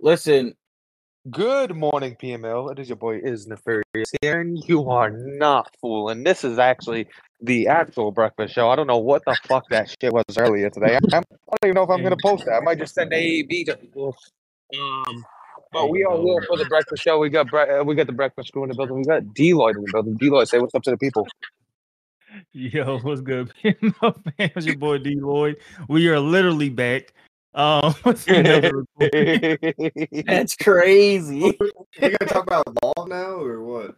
Listen, 0.00 0.54
Good 1.28 1.74
morning, 1.74 2.16
PML. 2.22 2.70
It 2.70 2.78
is 2.78 2.88
your 2.88 2.94
boy 2.94 3.16
Is 3.16 3.48
Nefarious 3.48 4.12
here, 4.22 4.40
and 4.40 4.62
you 4.68 4.88
are 4.90 5.10
not 5.10 5.68
fooling. 5.80 6.22
This 6.22 6.44
is 6.44 6.60
actually 6.60 7.08
the 7.40 7.66
actual 7.66 8.12
breakfast 8.12 8.54
show. 8.54 8.70
I 8.70 8.76
don't 8.76 8.86
know 8.86 8.98
what 8.98 9.22
the 9.26 9.36
fuck 9.48 9.64
that 9.70 9.92
shit 10.00 10.12
was 10.12 10.22
earlier 10.38 10.70
today. 10.70 10.96
I, 11.12 11.16
I 11.16 11.20
don't 11.20 11.64
even 11.64 11.74
know 11.74 11.82
if 11.82 11.90
I'm 11.90 12.00
gonna 12.04 12.16
post 12.22 12.44
that. 12.44 12.54
I 12.54 12.60
might 12.60 12.78
just 12.78 12.94
send 12.94 13.10
AAB 13.10 13.66
to 13.66 13.76
people. 13.76 14.14
Um, 14.78 15.24
but 15.76 15.90
we 15.90 16.04
are 16.04 16.16
will 16.16 16.40
for 16.46 16.56
the 16.56 16.64
breakfast 16.64 17.02
show. 17.02 17.18
We 17.18 17.28
got 17.28 17.48
bre- 17.48 17.80
uh, 17.80 17.84
we 17.84 17.94
got 17.94 18.06
the 18.06 18.12
breakfast 18.12 18.52
crew 18.52 18.62
in 18.62 18.70
the 18.70 18.74
building. 18.74 18.96
We 18.96 19.04
got 19.04 19.22
Deloitte 19.22 19.76
in 19.76 19.82
the 19.82 19.90
building. 19.92 20.16
Deloitte, 20.18 20.48
say 20.48 20.58
what's 20.58 20.74
up 20.74 20.82
to 20.84 20.90
the 20.90 20.96
people. 20.96 21.26
Yo, 22.52 22.98
what's 23.00 23.20
good? 23.20 23.52
PML 23.64 24.22
fans, 24.36 24.66
your 24.66 24.76
boy 24.76 24.98
D 24.98 25.16
Lloyd. 25.20 25.56
We 25.88 26.08
are 26.08 26.18
literally 26.18 26.70
back. 26.70 27.12
Um, 27.54 27.94
what's 28.02 28.26
another 28.26 28.84
report? 28.98 30.26
that's 30.26 30.56
crazy. 30.56 31.42
We 31.42 31.58
gonna 32.00 32.16
talk 32.26 32.44
about 32.44 32.64
ball 32.80 33.06
now 33.06 33.36
or 33.36 33.62
what? 33.62 33.96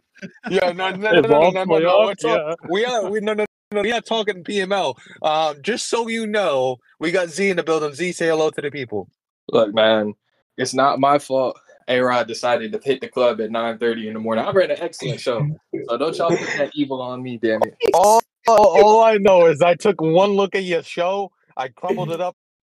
Yeah, 0.49 0.73
no, 0.73 0.91
no, 0.91 0.97
no, 0.97 1.21
no, 1.21 1.21
no, 1.21 1.49
no, 1.49 1.49
no, 1.51 1.63
no. 1.63 2.15
playoff, 2.15 2.55
We're 2.67 2.69
We 2.69 2.85
are 2.85 3.09
we 3.09 3.19
no 3.21 3.33
no 3.33 3.45
no. 3.71 3.81
We 3.81 3.93
are 3.93 4.01
talking 4.01 4.43
PML. 4.43 4.97
Um, 5.21 5.61
just 5.61 5.89
so 5.89 6.07
you 6.07 6.27
know, 6.27 6.77
we 6.99 7.11
got 7.11 7.29
Z 7.29 7.49
in 7.49 7.57
the 7.57 7.63
building. 7.63 7.93
Z, 7.93 8.11
say 8.13 8.27
hello 8.27 8.49
to 8.49 8.61
the 8.61 8.69
people. 8.69 9.09
Look, 9.51 9.73
man, 9.73 10.13
it's 10.57 10.73
not 10.73 10.99
my 10.99 11.19
fault. 11.19 11.57
A 11.89 11.99
Rod 11.99 12.27
decided 12.27 12.71
to 12.71 12.79
hit 12.83 13.01
the 13.01 13.07
club 13.07 13.41
at 13.41 13.49
9:30 13.49 14.07
in 14.07 14.13
the 14.13 14.19
morning. 14.19 14.45
I 14.45 14.51
ran 14.51 14.69
an 14.71 14.77
excellent 14.79 15.19
show, 15.19 15.45
so 15.87 15.97
don't 15.97 16.15
y'all 16.17 16.29
put 16.29 16.39
that 16.57 16.71
evil 16.75 17.01
on 17.01 17.21
me, 17.23 17.37
damn 17.37 17.61
it. 17.63 17.75
All, 17.95 18.21
all, 18.47 19.03
I 19.03 19.17
know 19.17 19.47
is 19.47 19.61
I 19.61 19.73
took 19.75 19.99
one 19.99 20.31
look 20.31 20.55
at 20.55 20.63
your 20.63 20.83
show, 20.83 21.31
I 21.57 21.67
crumbled 21.69 22.11
it 22.11 22.21
up 22.21 22.35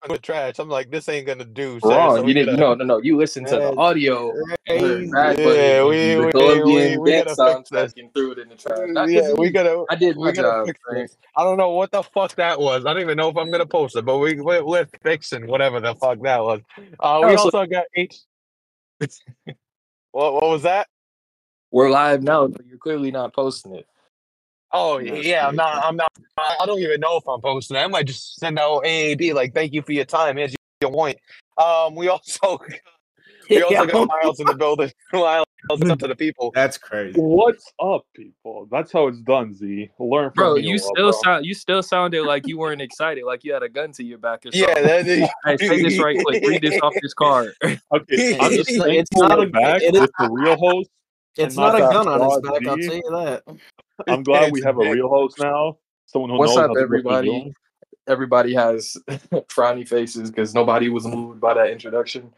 with 0.10 0.22
trash. 0.22 0.60
I'm 0.60 0.68
like, 0.68 0.90
this 0.92 1.08
ain't 1.08 1.28
gonna 1.28 1.46
do. 1.46 1.80
sir. 1.80 1.90
Wrong. 1.90 2.18
So 2.18 2.28
you 2.28 2.34
didn't. 2.34 2.58
gotta- 2.58 2.60
No, 2.60 2.74
no, 2.74 2.84
no. 2.84 2.98
You 3.02 3.16
listened 3.18 3.48
to 3.48 3.56
the 3.56 3.76
audio. 3.78 4.34
Bad 4.68 4.82
Yeah, 4.82 5.04
Bunny, 5.06 5.38
we- 5.38 6.16
the 6.16 6.22
we- 6.26 6.32
Colombian 6.32 6.66
we- 6.66 6.98
we 6.98 7.12
gotta 7.24 7.56
fix 7.56 7.70
this. 7.70 7.94
threw 8.14 8.32
it 8.32 8.40
in 8.40 8.50
the 8.50 8.56
trash. 8.56 8.80
Not 8.88 9.10
yeah, 9.10 9.32
we 9.34 9.50
gotta. 9.52 9.86
I 9.90 9.96
did 9.96 10.18
my 10.18 10.32
job. 10.32 10.68
I 11.38 11.44
don't 11.44 11.58
know 11.58 11.70
what 11.70 11.92
the 11.92 12.02
fuck 12.04 12.36
that 12.36 12.60
was. 12.60 12.86
I 12.86 12.94
don't 12.94 13.02
even 13.02 13.16
know 13.18 13.30
if 13.30 13.38
I'm 13.38 13.50
gonna 13.52 13.66
post 13.66 13.96
it, 13.96 14.04
but 14.06 14.18
we 14.18 14.42
we're, 14.42 14.66
we're 14.66 14.88
fixing 15.04 15.48
whatever 15.48 15.80
the 15.80 15.96
fuck 15.96 16.20
that 16.24 16.44
was. 16.44 16.60
Uh, 17.00 17.20
we 17.24 17.32
Also- 17.32 17.44
also 17.46 17.66
got 17.66 17.86
H. 17.96 18.18
what 20.12 20.34
what 20.34 20.50
was 20.50 20.64
that? 20.64 20.88
We're 21.72 21.90
live 21.90 22.22
now, 22.22 22.48
but 22.48 22.66
you're 22.66 22.78
clearly 22.78 23.12
not 23.12 23.34
posting 23.34 23.76
it. 23.76 23.88
Oh 24.72 24.98
yeah, 24.98 25.48
I'm 25.48 25.56
not. 25.56 25.84
I'm 25.84 25.96
not. 25.96 26.12
I 26.38 26.66
don't 26.66 26.80
even 26.80 27.00
know 27.00 27.18
if 27.18 27.28
I'm 27.28 27.42
posting. 27.42 27.78
it. 27.78 27.82
I 27.82 27.88
might 27.88 28.08
just 28.08 28.40
send 28.40 28.58
out 28.58 28.84
AAB 28.84 29.34
like, 29.34 29.54
"Thank 29.54 29.74
you 29.74 29.82
for 29.82 29.92
your 29.92 30.06
time." 30.06 30.38
Here's 30.38 30.56
your 30.82 30.92
point. 30.92 31.18
Um, 31.58 31.96
we 31.96 32.08
also 32.10 32.60
we 33.56 33.64
also 33.64 33.86
got 33.86 34.08
Miles 34.08 34.40
in 34.40 34.46
the 34.48 34.56
building. 34.56 34.92
Miles, 35.14 35.46
up 35.70 35.80
to 36.00 36.08
the 36.08 36.16
people? 36.16 36.52
That's 36.54 36.78
crazy. 36.78 37.20
What's 37.20 37.72
up, 37.82 38.06
people? 38.16 38.68
That's 38.72 38.92
how 38.92 39.08
it's 39.08 39.20
done, 39.22 39.54
Z. 39.54 39.90
Learn 40.00 40.32
from 40.32 40.34
Bro, 40.36 40.54
me 40.56 40.62
a 40.62 40.64
you 40.66 40.78
still 40.78 41.12
bro. 41.12 41.22
sound 41.24 41.46
you 41.46 41.54
still 41.54 41.82
sounded 41.82 42.24
like 42.26 42.48
you 42.48 42.58
weren't 42.58 42.82
excited, 42.82 43.24
like 43.24 43.44
you 43.44 43.54
had 43.54 43.64
a 43.64 43.70
gun 43.70 43.92
to 43.94 44.04
your 44.04 44.18
back 44.18 44.46
or 44.46 44.50
Yeah, 44.52 44.66
something. 44.68 44.84
that 44.84 45.08
is, 45.08 45.30
Hey, 45.46 45.58
say 45.58 45.82
this 45.84 46.00
right 46.02 46.18
quick. 46.24 46.44
Read 46.46 46.62
this 46.62 46.80
off 46.82 46.94
this 47.02 47.14
card. 47.14 47.54
Okay, 47.64 48.38
I'm 48.40 48.52
just 48.52 48.70
It's- 48.72 48.86
it's 48.88 49.12
not 49.14 49.42
a- 49.42 49.48
back 49.48 49.82
it 49.82 49.94
is- 49.96 50.02
with 50.02 50.12
the 50.20 50.30
real 50.30 50.58
host. 50.58 50.90
It's 51.38 51.56
not 51.56 51.74
not 51.74 51.90
a 51.90 51.94
gun 51.94 52.08
on 52.08 52.22
his 52.30 52.42
back, 52.42 52.68
I'll 52.68 52.78
tell 52.78 52.96
you 52.96 53.02
that. 53.12 53.44
I'm 54.08 54.22
glad 54.24 54.52
we 54.52 54.62
have 54.64 54.78
a 54.78 54.92
real 54.92 55.10
host 55.10 55.40
now. 55.40 55.78
Someone 56.06 56.30
who 56.32 56.38
What's 56.38 56.52
knows 56.56 56.58
up, 56.66 56.68
how 56.70 56.74
to 56.74 56.80
work 56.82 56.90
the 56.90 57.10
everybody? 57.10 57.54
Everybody 58.08 58.54
has 58.54 58.98
frowny 59.50 59.88
faces 59.88 60.30
because 60.30 60.54
nobody 60.54 60.90
was 60.90 61.08
moved 61.08 61.40
by 61.40 61.54
that 61.54 61.70
introduction. 61.72 62.34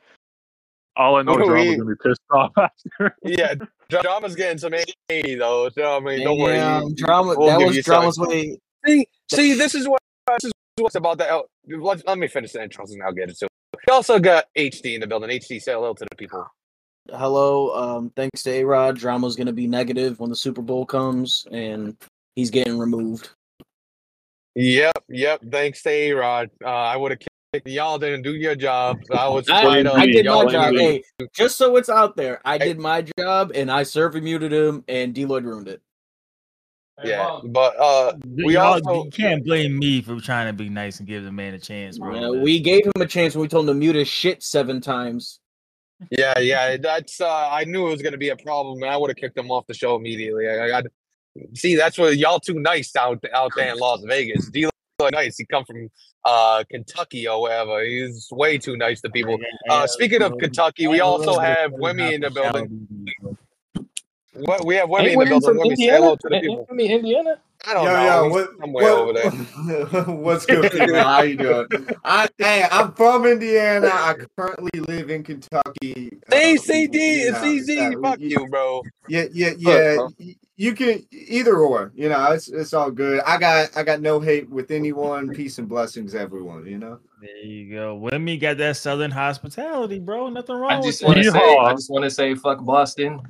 All 0.98 1.18
I 1.18 1.22
know 1.24 1.34
is 1.34 1.38
We- 1.40 1.46
Drama's 1.48 1.78
gonna 1.78 1.90
be 1.90 1.96
pissed 2.04 2.22
off 2.32 2.52
after. 2.58 3.16
yeah. 3.24 3.56
Drama's 3.90 4.36
getting 4.36 4.58
some 4.58 4.74
A 4.74 5.36
though. 5.36 5.70
So 5.70 5.98
I 5.98 6.00
mean, 6.00 6.24
don't 6.24 6.40
worry. 6.40 6.56
Damn, 6.56 6.94
drama. 6.96 7.36
We'll 7.38 7.48
that 7.48 7.66
was 7.66 7.84
drama's 7.84 8.16
some. 8.16 8.28
way. 8.28 8.58
See, 8.86 9.08
see, 9.32 9.54
this 9.54 9.76
is 9.76 9.88
what 9.88 10.00
this 10.42 10.46
is 10.46 10.52
what's 10.78 10.96
about 10.96 11.18
that. 11.20 11.32
oh, 11.32 11.46
Let, 11.68 12.06
let 12.08 12.18
me 12.18 12.28
finish 12.28 12.52
the 12.54 12.60
intros 12.60 12.92
and 12.92 13.02
I'll 13.04 13.12
get 13.14 13.30
it 13.30 13.38
So 13.38 13.48
We 13.88 13.92
also 13.94 14.20
got 14.20 14.46
HD 14.58 14.96
in 14.96 15.02
the 15.02 15.08
building. 15.08 15.30
HD, 15.30 15.62
say 15.62 15.74
hello 15.74 15.94
to 15.94 16.06
the 16.10 16.16
people. 16.16 16.46
Hello. 17.12 17.76
Um, 17.76 18.12
thanks 18.16 18.42
to 18.44 18.52
A 18.52 18.64
Rod, 18.64 18.98
drama's 18.98 19.36
gonna 19.36 19.54
be 19.54 19.68
negative 19.68 20.20
when 20.20 20.30
the 20.30 20.36
Super 20.36 20.62
Bowl 20.62 20.86
comes, 20.86 21.46
and 21.52 21.96
he's 22.36 22.50
getting 22.50 22.78
removed. 22.80 23.30
Yep, 24.56 25.04
yep. 25.10 25.42
Thanks 25.52 25.82
to 25.84 25.90
A 25.90 26.12
Rod. 26.14 26.50
Uh, 26.64 26.68
I 26.70 26.96
would 26.98 27.12
have 27.12 27.20
kicked 27.20 27.30
y'all. 27.66 27.98
Didn't 27.98 28.22
do 28.24 28.36
your 28.36 28.56
job. 28.56 29.00
I 29.12 29.28
was. 29.28 29.50
I, 29.50 29.66
right 29.66 29.88
I 29.88 30.06
did 30.06 30.26
Y'all 30.26 30.46
my 30.46 30.52
job. 30.52 30.76
Hey, 30.76 31.04
just 31.34 31.58
so 31.58 31.76
it's 31.78 31.90
out 31.90 32.16
there, 32.16 32.42
I 32.46 32.58
did 32.58 32.80
my 32.80 33.06
job, 33.18 33.52
and 33.56 33.72
I 33.72 33.84
server 33.84 34.22
muted 34.22 34.52
him, 34.52 34.84
and 34.88 35.14
Deloitte 35.14 35.44
ruined 35.44 35.68
it. 35.68 35.82
Yeah, 37.04 37.40
but 37.44 37.76
uh, 37.78 38.14
We 38.24 38.54
Y'all- 38.54 38.74
also- 38.86 39.04
you 39.04 39.12
can't 39.12 39.44
blame 39.44 39.78
me 39.78 40.02
for 40.02 40.20
trying 40.22 40.48
to 40.48 40.54
be 40.54 40.70
nice 40.70 41.00
and 41.00 41.08
give 41.08 41.26
the 41.26 41.32
man 41.32 41.54
a 41.54 41.60
chance, 41.60 42.00
bro. 42.00 42.16
Uh, 42.16 42.32
we 42.42 42.60
gave 42.60 42.86
him 42.86 42.94
a 43.02 43.06
chance 43.06 43.36
when 43.36 43.42
we 43.42 43.48
told 43.50 43.68
him 43.68 43.76
to 43.76 43.80
mute 43.80 43.96
his 43.96 44.08
shit 44.08 44.42
seven 44.42 44.80
times. 44.80 45.40
yeah, 46.10 46.40
yeah. 46.40 46.78
That's. 46.78 47.20
Uh, 47.20 47.50
I 47.52 47.66
knew 47.66 47.88
it 47.88 47.92
was 47.92 48.02
gonna 48.02 48.18
be 48.18 48.30
a 48.30 48.38
problem, 48.38 48.82
and 48.82 48.92
I 48.92 48.98
would 48.98 49.10
have 49.10 49.18
kicked 49.18 49.38
him 49.38 49.52
off 49.52 49.68
the 49.68 49.74
show 49.74 49.96
immediately. 49.96 50.48
I, 50.48 50.66
I 50.66 50.68
got. 50.70 50.86
See, 51.54 51.76
that's 51.76 51.98
what 51.98 52.18
y'all 52.18 52.40
too 52.40 52.60
nice 52.60 52.96
out 52.96 53.24
out 53.34 53.52
there 53.58 53.74
in 53.74 53.78
Las 53.78 54.02
Vegas. 54.04 54.50
D 54.50 54.70
nice. 55.12 55.38
He 55.38 55.46
come 55.46 55.66
from 55.66 55.90
uh 56.24 56.64
Kentucky 56.70 57.28
or 57.28 57.42
wherever. 57.42 57.84
He's 57.84 58.28
way 58.32 58.58
too 58.58 58.78
nice 58.78 59.02
to 59.02 59.10
people. 59.10 59.38
Uh, 59.70 59.88
speaking 59.88 60.22
of 60.22 60.38
Kentucky, 60.38 60.88
we 60.88 61.00
also 61.00 61.40
have 61.40 61.72
Wemmy 61.72 62.14
in 62.14 62.22
the 62.22 62.32
building. 62.32 62.88
What 64.34 64.66
we 64.66 64.76
have 64.76 64.90
Wemmy 64.90 65.14
in 65.14 65.20
the 65.20 65.26
building. 65.26 65.42
from 65.42 65.58
Wemmy, 65.58 65.76
say 65.76 65.88
hello 65.88 66.16
to 66.16 66.30
the 66.30 66.40
people. 66.40 66.68
Indiana? 66.70 66.96
Indiana? 66.96 67.42
I 67.68 67.74
don't 67.74 67.86
Yo, 67.86 67.94
know. 67.94 68.06
yo, 68.06 68.24
He's 68.24 68.32
what, 68.32 68.60
somewhere 68.60 68.90
over 68.90 69.14
there. 69.14 70.04
what's 70.16 70.46
good, 70.46 70.72
people? 70.72 70.96
How 70.96 71.22
you 71.24 71.38
doing? 71.38 71.68
I, 72.04 72.28
hey, 72.38 72.68
I'm 72.70 72.94
from 72.94 73.26
Indiana. 73.26 73.88
I 73.92 74.16
currently 74.38 74.80
live 74.82 75.10
in 75.10 75.24
Kentucky. 75.24 76.12
Uh, 76.32 76.36
CCD, 76.36 76.94
you 76.94 77.32
CZ, 77.34 78.02
fuck 78.04 78.20
you, 78.20 78.46
bro. 78.50 78.84
Yeah, 79.08 79.26
yeah, 79.34 79.54
yeah. 79.58 79.96
bro. 79.96 80.10
Y- 80.58 80.64
You 80.66 80.74
can 80.74 81.06
either 81.12 81.58
or. 81.58 81.92
You 81.96 82.10
know, 82.10 82.32
it's 82.32 82.48
it's 82.50 82.74
all 82.74 82.92
good. 82.92 83.22
I 83.26 83.38
got 83.38 83.76
I 83.78 83.84
got 83.84 84.02
no 84.02 84.20
hate 84.20 84.50
with 84.50 84.72
anyone. 84.72 85.30
Peace 85.34 85.58
and 85.58 85.70
blessings, 85.70 86.16
everyone. 86.16 86.66
You 86.66 86.78
know. 86.78 87.00
There 87.22 87.38
you 87.38 87.74
go. 87.74 87.96
Women 87.96 88.40
got 88.40 88.58
that 88.58 88.78
southern 88.78 89.12
hospitality, 89.12 90.00
bro. 90.00 90.30
Nothing 90.30 90.56
wrong 90.58 90.72
I 90.74 90.78
with 90.78 90.86
just 90.88 91.04
want 91.04 91.18
to 91.18 91.24
say, 91.32 91.58
I 91.58 91.74
just 91.74 91.90
want 91.90 92.04
to 92.04 92.12
say, 92.12 92.36
fuck 92.36 92.64
Boston. 92.64 93.22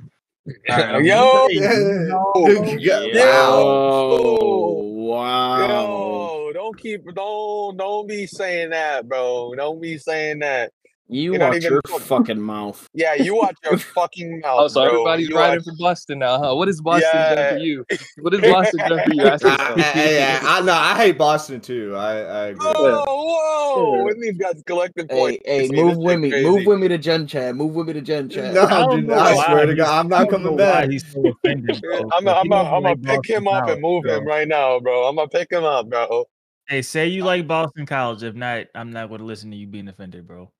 Yo, 0.68 1.48
Yeah. 2.78 3.00
Yo. 3.04 3.22
Oh, 3.22 4.82
wow. 5.06 5.68
Yo, 5.68 6.52
don't 6.52 6.78
keep 6.78 7.04
don't 7.14 7.76
don't 7.76 8.06
be 8.06 8.26
saying 8.26 8.70
that, 8.70 9.08
bro. 9.08 9.54
Don't 9.56 9.80
be 9.80 9.98
saying 9.98 10.40
that. 10.40 10.72
You 11.08 11.34
You're 11.34 11.40
watch 11.40 11.56
even 11.58 11.70
your 11.72 11.80
fucking- 11.86 12.06
fucking 12.06 12.40
mouth. 12.40 12.88
Yeah, 12.94 13.14
you 13.14 13.36
watch 13.36 13.56
your 13.64 13.78
fucking 13.94 14.40
mouth. 14.40 14.58
Oh, 14.62 14.68
so 14.68 14.80
bro. 14.80 14.88
everybody's 14.90 15.28
You 15.28 15.36
riding 15.36 15.56
watch- 15.58 15.64
for 15.64 15.74
Boston 15.78 16.18
now, 16.18 16.38
huh? 16.42 16.54
What 16.56 16.66
has 16.68 16.80
Boston 16.80 17.10
done 17.12 17.54
for 17.54 17.58
you? 17.60 17.84
What 18.22 18.32
has 18.32 18.42
Boston 18.42 18.78
done 18.88 19.00
for 19.06 19.14
you? 19.14 19.22
I. 19.24 19.38
I, 19.44 20.38
I, 20.42 20.58
I 20.58 20.60
know. 20.62 20.72
I 20.72 20.96
hate 20.96 21.16
Boston 21.18 21.60
too. 21.60 21.94
I 21.96 22.12
I 22.18 22.46
agree. 22.48 22.66
Whoa, 22.66 23.04
whoa! 23.06 24.08
And 24.08 24.22
these 24.22 24.36
guys 24.36 24.62
collective 24.66 25.06
Hey, 25.08 25.16
points. 25.16 25.42
hey, 25.46 25.68
See, 25.68 25.74
move 25.76 25.96
with 25.98 26.18
me. 26.18 26.30
shit 26.30 26.42
Move 26.44 26.66
with 26.66 26.78
me 26.80 26.88
to 26.88 26.98
Gen 26.98 27.26
Chat. 27.26 27.54
Move 27.54 27.74
with 27.74 27.86
me 27.86 27.92
to 27.92 28.00
Gen 28.00 28.28
Chat. 28.28 28.52
No, 28.54 28.62
I 28.62 28.96
dude, 28.96 29.10
I 29.10 29.44
swear 29.46 29.66
to 29.66 29.74
God, 29.74 30.00
I'm 30.00 30.08
not 30.08 30.28
coming 30.28 30.56
back. 30.56 30.90
He's 30.90 31.06
so 31.12 31.22
offended, 31.28 31.80
bro. 31.82 31.98
I'm 32.12 32.24
Like, 32.24 32.24
gonna 32.24 32.42
he 32.42 32.48
doesn't 32.48 32.72
I'm 32.74 32.82
gonna 32.82 32.96
pick 32.96 33.26
him 33.30 33.46
up 33.48 33.68
and 33.68 33.80
move 33.80 34.04
College, 34.04 34.22
him 34.22 34.26
right 34.26 34.48
now, 34.48 34.80
bro. 34.80 35.04
I'm 35.08 35.14
gonna 35.16 35.28
pick 35.28 35.52
him 35.52 35.64
up, 35.64 35.88
bro. 35.88 36.24
Hey, 36.68 36.82
say 36.82 37.06
you 37.06 37.22
like 37.24 37.46
Boston 37.46 37.86
College. 37.86 38.24
If 38.24 38.34
not, 38.34 38.66
I'm 38.74 38.90
not 38.92 39.08
going 39.08 39.20
to 39.20 39.24
listen 39.24 39.52
to 39.52 39.56
you 39.56 39.68
being 39.68 39.86
offended, 39.86 40.26
bro. 40.26 40.50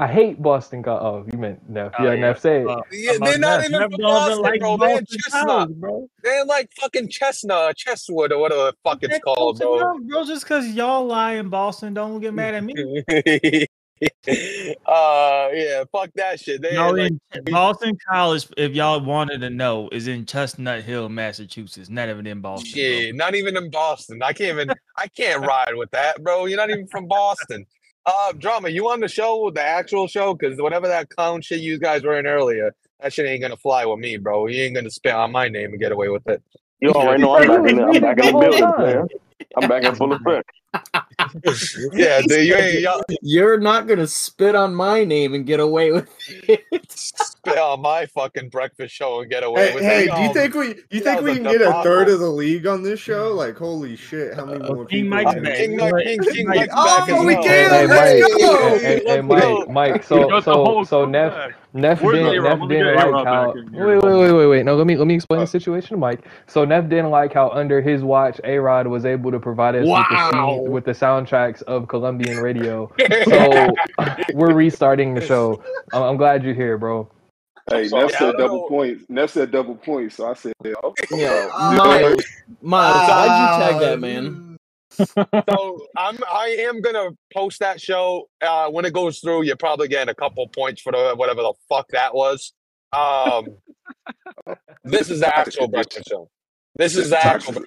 I 0.00 0.06
hate 0.06 0.40
Boston. 0.40 0.82
Co- 0.82 0.92
oh, 0.92 1.26
you 1.30 1.36
meant 1.36 1.68
Neff. 1.68 1.92
Oh, 1.98 2.04
yeah, 2.04 2.14
yeah. 2.14 2.20
Neff, 2.20 2.40
say 2.40 2.62
it. 2.62 2.66
Uh, 2.66 2.80
Yeah, 2.90 3.12
they're 3.20 3.38
not 3.38 3.60
Neff. 3.60 3.68
even 3.68 3.80
Neff 3.80 3.90
from 3.90 4.00
Boston, 4.00 4.38
like 4.40 4.60
bro. 4.60 4.76
They're 4.78 4.88
in 4.88 4.94
Boston 5.00 5.18
Chestnut. 5.20 5.46
College, 5.46 5.76
bro. 5.76 6.08
They're 6.22 6.44
like 6.46 6.70
fucking 6.80 7.08
Chestnut, 7.10 7.76
Chestwood, 7.76 8.32
or 8.32 8.38
whatever 8.38 8.64
the 8.64 8.74
fuck 8.82 8.98
it's 9.02 9.18
called, 9.18 9.58
bro. 9.58 9.76
enough, 9.76 9.96
bro. 10.08 10.24
Just 10.24 10.44
because 10.44 10.68
y'all 10.68 11.04
lie 11.04 11.34
in 11.34 11.50
Boston, 11.50 11.92
don't 11.92 12.18
get 12.20 12.32
mad 12.32 12.54
at 12.54 12.64
me. 12.64 12.74
uh, 14.86 15.48
yeah, 15.52 15.84
fuck 15.92 16.08
that 16.14 16.40
shit. 16.40 16.62
They 16.62 16.72
Y'all 16.72 16.96
like, 16.96 17.12
in 17.34 17.44
Boston 17.44 17.98
College, 18.08 18.48
if 18.56 18.72
y'all 18.72 19.00
wanted 19.00 19.42
to 19.42 19.50
know, 19.50 19.90
is 19.92 20.08
in 20.08 20.24
Chestnut 20.24 20.82
Hill, 20.82 21.10
Massachusetts. 21.10 21.90
Not 21.90 22.08
even 22.08 22.26
in 22.26 22.40
Boston. 22.40 22.72
bro. 22.72 23.26
not 23.26 23.34
even 23.34 23.54
in 23.54 23.68
Boston. 23.68 24.22
I 24.22 24.32
can't 24.32 24.58
even. 24.58 24.74
I 24.96 25.08
can't 25.08 25.44
ride 25.44 25.74
with 25.74 25.90
that, 25.90 26.22
bro. 26.22 26.46
You're 26.46 26.56
not 26.56 26.70
even 26.70 26.86
from 26.86 27.06
Boston. 27.06 27.66
Uh, 28.06 28.32
drama. 28.32 28.68
You 28.68 28.90
on 28.90 29.00
the 29.00 29.08
show, 29.08 29.50
the 29.50 29.62
actual 29.62 30.08
show? 30.08 30.34
Because 30.34 30.60
whatever 30.60 30.88
that 30.88 31.10
clown 31.10 31.42
shit 31.42 31.60
you 31.60 31.78
guys 31.78 32.02
were 32.02 32.18
in 32.18 32.26
earlier, 32.26 32.74
that 33.00 33.12
shit 33.12 33.26
ain't 33.26 33.42
gonna 33.42 33.56
fly 33.56 33.84
with 33.84 33.98
me, 33.98 34.16
bro. 34.16 34.46
You 34.46 34.62
ain't 34.62 34.74
gonna 34.74 34.90
spit 34.90 35.12
on 35.12 35.32
my 35.32 35.48
name 35.48 35.70
and 35.70 35.80
get 35.80 35.92
away 35.92 36.08
with 36.08 36.26
it. 36.26 36.42
You 36.80 36.92
already 36.92 37.22
know 37.22 37.36
I'm 37.36 37.46
back 37.46 37.70
in, 37.70 37.76
the, 37.76 37.84
I'm 37.84 38.00
back 38.00 38.18
in 38.18 38.26
the 38.26 38.40
building, 38.40 38.60
time. 38.60 38.74
player. 38.74 39.06
I'm 39.56 39.68
back 39.68 39.84
in 39.84 39.94
full 39.94 40.12
effect. 40.12 40.50
yeah, 41.92 42.20
dude, 42.22 42.46
you 42.46 42.54
ain't 42.54 42.80
y'all 42.80 43.02
You're 43.22 43.58
not 43.58 43.86
gonna 43.86 44.06
spit 44.06 44.54
on 44.54 44.74
my 44.74 45.04
name 45.04 45.34
and 45.34 45.44
get 45.44 45.58
away 45.60 45.90
with 45.92 46.08
it. 46.48 46.64
spit 46.90 47.58
on 47.58 47.80
my 47.82 48.06
fucking 48.06 48.48
breakfast 48.50 48.94
show 48.94 49.20
and 49.20 49.30
get 49.30 49.42
away 49.42 49.68
Hey, 49.68 49.74
with 49.74 49.82
hey, 49.84 50.04
it. 50.04 50.10
Hey, 50.10 50.16
do 50.16 50.22
you 50.28 50.32
think 50.34 50.54
we 50.54 50.82
you 50.96 51.00
think 51.02 51.22
we 51.22 51.34
can 51.34 51.42
get 51.44 51.60
a 51.62 51.82
third 51.82 52.08
of 52.08 52.20
the 52.20 52.28
league 52.30 52.66
on 52.66 52.82
this 52.82 53.00
show? 53.00 53.32
Like, 53.32 53.56
holy 53.56 53.96
shit, 53.96 54.34
how 54.34 54.44
many 54.44 54.60
Uh, 54.64 54.74
more 54.74 54.84
King 54.86 55.04
people? 55.04 55.24
Mike's 55.24 55.40
back. 55.40 55.56
King 55.56 55.76
Mike, 55.76 55.94
King, 56.04 56.20
King 56.22 56.46
Mike- 56.46 56.56
Mike's 56.58 56.74
Oh, 56.76 56.84
back 56.98 57.08
as 57.08 57.20
we 57.24 57.34
well. 57.34 57.42
can! 57.42 57.70
Hey, 57.70 57.86
Let's 57.86 58.22
Mike. 58.32 58.40
go! 58.40 58.68
Hey, 58.68 58.78
hey, 58.78 59.02
hey, 59.06 59.20
Mike. 59.22 59.68
Mike. 59.70 60.04
So, 60.04 60.28
got 60.28 60.44
the 60.44 60.52
whole 60.54 60.84
so, 60.84 61.04
so 61.04 61.06
Neff. 61.06 61.52
Neff 61.72 62.00
didn't, 62.00 62.42
Neff 62.42 62.68
didn't 62.68 62.96
like 62.96 63.24
how. 63.24 63.46
back 63.52 63.56
in 63.56 63.72
here. 63.72 63.86
Wait, 63.86 64.02
wait, 64.02 64.18
wait, 64.18 64.32
wait, 64.32 64.46
wait. 64.46 64.64
No, 64.64 64.74
let 64.74 64.88
me 64.88 64.96
let 64.96 65.06
me 65.06 65.14
explain 65.14 65.38
Uh, 65.38 65.44
the 65.44 65.46
situation 65.46 65.90
to 65.90 65.96
Mike. 65.98 66.26
So 66.48 66.64
Neff 66.64 66.88
didn't 66.88 67.10
like 67.10 67.32
how 67.32 67.50
under 67.50 67.80
his 67.80 68.02
watch, 68.02 68.40
A 68.42 68.58
Rod 68.58 68.88
was 68.88 69.04
able 69.04 69.30
to 69.30 69.38
provide 69.38 69.76
us 69.76 69.82
with, 69.82 69.86
the 69.86 69.92
Wow. 69.92 70.59
Scene, 70.62 70.70
with 70.70 70.84
the 70.84 70.92
soundtracks 70.92 71.62
of 71.62 71.88
Colombian 71.88 72.38
radio. 72.38 72.90
So 73.26 73.68
we're 74.34 74.54
restarting 74.54 75.14
the 75.14 75.20
show. 75.20 75.62
I'm, 75.92 76.02
I'm 76.02 76.16
glad 76.16 76.42
you're 76.44 76.54
here, 76.54 76.78
bro. 76.78 77.10
Hey, 77.70 77.88
sorry. 77.88 78.06
Neff 78.06 78.12
said 78.16 78.34
double 78.38 78.68
points. 78.68 79.04
Neff 79.08 79.30
said 79.30 79.50
double 79.50 79.76
points, 79.76 80.16
so 80.16 80.30
I 80.30 80.34
said, 80.34 80.52
yeah, 80.64 80.72
okay. 80.82 81.06
Yeah, 81.12 81.48
Ah. 81.52 81.74
Miles, 81.76 82.24
Miles, 82.62 83.08
why'd 83.08 83.70
you 83.70 83.78
tag 83.78 83.80
that 83.80 84.00
man? 84.00 84.46
So 84.98 85.86
I'm 85.96 86.18
I 86.30 86.56
am 86.68 86.82
gonna 86.82 87.10
post 87.32 87.60
that 87.60 87.80
show. 87.80 88.28
Uh, 88.42 88.68
when 88.68 88.84
it 88.84 88.92
goes 88.92 89.20
through, 89.20 89.44
you're 89.44 89.56
probably 89.56 89.88
getting 89.88 90.10
a 90.10 90.14
couple 90.14 90.46
points 90.48 90.82
for 90.82 90.92
the 90.92 91.14
whatever 91.16 91.42
the 91.42 91.54
fuck 91.68 91.88
that 91.92 92.14
was. 92.14 92.52
Um, 92.92 93.46
this 94.84 95.08
is 95.08 95.20
the 95.20 95.34
actual 95.34 95.68
breakfast 95.68 96.08
show. 96.10 96.28
This 96.74 96.96
is 96.96 97.10
the 97.10 97.24
actual. 97.24 97.62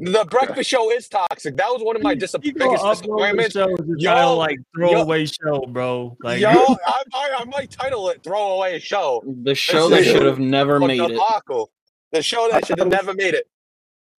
The 0.00 0.24
breakfast 0.30 0.70
show 0.70 0.90
is 0.92 1.08
toxic. 1.08 1.56
That 1.56 1.68
was 1.70 1.82
one 1.82 1.96
of 1.96 2.02
my 2.02 2.14
dis- 2.14 2.34
biggest 2.40 2.82
disappointments. 2.84 3.54
show 3.54 3.76
just 3.78 4.00
Yo, 4.00 4.10
title 4.14 4.36
like 4.36 4.58
yo. 4.58 4.64
throwaway 4.88 5.26
show, 5.26 5.60
bro. 5.68 6.16
Like 6.22 6.40
Yo, 6.40 6.48
I, 6.86 7.02
I, 7.14 7.36
I 7.40 7.44
might 7.46 7.70
title 7.70 8.08
it 8.10 8.22
"Throwaway 8.22 8.78
Show." 8.78 9.22
The 9.42 9.54
show 9.54 9.88
that 9.88 10.00
is- 10.00 10.06
should 10.06 10.24
have 10.24 10.38
never 10.38 10.78
Fuck 10.78 10.86
made 10.88 11.00
it. 11.00 11.08
debacle. 11.08 11.70
The 12.12 12.22
show 12.22 12.48
that 12.50 12.66
should 12.66 12.78
have 12.78 12.88
never 12.88 13.12
made 13.12 13.34
it. 13.34 13.46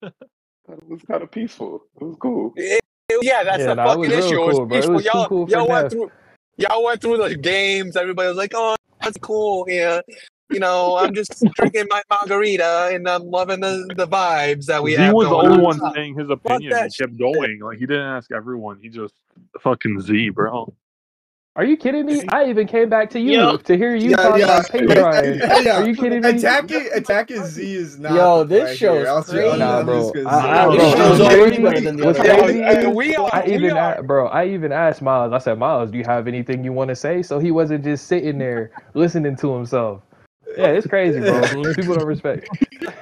It 0.04 0.14
was 0.88 1.02
kind 1.02 1.24
of 1.24 1.32
peaceful. 1.32 1.82
It 2.00 2.04
was 2.04 2.16
cool. 2.20 2.54
Yeah, 2.58 3.44
that's 3.44 3.60
Yeah, 3.60 3.66
the 3.68 3.76
nah, 3.76 3.94
it 3.94 3.98
was 4.00 4.08
fucking 4.10 4.20
real 4.20 4.26
issue. 4.28 4.42
It 4.42 4.46
was 4.46 4.56
cool, 4.58 4.66
bro. 4.68 4.78
It 4.78 4.90
was 4.90 5.06
y'all, 5.06 5.28
cool 5.28 5.50
y'all 5.50 5.68
went 5.68 5.84
Neff. 5.86 5.92
through, 5.92 6.12
y'all 6.58 6.84
went 6.84 7.02
through 7.02 7.18
the 7.18 7.36
games. 7.36 7.96
Everybody 7.96 8.28
was 8.28 8.38
like, 8.38 8.52
"Oh, 8.54 8.76
that's 9.02 9.18
cool." 9.18 9.66
Yeah, 9.68 10.02
you 10.52 10.60
know, 10.60 10.98
I'm 10.98 11.14
just 11.14 11.44
drinking 11.54 11.86
my 11.90 12.02
margarita 12.10 12.92
and 12.94 13.08
I'm 13.08 13.24
loving 13.30 13.60
the, 13.62 13.90
the 13.96 14.08
vibes 14.08 14.66
that 14.66 14.82
we 14.84 14.92
he 14.92 14.98
have. 14.98 15.08
He 15.08 15.14
was 15.14 15.28
the 15.30 15.36
only 15.36 15.58
on. 15.58 15.62
one 15.80 15.94
saying 15.94 16.16
his 16.18 16.30
opinion. 16.30 16.72
that 16.72 16.84
and 16.86 16.96
kept 16.98 17.18
going. 17.18 17.60
Like 17.60 17.78
he 17.80 17.86
didn't 17.86 18.06
ask 18.08 18.32
everyone. 18.32 18.80
He 18.82 18.90
just 18.90 19.14
fucking 19.62 20.02
Z, 20.02 20.30
bro. 20.30 20.74
Are 21.56 21.66
you 21.66 21.76
kidding 21.76 22.06
me? 22.06 22.24
I 22.30 22.46
even 22.50 22.68
came 22.68 22.88
back 22.90 23.10
to 23.10 23.20
you 23.20 23.32
Yo. 23.34 23.58
to 23.58 23.76
hear 23.78 23.94
you 23.94 24.12
Yeah, 24.12 24.16
talk 24.18 24.38
yeah. 24.40 24.46
about 24.46 24.70
paint 24.70 24.90
drying. 24.92 25.40
Yeah. 25.40 25.82
Are 25.82 25.88
you 25.90 25.96
kidding 25.96 26.22
me? 26.22 26.30
Attacking, 26.30 26.88
attacking 26.94 27.44
Z 27.44 27.76
is 27.76 28.00
not. 28.00 28.14
Yo, 28.14 28.44
this 28.46 28.64
play 28.64 28.76
show's 28.78 28.98
here. 29.02 29.08
I'll 29.10 29.24
crazy. 29.24 29.58
Nah, 29.58 29.84
bro. 29.84 30.14
just 30.14 30.28
I- 30.28 30.42
say- 30.42 30.50
I- 30.50 30.78
This 30.78 30.94
show's 30.96 31.20
what's 31.20 31.36
already 31.36 31.62
better 31.62 31.82
than 31.82 31.98
the 31.98 32.08
other 32.10 32.20
crazy 32.22 32.86
one. 32.88 32.96
we 32.96 33.16
are. 33.16 33.30
I 33.34 33.44
we 33.46 33.54
even, 33.56 33.72
are. 33.78 33.96
a- 34.00 34.04
bro, 34.04 34.28
I 34.28 34.46
even 34.48 34.72
asked 34.72 35.02
Miles. 35.02 35.34
I 35.34 35.40
said, 35.40 35.60
Miles, 35.60 35.92
do 35.92 35.98
you 35.98 36.06
have 36.06 36.28
anything 36.28 36.64
you 36.64 36.72
want 36.72 36.90
to 36.90 36.96
say? 36.96 37.22
So 37.24 37.40
he 37.40 37.52
wasn't 37.52 37.84
just 37.84 38.08
sitting 38.08 38.38
there 38.38 38.72
listening 38.94 39.36
to 39.38 39.54
himself. 39.54 40.02
Yeah, 40.58 40.68
it's 40.70 40.88
crazy, 40.88 41.22
bro. 41.22 41.74
People 41.76 41.96
don't 41.96 42.06
respect. 42.06 42.48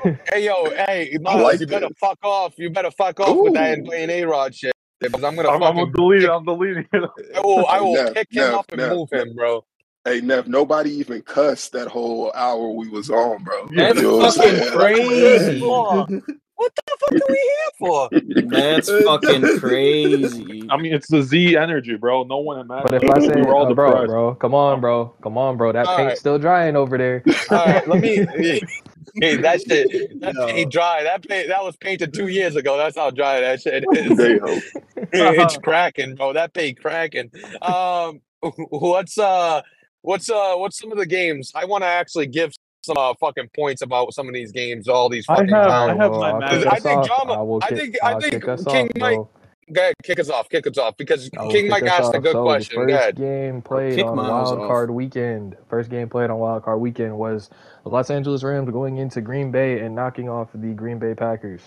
Hey 0.31 0.45
yo, 0.45 0.71
hey, 0.71 1.17
Miles, 1.21 1.41
like 1.44 1.61
you 1.61 1.67
better 1.67 1.89
fuck 1.99 2.19
off. 2.23 2.55
You 2.57 2.69
better 2.69 2.91
fuck 2.91 3.19
off 3.19 3.41
with 3.41 3.53
that 3.53 3.73
Ooh. 3.73 3.75
and 3.75 3.85
playing 3.85 4.09
A 4.11 4.25
Rod 4.25 4.55
shit. 4.55 4.73
Because 5.11 5.23
I'm 5.25 5.35
gonna 5.38 5.49
I'm, 5.49 5.63
I'm 5.63 5.75
gonna 5.77 5.91
delete 5.91 6.23
it. 6.23 6.29
I'm 6.29 6.45
deleting 6.45 6.88
it. 6.94 7.11
I 7.35 7.41
will, 7.41 7.65
I 7.67 7.81
will 7.81 7.99
Nev, 7.99 8.13
pick 8.13 8.29
him 8.35 8.53
Nev, 8.53 8.53
up 8.53 8.71
and 8.73 8.83
Nev, 8.83 8.89
move 8.89 9.09
him, 9.11 9.35
bro. 9.35 9.65
Hey, 10.05 10.21
Neff, 10.21 10.47
nobody 10.47 10.91
even 10.91 11.21
cussed 11.23 11.73
that 11.73 11.88
whole 11.88 12.31
hour 12.33 12.69
we 12.71 12.89
was 12.89 13.09
on, 13.09 13.44
bro. 13.44 13.69
That's 13.75 14.01
You 14.01 14.01
know 14.01 14.21
fucking 14.21 14.61
crazy. 14.63 15.73
Oh, 16.59 16.63
what 16.63 16.75
the 16.75 16.81
fuck 17.00 17.13
are 17.13 17.31
we 17.31 17.38
here 17.38 17.71
for? 17.77 18.09
That's 18.51 18.89
fucking 19.06 19.59
crazy. 19.59 20.68
I 20.69 20.77
mean, 20.77 20.94
it's 20.94 21.07
the 21.07 21.21
Z 21.21 21.56
energy, 21.56 21.95
bro. 21.95 22.24
No 22.24 22.38
one 22.38 22.59
imagined. 22.59 22.89
But 22.89 23.04
if 23.04 23.09
I 23.09 23.19
we 23.19 23.27
say, 23.27 23.42
were 23.42 23.56
all 23.56 23.68
uh, 23.68 23.74
bro, 23.74 24.06
bro, 24.06 24.36
come 24.36 24.56
on, 24.56 24.81
bro, 24.81 25.06
come 25.21 25.38
on, 25.38 25.57
bro, 25.57 25.71
that 25.71 25.86
All 25.86 25.95
paint's 25.98 26.09
right. 26.09 26.18
still 26.18 26.39
drying 26.39 26.75
over 26.75 26.98
there. 26.98 27.24
All 27.50 27.65
right, 27.65 27.88
let 27.88 28.01
me. 28.01 28.62
Hey, 29.19 29.38
that 29.38 29.62
shit, 29.62 30.19
that 30.19 30.36
No. 30.36 30.45
paint 30.48 30.71
dry. 30.71 31.01
That 31.04 31.27
paint, 31.27 31.48
that 31.48 31.63
was 31.63 31.75
painted 31.77 32.13
two 32.13 32.27
years 32.27 32.56
ago. 32.56 32.77
That's 32.77 32.95
how 32.95 33.09
dry 33.09 33.39
that 33.39 33.62
shit 33.62 33.83
is. 33.92 34.15
Damn. 34.15 34.62
it's 35.12 35.57
cracking, 35.57 36.15
bro. 36.15 36.33
That 36.33 36.54
paint 36.54 36.80
cracking. 36.80 37.31
Um, 37.62 38.21
what's 38.42 39.18
uh, 39.18 39.62
what's 40.01 40.30
uh, 40.30 40.56
what's 40.56 40.77
some 40.77 40.92
of 40.92 40.98
the 40.98 41.06
games? 41.06 41.51
I 41.56 41.65
want 41.65 41.83
to 41.83 41.88
actually 41.88 42.27
give 42.27 42.54
some 42.81 42.97
uh, 42.97 43.13
fucking 43.19 43.50
points 43.56 43.81
about 43.81 44.13
some 44.13 44.27
of 44.27 44.33
these 44.33 44.51
games. 44.51 44.88
All 44.88 45.09
these 45.09 45.25
I 45.29 45.35
fucking 45.38 45.50
have- 45.50 45.65
rounds. 45.68 46.00
I 46.00 46.03
have 46.03 46.12
my 46.12 46.29
I'll 46.31 46.39
match. 46.39 46.51
kick 46.63 46.68
I 46.74 46.79
think 46.79 47.00
off. 47.00 47.07
drama- 47.07 47.33
I 47.33 47.41
will 47.41 47.59
I 47.63 47.68
think- 47.69 47.95
I 48.03 48.19
think 48.19 48.44
King 48.68 48.88
off, 48.88 48.91
Mike- 48.97 49.15
bro. 49.15 49.29
Go 49.74 49.81
ahead, 49.81 49.95
kick 50.01 50.18
us 50.18 50.29
off. 50.29 50.47
Kick 50.47 50.65
us 50.65 50.77
off 50.77 50.95
because 50.95 51.29
King 51.51 51.68
Mike 51.68 51.83
us 51.83 51.89
asked 51.89 52.15
a 52.15 52.19
good 52.19 52.31
so 52.31 52.44
question. 52.44 52.79
The 52.79 52.88
Go 52.88 52.94
ahead. 52.94 53.15
game 53.18 53.62
played 53.62 53.95
Kick 53.97 54.06
on 54.06 54.15
Miles 54.15 54.51
Wild 54.51 54.59
off. 54.62 54.68
Card 54.69 54.89
Weekend. 54.91 55.57
First 55.69 55.89
game 55.89 56.07
played 56.07 56.29
on 56.29 56.39
Wild 56.39 56.63
Card 56.63 56.79
Weekend 56.79 57.18
was 57.18 57.50
the 57.83 57.89
Los 57.89 58.09
Angeles 58.09 58.44
Rams 58.44 58.69
going 58.69 58.95
into 58.95 59.19
Green 59.19 59.51
Bay 59.51 59.81
and 59.81 59.94
knocking 59.94 60.30
off 60.30 60.47
the 60.53 60.73
Green 60.73 61.00
Bay 61.00 61.13
Packers. 61.15 61.59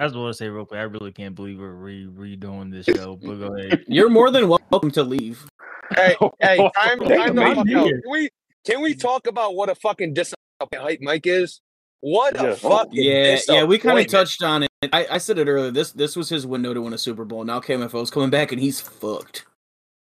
I 0.00 0.06
just 0.06 0.16
want 0.16 0.32
to 0.32 0.36
say 0.36 0.48
real 0.48 0.66
quick, 0.66 0.80
I 0.80 0.82
really 0.82 1.12
can't 1.12 1.36
believe 1.36 1.60
we're 1.60 1.70
re- 1.70 2.06
redoing 2.08 2.72
this 2.72 2.86
show. 2.86 3.14
But 3.22 3.34
go 3.36 3.56
ahead. 3.56 3.84
You're 3.86 4.10
more 4.10 4.32
than 4.32 4.48
welcome 4.48 4.90
to 4.90 5.04
leave. 5.04 5.46
Hey, 5.94 6.16
hey, 6.40 6.56
time, 6.76 6.98
time 6.98 7.36
the 7.36 7.42
I'm 7.44 7.54
fuck 7.54 7.66
here. 7.68 7.78
out. 7.78 7.84
Can 7.86 8.02
we 8.10 8.28
can 8.64 8.80
we 8.82 8.94
mm. 8.94 9.00
talk 9.00 9.26
about 9.26 9.54
what 9.54 9.68
a 9.68 9.74
fucking 9.74 10.14
disappointment 10.14 10.82
hype 10.82 11.00
Mike 11.02 11.26
is? 11.26 11.60
What 12.00 12.38
a 12.38 12.42
Yeah. 12.42 12.48
Oh, 12.50 12.54
fucking 12.56 12.90
Yeah, 13.02 13.38
yeah, 13.48 13.64
we 13.64 13.78
kind 13.78 13.98
of 13.98 14.06
touched 14.08 14.42
on 14.42 14.64
it. 14.64 14.70
I, 14.92 15.06
I 15.12 15.18
said 15.18 15.38
it 15.38 15.48
earlier. 15.48 15.70
This 15.70 15.92
this 15.92 16.16
was 16.16 16.28
his 16.28 16.46
window 16.46 16.74
to 16.74 16.82
win 16.82 16.92
a 16.92 16.98
Super 16.98 17.24
Bowl. 17.24 17.44
Now 17.44 17.60
KMFO's 17.60 18.10
coming 18.10 18.30
back 18.30 18.52
and 18.52 18.60
he's 18.60 18.80
fucked. 18.80 19.46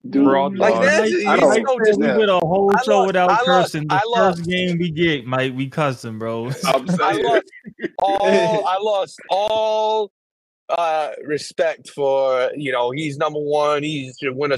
Dude, 0.09 0.23
Bro, 0.25 0.47
Like 0.47 0.73
dog. 0.75 0.83
that, 0.83 1.01
I 1.03 1.05
he's 1.07 1.23
don't- 1.23 1.67
so 1.67 1.79
dis- 1.83 1.97
we 1.97 2.07
went 2.07 2.29
a 2.29 2.39
whole 2.39 2.71
I 2.77 2.81
show 2.83 2.97
lost- 2.99 3.07
without 3.07 3.29
I 3.29 3.33
lost- 3.35 3.45
cursing. 3.45 3.87
The 3.87 3.95
I 3.95 3.99
first 3.99 4.37
lost. 4.39 4.43
game 4.49 4.77
we 4.77 4.91
get, 4.91 5.25
Mike, 5.25 5.53
we 5.55 5.67
cussing, 5.67 6.19
bro. 6.19 6.51
I'm 6.65 6.85
I 7.01 7.11
lost 7.13 7.43
all 7.99 8.67
I 8.67 8.77
lost 8.79 9.19
all 9.29 10.11
uh 10.69 11.11
respect 11.25 11.89
for 11.89 12.51
you 12.57 12.71
know 12.71 12.91
he's 12.91 13.17
number 13.17 13.39
one 13.39 13.83
he's 13.83 14.17
should 14.21 14.35
win 14.35 14.51
a 14.51 14.57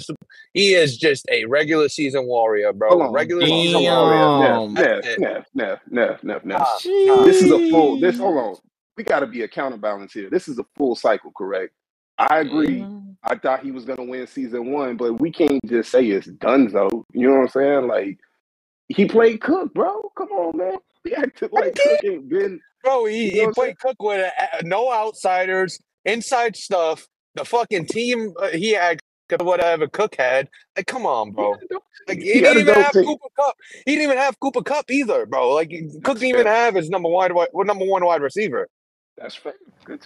he 0.54 0.74
is 0.74 0.98
just 0.98 1.24
a 1.30 1.46
regular 1.46 1.88
season 1.88 2.26
warrior 2.26 2.74
bro 2.74 2.90
Hold 2.90 3.02
on. 3.04 3.12
regular 3.12 3.46
hold 3.46 3.54
on, 3.60 3.66
season 3.66 3.82
warrior 3.84 4.68
Neff, 4.70 4.84
That's 5.04 5.08
it. 5.08 5.20
Neff, 5.20 5.46
Neff, 5.54 5.80
Neff, 5.92 6.24
Neff, 6.24 6.46
Neff. 6.46 6.62
Ah, 6.62 6.78
This 7.24 7.44
is 7.44 7.52
a 7.52 7.70
full. 7.70 8.00
This 8.00 8.18
hold 8.18 8.38
on. 8.38 8.56
We 8.98 9.04
got 9.04 9.20
to 9.20 9.28
be 9.28 9.44
a 9.44 9.48
counterbalance 9.48 10.12
here. 10.12 10.30
This 10.30 10.48
is 10.50 10.60
a 10.60 10.66
full 10.76 10.96
cycle, 10.96 11.32
correct? 11.38 11.74
I 12.18 12.40
agree. 12.40 12.86
I 13.24 13.36
thought 13.36 13.64
he 13.64 13.72
was 13.72 13.86
gonna 13.86 14.04
win 14.04 14.26
season 14.28 14.72
one, 14.72 14.98
but 14.98 15.20
we 15.22 15.32
can't 15.32 15.60
just 15.66 15.92
say 15.92 16.06
it's 16.08 16.28
Dunzo. 16.28 17.04
You 17.14 17.28
know 17.30 17.36
what 17.36 17.42
I'm 17.44 17.48
saying? 17.50 17.88
Like 17.88 18.18
he 18.88 19.06
played 19.06 19.42
Cook, 19.42 19.74
bro. 19.74 20.10
Come 20.18 20.30
on, 20.30 20.58
man. 20.58 20.78
We 21.06 21.14
acted 21.16 21.52
like 21.54 21.76
Cook 21.76 22.00
ain't 22.04 22.28
been. 22.30 22.60
bro 22.84 23.06
he, 23.06 23.36
You 23.36 23.42
know 23.44 23.48
he 23.50 23.54
played 23.54 23.80
cook 23.80 23.96
with 24.02 24.30
uh, 24.40 24.46
no 24.64 24.92
outsiders 24.92 25.80
inside 26.14 26.56
stuff 26.56 27.08
the 27.36 27.46
fucking 27.46 27.86
team 27.86 28.34
uh, 28.40 28.50
he 28.50 28.72
had 28.72 29.00
whatever 29.42 29.88
cook 29.88 30.16
had 30.18 30.50
like 30.76 30.88
come 30.88 31.06
on 31.06 31.32
bro 31.32 31.56
like 32.08 32.20
he 32.20 32.34
He 32.34 32.40
didn't 32.42 32.60
even 32.60 32.74
have 32.74 32.92
team. 32.92 33.06
Cooper 33.06 33.28
Kupp. 33.36 33.56
He 33.86 33.92
didn't 33.96 34.04
even 34.06 34.18
have 34.18 34.40
Cooper 34.40 34.64
Kupp 34.64 34.90
either, 34.90 35.26
bro. 35.28 35.54
Like 35.54 35.70
Cook 36.04 36.18
didn't 36.20 36.30
even 36.30 36.48
have 36.48 36.76
his 36.76 36.90
number 36.90 37.10
one, 37.10 37.34
wide- 37.34 37.50
number 37.54 37.86
one 37.86 38.04
wide 38.04 38.22
receiver. 38.22 38.68
That's 39.18 39.36
fair. 39.36 39.54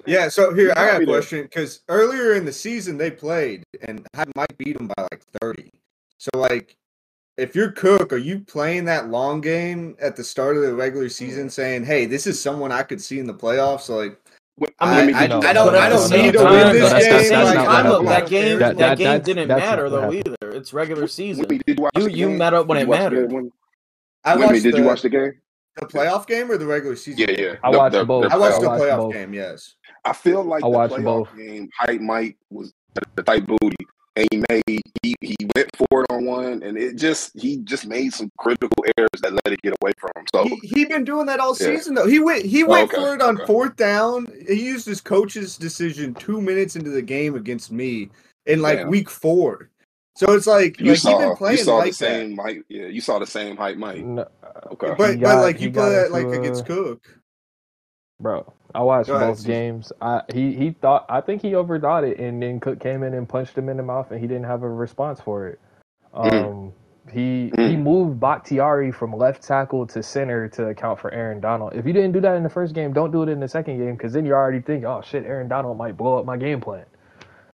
Yeah, 0.06 0.28
so 0.28 0.54
here 0.54 0.68
You 0.68 0.72
I 0.72 0.76
got 0.76 0.92
got 0.94 1.02
a 1.04 1.06
question 1.06 1.44
because 1.44 1.82
earlier 1.88 2.34
in 2.34 2.46
the 2.46 2.52
season 2.52 2.98
they 2.98 3.12
played 3.12 3.64
and 3.82 4.06
had 4.14 4.30
Mike 4.36 4.58
beat 4.58 4.78
them 4.78 4.88
by 4.88 5.04
like 5.12 5.22
thirty. 5.40 5.70
So 6.18 6.32
like, 6.36 6.76
if 7.38 7.56
you're 7.56 7.72
Cook, 7.72 8.12
are 8.12 8.18
you 8.18 8.40
playing 8.40 8.86
that 8.86 9.10
long 9.10 9.40
game 9.40 9.96
at 10.02 10.16
the 10.16 10.24
start 10.24 10.58
of 10.58 10.64
the 10.64 10.74
regular 10.74 11.10
season, 11.10 11.50
saying, 11.50 11.86
"Hey, 11.86 12.06
this 12.06 12.28
is 12.28 12.42
someone 12.42 12.72
I 12.72 12.84
could 12.84 13.02
see 13.02 13.20
in 13.20 13.28
the 13.28 13.34
playoffs"? 13.34 13.82
So 13.82 13.98
like, 13.98 14.20
I 14.80 14.98
mean, 14.98 15.08
me 15.08 15.14
I, 15.14 15.28
do 15.28 15.34
No, 15.34 15.40
this. 15.42 15.50
I 15.50 15.54
don't, 15.54 15.76
I 15.76 15.90
don't 15.90 16.12
need 16.12 16.34
to 16.34 16.44
win 16.44 16.74
this 16.74 16.92
that's 16.92 17.06
game. 17.06 17.30
that's 17.30 17.32
Like, 17.32 17.56
not 17.56 17.68
I 17.68 17.90
what 17.90 18.02
look, 18.04 18.06
that 18.10 18.30
game, 18.30 18.60
That- 18.60 18.78
that, 18.78 18.78
that- 18.78 18.98
game 18.98 19.06
that's- 19.08 19.26
didn't 19.26 19.48
matter 19.48 19.90
though 19.90 20.08
what 20.08 20.16
either. 20.16 20.36
It's 20.52 20.74
regular 20.74 21.08
season. 21.08 21.42
Whitney, 21.44 21.60
did 21.66 21.78
you 21.80 21.84
watch 21.84 21.92
You 21.98 22.08
you 22.10 22.30
met 22.30 22.54
up 22.54 22.68
when 22.68 22.78
Did 22.78 22.84
it 22.84 22.86
you 22.86 22.90
watch 22.92 23.00
the 23.00 23.04
mattered. 23.04 23.30
game? 23.32 23.52
I 24.24 24.36
Whitney, 24.36 24.46
watched 24.48 24.64
did 24.64 24.74
the, 24.74 24.78
you 24.78 24.84
watch 24.86 25.02
the 25.02 25.10
game? 25.10 25.32
the 25.78 25.86
playoff 25.88 26.28
game 26.28 26.52
or 26.52 26.58
the 26.58 26.68
regular 26.68 26.96
season? 26.96 27.20
Yeah, 27.20 27.26
game? 27.28 27.40
yeah. 27.40 27.56
I 27.64 27.72
The- 27.72 27.78
watched 27.80 27.94
the- 27.96 28.06
both. 28.06 28.32
I 28.32 28.38
watched 28.38 28.62
the 28.62 28.68
I 28.68 28.70
watched 28.70 28.84
playoff 28.84 29.14
game. 29.14 29.34
Yes. 29.34 29.74
I 30.06 30.14
feel 30.14 30.44
like 30.44 30.64
I 30.64 30.70
the 30.70 30.78
playoff 30.78 31.04
both. 31.04 31.36
game 31.38 31.70
hype 31.80 32.02
Mike 32.02 32.38
was 32.52 32.74
the 33.16 33.24
type 33.24 33.48
booty. 33.48 33.76
And 34.16 34.28
he 34.32 34.44
made 34.50 34.82
he, 35.02 35.16
he 35.22 35.36
went 35.56 35.70
for 35.76 36.04
it 36.04 36.08
on 36.12 36.26
one, 36.26 36.64
and 36.64 36.78
it 36.78 36.98
just 36.98 37.32
he 37.40 37.58
just 37.58 37.86
made 37.88 38.14
some 38.14 38.30
critical 38.38 38.86
errors 38.98 39.22
that 39.22 39.34
let 39.34 39.54
it 39.54 39.62
get 39.62 39.74
away 39.82 39.92
from 40.00 40.12
him. 40.16 40.26
So 40.34 40.44
He 40.44 40.60
he 40.64 40.86
been 40.86 41.04
doing 41.04 41.26
that 41.28 41.40
all 41.40 41.56
Yeah. 41.60 41.68
season 41.68 41.96
though. 41.96 42.08
He 42.08 42.20
went 42.20 42.46
he 42.46 42.64
Oh, 42.64 42.70
went 42.70 42.86
okay, 42.86 42.98
for 42.98 43.16
it 43.16 43.22
on 43.22 43.36
okay. 43.38 43.46
fourth 43.46 43.76
down. 43.76 44.28
He 44.48 44.66
used 44.66 44.86
his 44.86 45.02
coach's 45.02 45.58
decision 45.58 46.14
two 46.16 46.42
minutes 46.42 46.76
into 46.76 46.92
the 46.92 47.02
game 47.02 47.36
against 47.36 47.72
me 47.72 48.10
in 48.46 48.62
like 48.62 48.80
Damn. 48.80 48.90
week 48.90 49.10
four. 49.10 49.70
So 50.16 50.34
it's 50.34 50.48
like 50.48 50.80
you 50.80 50.92
like 50.92 51.00
he 51.00 51.00
saw 51.00 51.18
been 51.18 51.32
you 51.32 51.38
playing 51.38 51.66
saw 51.66 51.78
like 51.78 51.92
the 51.92 51.94
same 51.94 52.36
Mike. 52.36 52.64
Yeah, 52.70 52.86
you 52.88 53.02
saw 53.02 53.20
the 53.20 53.26
same 53.26 53.58
hype 53.58 53.78
Mike. 53.78 53.98
No, 53.98 54.28
uh, 54.44 54.62
Okay. 54.74 54.94
But 54.96 55.12
He 55.12 55.18
but 55.18 55.38
like 55.42 55.60
you 55.60 55.72
play 55.72 55.90
that 55.90 56.06
into 56.06 56.12
like 56.12 56.34
against 56.34 56.66
Cook. 56.66 57.20
bro. 58.20 58.52
I 58.76 58.82
watched 58.82 59.08
Go 59.08 59.20
both 59.20 59.46
games. 59.46 59.92
I 60.02 60.22
he 60.34 60.54
he 60.54 60.72
thought 60.72 61.06
I 61.10 61.22
think 61.22 61.42
he 61.42 61.52
overthought 61.52 62.10
it, 62.10 62.20
and 62.20 62.42
then 62.42 62.60
Cook 62.60 62.80
came 62.80 63.04
in 63.04 63.14
and 63.14 63.28
punched 63.28 63.58
him 63.58 63.70
in 63.70 63.78
the 63.78 63.84
mouth, 63.84 64.12
and 64.12 64.20
he 64.20 64.28
didn't 64.28 64.46
have 64.46 64.64
a 64.64 64.70
response 64.70 65.20
for 65.22 65.48
it. 65.48 65.60
Um, 66.14 66.30
Mm. 66.30 66.72
he 67.12 67.52
Mm. 67.56 67.70
he 67.70 67.78
moved 67.78 68.20
Bakhtiari 68.20 68.92
from 68.92 69.14
left 69.16 69.44
tackle 69.44 69.86
to 69.88 70.02
center 70.02 70.48
to 70.50 70.70
account 70.70 71.00
for 71.00 71.12
Aaron 71.14 71.40
Donald. 71.40 71.74
If 71.76 71.86
you 71.86 71.94
didn't 71.94 72.14
do 72.14 72.22
that 72.22 72.36
in 72.36 72.44
the 72.44 72.50
first 72.50 72.74
game, 72.74 72.94
don't 72.94 73.12
do 73.12 73.24
it 73.24 73.30
in 73.30 73.40
the 73.40 73.48
second 73.48 73.78
game, 73.78 73.94
because 73.96 74.14
then 74.14 74.26
you're 74.26 74.38
already 74.38 74.62
thinking, 74.62 74.86
oh 74.86 75.02
shit, 75.02 75.26
Aaron 75.26 75.48
Donald 75.48 75.78
might 75.78 75.98
blow 75.98 76.18
up 76.18 76.26
my 76.26 76.38
game 76.38 76.62
plan. 76.62 76.86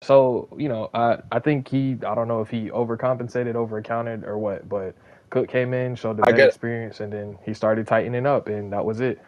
So 0.03 0.49
you 0.57 0.69
know, 0.69 0.91
I 0.95 1.19
I 1.33 1.41
think 1.41 1.69
he 1.69 1.99
I 2.07 2.15
don't 2.15 2.29
know 2.29 2.41
if 2.41 2.51
he 2.51 2.71
overcompensated, 2.71 3.55
overaccounted, 3.55 4.25
or 4.27 4.39
what, 4.39 4.69
but 4.69 4.95
Cook 5.31 5.49
came 5.49 5.75
in, 5.75 5.97
showed 5.97 6.19
the 6.19 6.23
experience, 6.47 7.01
and 7.01 7.13
then 7.13 7.39
he 7.45 7.53
started 7.55 7.87
tightening 7.87 8.27
up, 8.27 8.49
and 8.49 8.73
that 8.73 8.85
was 8.85 9.01
it. 9.01 9.21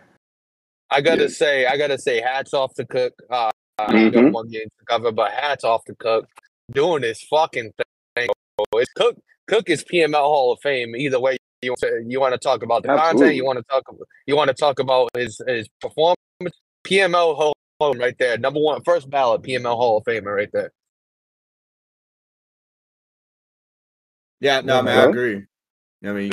I 0.90 1.00
gotta 1.00 1.23
Yeah. 1.25 1.28
say, 1.28 1.66
I 1.66 1.76
gotta 1.76 1.99
say, 1.99 2.20
hats 2.20 2.52
off 2.54 2.75
to 2.75 2.85
Cook. 2.85 3.14
Uh, 3.30 3.50
I 3.78 4.09
know 4.11 4.23
Mhm. 4.23 4.32
one 4.32 4.49
game 4.49 4.68
to 4.78 4.85
cover, 4.87 5.12
but 5.12 5.32
hats 5.32 5.64
off 5.64 5.85
to 5.85 5.94
Cook 5.94 6.28
doing 6.73 7.02
this 7.02 7.23
fucking 7.23 7.73
thing. 8.16 8.28
It's 8.75 8.92
Cook. 8.92 9.16
Cook 9.47 9.70
is 9.70 9.85
PML 9.85 10.23
Hall 10.25 10.52
of 10.52 10.61
Fame. 10.61 10.94
Either 10.94 11.18
way, 11.20 11.37
you 11.62 11.75
you 12.06 12.20
want 12.20 12.32
to 12.35 12.38
talk 12.38 12.62
about 12.62 12.82
the 12.82 12.88
content, 12.88 13.35
you 13.37 13.44
want 13.44 13.59
to 13.59 13.64
talk 13.70 13.85
you 14.26 14.37
want 14.37 14.49
to 14.49 14.54
talk 14.54 14.78
about 14.78 15.09
his 15.16 15.40
his 15.47 15.68
performance. 15.80 16.16
PML 16.85 17.35
Hall 17.37 17.52
of 17.80 17.92
Fame 17.94 18.00
right 18.00 18.16
there, 18.18 18.37
number 18.38 18.61
one, 18.61 18.82
first 18.82 19.09
ballot 19.11 19.42
PML 19.42 19.76
Hall 19.76 19.99
of 19.99 20.04
Famer 20.04 20.35
right 20.37 20.50
there. 20.52 20.73
Yeah, 24.40 24.61
no, 24.62 24.76
Yeah, 24.76 24.82
man, 24.82 24.99
I 24.99 25.11
agree. 25.11 25.47
I 26.04 26.12
mean, 26.12 26.33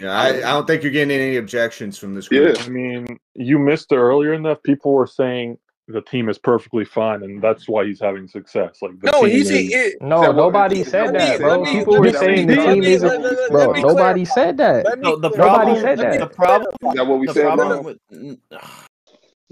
Yeah, 0.00 0.10
I- 0.12 0.26
I, 0.26 0.28
I 0.36 0.40
don't 0.40 0.66
think 0.66 0.82
you're 0.82 0.92
getting 0.92 1.16
any 1.16 1.36
objections 1.36 1.96
from 1.98 2.14
this 2.14 2.28
group. 2.28 2.48
Yeah. 2.48 2.54
group. 2.54 2.66
I 2.66 2.70
mean, 2.70 3.18
you 3.34 3.58
missed 3.58 3.92
it 3.92 3.96
earlier 3.96 4.34
enough. 4.34 4.62
People 4.64 4.92
were 4.92 5.06
saying 5.06 5.58
the 5.88 6.00
team 6.02 6.28
is 6.28 6.36
perfectly 6.38 6.84
fine, 6.84 7.22
and 7.22 7.40
that's 7.40 7.68
why 7.68 7.84
he's 7.86 8.00
having 8.00 8.26
success. 8.26 8.78
Like 8.82 8.98
the 8.98 9.06
No, 9.12 9.20
team 9.20 9.30
he's 9.30 9.50
is- 9.50 9.72
he, 9.72 9.94
No, 10.00 10.32
nobody 10.32 10.82
said 10.82 11.14
that, 11.14 11.38
let 11.38 11.40
bro. 11.40 11.62
me- 11.62 11.72
People 11.78 12.00
were 12.00 12.12
saying 12.12 12.48
let 12.48 12.56
the 12.56 12.72
team 12.74 12.82
isn't. 12.82 13.08
let 13.08 13.20
me- 13.20 13.28
let 13.38 13.50
Bro, 13.52 13.72
nobody 13.74 14.24
said 14.24 14.56
that. 14.56 14.98
No, 14.98 15.14
the 15.14 15.30
clarify- 15.30 15.64
Nobody 15.64 15.80
said 15.80 15.98
that. 16.00 16.18
The 16.18 16.26
problem. 16.26 16.72
Is 16.82 16.94
that 16.94 17.06
what 17.06 17.18
we 17.20 17.26
The 17.28 17.32
said, 17.34 17.42
problem 17.54 17.78
uh, 17.78 17.82
with 17.82 17.98
you 18.10 18.38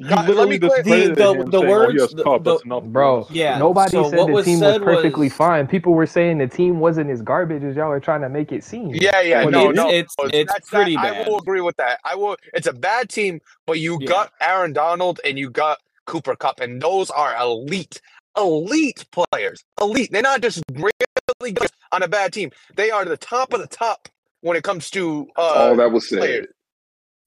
God, 0.03 0.29
let 0.29 0.49
me 0.49 0.59
clear- 0.59 0.71
discredited 0.83 1.17
The- 1.17 1.33
him 1.35 1.51
the 1.51 1.61
saying, 1.61 1.65
"Oh, 1.73 1.91
he 1.91 1.99
words- 1.99 2.15
the- 2.15 2.23
cup, 2.25 2.43
the- 2.43 2.53
that's 2.55 2.65
enough 2.65 2.83
for 2.83 2.89
Bro. 2.89 3.27
Yeah. 3.31 3.59
nobody 3.59 3.91
so 3.93 4.11
said 4.11 4.27
the 4.27 4.43
team 4.43 4.59
said 4.59 4.81
was 4.83 4.97
perfectly 4.97 5.27
was- 5.27 5.35
fine. 5.37 5.67
People 5.69 5.95
were 5.95 6.07
saying 6.07 6.39
the 6.39 6.49
team 6.49 6.81
wasn't 6.81 7.11
as 7.11 7.23
garbage 7.23 7.63
as 7.63 7.77
y'all 7.77 7.93
are 7.93 8.01
trying 8.01 8.23
to 8.23 8.29
make 8.29 8.51
it 8.51 8.65
seem. 8.65 8.91
Yeah, 8.93 9.21
yeah, 9.21 9.45
no, 9.45 9.71
it's, 9.71 9.77
no, 9.77 9.89
it's 9.89 10.15
it's 10.33 10.53
that's 10.53 10.69
pretty 10.69 10.97
that, 10.97 11.03
bad. 11.03 11.27
I 11.27 11.31
will 11.31 11.39
agree 11.39 11.61
with 11.61 11.77
that. 11.77 12.01
I 12.05 12.17
will. 12.17 12.37
It's 12.55 12.67
a 12.67 12.73
bad 12.73 13.09
team, 13.09 13.41
but 13.67 13.79
you 13.79 13.99
Yeah. 14.01 14.09
got 14.09 14.33
Aaron 14.41 14.73
Donald 14.73 15.21
and 15.25 15.39
you 15.39 15.49
got 15.49 15.79
Cooper 16.07 16.35
Kupp, 16.35 16.59
and 16.61 16.83
those 16.83 17.11
are 17.11 17.37
elite, 17.41 18.01
elite 18.37 19.05
players. 19.13 19.63
Elite. 19.81 20.11
They're 20.11 20.23
not 20.23 20.41
just 20.41 20.61
really 20.75 21.53
good 21.53 21.69
on 21.93 22.03
a 22.03 22.09
bad 22.09 22.33
team. 22.33 22.51
They 22.75 22.91
are 22.91 23.05
the 23.05 23.17
top 23.17 23.53
of 23.53 23.61
the 23.61 23.69
top 23.69 24.09
when 24.41 24.57
it 24.57 24.65
comes 24.65 24.91
to 24.91 25.29
uh, 25.37 25.41
All 25.41 25.77
that 25.77 25.93
was 25.93 26.09
said. 26.09 26.19
players. 26.19 26.47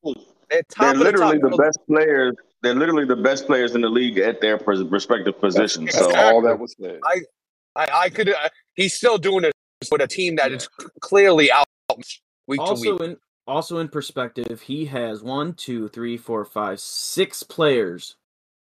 They're 0.04 0.14
They're 0.50 0.62
top 0.70 0.94
of 0.94 0.98
the 1.00 1.04
literally 1.06 1.40
top. 1.40 1.52
the 1.52 1.58
best 1.58 1.80
players. 1.88 2.36
They're 2.62 2.76
literally 2.76 3.06
the 3.06 3.16
best 3.16 3.46
players 3.46 3.76
in 3.76 3.82
the 3.82 3.90
league 3.90 4.18
at 4.18 4.42
their 4.42 4.58
respective 4.58 5.40
positions. 5.40 5.92
That's 5.92 6.00
So 6.00 6.10
Exactly. 6.10 6.34
all 6.34 6.42
that 6.42 6.60
was 6.60 6.76
said. 6.80 7.00
I, 7.76 7.88
I 7.94 8.10
could. 8.10 8.30
Uh, 8.30 8.50
he's 8.76 8.96
still 8.96 9.18
doing 9.18 9.44
it 9.44 9.54
with 9.92 10.02
a 10.02 10.08
team 10.08 10.36
that 10.38 10.52
is 10.52 10.68
clearly 11.00 11.52
out 11.52 11.66
week 12.48 12.60
to 12.60 12.66
also 12.66 12.94
week. 12.94 13.02
in 13.02 13.18
also 13.46 13.78
in 13.78 13.88
perspective, 13.88 14.62
he 14.62 14.86
has 14.86 15.22
one, 15.22 15.54
two, 15.54 15.88
three, 15.90 16.18
four, 16.18 16.44
five, 16.44 16.80
six 16.80 17.44
players. 17.44 18.16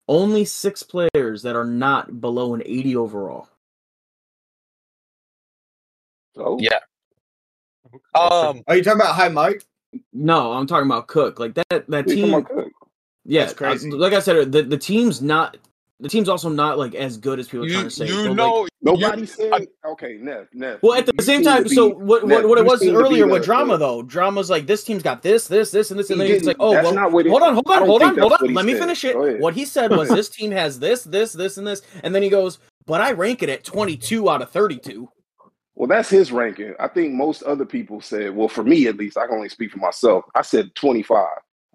Only 0.07 0.45
six 0.45 0.83
players 0.83 1.43
that 1.43 1.57
are 1.57 1.65
not 1.65 2.21
below 2.21 2.53
an 2.53 2.63
80 2.67 2.97
overall. 2.97 3.49
So, 6.35 6.59
Yeah. 6.61 6.81
Um, 8.15 8.63
Are 8.67 8.77
you 8.77 8.83
talking 8.83 9.01
about 9.01 9.15
High 9.15 9.29
Mike? 9.29 9.65
No, 10.13 10.53
I'm 10.53 10.67
talking 10.67 10.87
about 10.87 11.07
Cook. 11.07 11.39
Like 11.39 11.55
that 11.55 11.67
that 11.71 12.07
we 12.07 12.17
talking 12.17 12.17
team 12.17 12.35
about 12.35 12.49
Cook. 12.51 12.73
Yeah, 13.25 13.43
That's 13.43 13.55
crazy. 13.55 13.91
I- 13.91 13.95
like 13.97 14.13
I 14.13 14.21
said, 14.21 14.53
the, 14.53 14.63
the 14.63 14.79
team's 14.79 15.23
not 15.23 15.57
the 16.01 16.09
team's 16.09 16.29
also 16.29 16.49
not 16.49 16.77
like 16.77 16.95
as 16.97 17.17
good 17.17 17.39
as 17.39 17.47
people 17.49 17.65
are 17.67 17.69
trying 17.71 17.85
to 17.85 17.91
say. 17.91 18.07
you 18.07 18.15
but, 18.15 18.27
like- 18.29 18.37
know 18.37 18.67
Nobody 18.83 19.21
you- 19.23 19.27
said. 19.27 19.53
I- 19.53 19.67
okay, 19.91 20.19
Nev, 20.21 20.49
Nev. 20.53 20.81
well, 20.83 20.99
at 20.99 21.07
the 21.07 21.15
you 21.19 21.25
same 21.25 21.37
seem 21.37 21.45
to 21.45 21.51
time, 21.51 21.63
be- 21.63 21.69
so 21.71 21.89
what 21.89 22.27
Nev, 22.27 22.41
what, 22.43 22.49
what 22.51 22.59
it 22.59 22.65
was 22.67 22.81
seem 22.81 22.93
to 22.93 22.99
be 22.99 23.03
earlier 23.05 23.27
the- 23.27 23.33
with 23.33 23.45
drama 23.45 23.79
the- 23.79 23.87
though, 23.87 24.03
drama's 24.03 24.51
like 24.51 24.67
this 24.67 24.85
team's 24.85 25.03
got 25.03 25.23
this, 25.23 25.47
this, 25.49 25.71
this, 25.71 25.91
and 25.91 25.99
this, 25.99 26.11
and 26.11 26.21
He 26.21 26.27
then 26.29 26.37
he's 26.39 26.47
like, 26.47 26.57
oh 26.61 26.73
well, 26.73 26.93
not 26.93 27.11
he- 27.25 27.31
hold 27.31 27.43
on, 27.43 27.55
hold 27.55 27.67
on, 27.71 27.87
hold 27.87 28.03
on, 28.03 28.19
hold 28.19 28.33
on. 28.33 28.39
what 28.41 28.49
he 28.51 28.55
Let 28.55 28.67
me 28.67 28.73
said. 28.75 28.81
finish 28.81 29.05
it. 29.05 29.41
What 29.41 29.55
he 29.55 29.65
said 29.65 29.91
was 29.93 30.09
this 30.11 30.29
team 30.29 30.51
has 30.51 30.79
this, 30.81 31.05
this, 31.05 31.33
this, 31.33 31.57
and 31.57 31.67
this, 31.67 31.81
and 32.03 32.15
then 32.15 32.23
he 32.23 32.29
goes, 32.29 32.59
but 32.87 33.01
I 33.01 33.13
rank 33.13 33.43
it 33.43 33.49
at 33.49 33.65
22 33.65 34.29
out 34.29 34.43
of 34.43 34.51
32. 34.51 35.09
Well, 35.77 35.89
that's 35.89 36.11
his 36.11 36.31
ranking. 36.31 36.75
I 36.79 36.89
think 36.89 37.15
most 37.15 37.43
other 37.45 37.65
people 37.65 38.01
said, 38.01 38.35
well, 38.37 38.49
for 38.49 38.63
me 38.63 38.87
at 38.89 38.97
least, 38.97 39.17
I 39.17 39.27
can 39.27 39.37
only 39.37 39.49
speak 39.49 39.71
for 39.73 39.79
myself. 39.79 40.25
I 40.35 40.43
said 40.43 40.75
25. 40.75 41.27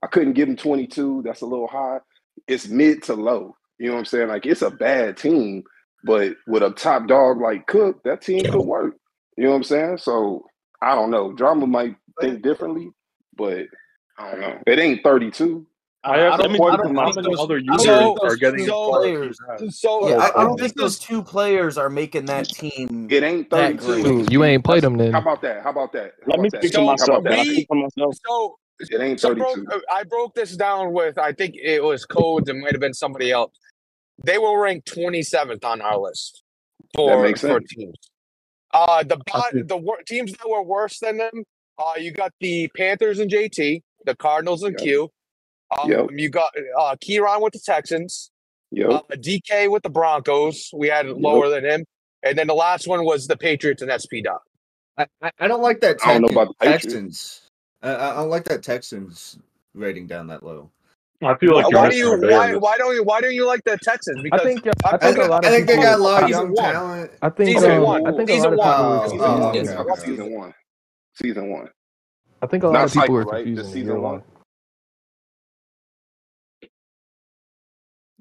I 0.03 0.07
couldn't 0.07 0.33
give 0.33 0.47
him 0.49 0.55
22. 0.55 1.21
That's 1.25 1.41
a 1.41 1.45
little 1.45 1.67
high. 1.67 1.99
It's 2.47 2.67
mid 2.67 3.03
to 3.03 3.13
low. 3.15 3.55
You 3.77 3.87
know 3.87 3.93
what 3.93 3.99
I'm 3.99 4.05
saying? 4.05 4.27
Like, 4.29 4.45
it's 4.45 4.61
a 4.61 4.71
bad 4.71 5.17
team, 5.17 5.63
but 6.03 6.33
with 6.47 6.63
a 6.63 6.71
top 6.71 7.07
dog 7.07 7.39
like 7.41 7.67
Cook, 7.67 8.03
that 8.03 8.21
team 8.21 8.43
could 8.45 8.61
work. 8.65 8.95
You 9.37 9.45
know 9.45 9.51
what 9.51 9.57
I'm 9.57 9.63
saying? 9.63 9.97
So, 9.99 10.45
I 10.81 10.95
don't 10.95 11.11
know. 11.11 11.33
Drama 11.33 11.67
might 11.67 11.95
think 12.19 12.41
differently, 12.41 12.89
but 13.37 13.67
I 14.17 14.31
don't 14.31 14.41
know. 14.41 14.57
It 14.67 14.79
ain't 14.79 15.03
32. 15.03 15.65
I 16.01 16.17
have 16.19 16.39
don't- 16.39 16.55
a 16.55 16.57
question. 16.57 16.77
don't 16.93 16.95
How 16.95 17.05
think 17.11 17.15
many 17.17 17.27
those- 17.35 17.39
other 17.43 17.55
I 17.55 17.59
don't 17.59 17.79
users 17.79 17.97
think 17.99 18.23
are 18.23 18.35
getting 18.37 18.59
two 18.59 18.63
as 18.63 18.69
far 18.69 18.99
as 19.01 19.05
he 19.05 19.11
players- 19.11 19.79
so 19.79 20.09
Yeah, 20.09 20.15
I, 20.17 20.41
I 20.41 20.43
don't 20.45 20.57
think 20.59 20.73
those 20.75 20.97
two 20.97 21.21
players 21.21 21.77
are 21.77 21.89
making 21.89 22.25
that 22.27 22.47
team. 22.47 23.07
It 23.11 23.21
ain't 23.23 23.49
That 23.49 23.81
32. 23.81 24.03
great. 24.19 24.31
You 24.31 24.43
ain't 24.45 24.63
played 24.63 24.83
them 24.83 24.97
then. 24.97 25.11
How 25.11 25.19
about 25.19 25.41
that? 25.41 25.61
How 25.61 25.71
about 25.71 25.91
that? 25.93 26.13
How 26.21 26.27
let 26.31 26.39
me 26.39 26.47
about 26.47 26.51
that? 26.53 26.61
speak 26.61 26.71
to 26.71 26.75
So, 26.77 26.81
How 26.81 26.85
myself. 26.87 27.19
about 27.19 27.23
Can 27.23 27.33
I 27.33 27.35
that? 27.43 27.47
we- 27.49 27.53
speak 27.53 27.67
for 27.67 27.75
myself? 27.75 28.15
so 28.25 28.57
It 28.79 29.01
ain't 29.01 29.19
So 29.19 29.35
broke, 29.35 29.55
32. 29.55 29.71
uh, 29.71 29.79
I 29.91 30.03
broke 30.03 30.33
this 30.35 30.55
down 30.55 30.93
with 30.93 31.17
I 31.17 31.33
think 31.33 31.55
it 31.61 31.83
was 31.83 32.05
Codes. 32.05 32.49
It 32.49 32.55
might 32.55 32.71
have 32.71 32.81
been 32.81 32.93
somebody 32.93 33.31
else. 33.31 33.51
They 34.23 34.37
were 34.37 34.59
ranked 34.61 34.91
27th 34.93 35.63
on 35.65 35.81
our 35.81 35.97
list 35.97 36.43
for 36.95 37.21
makes 37.23 37.41
for 37.41 37.47
sense. 37.59 37.73
teams. 37.73 37.95
Uh, 38.73 39.03
the 39.03 39.17
bot, 39.31 39.45
the 39.53 39.77
wor- 39.77 40.01
teams 40.05 40.31
that 40.33 40.47
were 40.49 40.61
worse 40.63 40.99
than 40.99 41.17
them. 41.17 41.43
Uh, 41.77 41.93
you 41.97 42.11
got 42.11 42.31
the 42.39 42.69
Panthers 42.75 43.19
and 43.19 43.31
JT, 43.31 43.81
the 44.05 44.15
Cardinals 44.15 44.63
and 44.63 44.73
Yep. 44.73 44.81
Q. 44.83 45.09
Um, 45.77 45.91
Yep. 45.91 46.07
You 46.13 46.29
got 46.29 46.51
uh, 46.77 46.95
Kieran 47.01 47.41
with 47.41 47.53
the 47.53 47.59
Texans. 47.59 48.31
Yep. 48.71 48.89
Uh, 48.91 49.01
DK 49.15 49.69
with 49.71 49.83
the 49.83 49.89
Broncos. 49.89 50.69
We 50.73 50.87
had 50.89 51.05
it 51.07 51.17
lower 51.17 51.49
than 51.49 51.65
him. 51.65 51.85
And 52.23 52.37
then 52.37 52.47
the 52.47 52.53
last 52.55 52.87
one 52.87 53.05
was 53.05 53.27
the 53.27 53.37
Patriots 53.37 53.81
and 53.81 53.89
SP 53.89 54.21
Dot. 54.23 54.41
I, 54.97 55.07
I, 55.21 55.31
I 55.39 55.47
don't 55.47 55.61
like 55.61 55.79
that. 55.81 55.97
I 56.05 56.13
don't 56.13 56.23
know 56.23 56.41
about 56.41 56.49
the 56.49 56.53
Patriots. 56.65 56.83
Texans. 56.85 57.41
I, 57.81 57.91
I 57.93 58.21
like 58.21 58.43
that 58.45 58.63
Texans 58.63 59.39
rating 59.73 60.07
down 60.07 60.27
that 60.27 60.43
low. 60.43 60.69
I 61.21 61.35
feel 61.37 61.53
like 61.53 61.69
why 61.71 61.89
you're 61.91 62.17
do 62.17 62.27
you 62.27 62.31
why, 62.31 62.55
why 62.55 62.77
don't 62.77 62.95
you 62.95 63.03
why 63.03 63.19
don't 63.21 63.33
you 63.33 63.45
like 63.45 63.63
the 63.65 63.77
Texans? 63.83 64.17
I 64.17 64.21
Because 64.21 64.41
think 64.41 64.67
I 64.67 64.71
I 64.85 64.91
I 64.93 64.97
think 64.97 65.15
think, 65.15 65.27
a 65.27 65.31
lot 65.31 65.45
I 65.45 65.47
of 65.49 65.53
think 65.53 65.67
they 65.67 65.73
people. 65.73 65.83
got 65.83 65.99
a 65.99 66.03
lot 66.03 66.23
of 66.23 66.29
young 66.29 66.53
one. 66.53 66.73
talent. 66.73 67.11
I 67.21 67.29
think 67.29 67.49
Season 67.49 67.71
um, 67.71 67.83
one. 67.83 68.07
I 68.07 68.11
think 68.17 68.29
a 68.29 68.33
Season 68.33 68.55
lot 68.55 68.69
of 68.69 68.77
people 68.77 68.89
were 68.89 68.99
Oh, 68.99 69.09
Season 69.09 69.19
oh, 69.25 69.39
one. 69.39 69.57
okay, 69.57 69.73
How 69.73 69.81
about 69.81 69.97
okay. 69.99 70.11
season 70.11 70.31
one? 70.33 70.53
Season 71.21 71.49
one. 71.49 71.69
I 72.41 72.47
think 72.47 72.63
a 72.63 72.67
lot 72.67 72.73
Not 72.73 72.83
of 72.85 72.93
people 72.93 73.01
cycle, 73.01 73.15
were 73.15 73.23
right? 73.25 73.43
confused. 73.43 73.73
Season 73.73 74.01
one. 74.01 74.13
one. 74.13 74.23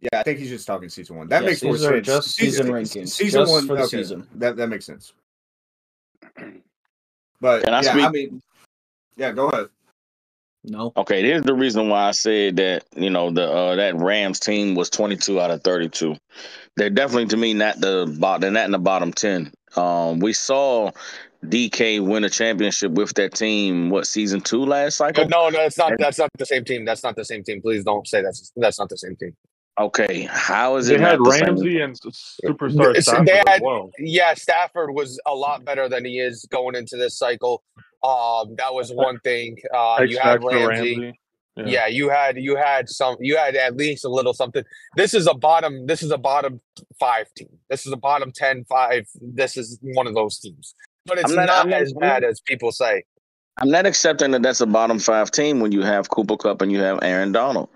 Yeah, 0.00 0.20
I 0.20 0.22
think 0.22 0.38
he's 0.38 0.48
just 0.48 0.66
talking 0.66 0.88
season 0.88 1.16
one. 1.16 1.28
That 1.28 1.42
Yes, 1.42 1.50
makes 1.62 1.62
more 1.62 1.76
sense. 1.76 2.06
just 2.06 2.34
season 2.34 2.68
rankings, 2.68 3.08
Season 3.08 3.40
just 3.40 3.52
one 3.52 3.66
for 3.66 3.76
the 3.76 3.82
okay, 3.82 3.98
season. 3.98 4.26
That 4.36 4.56
that 4.56 4.68
makes 4.68 4.86
sense. 4.86 5.12
But 7.40 7.62
Can 7.64 7.74
I 7.74 7.82
yeah, 7.82 8.06
I 8.06 8.10
mean, 8.10 8.42
yeah, 9.18 9.32
go 9.32 9.48
ahead. 9.48 9.66
No. 10.64 10.92
Okay, 10.96 11.22
here's 11.22 11.42
the 11.42 11.54
reason 11.54 11.88
why 11.88 12.08
I 12.08 12.10
said 12.10 12.56
that 12.56 12.84
you 12.96 13.10
know 13.10 13.30
the 13.30 13.50
uh, 13.50 13.76
that 13.76 13.96
Rams 13.96 14.40
team 14.40 14.74
was 14.74 14.90
22 14.90 15.40
out 15.40 15.50
of 15.50 15.62
32. 15.62 16.16
They're 16.76 16.90
definitely 16.90 17.26
to 17.26 17.36
me 17.36 17.54
not 17.54 17.80
the 17.80 18.14
bot. 18.18 18.40
They're 18.40 18.50
not 18.50 18.64
in 18.64 18.72
the 18.72 18.78
bottom 18.78 19.12
10. 19.12 19.52
Um, 19.76 20.20
we 20.20 20.32
saw 20.32 20.90
DK 21.44 22.04
win 22.04 22.24
a 22.24 22.30
championship 22.30 22.92
with 22.92 23.14
that 23.14 23.34
team. 23.34 23.90
What 23.90 24.06
season 24.06 24.40
two 24.40 24.64
last 24.64 24.96
cycle? 24.96 25.28
no, 25.28 25.48
no, 25.48 25.60
it's 25.60 25.78
not. 25.78 25.92
That's 25.98 26.18
not 26.18 26.30
the 26.38 26.46
same 26.46 26.64
team. 26.64 26.84
That's 26.84 27.02
not 27.02 27.16
the 27.16 27.24
same 27.24 27.44
team. 27.44 27.62
Please 27.62 27.84
don't 27.84 28.06
say 28.06 28.22
that's 28.22 28.52
that's 28.56 28.78
not 28.78 28.88
the 28.88 28.98
same 28.98 29.16
team. 29.16 29.36
Okay, 29.80 30.22
how 30.30 30.76
is 30.76 30.88
They 30.88 30.94
it 30.96 31.00
had 31.00 31.20
not 31.20 31.24
the? 31.24 31.44
Ramsey 31.44 31.80
and 31.80 31.92
s- 31.92 32.38
superstar 32.44 32.92
Th- 32.94 33.04
Stafford 33.04 33.26
they 33.26 33.42
had- 33.46 33.62
well. 33.62 33.90
Yeah, 33.98 34.34
Stafford 34.34 34.92
was 34.94 35.20
a 35.26 35.34
lot 35.34 35.64
better 35.64 35.88
than 35.88 36.04
he 36.04 36.18
is 36.18 36.44
going 36.50 36.74
into 36.74 36.96
this 36.96 37.16
cycle. 37.16 37.62
Um, 38.02 38.54
that 38.56 38.72
was 38.74 38.90
one 38.92 39.20
thing. 39.20 39.56
Uh, 39.74 40.04
you 40.08 40.18
had 40.18 40.42
Ramsey. 40.42 40.98
Ramsey. 40.98 41.20
Yeah. 41.56 41.88
you 41.88 42.08
had 42.08 42.36
you 42.38 42.54
had 42.54 42.88
some 42.88 43.16
you 43.18 43.36
had 43.36 43.56
at 43.56 43.76
least 43.76 44.04
a 44.04 44.08
little 44.08 44.32
something. 44.32 44.62
This 44.96 45.12
is 45.12 45.26
a 45.26 45.34
bottom 45.34 45.86
this 45.88 46.04
is 46.04 46.12
a 46.12 46.18
bottom 46.18 46.60
five 47.00 47.26
team. 47.36 47.48
This 47.68 47.84
is 47.84 47.92
a 47.92 47.96
bottom 47.96 48.30
10 48.30 48.64
5. 48.68 49.06
This 49.20 49.56
is 49.56 49.76
one 49.82 50.06
of 50.06 50.14
those 50.14 50.38
teams. 50.38 50.74
But 51.04 51.18
it's 51.18 51.30
I'm 51.30 51.34
not- 51.46 51.68
not, 51.68 51.72
as 51.82 51.92
bad 51.94 52.22
as 52.22 52.40
people 52.40 52.70
say. 52.70 53.02
I'm 53.60 53.70
not 53.70 53.86
accepting 53.86 54.30
that 54.32 54.42
that's 54.42 54.60
a 54.60 54.66
bottom 54.66 55.00
five 55.00 55.32
team 55.32 55.58
when 55.58 55.72
you 55.72 55.82
have 55.82 56.10
Cooper 56.10 56.36
Kupp 56.36 56.62
and 56.62 56.70
you 56.70 56.78
have 56.78 57.00
Aaron 57.02 57.32
Donald. 57.32 57.68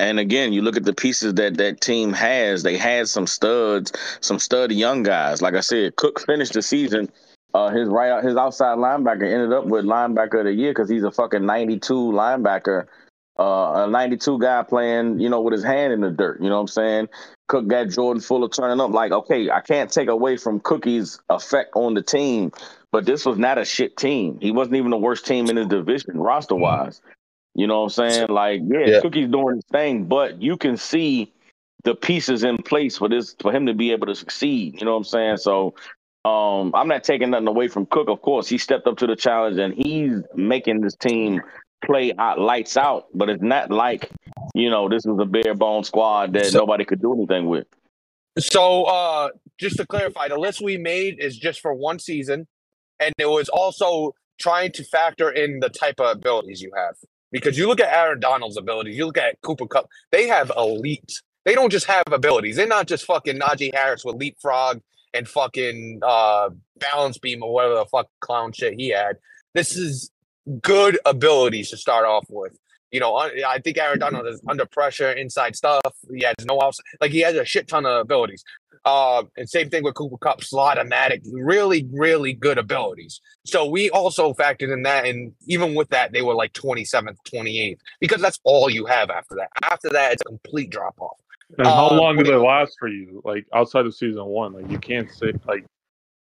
And 0.00 0.18
again, 0.18 0.54
you 0.54 0.62
look 0.62 0.78
at 0.78 0.84
the 0.84 0.94
pieces 0.94 1.34
that 1.34 1.58
that 1.58 1.82
team 1.82 2.14
has. 2.14 2.62
They 2.62 2.78
had 2.78 3.06
some 3.06 3.26
studs, 3.26 3.92
some 4.22 4.38
stud 4.38 4.72
young 4.72 5.02
guys. 5.02 5.42
Like 5.42 5.54
I 5.54 5.60
said, 5.60 5.96
Cook 5.96 6.20
finished 6.20 6.54
the 6.54 6.62
season. 6.62 7.10
Uh, 7.52 7.68
his 7.68 7.86
right, 7.86 8.24
his 8.24 8.34
outside 8.34 8.78
linebacker 8.78 9.30
ended 9.30 9.52
up 9.52 9.66
with 9.66 9.84
linebacker 9.84 10.38
of 10.38 10.44
the 10.46 10.54
year 10.54 10.70
because 10.70 10.88
he's 10.88 11.02
a 11.02 11.10
fucking 11.10 11.44
92 11.44 11.92
linebacker, 11.92 12.86
uh, 13.38 13.84
a 13.84 13.90
92 13.90 14.38
guy 14.38 14.62
playing, 14.62 15.20
you 15.20 15.28
know, 15.28 15.42
with 15.42 15.52
his 15.52 15.64
hand 15.64 15.92
in 15.92 16.00
the 16.00 16.10
dirt. 16.10 16.40
You 16.40 16.48
know 16.48 16.54
what 16.54 16.62
I'm 16.62 16.68
saying? 16.68 17.08
Cook 17.48 17.68
got 17.68 17.90
Jordan 17.90 18.22
Fuller 18.22 18.48
turning 18.48 18.80
up. 18.80 18.92
Like, 18.92 19.12
okay, 19.12 19.50
I 19.50 19.60
can't 19.60 19.92
take 19.92 20.08
away 20.08 20.38
from 20.38 20.60
Cookie's 20.60 21.20
effect 21.28 21.72
on 21.74 21.92
the 21.92 22.02
team, 22.02 22.52
but 22.90 23.04
this 23.04 23.26
was 23.26 23.36
not 23.36 23.58
a 23.58 23.66
shit 23.66 23.98
team. 23.98 24.38
He 24.40 24.50
wasn't 24.50 24.76
even 24.76 24.92
the 24.92 24.96
worst 24.96 25.26
team 25.26 25.50
in 25.50 25.56
his 25.56 25.66
division 25.66 26.18
roster 26.18 26.54
wise. 26.54 27.02
You 27.54 27.66
know 27.66 27.80
what 27.82 27.98
I'm 27.98 28.10
saying? 28.10 28.28
Like, 28.28 28.60
yeah, 28.64 28.86
Yeah. 28.86 29.00
Cookie's 29.00 29.28
doing 29.30 29.56
his 29.56 29.64
thing, 29.72 30.04
but 30.04 30.40
you 30.40 30.56
can 30.56 30.76
see 30.76 31.32
the 31.84 31.94
pieces 31.94 32.44
in 32.44 32.58
place 32.58 32.98
for 32.98 33.08
this 33.08 33.34
for 33.40 33.52
him 33.52 33.66
to 33.66 33.74
be 33.74 33.92
able 33.92 34.06
to 34.06 34.14
succeed. 34.14 34.78
You 34.80 34.84
know 34.84 34.92
what 34.92 34.98
I'm 34.98 35.04
saying? 35.04 35.36
So 35.38 35.74
um 36.24 36.72
I'm 36.74 36.88
not 36.88 37.04
taking 37.04 37.30
nothing 37.30 37.48
away 37.48 37.68
from 37.68 37.86
Cook. 37.86 38.08
Of 38.08 38.20
course, 38.22 38.48
he 38.48 38.58
stepped 38.58 38.86
up 38.86 38.98
to 38.98 39.06
the 39.06 39.16
challenge 39.16 39.58
and 39.58 39.74
he's 39.74 40.22
making 40.34 40.80
this 40.82 40.94
team 40.94 41.40
play 41.84 42.12
out 42.18 42.38
lights 42.38 42.76
out, 42.76 43.06
but 43.14 43.30
it's 43.30 43.42
not 43.42 43.70
like, 43.70 44.10
you 44.54 44.68
know, 44.70 44.88
this 44.90 45.04
was 45.06 45.18
a 45.20 45.24
bare 45.24 45.54
bone 45.54 45.82
squad 45.84 46.34
that 46.34 46.46
So- 46.46 46.58
nobody 46.58 46.84
could 46.84 47.00
do 47.00 47.14
anything 47.14 47.46
with. 47.48 47.66
So 48.38 48.84
uh 48.84 49.30
just 49.58 49.76
to 49.78 49.86
clarify, 49.86 50.28
the 50.28 50.38
list 50.38 50.60
we 50.62 50.76
made 50.76 51.18
is 51.18 51.36
just 51.36 51.60
for 51.60 51.74
one 51.74 51.98
season, 51.98 52.46
and 53.00 53.12
it 53.18 53.26
was 53.28 53.48
also 53.48 54.12
trying 54.38 54.72
to 54.72 54.84
factor 54.84 55.30
in 55.30 55.60
the 55.60 55.68
type 55.68 55.98
of 56.00 56.16
abilities 56.16 56.60
you 56.62 56.70
have. 56.76 56.94
Because 57.32 57.56
you 57.56 57.66
look 57.66 57.80
at 57.80 57.92
Aaron 57.92 58.20
Donald's 58.20 58.56
abilities, 58.56 58.96
you 58.96 59.06
look 59.06 59.18
at 59.18 59.40
Cooper 59.42 59.66
Kupp, 59.66 59.88
they 60.10 60.26
have 60.28 60.50
elite. 60.56 61.20
They 61.44 61.54
don't 61.54 61.70
just 61.70 61.86
have 61.86 62.04
abilities. 62.10 62.56
They're 62.56 62.66
not 62.66 62.86
just 62.86 63.04
fucking 63.04 63.38
Najee 63.38 63.74
Harris 63.74 64.04
with 64.04 64.16
leapfrog 64.16 64.80
and 65.14 65.26
fucking 65.28 66.00
uh 66.02 66.50
balance 66.78 67.18
beam 67.18 67.42
or 67.42 67.52
whatever 67.52 67.74
the 67.74 67.86
fuck 67.86 68.08
clown 68.20 68.52
shit 68.52 68.74
he 68.74 68.90
had. 68.90 69.16
This 69.54 69.76
is 69.76 70.10
good 70.62 70.98
abilities 71.04 71.70
to 71.70 71.76
start 71.76 72.04
off 72.06 72.26
with. 72.28 72.56
You 72.90 73.00
know, 73.00 73.14
I 73.16 73.58
think 73.62 73.78
Aaron 73.78 73.98
Donald 74.00 74.26
is 74.26 74.40
under 74.48 74.66
pressure, 74.66 75.12
inside 75.12 75.54
stuff. 75.56 75.80
He 76.12 76.24
has 76.24 76.34
no 76.44 76.60
outside, 76.60 76.84
like 77.00 77.12
he 77.12 77.20
has 77.20 77.34
a 77.36 77.44
shit 77.44 77.68
ton 77.68 77.86
of 77.86 78.00
abilities. 78.00 78.42
Uh, 78.84 79.24
and 79.36 79.48
same 79.48 79.68
thing 79.68 79.84
with 79.84 79.94
Cooper 79.94 80.16
Kupp, 80.16 80.42
slot-o-matic, 80.42 81.20
really, 81.30 81.86
really 81.92 82.32
good 82.32 82.56
abilities. 82.56 83.20
So 83.44 83.66
we 83.68 83.90
also 83.90 84.32
factored 84.32 84.72
in 84.72 84.82
that, 84.84 85.04
and 85.04 85.32
even 85.46 85.74
with 85.74 85.90
that, 85.90 86.12
they 86.12 86.22
were 86.22 86.34
like 86.34 86.54
27th, 86.54 87.16
28th, 87.32 87.76
because 88.00 88.22
that's 88.22 88.40
all 88.42 88.70
you 88.70 88.86
have 88.86 89.10
after 89.10 89.34
that. 89.36 89.50
After 89.62 89.90
that, 89.90 90.12
it's 90.14 90.22
a 90.22 90.24
complete 90.30 90.70
drop 90.70 90.94
off. 90.98 91.18
And 91.58 91.66
how 91.66 91.88
Uh, 91.88 91.94
long 91.94 92.16
do 92.16 92.24
they 92.24 92.30
wait. 92.36 92.46
last 92.46 92.76
for 92.78 92.88
you? 92.88 93.20
Like 93.24 93.44
outside 93.52 93.84
of 93.84 93.94
season 93.94 94.24
one, 94.24 94.54
like 94.54 94.70
you 94.70 94.78
can't 94.78 95.10
say 95.10 95.32
like 95.46 95.64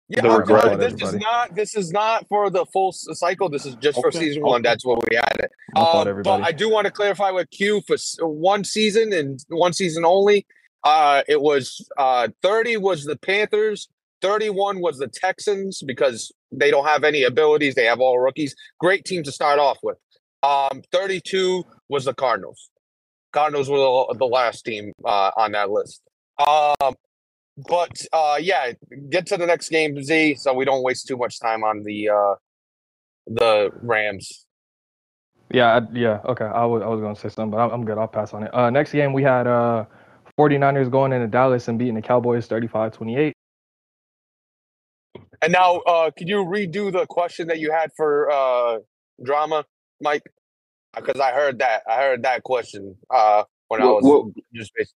Yeah, 0.09 0.27
I'm 0.27 0.79
this 0.79 1.01
is 1.01 1.15
not 1.15 1.55
this 1.55 1.75
is 1.75 1.91
not 1.91 2.29
for 2.29 2.51
the 2.51 2.67
full 2.67 2.93
cycle. 2.93 3.49
This 3.49 3.65
is 3.65 3.75
just 3.77 3.99
for 4.01 4.09
Okay, 4.09 4.19
season 4.19 4.43
one. 4.43 4.61
okay. 4.61 4.69
That's 4.69 4.85
what 4.85 4.99
we 5.09 5.17
had 5.17 5.37
it. 5.39 5.51
Um, 5.77 6.23
but. 6.23 6.43
I 6.43 6.53
do 6.53 6.69
want 6.71 6.85
to 6.85 6.91
clarify 6.91 7.31
with 7.31 7.49
Q 7.51 7.83
for 7.87 7.97
one 8.29 8.65
season 8.65 9.13
and 9.13 9.43
one 9.49 9.73
season 9.73 10.05
only. 10.05 10.47
Uh, 10.85 11.23
it 11.27 11.41
was 11.41 11.89
uh, 11.97 12.29
30 12.43 12.77
was 12.77 13.05
the 13.05 13.17
Panthers, 13.17 13.89
31 14.21 14.81
was 14.81 14.99
the 14.99 15.09
Texans 15.09 15.83
because 15.87 16.31
they 16.53 16.71
don't 16.71 16.87
have 16.87 17.05
any 17.05 17.23
abilities. 17.23 17.75
They 17.75 17.87
have 17.87 18.01
all 18.01 18.19
rookies. 18.19 18.55
Great 18.79 19.07
team 19.07 19.23
to 19.23 19.33
start 19.33 19.59
off 19.59 19.79
with. 19.83 19.97
Um, 20.43 20.83
32 20.93 21.65
was 21.89 22.05
the 22.05 22.13
Cardinals. 22.13 22.69
Cardinals 23.33 23.71
were 23.71 23.79
the, 23.79 24.17
the 24.19 24.27
last 24.27 24.63
team 24.67 24.93
uh, 25.05 25.31
on 25.39 25.53
that 25.53 25.71
list. 25.71 26.03
Um, 26.39 26.95
but 27.57 27.93
uh, 28.13 28.39
yeah, 28.41 28.73
get 29.11 29.27
to 29.27 29.37
the 29.37 29.47
next 29.47 29.69
game, 29.71 30.03
Z, 30.03 30.37
so 30.37 30.55
we 30.55 30.65
don't 30.65 30.83
waste 30.83 31.07
too 31.07 31.17
much 31.17 31.41
time 31.41 31.65
on 31.65 31.83
the 31.83 32.09
uh, 32.11 32.35
the 33.27 33.71
Rams. 33.83 34.47
Yeah, 35.51 35.77
I, 35.77 35.81
yeah, 35.93 36.21
okay. 36.27 36.47
I 36.47 36.65
was 36.65 36.83
I 36.83 36.87
was 36.87 37.01
gonna 37.01 37.17
say 37.17 37.29
something, 37.29 37.51
but 37.51 37.59
I'm, 37.59 37.71
I'm 37.71 37.85
good. 37.85 37.99
I'll 37.99 38.09
pass 38.09 38.35
on 38.35 38.45
it. 38.45 38.55
Uh, 38.55 38.71
next 38.71 38.93
game 38.93 39.13
we 39.13 39.23
had 39.23 39.47
uh 39.47 39.85
49ers 40.39 40.91
going 40.91 41.13
into 41.13 41.29
Dallas 41.29 41.69
and 41.69 41.79
beating 41.79 41.95
the 41.95 42.03
Cowboys 42.03 42.49
35-28. 42.49 43.33
And 45.43 45.53
now, 45.53 45.77
uh, 45.81 46.11
could 46.11 46.29
you 46.29 46.45
redo 46.45 46.91
the 46.91 47.07
question 47.07 47.49
that 47.49 47.61
you 47.61 47.71
had 47.71 47.91
for 47.97 48.31
uh, 48.33 48.79
drama, 49.23 49.65
Mike? 50.01 50.23
Because 50.97 51.21
I 51.21 51.33
heard 51.33 51.59
that. 51.61 51.83
I 51.89 51.97
heard 51.99 52.23
that 52.25 52.43
question 52.43 52.97
uh, 53.11 53.45
when 53.69 53.81
I 53.83 53.87
was 53.87 54.03
what- 54.05 54.35
just. 54.55 54.73
bas- 54.75 54.95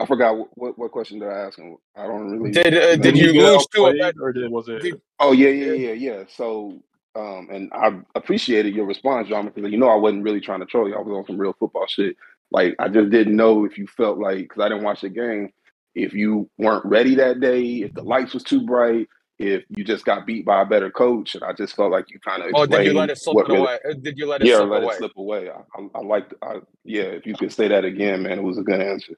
I 0.00 0.06
forgot 0.06 0.36
what, 0.36 0.48
what, 0.56 0.78
what 0.78 0.92
question 0.92 1.18
did 1.18 1.28
I 1.28 1.38
ask 1.46 1.58
him. 1.58 1.76
I 1.96 2.06
don't 2.06 2.30
really. 2.38 2.50
Did 2.52 2.74
uh, 2.74 2.96
did 2.96 3.02
Did 3.02 3.18
you 3.18 3.32
lose 3.42 3.66
to 3.74 3.86
it? 3.86 4.16
or 4.20 4.32
did 4.32 4.50
was 4.50 4.68
it? 4.68 4.82
Did- 4.82 5.00
Oh 5.20 5.32
yeah, 5.32 5.48
yeah, 5.48 5.72
yeah, 5.72 5.92
yeah. 5.92 6.24
So, 6.28 6.80
um, 7.16 7.48
and 7.50 7.72
I 7.72 7.98
appreciated 8.14 8.74
your 8.74 8.86
response, 8.86 9.28
John, 9.28 9.46
because 9.50 9.70
you 9.72 9.78
know 9.78 9.88
I 9.88 9.96
wasn't 9.96 10.22
really 10.22 10.40
trying 10.40 10.60
to 10.60 10.66
troll 10.66 10.88
you. 10.88 10.94
I 10.94 11.00
was 11.00 11.12
on 11.16 11.26
some 11.26 11.38
real 11.38 11.54
football 11.58 11.86
shit. 11.88 12.16
Like 12.52 12.76
I 12.78 12.88
just 12.88 13.10
didn't 13.10 13.34
know 13.36 13.64
if 13.64 13.76
you 13.78 13.86
felt 13.88 14.18
like 14.18 14.38
because 14.40 14.62
I 14.62 14.68
didn't 14.68 14.84
watch 14.84 15.00
the 15.00 15.08
game, 15.08 15.52
if 15.96 16.14
you 16.14 16.48
weren't 16.58 16.84
ready 16.86 17.16
that 17.16 17.40
day, 17.40 17.62
if 17.82 17.94
the 17.94 18.02
lights 18.02 18.32
was 18.34 18.44
too 18.44 18.64
bright, 18.64 19.08
if 19.40 19.64
you 19.70 19.82
just 19.84 20.04
got 20.04 20.24
beat 20.26 20.44
by 20.46 20.62
a 20.62 20.66
better 20.66 20.90
coach, 20.90 21.34
and 21.34 21.42
I 21.42 21.52
just 21.52 21.74
felt 21.74 21.90
like 21.90 22.10
you 22.10 22.20
kind 22.20 22.42
of 22.44 22.50
Oh, 22.54 22.64
did 22.66 22.86
you 22.86 22.92
let 22.94 23.10
it 23.10 23.18
slip 23.18 23.48
it 23.48 23.52
really- 23.52 23.60
away? 23.62 23.78
Uh, 23.90 23.94
Did 24.00 24.16
you 24.18 24.26
let 24.26 24.40
it 24.42 24.46
yeah, 24.46 24.58
slip 24.58 24.70
let 24.70 24.82
away? 24.84 24.94
it 24.94 24.98
slip 24.98 25.12
away. 25.16 25.50
I, 25.50 25.80
I, 25.80 25.88
I 25.96 26.00
liked, 26.02 26.34
I, 26.42 26.56
yeah. 26.84 27.02
If 27.02 27.26
you 27.26 27.34
could 27.34 27.52
say 27.52 27.66
that 27.68 27.84
again, 27.84 28.22
man, 28.22 28.38
it 28.38 28.42
was 28.42 28.58
a 28.58 28.62
good 28.62 28.80
answer. 28.80 29.14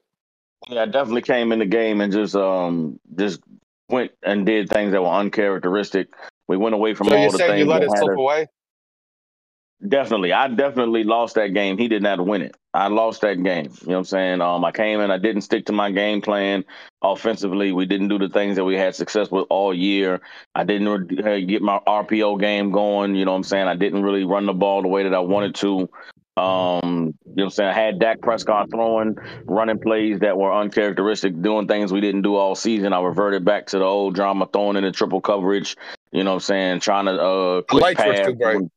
Yeah, 0.69 0.83
I 0.83 0.87
definitely 0.87 1.23
came 1.23 1.53
in 1.53 1.59
the 1.59 1.67
game 1.67 2.01
and 2.01 2.13
just 2.13 2.35
um 2.35 3.01
just 3.17 3.41
went 3.89 4.13
and 4.23 4.47
did 4.47 4.69
things 4.69 4.93
that 4.93 5.03
were 5.03 5.09
uncharacteristic. 5.09 6.09
We 6.49 6.57
went 6.57 6.75
away 6.75 6.95
from 6.95 7.09
So 7.09 7.17
all 7.17 7.31
the 7.31 7.39
saying 7.39 7.59
you 7.59 7.65
things 7.65 7.69
let 7.69 7.83
it 7.83 7.91
slip 7.91 8.19
away? 8.19 8.47
Definitely. 9.87 10.33
I 10.33 10.49
definitely 10.49 11.05
lost 11.05 11.37
that 11.37 11.55
game. 11.55 11.79
He 11.79 11.89
did 11.89 12.03
not 12.03 12.25
win 12.25 12.43
it. 12.43 12.55
I 12.75 12.89
lost 12.89 13.23
that 13.23 13.43
game. 13.43 13.73
You 13.81 13.87
know 13.87 13.93
what 13.93 13.99
I'm 13.99 14.05
saying? 14.05 14.41
Um, 14.43 14.63
I 14.63 14.73
came 14.73 15.01
in, 15.01 15.11
I 15.11 15.17
didn't 15.17 15.41
stick 15.41 15.65
to 15.67 15.73
my 15.73 15.91
game 15.91 16.21
plan 16.21 16.65
offensively. 17.03 17.73
We 17.73 17.87
didn't 17.87 18.09
do 18.09 18.19
the 18.19 18.29
things 18.29 18.57
that 18.57 18.65
we 18.65 18.77
had 18.77 18.95
success 18.95 19.31
with 19.31 19.47
all 19.49 19.73
year. 19.73 20.21
I 20.55 20.65
didn't 20.65 21.09
re- 21.09 21.47
get 21.47 21.63
my 21.63 21.79
RPO 21.87 22.39
game 22.41 22.73
going. 22.73 23.15
You 23.15 23.25
know 23.25 23.33
what 23.33 23.39
I'm 23.39 23.45
saying? 23.45 23.69
I 23.69 23.75
didn't 23.75 24.03
really 24.03 24.25
run 24.25 24.45
the 24.45 24.53
ball 24.53 24.83
the 24.83 24.89
way 24.89 25.05
that 25.05 25.15
I 25.15 25.21
wanted 25.21 25.55
to. 25.57 25.89
Um, 26.41 27.15
you 27.27 27.37
know 27.37 27.45
what 27.45 27.45
I'm 27.45 27.51
saying? 27.51 27.71
I 27.71 27.73
had 27.73 27.99
Dak 27.99 28.21
Prescott 28.21 28.71
throwing, 28.71 29.17
running 29.45 29.79
plays 29.79 30.21
that 30.21 30.37
were 30.37 30.53
uncharacteristic, 30.53 31.41
doing 31.43 31.69
things 31.69 31.93
we 31.93 32.01
didn't 32.01 32.23
do 32.23 32.37
all 32.37 32.55
season. 32.55 32.93
I 32.93 33.01
reverted 33.01 33.45
back 33.45 33.67
to 33.69 33.79
the 33.79 33.85
old 33.85 34.15
drama, 34.15 34.49
throwing 34.53 34.77
in 34.77 34.85
the 34.85 34.93
triple 34.93 35.21
coverage. 35.21 35.77
You 36.13 36.25
know 36.25 36.31
what 36.31 36.37
I'm 36.37 36.41
saying? 36.41 36.81
Trying 36.81 37.07
to 37.07 37.13
uh, 37.13 37.63
quick 37.63 37.83
pass 37.97 38.27
on- 38.57 38.71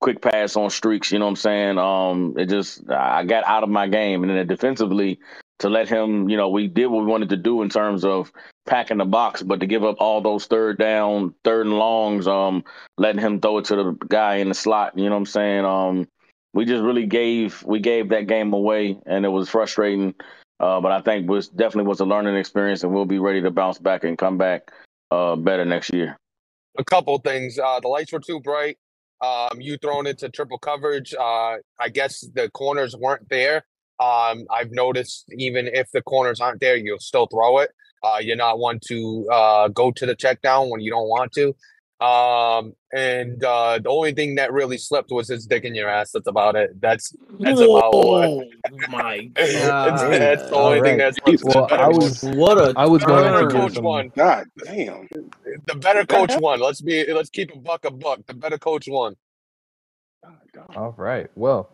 quick 0.00 0.20
pass 0.20 0.56
on 0.56 0.70
streaks. 0.70 1.12
You 1.12 1.18
know 1.18 1.26
what 1.26 1.30
I'm 1.30 1.36
saying? 1.36 1.78
Um, 1.78 2.34
it 2.38 2.48
just 2.48 2.88
I 2.90 3.24
got 3.24 3.44
out 3.46 3.62
of 3.62 3.68
my 3.68 3.88
game, 3.88 4.22
and 4.22 4.30
then 4.30 4.46
defensively 4.46 5.18
to 5.60 5.68
let 5.68 5.88
him, 5.88 6.28
you 6.28 6.36
know, 6.36 6.48
we 6.48 6.66
did 6.66 6.86
what 6.86 7.04
we 7.04 7.10
wanted 7.10 7.28
to 7.30 7.36
do 7.36 7.62
in 7.62 7.68
terms 7.68 8.04
of 8.04 8.32
packing 8.66 8.98
the 8.98 9.04
box, 9.04 9.42
but 9.42 9.60
to 9.60 9.66
give 9.66 9.84
up 9.84 9.96
all 10.00 10.20
those 10.20 10.46
third 10.46 10.78
down, 10.78 11.34
third 11.44 11.66
and 11.66 11.78
longs, 11.78 12.26
um, 12.26 12.64
letting 12.98 13.20
him 13.20 13.40
throw 13.40 13.58
it 13.58 13.66
to 13.66 13.76
the 13.76 13.92
guy 14.08 14.36
in 14.36 14.48
the 14.48 14.54
slot. 14.54 14.98
You 14.98 15.04
know 15.04 15.12
what 15.12 15.18
I'm 15.18 15.26
saying? 15.26 15.64
Um, 15.64 16.08
we 16.54 16.64
just 16.64 16.82
really 16.82 17.04
gave 17.04 17.62
we 17.64 17.80
gave 17.80 18.08
that 18.10 18.26
game 18.26 18.52
away, 18.52 18.98
and 19.06 19.24
it 19.24 19.28
was 19.28 19.50
frustrating. 19.50 20.14
Uh, 20.60 20.80
but 20.80 20.92
I 20.92 21.00
think 21.00 21.28
was 21.28 21.48
definitely 21.48 21.88
was 21.88 22.00
a 22.00 22.04
learning 22.04 22.36
experience, 22.36 22.84
and 22.84 22.94
we'll 22.94 23.04
be 23.04 23.18
ready 23.18 23.42
to 23.42 23.50
bounce 23.50 23.78
back 23.78 24.04
and 24.04 24.16
come 24.16 24.38
back 24.38 24.70
uh, 25.10 25.36
better 25.36 25.64
next 25.64 25.92
year. 25.92 26.16
a 26.78 26.84
couple 26.84 27.18
things. 27.18 27.58
Uh, 27.58 27.80
the 27.80 27.88
lights 27.88 28.12
were 28.12 28.20
too 28.20 28.40
bright. 28.40 28.78
Um, 29.20 29.60
you 29.60 29.76
thrown 29.78 30.06
into 30.06 30.28
triple 30.28 30.58
coverage. 30.58 31.14
Uh, 31.14 31.56
I 31.80 31.88
guess 31.92 32.20
the 32.34 32.50
corners 32.50 32.96
weren't 32.96 33.28
there. 33.28 33.64
Um, 34.00 34.44
I've 34.50 34.72
noticed 34.72 35.24
even 35.36 35.68
if 35.68 35.90
the 35.92 36.02
corners 36.02 36.40
aren't 36.40 36.60
there, 36.60 36.76
you'll 36.76 36.98
still 36.98 37.26
throw 37.26 37.58
it. 37.58 37.70
Uh, 38.02 38.18
you're 38.20 38.36
not 38.36 38.58
one 38.58 38.78
to 38.88 39.26
uh, 39.32 39.68
go 39.68 39.90
to 39.90 40.04
the 40.04 40.14
check 40.14 40.42
down 40.42 40.68
when 40.68 40.80
you 40.80 40.90
don't 40.90 41.08
want 41.08 41.32
to. 41.32 41.54
Um, 42.00 42.74
and 42.92 43.42
uh, 43.44 43.78
the 43.82 43.88
only 43.90 44.12
thing 44.14 44.36
that 44.36 44.52
really 44.52 44.78
slipped 44.78 45.10
was 45.10 45.28
his 45.28 45.46
dick 45.46 45.64
in 45.64 45.74
your 45.74 45.88
ass. 45.88 46.12
That's 46.12 46.28
about 46.28 46.56
it. 46.56 46.80
That's 46.80 47.14
that's 47.42 47.60
about 47.60 48.02
what. 48.02 48.32
Whoa, 48.32 48.50
my 48.88 49.30
That's, 49.36 50.04
god! 50.04 50.18
that's 50.18 50.48
the 50.48 50.56
only 50.56 50.82
thing 50.82 50.96
that's. 50.98 51.18
Well, 51.42 51.62
the 51.62 51.62
better 51.62 51.86
I 51.86 51.88
coach, 51.88 52.00
was 52.00 52.22
What 52.22 52.58
a 52.58 52.76
I 52.76 52.86
was 52.86 53.04
the 53.04 53.06
going 53.06 53.22
better 53.22 53.46
to 53.46 53.46
give 53.46 53.70
coach 53.70 53.72
some. 53.72 53.82
won. 53.82 54.10
God 54.16 54.46
damn. 54.64 55.08
The 55.66 55.76
better 55.76 56.06
coach 56.06 56.36
won. 56.36 56.60
Let's 56.60 56.80
be. 56.80 57.12
Let's 57.12 57.30
keep 57.30 57.54
a 57.54 57.58
buck 57.58 57.84
a 57.84 57.90
buck. 57.90 58.20
The 58.26 58.34
better 58.34 58.58
coach 58.58 58.86
won. 58.88 59.16
God, 60.24 60.38
God. 60.54 60.76
All 60.76 60.94
right. 60.96 61.30
Well, 61.36 61.70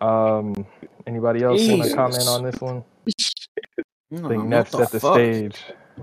um, 0.00 0.66
anybody 1.06 1.42
else 1.42 1.68
want 1.68 1.82
to 1.82 1.88
comment 1.96 2.28
on 2.28 2.42
this 2.42 2.60
one? 2.60 2.84
I 4.24 4.28
think 4.28 4.50
what 4.50 4.50
Neff 4.50 4.70
the 4.70 4.82
the 4.92 5.00
fuck? 5.00 5.16
stage. 5.16 5.56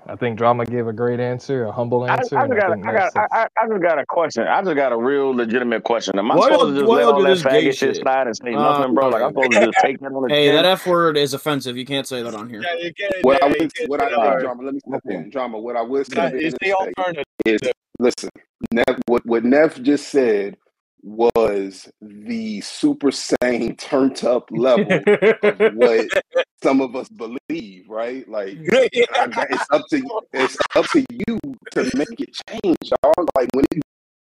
I 0.07 0.15
think 0.15 0.37
Drama 0.37 0.65
gave 0.65 0.87
a 0.87 0.93
great 0.93 1.19
answer, 1.19 1.65
a 1.65 1.71
humble 1.71 2.03
I, 2.03 2.15
I 2.15 2.17
just 2.17 2.31
and 2.33 2.53
I 2.53 2.55
got, 2.55 2.69
a, 2.71 2.87
I 2.87 2.93
got, 2.93 3.11
I. 3.15 3.27
I 3.31 3.47
I 3.63 3.67
just 3.67 3.81
got 3.81 3.99
a 3.99 4.05
question. 4.05 4.47
I 4.47 4.61
just 4.63 4.75
got 4.75 4.91
a 4.91 4.97
real 4.97 5.35
legitimate 5.35 5.83
question. 5.83 6.17
Am 6.19 6.31
I 6.31 6.35
Why 6.35 6.51
supposed 6.51 6.75
to 6.75 6.81
just 6.81 6.91
let 6.91 7.03
y'all 7.03 7.23
that 7.23 7.29
this 7.29 7.43
faggot 7.43 7.65
shit 7.77 7.77
shit? 7.77 7.97
slide 7.97 8.27
and 8.27 8.35
say 8.37 8.53
Uh, 8.55 8.59
nothing, 8.59 8.95
bro? 8.95 9.09
Like 9.09 9.21
I'm 9.21 9.29
supposed 9.31 9.59
to 9.59 9.65
just 9.65 9.77
take 9.83 9.99
that 9.99 10.07
on 10.07 10.23
the 10.23 10.29
hey, 10.29 10.45
chin? 10.47 10.55
that 10.55 10.65
F 10.65 10.87
word 10.87 11.17
is 11.17 11.33
offensive. 11.33 11.77
You 11.77 11.85
can't 11.85 12.07
say 12.07 12.23
that 12.23 12.33
on 12.33 12.49
here. 12.49 12.61
Yeah, 12.61 12.85
you 12.85 12.93
can't. 12.93 13.13
What 13.25 13.43
I 13.43 13.47
Yeah, 13.47 13.53
you 13.59 13.69
would, 13.79 13.89
what 13.89 14.01
I 14.01 14.09
that 14.09 14.39
drama. 14.41 14.63
Let 14.63 14.73
me 14.73 14.79
step 14.79 15.01
Okay. 15.05 15.15
in, 15.15 15.29
drama. 15.29 15.59
What 15.59 15.75
I 15.75 15.81
would 15.81 16.05
That 16.07 16.11
step 16.11 16.33
in 16.33 16.39
is 16.39 16.55
the 16.61 16.73
alternative. 16.73 17.23
is, 17.45 17.59
listen, 17.99 18.29
Neff, 18.71 18.99
what 19.07 19.25
what 19.25 19.45
Neff 19.45 19.81
just 19.81 20.09
said 20.09 20.57
was 21.03 21.91
the 22.01 22.61
super 22.61 23.11
sane, 23.11 23.75
turned 23.75 24.23
up 24.23 24.49
level 24.51 25.01
of 25.43 25.59
what 25.75 26.07
some 26.61 26.81
of 26.81 26.95
us 26.95 27.09
believe, 27.09 27.89
right? 27.89 28.27
Like 28.27 28.57
it's 28.59 29.65
up 29.71 29.83
to 29.89 30.21
it's 30.31 30.57
up 30.75 30.85
to 30.91 31.05
you 31.09 31.39
to 31.71 31.91
make 31.95 32.19
it 32.19 32.35
change, 32.49 32.77
dog. 33.03 33.27
Like 33.35 33.49
when 33.53 33.65
it, 33.71 33.81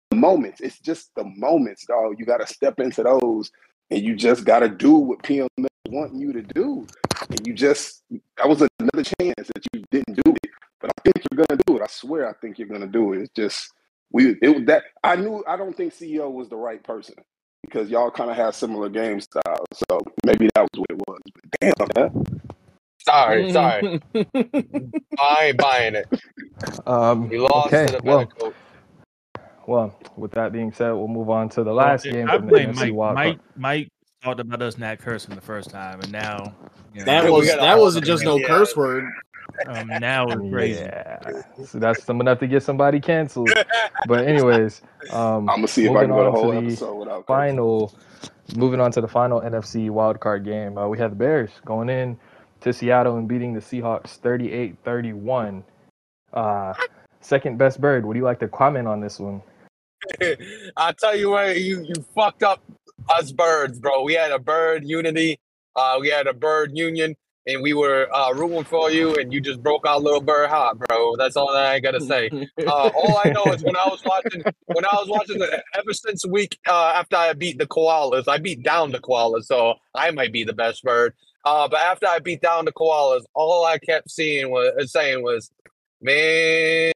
the 0.10 0.18
moments, 0.18 0.60
it's 0.62 0.80
just 0.80 1.12
the 1.16 1.24
moments, 1.24 1.86
dog. 1.86 2.16
You 2.18 2.26
got 2.26 2.38
to 2.38 2.48
step 2.48 2.80
into 2.80 3.04
those, 3.04 3.52
and 3.92 4.02
you 4.02 4.16
just 4.16 4.44
got 4.44 4.60
to 4.60 4.70
do 4.70 4.94
what 4.94 5.22
PML 5.22 5.48
want 5.90 6.16
you 6.16 6.34
to 6.34 6.42
do. 6.42 6.88
And 7.30 7.48
you 7.48 7.54
just 7.54 8.04
that 8.38 8.50
was 8.50 8.68
another 8.80 9.04
chance 9.04 9.50
that 9.54 9.66
you 9.74 9.84
didn't 9.92 10.16
do 10.24 10.34
it, 10.44 10.52
but 10.80 10.90
I 10.90 11.02
think 11.04 11.26
you're 11.32 11.46
gonna 11.46 11.62
do 11.68 11.78
it. 11.78 11.84
I 11.84 11.88
swear, 11.88 12.28
I 12.28 12.34
think 12.34 12.58
you're 12.58 12.68
gonna 12.68 12.88
do 12.88 13.14
it. 13.14 13.22
It's 13.22 13.32
just 13.36 13.72
we 14.14 14.36
it 14.42 14.66
that 14.68 14.84
I 15.04 15.16
knew. 15.16 15.44
I 15.48 15.56
don't 15.58 15.76
think 15.76 15.94
CEO 15.94 16.32
was 16.32 16.50
the 16.50 16.56
right 16.58 16.84
person 16.84 17.16
because 17.64 17.90
y'all 17.90 18.12
kind 18.12 18.30
of 18.30 18.36
have 18.38 18.56
similar 18.56 18.90
game 18.90 19.20
styles. 19.22 19.68
So 19.90 20.00
maybe 20.26 20.50
that 20.56 20.62
was 20.74 20.80
what 20.80 20.90
it 20.90 21.02
was. 21.08 21.20
But 21.34 21.96
damn, 21.96 22.12
man. 22.12 22.42
Sorry, 23.04 23.52
sorry. 23.52 24.00
I 25.20 25.46
ain't 25.46 25.58
buying 25.58 25.96
it. 25.96 26.08
Um, 26.86 27.30
We 27.30 27.40
lost 27.40 27.68
okay. 27.68 27.88
to 27.88 27.94
the 27.94 27.98
better 28.00 28.06
Well, 28.18 28.26
coach. 28.28 28.54
well. 29.66 30.00
With 30.18 30.32
that 30.34 30.52
being 30.54 30.72
said, 30.72 30.92
we'll 30.92 31.08
move 31.08 31.30
on 31.30 31.50
to 31.50 31.64
the 31.64 31.74
last 31.74 32.06
it- 32.06 32.12
game 32.14 32.30
I 32.30 32.36
from 32.38 32.46
the 32.46 32.52
blame 32.52 32.74
NFC 32.74 32.96
Mike. 32.96 33.16
Mike 33.16 33.40
Mike 33.56 33.88
talked 34.24 34.40
about 34.40 34.62
us 34.62 34.78
not 34.78 35.00
cursing 35.00 35.34
the 35.34 35.42
first 35.42 35.72
time, 35.72 36.00
and 36.02 36.12
now 36.12 36.54
you 36.94 37.00
know, 37.00 37.06
That 37.06 37.32
was 37.32 37.48
that 37.48 37.80
wasn't 37.80 38.06
just 38.06 38.24
no 38.24 38.38
yeah. 38.38 38.48
curse 38.48 38.76
word. 38.76 39.06
Um, 39.68 39.88
now 39.88 40.28
it's 40.28 40.50
crazy. 40.52 40.82
Yeah, 40.82 41.42
so 41.66 41.80
that's 41.80 42.04
some 42.04 42.22
enough 42.22 42.40
to 42.40 42.48
get 42.48 42.64
somebody 42.64 43.00
canceled. 43.00 43.50
But 44.08 44.28
anyways, 44.28 44.82
um, 45.12 45.50
I'm 45.50 45.58
gonna 45.58 45.68
see 45.68 45.86
if 45.86 45.92
I 45.92 46.06
moving 46.06 46.08
can 46.08 46.16
go 46.16 46.24
the 46.24 46.30
on 46.30 46.34
to 46.34 46.40
whole 46.40 46.52
the 46.52 46.58
episode 46.58 46.96
without 46.96 47.28
cursing. 47.28 47.58
final, 47.58 47.96
moving 48.56 48.80
on 48.80 48.92
to 48.94 49.02
the 49.02 49.08
final 49.08 49.42
NFC 49.42 49.90
wildcard 49.90 50.44
game. 50.44 50.78
Uh, 50.78 50.88
we 50.88 50.98
have 50.98 51.12
the 51.12 51.16
Bears 51.16 51.52
going 51.66 51.90
in 51.90 52.18
to 52.62 52.74
Seattle 52.74 53.18
and 53.18 53.28
beating 53.28 53.54
the 53.54 53.60
Seahawks 53.60 54.20
38-31. 54.20 55.64
Uh, 56.34 56.74
second 57.22 57.58
best 57.58 57.82
bird. 57.82 58.06
Would 58.06 58.18
you 58.18 58.24
like 58.24 58.40
to 58.40 58.48
comment 58.48 58.88
on 58.88 59.02
this 59.02 59.20
one? 59.20 59.42
I 60.78 60.94
tell 60.94 61.16
you 61.16 61.32
what, 61.32 61.60
you 61.60 61.84
you 61.84 61.94
fucked 62.16 62.44
up 62.44 62.64
us 63.10 63.32
birds, 63.32 63.80
bro. 63.80 64.04
We 64.04 64.14
had 64.14 64.32
a 64.32 64.40
bird 64.40 64.84
unity. 64.86 65.40
Uh, 65.76 65.98
we 66.00 66.10
had 66.10 66.28
a 66.28 66.34
bird 66.34 66.78
union, 66.78 67.16
and 67.48 67.62
we 67.62 67.74
were 67.74 68.08
uh, 68.14 68.32
rooting 68.34 68.64
for 68.64 68.92
you, 68.92 69.16
and 69.16 69.34
you 69.34 69.42
just 69.42 69.62
broke 69.64 69.88
our 69.88 70.00
little 70.00 70.22
bird 70.22 70.50
heart, 70.50 70.78
bro. 70.78 71.16
That's 71.16 71.36
all 71.36 71.52
that 71.54 71.66
I 71.66 71.80
gotta 71.80 72.02
say. 72.02 72.30
Uh, 72.62 72.90
all 72.96 73.20
I 73.24 73.30
know 73.30 73.44
is 73.52 73.64
when 73.64 73.76
I 73.76 73.88
was 73.88 74.04
watching, 74.06 74.44
when 74.66 74.86
I 74.86 74.94
was 74.94 75.08
watching 75.08 75.40
the 75.40 75.64
ever 75.74 75.94
since 75.94 76.26
week 76.26 76.58
uh, 76.68 76.94
after 76.96 77.16
I 77.16 77.34
beat 77.34 77.58
the 77.58 77.68
koalas, 77.68 78.28
I 78.28 78.38
beat 78.38 78.64
down 78.64 78.92
the 78.92 79.00
koalas, 79.00 79.46
so 79.46 79.76
I 79.96 80.12
might 80.12 80.32
be 80.32 80.44
the 80.44 80.54
best 80.54 80.84
bird. 80.84 81.14
Uh, 81.44 81.68
but 81.68 81.80
after 81.80 82.08
I 82.08 82.20
beat 82.20 82.42
down 82.42 82.66
the 82.66 82.72
koalas, 82.72 83.24
all 83.34 83.66
I 83.66 83.80
kept 83.80 84.12
seeing 84.12 84.52
was 84.52 84.74
uh, 84.80 84.86
saying 84.86 85.24
was, 85.24 85.52
"Man, 86.02 86.92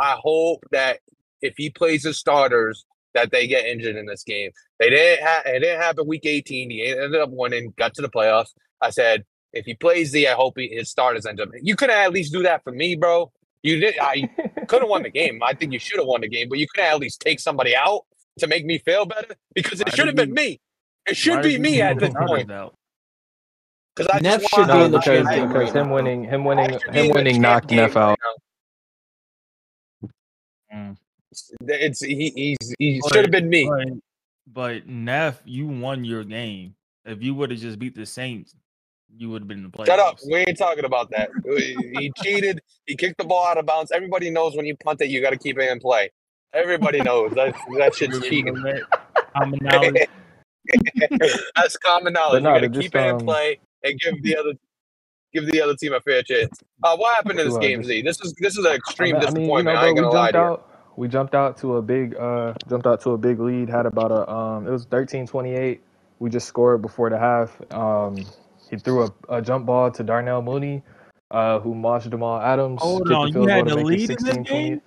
I 0.00 0.16
hope 0.20 0.64
that 0.72 1.00
if 1.40 1.54
he 1.56 1.70
plays 1.70 2.04
his 2.04 2.18
starters, 2.18 2.84
that 3.16 3.30
they 3.32 3.46
get 3.46 3.64
injured 3.64 3.96
in 3.96 4.06
this 4.06 4.22
game. 4.22 4.50
They 4.78 4.90
didn't. 4.90 5.26
Ha- 5.26 5.42
it 5.46 5.60
didn't 5.60 5.80
happen 5.80 6.06
week 6.06 6.26
18. 6.26 6.70
He 6.70 6.86
ended 6.86 7.14
up 7.16 7.30
winning, 7.32 7.72
got 7.78 7.94
to 7.94 8.02
the 8.02 8.10
playoffs. 8.10 8.50
I 8.80 8.90
said, 8.90 9.24
if 9.56 9.66
he 9.66 9.74
plays 9.74 10.12
the, 10.12 10.28
I 10.28 10.32
hope 10.32 10.58
he, 10.58 10.68
his 10.68 10.90
starters 10.90 11.26
end 11.26 11.40
up. 11.40 11.48
You 11.60 11.76
could 11.76 11.90
at 11.90 12.12
least 12.12 12.32
do 12.32 12.42
that 12.42 12.62
for 12.64 12.72
me, 12.72 12.94
bro. 12.96 13.32
You 13.62 13.80
did. 13.80 13.98
I 14.00 14.28
could 14.68 14.82
have 14.82 14.88
won 14.88 15.02
the 15.02 15.10
game. 15.10 15.42
I 15.42 15.54
think 15.54 15.72
you 15.72 15.78
should 15.78 15.98
have 15.98 16.06
won 16.06 16.20
the 16.20 16.28
game, 16.28 16.48
but 16.48 16.58
you 16.58 16.66
could 16.72 16.84
at 16.84 16.98
least 16.98 17.20
take 17.20 17.40
somebody 17.40 17.74
out 17.74 18.02
to 18.38 18.46
make 18.46 18.64
me 18.64 18.78
feel 18.78 19.06
better 19.06 19.34
because 19.54 19.80
it 19.80 19.94
should 19.94 20.06
have 20.06 20.16
been 20.16 20.32
me. 20.32 20.60
It 21.06 21.16
should 21.16 21.42
be 21.42 21.58
me 21.58 21.80
at 21.80 21.98
this 21.98 22.12
point 22.14 22.50
out? 22.50 22.74
because 23.96 24.10
I 24.12 24.20
Neff 24.20 24.42
just 24.42 24.54
should 24.54 24.68
want 24.68 24.72
be 24.72 24.84
in 24.84 24.90
the 24.92 24.98
because 24.98 25.26
because 25.26 25.54
right 25.54 25.76
him 25.76 25.90
winning, 25.90 26.24
him 26.24 26.44
winning, 26.44 26.78
him 26.92 27.10
winning 27.10 27.34
champ 27.34 27.42
knocked 27.42 27.68
game 27.68 27.78
Neff 27.78 27.96
out. 27.96 28.18
now. 30.02 30.08
Mm. 30.74 30.96
It's 31.60 32.00
he. 32.00 32.56
He's 32.60 32.74
he 32.78 33.00
should 33.08 33.24
have 33.24 33.30
been 33.30 33.48
me. 33.48 33.68
But, 33.68 33.88
but 34.52 34.86
Neff, 34.86 35.40
you 35.44 35.66
won 35.66 36.04
your 36.04 36.24
game. 36.24 36.74
If 37.04 37.22
you 37.22 37.34
would 37.34 37.50
have 37.50 37.60
just 37.60 37.78
beat 37.78 37.94
the 37.94 38.04
Saints, 38.04 38.54
you 39.18 39.30
would 39.30 39.42
have 39.42 39.48
been 39.48 39.58
in 39.58 39.64
the 39.64 39.70
playoffs. 39.70 39.86
Shut 39.86 39.98
up. 39.98 40.18
We 40.30 40.38
ain't 40.38 40.58
talking 40.58 40.84
about 40.84 41.10
that. 41.10 41.30
he 41.44 42.12
cheated. 42.22 42.60
He 42.86 42.96
kicked 42.96 43.18
the 43.18 43.24
ball 43.24 43.46
out 43.46 43.58
of 43.58 43.66
bounds. 43.66 43.90
Everybody 43.92 44.30
knows 44.30 44.56
when 44.56 44.66
you 44.66 44.76
punt 44.76 45.00
it, 45.00 45.08
you 45.08 45.20
got 45.20 45.30
to 45.30 45.38
keep 45.38 45.58
it 45.58 45.70
in 45.70 45.80
play. 45.80 46.10
Everybody 46.52 47.00
knows 47.00 47.32
that 47.32 47.54
that 47.78 47.94
shit's 47.94 48.20
cheating. 48.20 48.56
Common 49.36 49.58
knowledge. 49.62 50.06
That's 51.56 51.76
common 51.76 52.12
knowledge. 52.12 52.42
no, 52.42 52.54
you 52.54 52.60
got 52.60 52.60
to 52.60 52.68
to 52.68 52.80
keep 52.80 52.92
just, 52.92 53.04
it 53.04 53.08
in 53.08 53.14
um, 53.16 53.20
play 53.20 53.58
and 53.84 54.00
give 54.00 54.22
the 54.22 54.36
other 54.36 54.52
give 55.32 55.46
the 55.46 55.60
other 55.60 55.76
team 55.76 55.92
a 55.92 56.00
fair 56.00 56.22
chance. 56.22 56.58
Uh, 56.82 56.96
what 56.96 57.14
happened 57.14 57.38
in 57.38 57.46
this 57.46 57.56
uh, 57.56 57.60
game, 57.60 57.84
Z? 57.84 58.02
This 58.02 58.20
is 58.20 58.34
this 58.38 58.56
is 58.56 58.64
an 58.64 58.72
I 58.72 58.74
extreme 58.76 59.16
mean, 59.16 59.26
I 59.26 59.30
mean, 59.30 59.36
you 59.36 59.40
disappointment. 59.40 59.74
know, 59.74 59.80
I 59.80 59.82
bro, 59.82 59.88
ain't 59.88 59.96
we 59.96 60.02
gonna 60.02 60.14
lie 60.14 60.32
jumped 60.32 60.32
to 60.32 60.38
you. 60.38 60.44
out. 60.44 60.70
We 60.96 61.08
jumped 61.08 61.34
out 61.34 61.58
to 61.58 61.76
a 61.76 61.82
big, 61.82 62.16
uh, 62.16 62.54
jumped 62.70 62.86
out 62.86 63.02
to 63.02 63.10
a 63.10 63.18
big 63.18 63.38
lead. 63.38 63.68
Had 63.68 63.84
about 63.84 64.10
a, 64.10 64.30
um, 64.30 64.66
it 64.66 64.70
was 64.70 64.86
13-28. 64.86 65.80
We 66.18 66.30
just 66.30 66.48
scored 66.48 66.80
before 66.80 67.10
the 67.10 67.18
half. 67.18 67.60
Um, 67.70 68.24
he 68.70 68.76
threw 68.76 69.04
a, 69.04 69.12
a 69.28 69.42
jump 69.42 69.66
ball 69.66 69.90
to 69.90 70.02
Darnell 70.02 70.42
Mooney, 70.42 70.82
uh, 71.30 71.60
who 71.60 71.74
marched 71.74 72.10
Jamal 72.10 72.40
Adams. 72.40 72.80
Hold 72.82 73.10
on, 73.12 73.32
you 73.32 73.46
had 73.46 73.66
the 73.66 73.76
lead 73.76 74.10
in 74.10 74.16
this 74.24 74.36
game? 74.48 74.80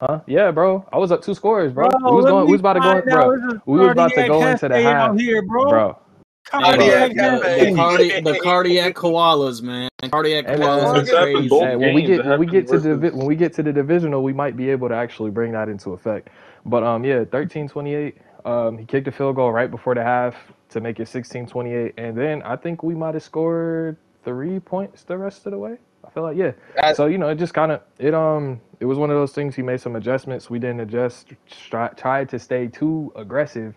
Huh? 0.00 0.20
Yeah, 0.26 0.50
bro. 0.50 0.86
I 0.92 0.96
was 0.96 1.12
up 1.12 1.22
two 1.22 1.34
scores, 1.34 1.72
bro. 1.72 1.88
Bro, 1.88 2.10
we 2.10 2.16
was 2.16 2.24
going. 2.26 2.46
We 2.46 2.52
was 2.52 2.60
about 2.60 2.72
to 2.74 2.80
go, 2.80 2.92
find 2.92 3.04
bro. 3.04 3.60
We 3.66 3.78
was 3.80 3.90
about 3.90 4.12
to 4.12 4.26
go 4.26 4.46
into 4.46 4.68
the 4.68 4.74
cafe 4.74 4.82
half, 4.82 5.10
out 5.10 5.20
here, 5.20 5.42
bro. 5.42 5.68
bro. 5.68 5.98
Cardiac 6.46 7.10
the, 7.10 7.66
the, 7.66 7.74
cardi- 7.76 8.20
the 8.22 8.40
cardiac 8.42 8.94
koalas, 8.94 9.62
man. 9.62 9.88
Cardiac 10.10 10.46
Hey, 10.46 10.56
koalas 10.56 11.06
man. 11.06 11.14
are 11.14 11.22
crazy. 11.34 11.48
Hey, 11.58 11.76
when 11.76 11.94
we 11.94 12.02
get 12.02 12.24
when 12.24 12.40
we 12.40 12.46
get 12.46 12.66
to 12.68 12.78
versus- 12.78 12.98
divi- 12.98 13.14
when 13.14 13.26
we 13.26 13.36
get 13.36 13.52
to 13.54 13.62
the 13.62 13.72
divisional, 13.72 14.22
we 14.24 14.32
might 14.32 14.56
be 14.56 14.70
able 14.70 14.88
to 14.88 14.94
actually 14.94 15.30
bring 15.30 15.52
that 15.52 15.68
into 15.68 15.90
effect. 15.92 16.28
But 16.64 16.82
um, 16.82 17.04
yeah, 17.04 17.24
13-28. 17.24 18.14
Um, 18.46 18.78
he 18.78 18.86
kicked 18.86 19.06
a 19.06 19.12
field 19.12 19.36
goal 19.36 19.52
right 19.52 19.70
before 19.70 19.94
the 19.94 20.02
half 20.02 20.34
to 20.70 20.80
make 20.80 21.00
it 21.00 21.08
16-28, 21.08 21.94
and 21.96 22.16
then 22.16 22.42
I 22.42 22.56
think 22.56 22.82
we 22.82 22.94
might 22.94 23.14
have 23.14 23.22
scored 23.22 23.96
three 24.24 24.60
points 24.60 25.02
the 25.02 25.18
rest 25.18 25.46
of 25.46 25.52
the 25.52 25.58
way. 25.58 25.76
I 26.04 26.10
feel 26.10 26.22
like 26.22 26.36
yeah. 26.36 26.52
Uh, 26.82 26.94
So 26.94 27.06
you 27.06 27.18
know, 27.18 27.28
it 27.28 27.36
just 27.36 27.54
kind 27.54 27.70
of 27.72 27.82
it 27.98 28.14
um 28.14 28.60
it 28.80 28.86
was 28.86 28.98
one 28.98 29.10
of 29.10 29.16
those 29.16 29.32
things. 29.32 29.54
He 29.54 29.62
made 29.62 29.80
some 29.80 29.96
adjustments. 29.96 30.48
We 30.48 30.58
didn't 30.58 30.80
adjust. 30.80 31.32
Try, 31.68 31.88
tried 31.88 32.28
to 32.30 32.38
stay 32.38 32.68
too 32.68 33.12
aggressive, 33.16 33.74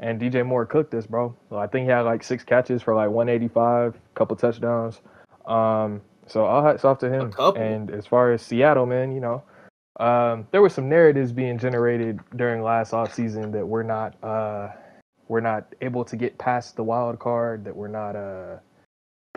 and 0.00 0.20
DJ 0.20 0.44
Moore 0.44 0.64
cooked 0.66 0.94
us, 0.94 1.06
bro. 1.06 1.34
So 1.50 1.58
I 1.58 1.66
think 1.66 1.84
he 1.84 1.90
had 1.90 2.00
like 2.02 2.22
six 2.24 2.42
catches 2.44 2.82
for 2.82 2.94
like 2.94 3.10
185, 3.10 3.94
couple 4.14 4.36
touchdowns. 4.36 5.00
Um, 5.46 6.00
so 6.26 6.44
all 6.44 6.62
hats 6.64 6.84
off 6.84 6.98
to 7.00 7.10
him. 7.10 7.32
And 7.60 7.90
as 7.90 8.06
far 8.06 8.32
as 8.32 8.42
Seattle, 8.42 8.86
man, 8.86 9.12
you 9.12 9.20
know, 9.20 9.42
um, 10.00 10.46
there 10.50 10.60
were 10.62 10.68
some 10.70 10.88
narratives 10.88 11.30
being 11.32 11.58
generated 11.58 12.20
during 12.34 12.62
last 12.62 12.92
offseason 12.92 13.52
that 13.52 13.66
we're 13.66 13.82
not 13.84 14.14
uh 14.24 14.70
we're 15.28 15.40
not 15.40 15.66
able 15.80 16.04
to 16.04 16.16
get 16.16 16.36
past 16.38 16.76
the 16.76 16.84
wild 16.84 17.18
card, 17.18 17.64
that 17.64 17.74
we're 17.74 17.88
not 17.88 18.16
uh 18.16 18.56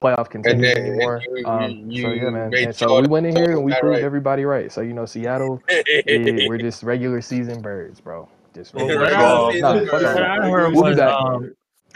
playoff 0.01 0.29
contenders 0.29 0.73
then 0.75 0.85
anymore. 0.85 1.21
you- 1.35 1.45
um, 1.45 1.71
you- 1.89 2.01
so 2.03 2.09
yeah, 2.11 2.29
man. 2.29 2.53
And 2.55 2.75
so 2.75 3.01
we 3.01 3.07
went 3.07 3.25
in 3.25 3.35
here 3.35 3.51
and 3.51 3.63
we 3.63 3.73
proved 3.73 3.95
right. 3.95 4.03
everybody 4.03 4.45
right. 4.45 4.71
So 4.71 4.81
you 4.81 4.93
know, 4.93 5.05
Seattle, 5.05 5.61
eh, 5.69 6.47
we're 6.47 6.57
just 6.69 6.83
regular 6.83 7.21
season 7.21 7.61
birds, 7.61 7.99
bro. 7.99 8.29
Just 8.55 8.73
Well, 8.73 8.87
regular 8.87 9.17
what 9.17 9.53
season 9.53 9.65
I, 9.65 9.79
birds. 9.79 9.91
Nah, 10.03 10.13
what. 10.13 10.23
I 10.23 10.49
heard 10.49 10.73
We'll 10.73 10.83
was 10.83 10.99
um, 10.99 11.53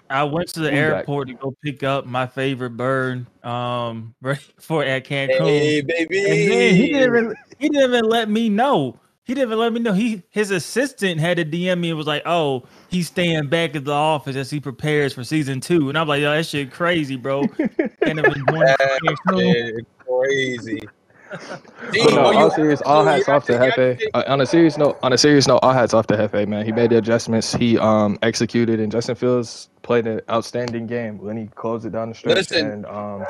I 0.10 0.24
went 0.24 0.50
to 0.50 0.60
the 0.60 0.70
We'll 0.70 0.80
airport 0.80 1.30
to 1.30 1.34
go 1.34 1.56
pick 1.64 1.82
up 1.82 2.06
my 2.06 2.28
favorite 2.28 2.78
bird 2.78 3.26
um, 3.44 4.14
right 4.22 4.38
for 4.60 4.84
at 4.84 5.06
Cancun. 5.06 5.38
Hey, 5.40 5.80
And 5.80 5.90
then 5.90 6.06
he 6.76 6.92
didn't 6.92 6.98
baby. 6.98 6.98
even 6.98 7.36
he 7.58 7.70
didn't 7.70 7.90
even 7.96 8.06
let 8.10 8.30
me 8.30 8.50
know. 8.50 9.00
He 9.26 9.34
didn't 9.34 9.48
even 9.50 9.60
let 9.60 9.72
me 9.72 9.80
know. 9.80 9.94
He 9.94 10.24
his 10.30 10.52
assistant 10.52 11.22
had 11.22 11.38
to 11.38 11.46
DM 11.46 11.80
me 11.80 11.90
and 11.90 11.98
was 11.98 12.08
like, 12.08 12.24
"Oh, 12.26 12.66
he's 12.90 13.08
staying 13.08 13.48
back 13.48 13.74
at 13.76 13.86
the 13.86 13.94
office 13.94 14.36
as 14.36 14.50
he 14.50 14.60
prepares 14.60 15.14
for 15.14 15.24
season 15.24 15.62
two. 15.62 15.88
And 15.88 15.98
I'm 15.98 16.08
like, 16.10 16.22
"Yo, 16.22 16.32
that 16.32 16.46
shit 16.46 16.72
crazy, 16.72 17.16
bro." 17.16 17.48
Can't 17.48 17.72
even 18.04 18.24
join 18.34 18.60
the 18.60 18.76
fucking 18.78 19.16
crew. 19.28 19.72
That's 19.76 19.88
crazy. 20.06 20.80
But 21.32 22.14
no, 22.14 22.22
all 22.34 22.52
serious, 22.52 22.82
all 22.82 23.04
hats 23.04 23.28
off 23.28 23.46
to 23.46 23.54
Hefe. 23.54 24.00
Uh, 24.14 24.24
on 24.28 24.42
a 24.42 24.46
serious 24.46 24.78
note, 24.78 25.00
on 25.02 25.14
a 25.14 25.18
serious 25.18 25.48
note, 25.48 25.60
all 25.64 25.74
hats 25.74 25.94
off 25.94 26.06
to 26.08 26.16
Hefe, 26.16 26.48
man. 26.48 26.66
He 26.66 26.72
made 26.72 26.92
the 26.92 26.98
adjustments. 26.98 27.54
He 27.54 27.78
um 27.80 28.20
executed, 28.22 28.80
and 28.80 28.92
Justin 28.92 29.16
Fields 29.16 29.70
played 29.82 30.06
an 30.06 30.22
outstanding 30.30 30.86
game 30.86 31.18
when 31.18 31.38
he 31.38 31.48
closed 31.48 31.86
it 31.86 31.92
down 31.92 32.10
the 32.10 32.16
stretch. 32.16 32.36
Listen. 32.36 32.70
and 32.70 32.86
um, 32.86 33.26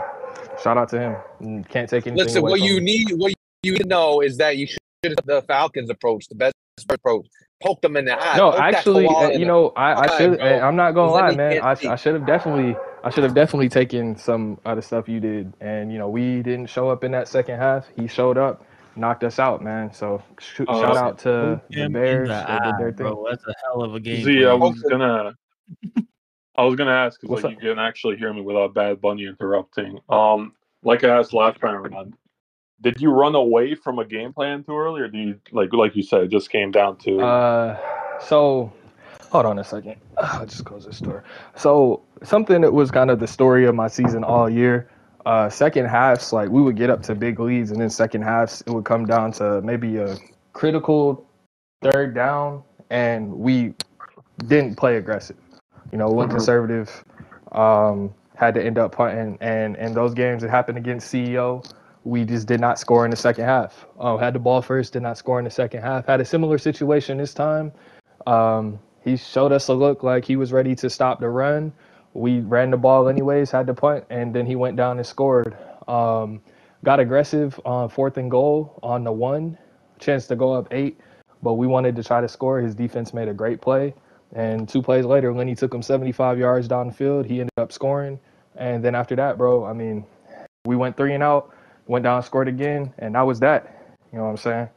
shout 0.61 0.77
out 0.77 0.89
to 0.89 0.99
him. 0.99 1.63
Can't 1.65 1.89
take 1.89 2.07
anything 2.07 2.15
Listen, 2.25 2.39
away 2.39 2.51
what 2.51 2.59
from 2.59 2.67
you 2.67 2.77
him. 2.77 2.83
need, 2.83 3.11
what 3.11 3.33
you 3.63 3.71
need 3.73 3.77
to 3.81 3.87
know 3.87 4.21
is 4.21 4.37
that 4.37 4.57
you 4.57 4.65
should 4.67 4.73
have 4.73 4.82
the 5.03 5.43
Falcons 5.47 5.89
approach, 5.89 6.27
the 6.29 6.35
best 6.35 6.55
approach. 6.89 7.27
Poke 7.61 7.81
them 7.81 7.95
in 7.95 8.05
the 8.05 8.21
eye. 8.21 8.37
No, 8.37 8.51
poke 8.51 8.59
actually, 8.59 9.07
uh, 9.07 9.29
you 9.29 9.45
know, 9.45 9.69
I, 9.75 9.93
I 9.93 10.17
should. 10.17 10.37
bro. 10.39 10.59
I'm 10.59 10.75
not 10.75 10.91
gonna 10.91 11.11
lie, 11.11 11.35
man. 11.35 11.61
I. 11.61 11.71
I 11.71 11.95
should 11.95 12.13
have 12.13 12.25
definitely, 12.25 12.75
I 13.03 13.09
should 13.09 13.23
have 13.23 13.33
definitely 13.33 13.69
taken 13.69 14.17
some 14.17 14.59
of 14.65 14.75
the 14.75 14.81
stuff 14.81 15.07
you 15.07 15.19
did. 15.19 15.53
And 15.61 15.91
you 15.91 15.97
know, 15.97 16.09
we 16.09 16.41
didn't 16.41 16.67
show 16.67 16.89
up 16.89 17.03
in 17.03 17.11
that 17.11 17.27
second 17.27 17.59
half. 17.59 17.87
He 17.95 18.07
showed 18.07 18.37
up, 18.37 18.65
knocked 18.97 19.23
us 19.23 19.39
out, 19.39 19.63
man. 19.63 19.93
So 19.93 20.21
sh- 20.39 20.61
Uh, 20.67 20.81
shout 20.81 20.97
out 20.97 21.19
to 21.19 21.61
the 21.69 21.89
Bears. 21.89 22.27
the 22.29 22.33
They 22.35 22.41
eye, 22.53 22.71
did 22.71 22.77
their 22.79 22.91
thing. 22.91 23.07
bro. 23.07 23.27
That's 23.29 23.45
a 23.47 23.53
hell 23.63 23.81
of 23.83 23.95
a 23.95 23.99
game. 24.01 24.23
Z, 24.25 24.39
I 24.45 24.49
plan. 24.49 24.59
was 24.59 24.81
gonna, 24.81 25.33
I 26.57 26.63
was 26.65 26.75
gonna 26.75 26.91
ask 26.91 27.21
because 27.21 27.43
like 27.43 27.57
up? 27.57 27.63
you 27.63 27.69
can 27.69 27.79
actually 27.79 28.17
hear 28.17 28.33
me 28.33 28.41
without 28.41 28.73
Bad 28.73 28.99
Bunny 28.99 29.25
interrupting. 29.25 29.99
Um, 30.09 30.53
like 30.83 31.03
I 31.05 31.17
asked 31.17 31.33
last 31.33 31.61
time 31.61 31.75
around, 31.75 32.15
did 32.83 32.99
you 33.01 33.09
run 33.11 33.33
away 33.33 33.73
from 33.75 33.97
a 33.97 34.05
game 34.05 34.33
plan 34.33 34.63
too 34.63 34.77
early, 34.77 35.01
or 35.01 35.07
do 35.07 35.17
you 35.17 35.39
like 35.51 35.73
like 35.73 35.95
you 35.95 36.03
said, 36.03 36.21
it 36.23 36.27
just 36.27 36.51
came 36.51 36.69
down 36.69 36.97
to 36.97 37.21
Uh, 37.21 37.77
so 38.19 38.71
hold 39.31 39.45
on 39.45 39.57
a 39.57 39.63
second. 39.63 39.95
I'll 40.17 40.45
just 40.45 40.65
close 40.65 40.85
this 40.85 40.99
door. 40.99 41.23
So 41.55 42.01
something 42.23 42.61
that 42.61 42.73
was 42.73 42.91
kind 42.91 43.09
of 43.09 43.19
the 43.19 43.27
story 43.27 43.65
of 43.65 43.73
my 43.73 43.87
season 43.87 44.23
all 44.23 44.49
year. 44.49 44.89
Uh, 45.25 45.49
second 45.49 45.85
halves, 45.85 46.33
like 46.33 46.49
we 46.49 46.61
would 46.61 46.75
get 46.75 46.89
up 46.89 47.01
to 47.03 47.15
big 47.15 47.39
leads, 47.39 47.71
and 47.71 47.79
then 47.79 47.89
second 47.89 48.21
halves, 48.23 48.61
it 48.67 48.71
would 48.71 48.83
come 48.83 49.05
down 49.05 49.31
to 49.31 49.61
maybe 49.61 49.95
a 49.95 50.17
critical 50.51 51.25
third 51.81 52.13
down, 52.13 52.61
and 52.89 53.31
we 53.31 53.73
didn't 54.47 54.75
play 54.75 54.97
aggressive. 54.97 55.37
You 55.93 55.97
know, 55.97 56.09
went 56.11 56.29
Mhm. 56.29 56.35
conservative. 56.35 57.05
Um, 57.53 58.13
had 58.35 58.53
to 58.55 58.61
end 58.65 58.77
up 58.77 58.91
punting, 58.91 59.37
and 59.39 59.77
and 59.77 59.95
those 59.95 60.13
games 60.13 60.41
that 60.41 60.49
happened 60.49 60.77
against 60.77 61.07
CEO, 61.09 61.63
we 62.03 62.25
just 62.25 62.47
did 62.47 62.59
not 62.59 62.79
score 62.79 63.05
in 63.05 63.11
the 63.11 63.17
second 63.17 63.45
half. 63.45 63.85
Uh, 63.99 64.17
had 64.17 64.33
the 64.35 64.39
ball 64.39 64.61
first, 64.61 64.93
did 64.93 65.03
not 65.03 65.17
score 65.17 65.39
in 65.39 65.45
the 65.45 65.51
second 65.51 65.81
half. 65.81 66.05
Had 66.05 66.21
a 66.21 66.25
similar 66.25 66.57
situation 66.57 67.17
this 67.17 67.33
time. 67.33 67.71
Um, 68.27 68.79
he 69.03 69.17
showed 69.17 69.51
us 69.51 69.67
a 69.67 69.73
look 69.73 70.03
like 70.03 70.25
he 70.25 70.35
was 70.35 70.51
ready 70.51 70.75
to 70.75 70.89
stop 70.89 71.19
the 71.19 71.29
run. 71.29 71.73
We 72.13 72.39
ran 72.39 72.71
the 72.71 72.77
ball 72.77 73.09
anyways, 73.09 73.51
had 73.51 73.67
to 73.67 73.73
punt, 73.73 74.05
and 74.09 74.33
then 74.33 74.45
he 74.45 74.55
went 74.55 74.77
down 74.77 74.97
and 74.97 75.05
scored. 75.05 75.57
Um, 75.87 76.41
got 76.83 76.99
aggressive 76.99 77.59
on 77.65 77.89
fourth 77.89 78.17
and 78.17 78.29
goal 78.29 78.79
on 78.83 79.03
the 79.03 79.11
one, 79.11 79.57
chance 79.99 80.27
to 80.27 80.35
go 80.35 80.53
up 80.53 80.67
eight, 80.71 80.99
but 81.41 81.53
we 81.55 81.67
wanted 81.67 81.95
to 81.95 82.03
try 82.03 82.21
to 82.21 82.27
score. 82.27 82.59
His 82.59 82.75
defense 82.75 83.13
made 83.13 83.27
a 83.27 83.33
great 83.33 83.61
play. 83.61 83.93
And 84.35 84.67
two 84.67 84.81
plays 84.81 85.05
later, 85.05 85.31
he 85.45 85.55
took 85.55 85.73
him 85.73 85.81
75 85.81 86.39
yards 86.39 86.67
down 86.67 86.87
the 86.87 86.93
field, 86.93 87.25
he 87.25 87.39
ended 87.39 87.51
up 87.57 87.71
scoring. 87.71 88.19
And 88.55 88.83
then 88.83 88.95
after 88.95 89.15
that, 89.15 89.37
bro, 89.37 89.65
I 89.65 89.73
mean, 89.73 90.05
we 90.65 90.75
went 90.75 90.97
three 90.97 91.13
and 91.13 91.23
out, 91.23 91.53
went 91.87 92.03
down, 92.03 92.21
scored 92.23 92.47
again, 92.47 92.93
and 92.99 93.15
that 93.15 93.21
was 93.21 93.39
that. 93.41 93.95
You 94.11 94.19
know 94.19 94.25
what 94.25 94.31
I'm 94.31 94.37
saying? 94.37 94.69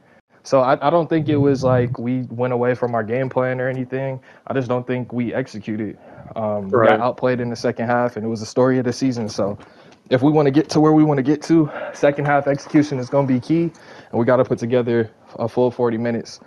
So 0.43 0.61
I, 0.61 0.87
I 0.87 0.89
don't 0.89 1.09
think 1.09 1.27
it 1.27 1.35
was 1.35 1.63
like 1.63 1.99
we 1.99 2.21
went 2.29 2.53
away 2.53 2.73
from 2.73 2.95
our 2.95 3.03
game 3.03 3.29
plan 3.29 3.59
or 3.59 3.67
anything. 3.67 4.19
I 4.47 4.53
just 4.53 4.69
don't 4.69 4.87
think 4.87 5.11
we 5.11 5.33
executed. 5.33 5.97
Um, 6.35 6.69
We 6.69 6.79
Right. 6.79 6.89
got 6.89 7.01
outplayed 7.01 7.39
in 7.41 7.49
the 7.49 7.55
second 7.55 7.87
half, 7.87 8.15
and 8.15 8.25
it 8.25 8.29
was 8.29 8.39
the 8.39 8.45
story 8.45 8.79
of 8.79 8.85
the 8.85 8.93
season. 8.93 9.27
So 9.27 9.57
if 10.09 10.21
we 10.21 10.31
want 10.31 10.45
to 10.45 10.51
get 10.51 10.69
to 10.69 10.79
where 10.79 10.93
we 10.93 11.03
want 11.03 11.17
to 11.17 11.23
get 11.23 11.41
to, 11.43 11.69
second 11.93 12.25
half 12.25 12.47
execution 12.47 12.97
is 12.97 13.09
going 13.09 13.27
to 13.27 13.33
be 13.33 13.39
key, 13.41 13.63
and 13.63 14.13
we 14.13 14.25
got 14.25 14.37
to 14.37 14.45
put 14.45 14.57
together 14.57 15.11
a 15.37 15.49
full 15.49 15.69
40 15.69 15.97
minutes. 15.97 16.39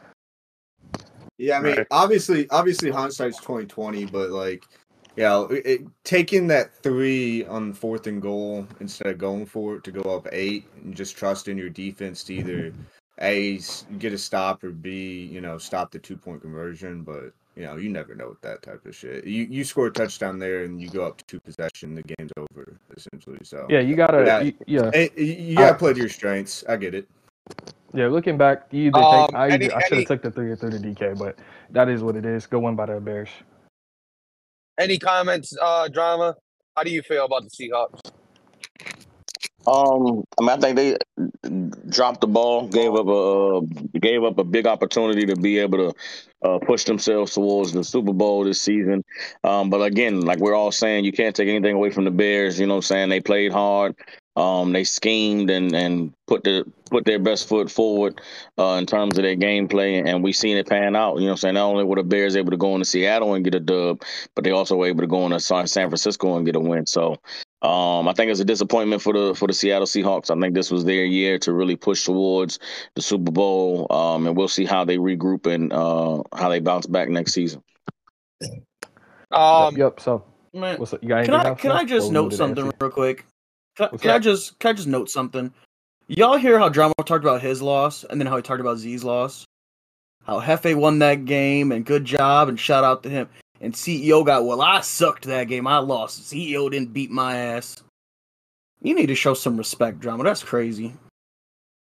Yeah, 1.36 1.58
I 1.58 1.60
mean, 1.60 1.76
Right. 1.76 1.86
obviously, 1.90 2.48
obviously, 2.50 2.90
hindsight's 2.90 3.38
twenty 3.38 3.66
twenty, 3.66 4.04
but 4.06 4.30
like, 4.30 4.64
yeah, 5.16 5.46
it, 5.50 5.66
it, 5.66 5.80
taking 6.04 6.46
that 6.48 6.72
three 6.82 7.44
on 7.46 7.72
fourth 7.72 8.06
and 8.06 8.22
goal 8.22 8.66
instead 8.80 9.08
of 9.08 9.18
going 9.18 9.46
for 9.46 9.76
it 9.76 9.84
to 9.84 9.92
go 9.92 10.02
up 10.14 10.28
eight, 10.32 10.66
and 10.82 10.94
just 10.94 11.16
trusting 11.16 11.58
your 11.58 11.70
defense 11.70 12.24
to 12.24 12.34
either 12.34 12.72
a 13.20 13.60
get 13.98 14.12
a 14.14 14.18
stop 14.18 14.64
or 14.64 14.70
b 14.70 15.28
you 15.30 15.40
know 15.40 15.58
stop 15.58 15.90
the 15.90 15.98
two 15.98 16.16
point 16.16 16.40
conversion. 16.40 17.02
But 17.02 17.32
you 17.56 17.64
know, 17.64 17.76
you 17.76 17.90
never 17.90 18.14
know 18.14 18.28
with 18.28 18.40
that 18.42 18.62
type 18.62 18.86
of 18.86 18.94
shit. 18.94 19.26
You 19.26 19.44
you 19.50 19.64
score 19.64 19.88
a 19.88 19.92
touchdown 19.92 20.38
there 20.38 20.64
and 20.64 20.80
you 20.80 20.88
go 20.88 21.04
up 21.04 21.18
to 21.18 21.24
two 21.26 21.40
possession, 21.40 21.94
the 21.94 22.02
game's 22.02 22.32
over 22.36 22.76
essentially. 22.96 23.38
So 23.42 23.66
Yeah, 23.68 23.80
you 23.80 23.96
got 23.96 24.08
to, 24.08 24.24
Yeah. 24.24 24.50
yeah. 24.66 24.90
Eh, 24.94 25.08
you, 25.16 25.24
you 25.24 25.56
gotta 25.56 25.76
play 25.76 25.92
to 25.92 25.98
your 25.98 26.08
strengths. 26.08 26.64
I 26.68 26.76
get 26.76 26.94
it. 26.94 27.08
Yeah, 27.92 28.06
looking 28.06 28.38
back, 28.38 28.68
you 28.70 28.86
either 28.86 29.02
Um, 29.02 29.26
take, 29.26 29.34
I, 29.34 29.46
I 29.76 29.80
should 29.88 29.98
have 29.98 30.06
took 30.06 30.22
the 30.22 30.30
three 30.30 30.48
or 30.48 30.56
through 30.56 30.70
the 30.70 30.78
DK, 30.78 31.18
but 31.18 31.36
that 31.70 31.88
is 31.88 32.04
what 32.04 32.14
it 32.14 32.24
is. 32.24 32.46
Go 32.46 32.60
win 32.60 32.76
by 32.76 32.86
the 32.86 33.00
Bears. 33.00 33.28
Any 34.80 34.98
comments, 34.98 35.54
uh, 35.60 35.88
drama? 35.88 36.34
How 36.74 36.82
do 36.84 36.90
you 36.90 37.02
feel 37.02 37.26
about 37.26 37.44
the 37.44 37.50
Seahawks? 37.50 38.00
Um, 39.66 40.24
I 40.38 40.42
mean, 40.42 40.48
I 40.48 40.56
think 40.56 40.76
they 40.76 40.96
dropped 41.90 42.22
the 42.22 42.26
ball, 42.26 42.66
gave 42.66 42.94
up 42.94 43.06
a 43.06 43.98
gave 43.98 44.24
up 44.24 44.38
a 44.38 44.44
big 44.44 44.66
opportunity 44.66 45.26
to 45.26 45.36
be 45.36 45.58
able 45.58 45.92
to 45.92 46.48
uh, 46.48 46.58
push 46.60 46.84
themselves 46.84 47.34
towards 47.34 47.72
the 47.72 47.84
Super 47.84 48.14
Bowl 48.14 48.44
this 48.44 48.62
season. 48.62 49.04
Um, 49.44 49.68
but 49.68 49.82
again, 49.82 50.22
like 50.22 50.38
we're 50.38 50.54
all 50.54 50.72
saying, 50.72 51.04
you 51.04 51.12
can't 51.12 51.36
take 51.36 51.48
anything 51.48 51.76
away 51.76 51.90
from 51.90 52.04
the 52.04 52.10
Bears. 52.10 52.58
You 52.58 52.66
know, 52.66 52.76
what 52.76 52.78
I'm 52.78 52.82
saying 52.82 53.08
they 53.10 53.20
played 53.20 53.52
hard. 53.52 53.94
Um, 54.36 54.72
they 54.72 54.84
schemed 54.84 55.50
and 55.50 55.74
and 55.74 56.12
put 56.26 56.44
the 56.44 56.64
put 56.90 57.04
their 57.04 57.18
best 57.18 57.48
foot 57.48 57.70
forward 57.70 58.20
uh, 58.58 58.76
in 58.78 58.86
terms 58.86 59.18
of 59.18 59.24
their 59.24 59.36
gameplay, 59.36 60.04
and 60.06 60.22
we 60.22 60.32
seen 60.32 60.56
it 60.56 60.68
pan 60.68 60.94
out. 60.94 61.16
You 61.16 61.22
know, 61.22 61.26
what 61.26 61.30
I'm 61.32 61.36
saying 61.38 61.54
not 61.54 61.66
only 61.66 61.84
were 61.84 61.96
the 61.96 62.04
Bears 62.04 62.36
able 62.36 62.50
to 62.50 62.56
go 62.56 62.74
into 62.74 62.84
Seattle 62.84 63.34
and 63.34 63.44
get 63.44 63.54
a 63.54 63.60
dub, 63.60 64.02
but 64.34 64.44
they 64.44 64.52
also 64.52 64.76
were 64.76 64.86
able 64.86 65.00
to 65.00 65.08
go 65.08 65.24
into 65.24 65.40
San 65.40 65.66
San 65.66 65.88
Francisco 65.88 66.36
and 66.36 66.46
get 66.46 66.56
a 66.56 66.60
win. 66.60 66.86
So. 66.86 67.16
Um, 67.62 68.08
I 68.08 68.14
think 68.14 68.30
it's 68.30 68.40
a 68.40 68.44
disappointment 68.46 69.02
for 69.02 69.12
the 69.12 69.34
for 69.34 69.46
the 69.46 69.52
Seattle 69.52 69.86
Seahawks. 69.86 70.34
I 70.34 70.40
think 70.40 70.54
this 70.54 70.70
was 70.70 70.86
their 70.86 71.04
year 71.04 71.38
to 71.40 71.52
really 71.52 71.76
push 71.76 72.06
towards 72.06 72.58
the 72.94 73.02
Super 73.02 73.30
Bowl, 73.30 73.86
um, 73.90 74.26
and 74.26 74.34
we'll 74.34 74.48
see 74.48 74.64
how 74.64 74.82
they 74.82 74.96
regroup 74.96 75.46
and 75.46 75.70
uh, 75.70 76.22
how 76.34 76.48
they 76.48 76.60
bounce 76.60 76.86
back 76.86 77.10
next 77.10 77.34
season. 77.34 77.62
Um, 79.30 79.76
yep, 79.76 79.78
yep. 79.78 80.00
So, 80.00 80.24
Man, 80.52 80.78
what's 80.78 80.92
up? 80.92 81.02
You 81.02 81.08
got 81.08 81.24
Can 81.24 81.34
I 81.34 81.54
can 81.54 81.70
I 81.70 81.84
just 81.84 82.10
note 82.10 82.22
move 82.22 82.30
to 82.30 82.36
the 82.36 82.38
something 82.38 82.72
real 82.80 82.90
quick? 82.90 83.24
Can, 83.80 83.88
I- 83.94 83.96
can 83.96 84.10
I 84.10 84.18
just 84.18 84.58
can 84.58 84.70
I 84.70 84.72
just 84.74 84.88
note 84.88 85.10
something? 85.10 85.52
Y'all 86.08 86.36
hear 86.36 86.58
how 86.58 86.68
Drama 86.68 86.92
talked 87.06 87.24
about 87.24 87.40
his 87.40 87.62
loss 87.62 88.04
and 88.04 88.20
then 88.20 88.26
how 88.26 88.36
he 88.36 88.42
talked 88.42 88.60
about 88.60 88.78
Z's 88.78 89.04
loss? 89.04 89.44
How 90.26 90.40
Hefe 90.40 90.74
won 90.74 90.98
that 90.98 91.24
game 91.24 91.72
and 91.72 91.84
good 91.84 92.04
job 92.04 92.48
and 92.48 92.58
shout 92.58 92.84
out 92.84 93.02
to 93.04 93.08
him. 93.08 93.28
And 93.60 93.72
CEO 93.72 94.24
got 94.26 94.44
well, 94.44 94.60
I 94.60 94.80
sucked 94.80 95.24
that 95.26 95.44
game. 95.44 95.66
I 95.66 95.78
lost. 95.78 96.22
CEO 96.30 96.70
didn't 96.70 96.92
beat 96.92 97.10
my 97.10 97.36
ass. 97.36 97.82
You 98.82 98.94
need 98.94 99.06
to 99.06 99.14
show 99.14 99.34
some 99.34 99.56
respect, 99.56 100.00
Drama. 100.00 100.24
That's 100.24 100.42
crazy. 100.42 100.94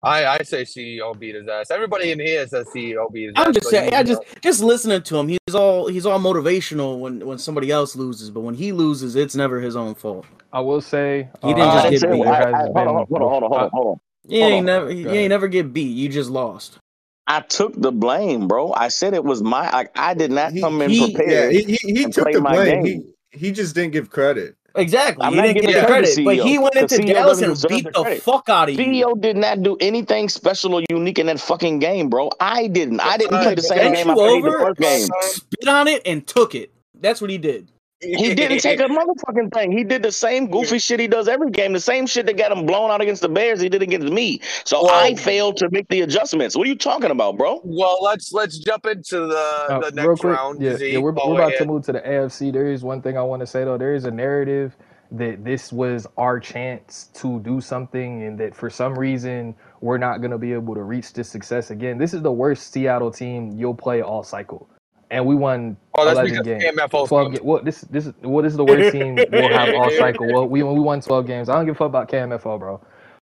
I, 0.01 0.25
I 0.25 0.37
say 0.43 0.63
CEO 0.63 1.17
beat 1.17 1.35
his 1.35 1.47
ass. 1.47 1.71
Everybody 1.71 2.11
in 2.11 2.19
here 2.19 2.47
says 2.47 2.67
CEO 2.73 3.11
beat 3.11 3.27
his 3.27 3.33
ass. 3.35 3.47
I'm 3.47 3.53
just 3.53 3.69
saying. 3.69 3.93
I 3.93 4.03
just 4.03 4.21
just 4.41 4.61
listening 4.61 5.01
to 5.03 5.17
him. 5.17 5.27
He's 5.27 5.55
all 5.55 5.87
he's 5.87 6.05
all 6.05 6.19
motivational 6.19 6.99
when 6.99 7.25
when 7.25 7.37
somebody 7.37 7.71
else 7.71 7.95
loses, 7.95 8.29
but 8.31 8.41
when 8.41 8.55
he 8.55 8.71
loses, 8.71 9.15
it's 9.15 9.35
never 9.35 9.59
his 9.59 9.75
own 9.75 9.95
fault. 9.95 10.25
I 10.55 10.61
will 10.61 10.81
say, 10.81 11.29
He 11.43 11.53
didn't 11.53 11.71
uh, 11.71 11.81
just 11.83 11.89
get 11.89 12.01
beat. 12.09 12.23
there 12.23 12.35
I- 12.35 12.37
has 12.37 12.53
I- 12.53 12.67
hold 12.73 12.87
on, 12.89 12.95
hold 13.09 13.23
on, 13.23 13.29
hold 13.29 13.43
on, 13.43 13.49
hold 13.51 13.63
on, 13.63 13.69
hold 13.73 13.87
on. 13.87 13.99
You 14.27 14.39
Hold 14.39 14.53
ain't 14.53 14.65
on. 14.65 14.65
never 14.65 14.91
Go 15.03 15.13
you 15.13 15.19
ain't 15.19 15.29
never 15.29 15.47
get 15.49 15.73
beat. 15.73 15.95
You 15.97 16.09
just 16.09 16.29
lost. 16.31 16.79
I 17.27 17.41
took 17.41 17.79
the 17.79 17.91
blame, 17.91 18.47
bro. 18.47 18.73
I 18.73 18.89
said 18.89 19.13
it 19.13 19.23
was 19.23 19.43
my. 19.43 19.71
Like 19.71 19.91
I 19.97 20.13
did 20.15 20.31
not 20.31 20.53
He, 20.53 20.61
come 20.61 20.81
in 20.81 20.91
he- 20.91 20.97
yeah, 21.13 21.13
prepared. 21.13 21.51
he, 21.51 21.63
he, 21.63 21.93
he 21.93 22.07
took 22.07 22.31
the 22.31 22.41
blame. 22.41 22.85
He 22.85 23.01
he 23.31 23.51
just 23.51 23.75
didn't 23.75 23.93
give 23.93 24.09
credit. 24.09 24.55
Exactly. 24.75 25.27
I'm 25.27 25.33
he 25.35 25.41
didn't 25.41 25.55
giving 25.55 25.67
get 25.67 25.75
the 25.75 25.85
credit 25.85 26.03
to 26.05 26.21
credit, 26.21 26.23
but 26.25 26.35
he 26.37 26.59
went 26.59 26.75
into 26.75 26.95
CEO 26.95 27.13
Dallas 27.13 27.41
and 27.41 27.67
beat 27.67 27.85
the 27.93 27.93
the 27.93 28.05
fuck 28.05 28.49
out 28.49 28.69
of 28.69 28.75
you. 28.75 29.07
CEO 29.07 29.21
did 29.21 29.37
not 29.37 29.63
do 29.63 29.77
anything 29.79 30.29
special 30.29 30.75
or 30.75 30.83
unique 30.89 31.19
in 31.19 31.27
that 31.27 31.39
fucking 31.39 31.79
game, 31.79 32.09
bro. 32.09 32.31
I 32.39 32.67
didn't. 32.67 32.99
I 33.01 33.17
didn't 33.17 33.39
play 33.39 33.55
the 33.55 33.61
same 33.63 33.91
game 33.91 34.09
I 34.11 34.15
you 34.15 34.21
played 34.21 34.45
the 34.45 34.53
over, 34.53 34.59
first 34.59 34.79
game. 34.79 35.07
spit 35.19 35.67
on 35.69 35.87
it, 35.87 36.01
and 36.05 36.25
took 36.27 36.55
it. 36.55 36.71
That's 36.99 37.21
what 37.21 37.29
he 37.29 37.37
did. 37.37 37.69
He 38.05 38.33
didn't 38.35 38.59
take 38.59 38.79
a 38.79 38.83
motherfucking 38.87 39.53
thing. 39.53 39.71
He 39.71 39.83
did 39.83 40.03
the 40.03 40.11
same 40.11 40.47
goofy 40.49 40.79
shit 40.79 40.99
he 40.99 41.07
does 41.07 41.27
every 41.27 41.51
game. 41.51 41.73
The 41.73 41.79
same 41.79 42.05
shit 42.07 42.25
that 42.27 42.37
got 42.37 42.51
him 42.51 42.65
blown 42.65 42.91
out 42.91 43.01
against 43.01 43.21
the 43.21 43.29
Bears, 43.29 43.61
he 43.61 43.69
did 43.69 43.81
against 43.81 44.07
me. 44.11 44.41
So 44.63 44.83
Well- 44.83 44.93
I 44.93 45.15
failed 45.15 45.57
to 45.57 45.69
make 45.71 45.87
the 45.89 46.01
adjustments. 46.01 46.55
What 46.55 46.65
are 46.67 46.69
you 46.69 46.77
talking 46.77 47.11
about, 47.11 47.37
bro? 47.37 47.61
Well, 47.63 47.97
let's 48.01 48.31
let's 48.33 48.57
jump 48.59 48.85
into 48.85 49.27
the 49.27 49.35
Uh, 49.69 49.89
the 49.89 50.01
real 50.01 50.09
next 50.09 50.21
quick, 50.21 50.37
round. 50.37 50.61
yeah, 50.61 50.75
Z, 50.77 50.91
yeah, 50.91 50.99
we're, 50.99 51.11
we're 51.13 51.35
about 51.35 51.53
to 51.57 51.65
move 51.65 51.83
to 51.85 51.91
the 51.93 52.01
AFC. 52.01 52.51
There 52.51 52.67
is 52.71 52.83
one 52.83 53.01
thing 53.01 53.17
I 53.17 53.21
want 53.23 53.41
to 53.41 53.47
say 53.47 53.63
though. 53.63 53.77
There 53.77 53.93
is 53.95 54.05
a 54.05 54.11
narrative 54.11 54.75
that 55.11 55.43
this 55.45 55.71
was 55.71 56.07
our 56.17 56.39
chance 56.39 57.09
to 57.13 57.39
do 57.41 57.61
something 57.61 58.23
and 58.23 58.37
that 58.39 58.55
for 58.55 58.69
some 58.69 58.97
reason 58.97 59.55
we're 59.81 59.99
not 59.99 60.19
going 60.19 60.31
to 60.31 60.37
be 60.37 60.51
able 60.51 60.73
to 60.75 60.81
reach 60.83 61.13
this 61.13 61.29
success 61.29 61.69
again. 61.71 61.97
This 61.99 62.13
is 62.13 62.21
the 62.23 62.31
worst 62.31 62.71
Seattle 62.73 63.11
team 63.11 63.51
you'll 63.55 63.75
play 63.75 64.01
all 64.01 64.23
cycle. 64.23 64.67
And 65.15 65.25
we 65.27 65.35
won 65.35 65.77
Oh, 65.97 66.05
that's 66.05 66.19
11 66.19 66.31
because 66.31 66.45
games. 66.45 66.63
KMFO 66.63 67.07
12 67.07 67.33
ga- 67.33 67.41
well, 67.43 67.63
this 67.63 67.81
this 67.83 68.07
is 68.07 68.13
well, 68.23 68.43
this 68.43 68.53
is 68.53 68.57
the 68.57 68.65
worst 68.65 68.91
team 68.91 69.27
we'll 69.33 69.49
have 69.49 69.73
all 69.73 69.91
cycle. 69.91 70.27
Well, 70.29 70.47
we 70.47 70.63
we 70.63 70.79
won 70.81 71.01
12 71.01 71.27
games. 71.27 71.49
I 71.49 71.55
don't 71.55 71.65
give 71.65 71.75
a 71.75 71.79
fuck 71.79 71.87
about 71.87 72.09
KMFO, 72.09 72.59
bro. 72.59 72.81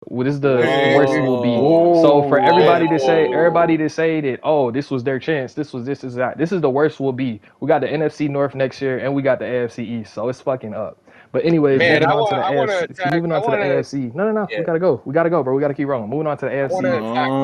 Well, 0.07 0.25
this 0.25 0.35
is 0.35 0.41
the 0.41 0.69
worst 0.95 1.15
it 1.15 1.21
will 1.21 1.43
be. 1.43 1.65
So 2.01 2.23
for 2.29 2.39
everybody 2.39 2.87
to 2.89 2.99
say, 2.99 3.25
everybody 3.33 3.77
to 3.77 3.89
say 3.89 4.21
that, 4.21 4.41
oh, 4.43 4.71
this 4.71 4.91
was 4.91 5.03
their 5.03 5.19
chance, 5.19 5.55
this 5.55 5.73
was 5.73 5.85
this 5.85 6.03
is 6.03 6.15
that, 6.15 6.37
this 6.37 6.51
is 6.53 6.61
the 6.61 6.69
worst 6.69 6.99
will 6.99 7.13
be. 7.13 7.41
We 7.61 7.67
got 7.67 7.81
the 7.81 7.87
NFC 7.87 8.29
North 8.29 8.55
next 8.55 8.81
year, 8.81 8.99
and 8.99 9.15
we 9.15 9.23
got 9.23 9.39
the 9.39 9.45
AFC 9.45 9.79
East, 9.85 10.13
so 10.13 10.29
it's 10.29 10.41
fucking 10.41 10.73
up. 10.75 11.03
But 11.31 11.45
anyways, 11.45 11.77
Man, 11.79 11.93
moving 12.01 12.07
I 12.07 12.11
on 12.11 12.19
wa- 12.19 12.29
to 12.29 12.35
the 12.35 12.41
I 12.45 12.51
AFC. 12.53 12.83
attack- 12.89 13.13
moving 13.13 13.31
on 13.31 13.41
to 13.41 13.45
the 13.45 13.57
wanna- 13.57 13.63
AFC. 13.65 14.11
No, 14.15 14.25
no, 14.25 14.31
no. 14.31 14.47
Yeah. 14.49 14.59
We 14.59 14.65
gotta 14.65 14.79
go. 14.79 15.01
We 15.05 15.13
gotta 15.13 15.29
go, 15.29 15.43
bro. 15.43 15.53
We 15.55 15.61
gotta 15.61 15.73
keep 15.73 15.87
rolling. 15.87 16.09
Moving 16.09 16.27
on 16.27 16.37
to 16.37 16.45
the 16.45 16.51
I 16.51 16.55
AFC. 16.55 16.85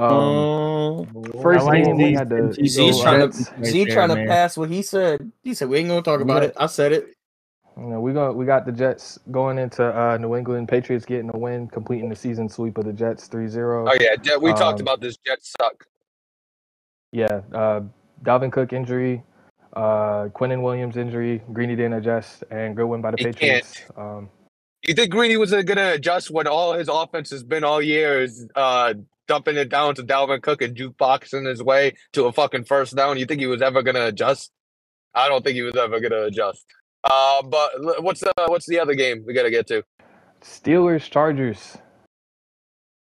Um, 0.02 1.06
first 1.42 1.62
I 1.62 1.64
like 1.64 1.84
game 1.84 1.98
we 1.98 2.04
these- 2.06 2.18
had 2.18 2.30
the 2.30 2.54
these 2.58 2.74
Z's 2.74 2.98
So, 2.98 3.04
trying 3.04 3.20
to 3.20 3.26
right 3.58 3.66
Z 3.66 3.84
there, 3.86 3.94
trying 3.94 4.10
to 4.10 4.26
pass 4.26 4.58
what 4.58 4.70
he 4.70 4.82
said. 4.82 5.32
He 5.44 5.54
said 5.54 5.70
we 5.70 5.78
ain't 5.80 5.90
gonna 5.90 6.02
talk 6.02 6.22
about 6.22 6.42
Yeah. 6.44 6.50
it. 6.50 6.56
I 6.58 6.66
said 6.68 6.92
it. 6.92 7.08
You 7.76 7.84
know, 7.88 8.00
we 8.00 8.14
got 8.14 8.36
we 8.36 8.46
got 8.46 8.66
the 8.66 8.72
Jets 8.72 9.18
going 9.32 9.58
into 9.58 9.84
uh, 9.84 10.18
New 10.18 10.36
England. 10.36 10.70
Patriots 10.70 11.06
getting 11.06 11.30
a 11.34 11.38
win, 11.38 11.68
completing 11.68 12.08
the 12.10 12.16
season 12.16 12.48
sweep 12.48 12.78
of 12.78 12.86
the 12.86 12.94
Jets 12.94 13.28
3-0. 13.28 13.88
Oh 13.90 13.98
yeah, 14.00 14.16
Jet- 14.16 14.42
we 14.42 14.52
talked 14.54 14.80
Um, 14.80 14.82
about 14.82 15.02
this. 15.02 15.18
Jets 15.26 15.54
suck. 15.60 15.86
Yeah, 17.12 17.42
uh, 17.54 17.82
Dalvin 18.24 18.52
Cook 18.52 18.74
injury, 18.74 19.24
uh, 19.76 20.30
Quinnen 20.30 20.62
Williams 20.62 20.98
injury, 20.98 21.42
Greeny 21.52 21.76
didn't 21.76 21.94
adjust, 21.94 22.44
and 22.52 22.76
good 22.76 22.86
win 22.86 23.02
by 23.02 23.12
the 23.12 23.18
He 23.18 23.26
Patriots. 23.26 23.82
Um, 23.98 24.30
You 24.84 24.94
think 24.94 25.12
Greeny 25.12 25.38
was 25.38 25.52
going 25.52 25.66
to 25.66 25.94
adjust 25.94 26.30
when 26.30 26.48
all 26.48 26.74
his 26.74 26.90
offense 26.90 27.30
has 27.32 27.44
been 27.44 27.64
all 27.64 27.82
year 27.82 28.22
is 28.22 28.48
uh, 28.56 28.94
dumping 29.28 29.56
it 29.56 29.70
down 29.70 29.96
to 29.96 30.04
Dalvin 30.04 30.42
Cook 30.42 30.62
and 30.62 30.76
jukeboxing 30.76 31.48
his 31.48 31.64
way 31.64 31.94
to 32.14 32.26
a 32.26 32.32
fucking 32.32 32.66
first 32.66 32.96
down? 32.96 33.18
You 33.18 33.26
think 33.26 33.40
he 33.42 33.48
was 33.48 33.62
ever 33.62 33.82
going 33.82 33.96
to 33.96 34.08
adjust? 34.08 34.52
I 35.16 35.30
don't 35.30 35.44
think 35.44 35.56
he 35.56 35.62
was 35.62 35.76
ever 35.76 36.00
going 36.00 36.12
to 36.12 36.24
adjust. 36.26 36.66
Uh, 37.04 37.42
but 37.44 38.04
what's 38.04 38.22
the 38.22 38.32
what's 38.48 38.66
the 38.66 38.80
other 38.80 38.96
game 38.96 39.24
we 39.28 39.34
got 39.34 39.44
to 39.44 39.52
get 39.52 39.68
to? 39.68 39.84
Steelers 40.42 41.10
Chargers. 41.10 41.78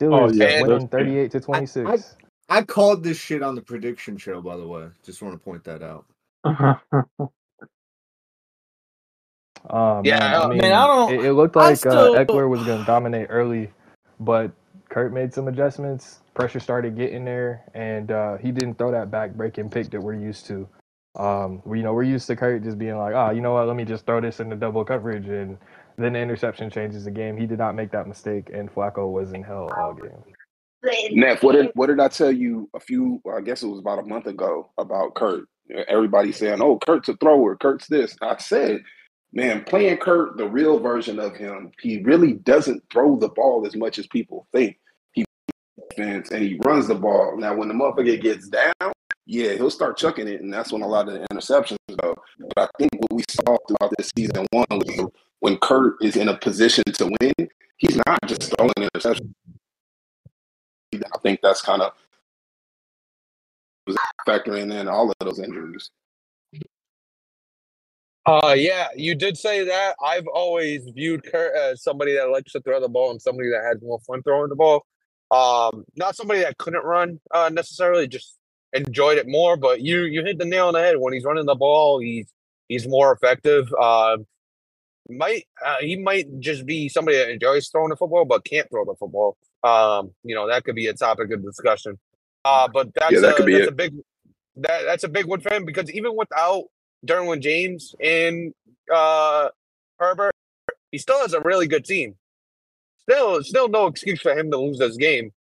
Steelers 0.00 0.34
yeah, 0.34 0.62
winning 0.62 0.88
that's- 0.88 0.90
38 0.90 1.30
to 1.32 1.40
26. 1.40 2.16
I 2.48 2.62
called 2.62 3.02
this 3.02 3.18
shit 3.18 3.42
on 3.42 3.54
the 3.56 3.62
prediction 3.62 4.16
show, 4.16 4.40
by 4.40 4.56
the 4.56 4.66
way. 4.66 4.86
Just 5.04 5.20
want 5.20 5.34
to 5.34 5.38
point 5.38 5.64
that 5.64 5.82
out. 5.82 6.06
Oh, 9.70 10.02
Yeah, 10.04 10.18
man, 10.20 10.34
I- 10.34 10.44
I 10.44 10.48
mean, 10.48 10.58
man, 10.58 10.72
I 10.74 10.86
don't- 10.86 11.14
it, 11.14 11.24
it 11.26 11.32
looked 11.34 11.56
like 11.56 11.76
still- 11.76 12.14
uh, 12.14 12.24
Ekeler 12.24 12.48
was 12.48 12.64
going 12.64 12.80
to 12.80 12.84
dominate 12.86 13.28
early, 13.30 13.70
but 14.20 14.52
Kurt 14.90 15.12
made 15.12 15.34
some 15.34 15.48
adjustments. 15.48 16.20
Pressure 16.34 16.60
started 16.60 16.96
getting 16.96 17.24
there, 17.24 17.64
and 17.74 18.10
uh, 18.12 18.36
he 18.38 18.52
didn't 18.52 18.74
throw 18.78 18.92
that 18.92 19.10
back 19.10 19.32
breaking 19.34 19.70
pick 19.70 19.90
that 19.90 20.00
we're 20.00 20.14
used 20.14 20.46
to. 20.46 20.68
Um, 21.16 21.62
we, 21.64 21.78
you 21.78 21.84
know, 21.84 21.94
we're 21.94 22.02
used 22.04 22.26
to 22.28 22.36
Kurt 22.36 22.62
just 22.62 22.78
being 22.78 22.96
like, 22.98 23.14
oh, 23.14 23.30
you 23.30 23.40
know 23.40 23.54
what, 23.54 23.66
let 23.66 23.76
me 23.76 23.84
just 23.84 24.06
throw 24.06 24.20
this 24.20 24.40
into 24.40 24.56
double 24.56 24.84
coverage, 24.84 25.28
and 25.28 25.58
then 25.98 26.12
the 26.12 26.18
interception 26.20 26.70
changes 26.70 27.04
the 27.04 27.10
game. 27.10 27.36
He 27.36 27.46
did 27.46 27.58
not 27.58 27.74
make 27.74 27.90
that 27.92 28.06
mistake, 28.06 28.50
and 28.52 28.72
Flacco 28.72 29.10
was 29.10 29.32
in 29.32 29.42
hell 29.42 29.70
all 29.76 29.94
game. 29.94 30.22
Neff, 31.12 31.42
what 31.42 31.52
did 31.54 31.70
what 31.74 31.88
did 31.88 32.00
I 32.00 32.08
tell 32.08 32.30
you 32.30 32.68
a 32.74 32.80
few? 32.80 33.20
I 33.34 33.40
guess 33.40 33.62
it 33.62 33.68
was 33.68 33.80
about 33.80 33.98
a 33.98 34.02
month 34.04 34.26
ago 34.26 34.70
about 34.78 35.14
Kurt. 35.16 35.44
Everybody 35.88 36.32
saying, 36.32 36.60
"Oh, 36.62 36.78
Kurt's 36.78 37.08
a 37.08 37.16
thrower. 37.16 37.56
Kurt's 37.56 37.86
this." 37.88 38.16
I 38.22 38.36
said, 38.38 38.82
"Man, 39.32 39.64
playing 39.64 39.98
Kurt, 39.98 40.36
the 40.36 40.48
real 40.48 40.78
version 40.78 41.18
of 41.18 41.36
him, 41.36 41.72
he 41.80 42.02
really 42.02 42.34
doesn't 42.34 42.84
throw 42.92 43.16
the 43.16 43.28
ball 43.28 43.66
as 43.66 43.76
much 43.76 43.98
as 43.98 44.06
people 44.06 44.46
think. 44.52 44.78
He 45.12 45.24
defense 45.90 46.30
and 46.30 46.42
he 46.42 46.58
runs 46.64 46.88
the 46.88 46.94
ball. 46.94 47.36
Now, 47.36 47.54
when 47.54 47.68
the 47.68 47.74
motherfucker 47.74 48.20
gets 48.20 48.48
down, 48.48 48.92
yeah, 49.26 49.54
he'll 49.54 49.70
start 49.70 49.96
chucking 49.96 50.28
it, 50.28 50.40
and 50.40 50.52
that's 50.52 50.72
when 50.72 50.82
a 50.82 50.86
lot 50.86 51.08
of 51.08 51.14
the 51.14 51.26
interceptions 51.32 51.76
go. 52.00 52.14
But 52.54 52.68
I 52.68 52.68
think 52.78 52.92
what 52.94 53.12
we 53.12 53.24
saw 53.28 53.56
throughout 53.66 53.92
this 53.98 54.12
season 54.16 54.46
one 54.50 54.66
was 54.70 55.10
when 55.40 55.58
Kurt 55.58 55.96
is 56.02 56.16
in 56.16 56.28
a 56.28 56.38
position 56.38 56.84
to 56.84 57.10
win, 57.20 57.48
he's 57.76 57.96
not 58.06 58.18
just 58.26 58.54
throwing 58.56 58.72
interceptions. 58.78 59.32
I 60.94 61.18
think 61.22 61.40
that's 61.42 61.60
kind 61.60 61.82
of 61.82 61.92
factoring 64.26 64.72
in 64.72 64.88
all 64.88 65.10
of 65.10 65.16
those 65.20 65.38
injuries. 65.38 65.90
Uh, 68.26 68.54
yeah, 68.56 68.88
you 68.96 69.14
did 69.14 69.36
say 69.36 69.64
that. 69.64 69.94
I've 70.04 70.26
always 70.26 70.84
viewed 70.94 71.24
Kurt 71.24 71.54
as 71.54 71.82
somebody 71.82 72.14
that 72.16 72.28
likes 72.30 72.52
to 72.52 72.60
throw 72.60 72.80
the 72.80 72.88
ball 72.88 73.12
and 73.12 73.22
somebody 73.22 73.50
that 73.50 73.62
has 73.64 73.80
more 73.80 74.00
fun 74.00 74.22
throwing 74.24 74.48
the 74.48 74.56
ball. 74.56 74.84
Um, 75.30 75.84
not 75.96 76.16
somebody 76.16 76.40
that 76.40 76.58
couldn't 76.58 76.84
run 76.84 77.20
uh, 77.30 77.50
necessarily, 77.52 78.08
just 78.08 78.36
enjoyed 78.72 79.18
it 79.18 79.28
more. 79.28 79.56
But 79.56 79.80
you 79.80 80.02
you 80.02 80.24
hit 80.24 80.38
the 80.38 80.44
nail 80.44 80.66
on 80.66 80.74
the 80.74 80.80
head 80.80 80.96
when 80.98 81.12
he's 81.12 81.24
running 81.24 81.46
the 81.46 81.54
ball. 81.54 82.00
He's 82.00 82.26
he's 82.68 82.88
more 82.88 83.12
effective. 83.12 83.72
Uh, 83.80 84.18
might 85.08 85.44
uh, 85.64 85.76
he 85.80 85.96
might 85.96 86.26
just 86.40 86.66
be 86.66 86.88
somebody 86.88 87.16
that 87.18 87.30
enjoys 87.30 87.68
throwing 87.68 87.90
the 87.90 87.96
football 87.96 88.24
but 88.24 88.44
can't 88.44 88.68
throw 88.70 88.84
the 88.84 88.94
football. 88.98 89.36
Um, 89.62 90.10
you 90.24 90.34
know 90.34 90.48
that 90.48 90.64
could 90.64 90.74
be 90.74 90.88
a 90.88 90.94
topic 90.94 91.30
of 91.30 91.44
discussion. 91.44 91.98
Uh, 92.46 92.68
but 92.68 92.94
that's 92.94 93.12
Yeah, 93.12 93.20
that 93.20 93.32
a, 93.32 93.36
could 93.36 93.46
be 93.46 93.52
that's 93.54 93.66
it. 93.66 93.72
a 93.72 93.72
big 93.72 93.94
that 94.56 94.82
that's 94.84 95.04
a 95.04 95.08
big 95.08 95.26
one 95.26 95.40
for 95.40 95.52
him 95.52 95.64
because 95.64 95.90
even 95.92 96.16
without 96.16 96.64
Derwin 97.06 97.40
James 97.40 97.94
and 98.02 98.54
uh, 98.92 99.48
Herbert, 99.98 100.32
he 100.92 100.98
still 100.98 101.20
has 101.20 101.34
a 101.34 101.40
really 101.40 101.66
good 101.66 101.84
team. 101.84 102.14
Still, 103.08 103.42
still 103.42 103.68
no 103.68 103.86
excuse 103.86 104.20
for 104.20 104.32
him 104.36 104.50
to 104.50 104.58
lose 104.58 104.78
this 104.78 104.96
game. 104.96 105.32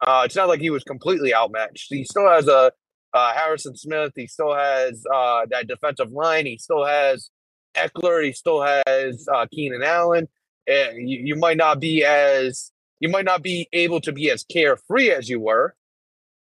Uh, 0.00 0.22
it's 0.24 0.36
not 0.36 0.48
like 0.48 0.60
he 0.60 0.70
was 0.70 0.84
completely 0.84 1.34
outmatched. 1.34 1.88
He 1.90 2.04
still 2.04 2.28
has 2.28 2.48
a 2.48 2.72
uh, 3.12 3.32
Harrison 3.34 3.76
Smith. 3.76 4.12
He 4.16 4.26
still 4.26 4.54
has 4.54 5.04
uh, 5.12 5.46
that 5.50 5.66
defensive 5.66 6.12
line. 6.12 6.46
He 6.46 6.56
still 6.58 6.84
has 6.84 7.30
Ekeler. 7.74 8.24
He 8.24 8.32
still 8.32 8.62
has 8.62 9.26
uh, 9.32 9.46
Keenan 9.52 9.82
Allen. 9.82 10.28
And 10.66 11.08
you, 11.08 11.18
you 11.18 11.36
might 11.36 11.56
not 11.56 11.80
be 11.80 12.04
as 12.04 12.70
you 13.00 13.08
might 13.08 13.24
not 13.24 13.42
be 13.42 13.68
able 13.72 14.00
to 14.02 14.12
be 14.12 14.30
as 14.30 14.44
carefree 14.44 15.10
as 15.10 15.28
you 15.28 15.40
were. 15.40 15.74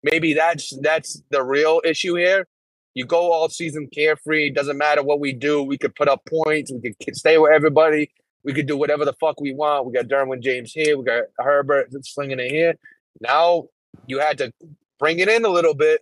Maybe 0.03 0.33
that's 0.33 0.75
that's 0.81 1.21
the 1.31 1.43
real 1.43 1.81
issue 1.85 2.15
here. 2.15 2.47
You 2.93 3.05
go 3.05 3.31
all 3.31 3.49
season 3.49 3.87
carefree. 3.93 4.51
Doesn't 4.51 4.77
matter 4.77 5.01
what 5.01 5.19
we 5.19 5.33
do. 5.33 5.63
We 5.63 5.77
could 5.77 5.95
put 5.95 6.07
up 6.07 6.21
points. 6.27 6.71
We 6.71 6.93
could 7.03 7.15
stay 7.15 7.37
with 7.37 7.51
everybody. 7.51 8.11
We 8.43 8.53
could 8.53 8.67
do 8.67 8.77
whatever 8.77 9.05
the 9.05 9.13
fuck 9.19 9.39
we 9.39 9.53
want. 9.53 9.85
We 9.85 9.93
got 9.93 10.05
Derwin 10.07 10.41
James 10.41 10.73
here. 10.73 10.97
We 10.97 11.05
got 11.05 11.23
Herbert 11.39 11.87
slinging 12.05 12.39
it 12.39 12.51
here. 12.51 12.75
Now 13.21 13.65
you 14.07 14.19
had 14.19 14.37
to 14.39 14.51
bring 14.99 15.19
it 15.19 15.29
in 15.29 15.45
a 15.45 15.49
little 15.49 15.73
bit. 15.73 16.01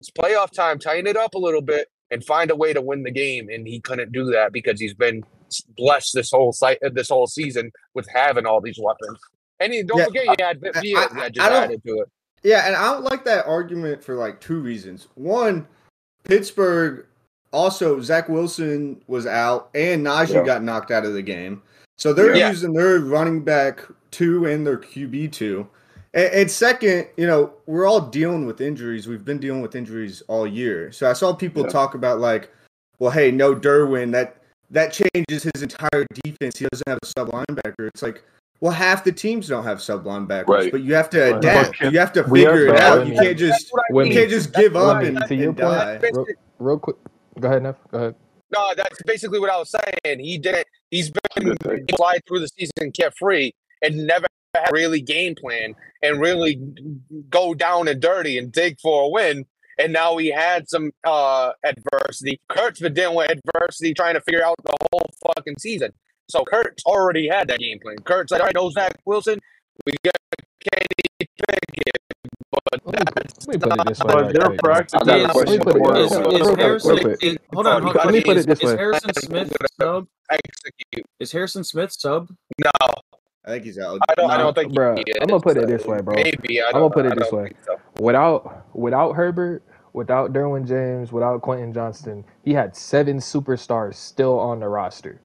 It's 0.00 0.10
playoff 0.10 0.50
time. 0.50 0.78
Tighten 0.78 1.06
it 1.06 1.16
up 1.16 1.34
a 1.34 1.38
little 1.38 1.60
bit 1.62 1.88
and 2.10 2.24
find 2.24 2.50
a 2.50 2.56
way 2.56 2.72
to 2.72 2.80
win 2.80 3.02
the 3.02 3.10
game. 3.10 3.48
And 3.50 3.66
he 3.66 3.80
couldn't 3.80 4.12
do 4.12 4.24
that 4.32 4.52
because 4.52 4.80
he's 4.80 4.94
been 4.94 5.22
blessed 5.76 6.14
this 6.14 6.30
whole 6.30 6.52
site 6.52 6.78
uh, 6.84 6.88
this 6.92 7.10
whole 7.10 7.26
season 7.26 7.70
with 7.94 8.08
having 8.12 8.46
all 8.46 8.60
these 8.60 8.78
weapons. 8.82 9.18
And 9.60 9.72
he, 9.72 9.82
don't 9.84 9.98
Yeah, 9.98 10.04
forget, 10.06 10.22
he 10.24 10.42
had 10.42 10.64
I- 10.74 10.80
Fields 10.80 11.12
I- 11.14 11.24
I 11.26 11.28
don't- 11.28 11.40
added 11.64 11.82
to 11.86 11.98
it. 12.00 12.08
Yeah, 12.44 12.66
and 12.66 12.76
I 12.76 12.92
don't 12.92 13.02
like 13.02 13.24
that 13.24 13.46
argument 13.46 14.04
for 14.04 14.14
like 14.14 14.40
two 14.40 14.60
reasons. 14.60 15.08
One, 15.14 15.66
Pittsburgh 16.24 17.06
also 17.52 18.00
Zach 18.00 18.28
Wilson 18.28 19.00
was 19.06 19.26
out 19.26 19.70
and 19.74 20.04
Najee 20.04 20.34
Yeah. 20.34 20.44
got 20.44 20.62
knocked 20.62 20.90
out 20.90 21.04
of 21.04 21.14
the 21.14 21.22
game. 21.22 21.62
So 21.96 22.12
they're 22.12 22.36
Yeah. 22.36 22.50
using 22.50 22.72
their 22.72 22.98
running 23.00 23.42
back 23.42 23.80
two 24.10 24.46
and 24.46 24.66
their 24.66 24.76
QB 24.76 25.28
two. 25.28 25.66
And, 26.12 26.32
and 26.32 26.50
second, 26.50 27.06
you 27.16 27.26
know, 27.26 27.52
we're 27.66 27.86
all 27.86 28.00
dealing 28.00 28.46
with 28.46 28.60
injuries. 28.60 29.08
We've 29.08 29.24
been 29.24 29.38
dealing 29.38 29.62
with 29.62 29.74
injuries 29.74 30.22
all 30.28 30.46
year. 30.46 30.92
So 30.92 31.08
I 31.08 31.12
saw 31.12 31.32
people 31.32 31.62
Yeah. 31.62 31.68
talk 31.70 31.94
about 31.94 32.20
like, 32.20 32.50
well, 32.98 33.10
hey, 33.10 33.30
no 33.30 33.54
Derwin, 33.54 34.12
that 34.12 34.36
that 34.70 34.92
changes 34.92 35.44
his 35.54 35.62
entire 35.62 36.04
defense. 36.24 36.58
He 36.58 36.66
doesn't 36.72 36.88
have 36.88 36.98
a 37.02 37.06
sub 37.06 37.30
linebacker. 37.30 37.86
It's 37.88 38.02
like, 38.02 38.24
well, 38.64 38.72
half 38.72 39.04
the 39.04 39.12
teams 39.12 39.46
don't 39.46 39.64
have 39.64 39.82
sub 39.82 40.04
linebackers, 40.06 40.48
Right. 40.48 40.72
but 40.72 40.80
you 40.80 40.94
have 40.94 41.10
to 41.10 41.20
Right. 41.20 41.36
adapt. 41.36 41.78
But 41.78 41.92
You 41.92 41.98
have 41.98 42.14
to 42.14 42.24
figure 42.24 42.68
it 42.68 42.80
out. 42.80 43.06
You 43.06 43.12
can't 43.12 43.38
just 43.38 43.70
That's 43.76 43.90
what 43.90 44.06
you 44.06 44.12
can't 44.14 44.30
just 44.30 44.54
give 44.54 44.74
up 44.74 45.02
Women, 45.02 45.18
and, 45.18 45.28
to 45.28 45.34
your 45.34 45.48
and 45.50 45.58
point, 45.58 45.70
die. 45.70 45.98
real, 46.00 46.26
real 46.58 46.78
quick. 46.78 46.96
Go 47.38 47.48
ahead, 47.48 47.62
Neff. 47.62 47.76
Go 47.92 47.98
ahead. 47.98 48.14
No, 48.54 48.72
that's 48.74 49.02
basically 49.02 49.38
what 49.38 49.50
I 49.50 49.58
was 49.58 49.70
saying. 49.70 50.18
He 50.18 50.38
didn't. 50.38 50.66
He's 50.90 51.10
been 51.10 51.54
Good 51.56 51.90
fly 51.94 52.20
through 52.26 52.40
the 52.40 52.48
season 52.48 52.90
carefree 52.92 53.52
and 53.82 54.06
never 54.06 54.24
had 54.54 54.70
really 54.72 55.02
game 55.02 55.34
plan 55.34 55.74
and 56.02 56.18
really 56.18 56.58
go 57.28 57.52
down 57.52 57.86
and 57.86 58.00
dirty 58.00 58.38
and 58.38 58.50
dig 58.50 58.80
for 58.80 59.02
a 59.02 59.08
win. 59.10 59.44
And 59.78 59.92
now 59.92 60.16
he 60.16 60.28
had 60.30 60.70
some 60.70 60.90
uh, 61.04 61.52
adversity. 61.64 62.40
Kurt's 62.48 62.80
been 62.80 62.94
dealing 62.94 63.16
with 63.16 63.30
adversity, 63.30 63.92
trying 63.92 64.14
to 64.14 64.22
figure 64.22 64.42
out 64.42 64.54
the 64.64 64.74
whole 64.90 65.04
fucking 65.36 65.56
season. 65.58 65.92
So 66.28 66.44
Kurt's 66.44 66.84
already 66.86 67.28
had 67.28 67.48
that 67.48 67.60
game 67.60 67.80
plan. 67.80 67.96
Kurt's 68.04 68.32
like, 68.32 68.40
all 68.40 68.46
right, 68.46 68.54
no 68.54 68.70
Zach 68.70 68.94
Wilson. 69.06 69.40
We 69.86 69.94
got 70.04 70.14
Kenny 70.72 71.28
Pickett, 71.38 71.98
but 72.52 72.82
Let 73.46 73.48
me 73.48 73.58
put 73.58 73.74
it 73.76 73.84
this 73.84 74.02
way. 74.04 74.14
But 74.14 74.22
right 74.22 74.34
they're 74.34 74.50
quick. 74.50 74.60
practicing 74.62 75.00
I 75.00 75.04
got 75.04 75.22
a 75.22 75.28
Is, 75.28 75.44
Let 75.44 75.50
me 75.50 75.58
question 75.58 75.60
put 75.60 75.76
it 75.76 75.84
for 75.84 75.96
is, 75.96 76.20
is 76.30 76.52
Harrison? 76.52 76.98
Is, 77.20 77.38
hold 77.52 77.66
on, 77.68 77.82
hold 77.82 77.96
Let 78.04 78.06
on. 78.06 78.12
me 78.12 78.20
put 78.22 78.36
Is, 78.36 78.46
it 78.46 78.46
this 78.46 78.62
is 78.62 78.72
way. 78.72 78.76
Harrison 78.76 79.14
Smith 79.14 79.52
sub? 79.80 80.06
Execute. 80.30 81.06
Is 81.20 81.32
Harrison 81.32 81.64
Smith 81.64 81.92
sub? 81.92 82.30
No, 82.64 82.70
I 83.46 83.50
think 83.50 83.64
he's 83.64 83.78
out. 83.78 84.04
I 84.08 84.14
don't. 84.16 84.30
I 84.30 84.38
No. 84.38 84.44
don't 84.44 84.54
think 84.54 84.72
Bruh, 84.74 84.96
he 84.96 85.02
is. 85.12 85.16
I'm 85.20 85.28
gonna 85.28 85.40
put 85.42 85.58
it 85.58 85.66
this 85.68 85.86
way, 85.86 86.00
bro. 86.02 86.14
Maybe. 86.16 86.62
I 86.62 86.72
I'm 86.72 86.80
gonna 86.80 86.90
put 86.90 87.06
it 87.06 87.16
this 87.16 87.32
way. 87.32 87.52
so. 87.66 87.76
Without 87.98 88.66
without 88.74 89.14
Herbert, 89.14 89.64
without 89.94 90.32
Derwin 90.32 90.66
James, 90.68 91.12
without 91.12 91.42
Quentin 91.42 91.72
Johnston, 91.74 92.24
he 92.44 92.54
had 92.54 92.76
seven 92.76 93.18
superstars 93.18 93.96
still 93.96 94.38
on 94.38 94.60
the 94.60 94.68
roster. 94.68 95.22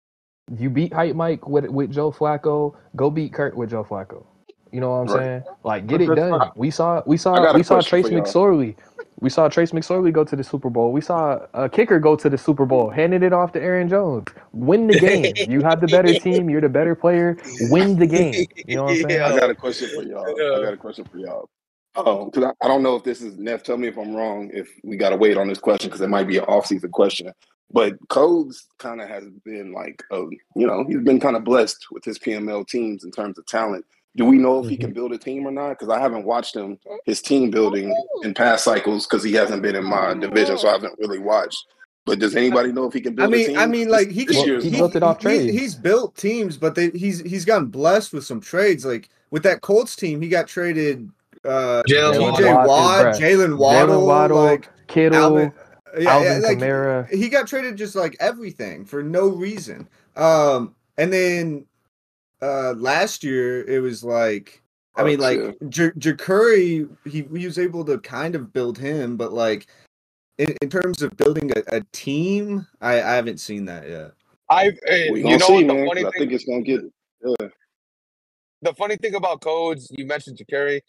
You 0.58 0.70
beat 0.70 0.94
Hype 0.94 1.16
Mike 1.16 1.48
with 1.48 1.66
with 1.68 1.92
Joe 1.92 2.12
Flacco. 2.12 2.76
Go 2.96 3.10
beat 3.10 3.34
Kurt 3.34 3.56
with 3.56 3.70
Joe 3.70 3.84
Flacco. 3.84 4.26
You 4.72 4.80
know 4.82 4.90
what 4.92 4.96
I'm 4.98 5.08
Right. 5.08 5.16
saying? 5.18 5.44
Like, 5.64 5.88
get 5.88 6.00
But 6.00 6.14
it 6.14 6.16
done. 6.16 6.30
not- 6.32 6.58
We 6.58 6.70
saw 6.72 7.02
we 7.06 7.18
saw 7.18 7.54
we 7.56 7.64
saw 7.64 7.82
Trace. 7.82 8.10
McSorley. 8.10 8.76
We 9.22 9.30
saw 9.30 9.50
Trace 9.50 9.72
McSorley 9.72 10.14
go 10.14 10.24
to 10.24 10.36
the 10.36 10.44
Super 10.46 10.70
Bowl. 10.70 10.94
We 10.94 11.02
saw 11.02 11.40
a 11.54 11.68
kicker 11.68 12.00
go 12.00 12.16
to 12.16 12.30
the 12.30 12.38
Super 12.38 12.66
Bowl, 12.66 12.90
handed 12.90 13.22
it 13.22 13.34
off 13.34 13.52
to 13.52 13.62
Aaron 13.62 13.90
Jones. 13.90 14.28
Win 14.54 14.88
the 14.88 14.96
game. 14.96 15.34
You 15.50 15.62
have 15.62 15.82
the 15.82 15.88
better 15.88 16.14
team. 16.14 16.50
You're 16.50 16.62
the 16.62 16.70
better 16.70 16.96
player. 16.96 17.38
Win 17.60 17.98
the 18.00 18.08
game. 18.08 18.48
You 18.66 18.76
know 18.76 18.84
what 18.86 18.92
I'm 18.92 19.10
saying? 19.10 19.22
I 19.22 19.38
got 19.38 19.50
a 19.50 19.56
question 19.56 19.90
for 19.90 20.04
y'all. 20.04 20.24
I 20.26 20.64
got 20.64 20.74
a 20.74 20.78
question 20.78 21.04
for 21.06 21.18
y'all. 21.18 21.50
Um, 21.96 22.30
because 22.30 22.46
I, 22.62 22.66
I 22.66 22.68
don't 22.70 22.82
know 22.84 22.96
if 22.96 23.04
this 23.04 23.22
is 23.22 23.38
Neff. 23.38 23.64
Tell 23.64 23.76
me 23.76 23.88
if 23.88 23.98
I'm 23.98 24.16
wrong. 24.16 24.52
If 24.54 24.70
we 24.84 24.96
got 24.96 25.10
to 25.10 25.18
wait 25.18 25.36
on 25.38 25.48
this 25.50 25.60
question 25.60 25.90
because 25.90 26.02
it 26.02 26.08
might 26.08 26.28
be 26.28 26.38
an 26.38 26.46
off-season 26.46 26.92
question. 26.92 27.34
But 27.72 27.98
Codes 28.10 28.66
kind 28.80 29.00
of 29.02 29.08
has 29.10 29.26
been 29.46 29.72
like, 29.74 30.04
a, 30.12 30.18
you 30.56 30.66
know, 30.68 30.84
he's 30.88 31.02
been 31.04 31.20
kind 31.20 31.36
of 31.36 31.44
blessed 31.44 31.86
with 31.92 32.04
his 32.04 32.18
PML 32.18 32.68
teams 32.68 33.04
in 33.04 33.12
terms 33.12 33.38
of 33.38 33.46
talent. 33.46 33.86
Do 34.16 34.26
we 34.26 34.38
know 34.38 34.64
if 34.64 34.70
he 34.70 34.76
can 34.76 34.92
build 34.92 35.14
a 35.14 35.18
team 35.20 35.46
or 35.46 35.52
not? 35.52 35.70
Because 35.78 35.90
I 35.90 36.00
haven't 36.00 36.26
watched 36.26 36.56
him 36.56 36.80
his 37.06 37.22
team 37.22 37.52
building 37.52 37.96
in 38.24 38.34
past 38.34 38.64
cycles 38.64 39.06
because 39.06 39.24
he 39.24 39.34
hasn't 39.34 39.62
been 39.62 39.76
in 39.76 39.86
my 39.86 40.16
division, 40.16 40.58
so 40.58 40.68
I 40.68 40.72
haven't 40.72 40.98
really 40.98 41.20
watched. 41.20 41.64
But 42.06 42.18
does 42.18 42.36
anybody 42.36 42.72
know 42.72 42.86
if 42.86 42.94
he 42.94 43.02
can 43.02 43.14
I 43.14 43.16
build 43.28 43.34
a 43.34 43.38
mean, 43.38 43.48
team? 43.50 43.60
I 43.60 43.66
mean, 43.68 43.88
like 43.90 44.10
he 44.10 44.26
this 44.26 44.38
Well, 44.38 44.48
year's 44.48 44.64
he 44.64 44.72
he, 44.72 44.78
built 44.78 44.96
it 44.96 45.04
off 45.04 45.18
he- 45.20 45.24
trades. 45.24 45.54
he's 45.54 45.76
built 45.76 46.16
teams, 46.16 46.58
but 46.58 46.74
they, 46.74 46.90
he's 46.90 47.20
he's 47.22 47.46
gotten 47.46 47.68
blessed 47.68 48.12
with 48.14 48.26
some 48.26 48.42
trades. 48.42 48.84
Like 48.84 49.10
with 49.30 49.44
that 49.44 49.62
Colts 49.62 49.96
team, 49.96 50.20
he 50.22 50.28
got 50.28 50.48
traded 50.48 51.08
uh 51.46 51.84
Jalen 51.88 52.34
TJ 52.36 52.56
Watt, 52.56 52.68
Watt. 52.68 53.06
Jaylen 53.16 53.58
Waddle, 53.60 54.02
Jaylen 54.02 54.08
Waddle, 54.08 54.44
like 54.44 54.70
Kittle, 54.88 55.20
Alvin, 55.20 55.54
yeah, 55.98 56.02
yeah, 56.02 56.12
Alvin 56.12 56.42
like 56.44 56.58
Kamara. 56.60 57.10
he 57.10 57.30
got 57.30 57.48
traded 57.48 57.78
just 57.78 57.96
like 57.96 58.16
everything 58.20 58.86
for 58.86 59.02
no 59.04 59.28
reason. 59.30 59.88
Um, 60.16 60.76
and 60.98 61.12
then 61.14 61.66
uh 62.42 62.74
last 62.78 63.24
year 63.24 63.64
it 63.68 63.80
was 63.80 64.04
like. 64.04 64.62
I 64.96 65.04
mean, 65.04 65.20
Bucks, 65.20 65.24
like 65.38 65.40
yeah. 65.62 65.68
J- 65.70 65.92
Ja'Curry, 65.92 66.90
he, 67.06 67.22
he 67.22 67.46
was 67.46 67.58
able 67.58 67.86
to 67.86 68.00
kind 68.00 68.36
of 68.36 68.52
build 68.52 68.78
him, 68.78 69.16
but 69.16 69.32
like 69.32 69.68
in, 70.40 70.54
in 70.62 70.70
terms 70.70 71.02
of 71.02 71.16
building 71.16 71.52
a, 71.56 71.78
a 71.78 71.82
team, 71.94 72.68
I, 72.82 72.96
I 73.02 73.16
haven't 73.16 73.40
seen 73.40 73.64
that 73.66 73.88
yet. 73.88 74.12
I. 74.50 74.68
uh, 74.70 74.72
we 75.12 75.20
You 75.20 75.24
gonna 75.24 75.38
know 75.38 75.46
see, 75.48 75.54
what 75.54 75.68
the 75.68 75.74
man. 75.74 75.86
'cause 75.86 75.88
funny 75.90 76.02
I 76.02 76.04
thing? 76.12 76.20
think 76.20 76.32
it's 76.34 76.44
gonna 76.46 76.62
get. 76.64 76.82
Yeah. 77.24 77.48
the 78.62 78.74
funny 78.74 78.98
thing 78.98 79.16
about 79.16 79.40
codes, 79.42 79.88
you 79.92 80.06
mentioned 80.06 80.38
to 80.40 80.46
carry 80.46 80.82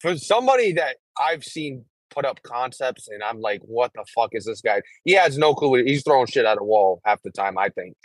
for 0.00 0.16
somebody 0.16 0.72
that 0.72 0.96
I've 1.18 1.44
seen 1.44 1.84
put 2.14 2.24
up 2.24 2.42
concepts, 2.42 3.08
and 3.08 3.22
I'm 3.22 3.40
like, 3.40 3.60
what 3.64 3.92
the 3.94 4.04
fuck 4.14 4.30
is 4.32 4.44
this 4.44 4.60
guy? 4.60 4.82
He 5.04 5.12
has 5.12 5.36
no 5.36 5.54
clue. 5.54 5.84
He's 5.84 6.02
throwing 6.02 6.26
shit 6.26 6.44
at 6.44 6.58
a 6.58 6.64
wall 6.64 7.00
half 7.04 7.22
the 7.22 7.30
time, 7.30 7.58
I 7.58 7.68
think. 7.70 7.96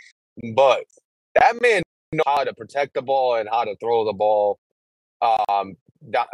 But 0.54 0.84
that 1.34 1.60
man 1.60 1.82
knows 2.12 2.24
how 2.26 2.44
to 2.44 2.54
protect 2.54 2.94
the 2.94 3.02
ball 3.02 3.36
and 3.36 3.48
how 3.48 3.64
to 3.64 3.76
throw 3.76 4.04
the 4.04 4.12
ball, 4.12 4.58
um, 5.22 5.76
uh, 6.14 6.24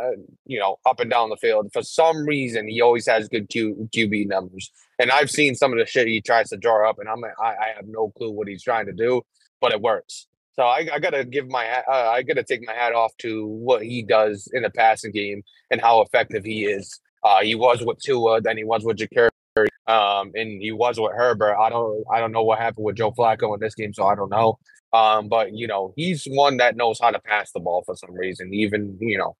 you 0.46 0.58
know, 0.58 0.78
up 0.86 1.00
and 1.00 1.10
down 1.10 1.28
the 1.28 1.36
field. 1.36 1.70
For 1.72 1.82
some 1.82 2.24
reason, 2.24 2.68
he 2.68 2.80
always 2.80 3.06
has 3.06 3.28
good 3.28 3.48
QB 3.48 4.28
numbers, 4.28 4.70
and 4.98 5.10
I've 5.10 5.30
seen 5.30 5.54
some 5.54 5.72
of 5.72 5.78
the 5.78 5.86
shit 5.86 6.08
he 6.08 6.20
tries 6.20 6.48
to 6.50 6.56
draw 6.56 6.88
up, 6.88 6.98
and 6.98 7.08
I'm 7.08 7.22
I, 7.24 7.28
I 7.40 7.72
have 7.76 7.86
no 7.86 8.10
clue 8.16 8.30
what 8.30 8.48
he's 8.48 8.62
trying 8.62 8.86
to 8.86 8.92
do, 8.92 9.22
but 9.60 9.72
it 9.72 9.80
works. 9.80 10.26
So 10.54 10.62
I, 10.62 10.88
I 10.90 10.98
gotta 10.98 11.24
give 11.24 11.48
my 11.48 11.68
uh, 11.68 12.10
I 12.10 12.22
gotta 12.22 12.42
take 12.42 12.66
my 12.66 12.72
hat 12.72 12.94
off 12.94 13.14
to 13.18 13.46
what 13.46 13.82
he 13.82 14.02
does 14.02 14.48
in 14.54 14.62
the 14.62 14.70
passing 14.70 15.12
game 15.12 15.42
and 15.70 15.82
how 15.82 16.00
effective 16.00 16.44
he 16.44 16.64
is. 16.64 16.98
Uh, 17.26 17.42
he 17.42 17.56
was 17.56 17.82
with 17.84 17.98
Tua, 17.98 18.40
then 18.40 18.56
he 18.56 18.62
was 18.62 18.84
with 18.84 18.98
Ja'Carry, 18.98 19.30
um, 19.88 20.30
and 20.36 20.62
he 20.62 20.70
was 20.70 21.00
with 21.00 21.10
Herbert. 21.12 21.56
I 21.56 21.68
don't 21.70 22.04
I 22.12 22.20
don't 22.20 22.30
know 22.30 22.44
what 22.44 22.60
happened 22.60 22.84
with 22.84 22.94
Joe 22.96 23.10
Flacco 23.10 23.52
in 23.52 23.58
this 23.60 23.74
game, 23.74 23.92
so 23.92 24.06
I 24.06 24.14
don't 24.14 24.30
know. 24.30 24.58
Um, 24.92 25.28
but 25.28 25.52
you 25.52 25.66
know 25.66 25.92
he's 25.96 26.24
one 26.30 26.58
that 26.58 26.76
knows 26.76 27.00
how 27.00 27.10
to 27.10 27.18
pass 27.18 27.50
the 27.50 27.58
ball 27.58 27.82
for 27.84 27.96
some 27.96 28.14
reason. 28.14 28.54
Even 28.54 28.96
you 29.00 29.18
know 29.18 29.36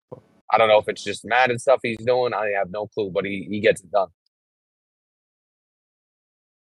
I 0.52 0.58
don't 0.58 0.68
know 0.68 0.78
if 0.78 0.88
it's 0.88 1.04
just 1.04 1.24
mad 1.24 1.50
and 1.50 1.60
stuff 1.60 1.78
he's 1.80 1.96
doing. 1.98 2.34
I 2.34 2.50
have 2.58 2.70
no 2.70 2.88
clue, 2.88 3.12
but 3.14 3.24
he 3.24 3.46
he 3.48 3.60
gets 3.60 3.82
it 3.82 3.92
done. 3.92 4.08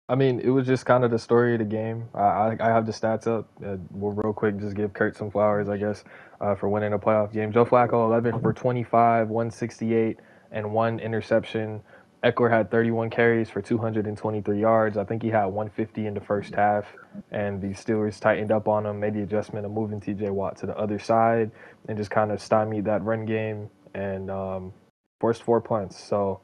I 0.09 0.15
mean, 0.15 0.41
it 0.41 0.49
was 0.49 0.65
just 0.65 0.85
kind 0.85 1.05
of 1.05 1.11
the 1.11 1.19
story 1.19 1.53
of 1.53 1.59
the 1.59 1.65
game. 1.65 2.09
I 2.13 2.19
I, 2.19 2.57
I 2.59 2.67
have 2.67 2.85
the 2.85 2.91
stats 2.91 3.27
up. 3.27 3.49
Uh, 3.65 3.77
we'll 3.91 4.11
real 4.11 4.33
quick 4.33 4.59
just 4.59 4.75
give 4.75 4.91
Kurt 4.91 5.15
some 5.15 5.31
flowers, 5.31 5.69
I 5.69 5.77
guess, 5.77 6.03
uh, 6.41 6.55
for 6.55 6.67
winning 6.67 6.91
a 6.91 6.99
playoff 6.99 7.31
game. 7.31 7.53
Joe 7.53 7.65
Flacco, 7.65 8.05
11 8.05 8.41
for 8.41 8.51
25, 8.51 9.29
168, 9.29 10.19
and 10.51 10.71
one 10.71 10.99
interception. 10.99 11.81
Ekeler 12.23 12.49
had 12.49 12.71
31 12.71 13.09
carries 13.09 13.49
for 13.49 13.61
223 13.61 14.59
yards. 14.59 14.97
I 14.97 15.03
think 15.03 15.21
he 15.21 15.29
had 15.29 15.45
150 15.45 16.07
in 16.07 16.13
the 16.13 16.19
first 16.19 16.55
half, 16.55 16.85
and 17.31 17.61
the 17.61 17.67
Steelers 17.67 18.19
tightened 18.19 18.51
up 18.51 18.67
on 18.67 18.85
him, 18.85 18.99
made 18.99 19.13
the 19.13 19.21
adjustment 19.21 19.65
of 19.65 19.71
moving 19.71 20.01
T.J. 20.01 20.31
Watt 20.31 20.57
to 20.57 20.65
the 20.65 20.77
other 20.77 20.97
side, 20.97 21.51
and 21.87 21.97
just 21.97 22.09
kind 22.09 22.31
of 22.31 22.41
stymied 22.41 22.85
that 22.85 23.03
run 23.03 23.25
game 23.25 23.69
and 23.93 24.31
um, 24.31 24.73
forced 25.19 25.43
four 25.43 25.61
punts. 25.61 26.01
So. 26.01 26.41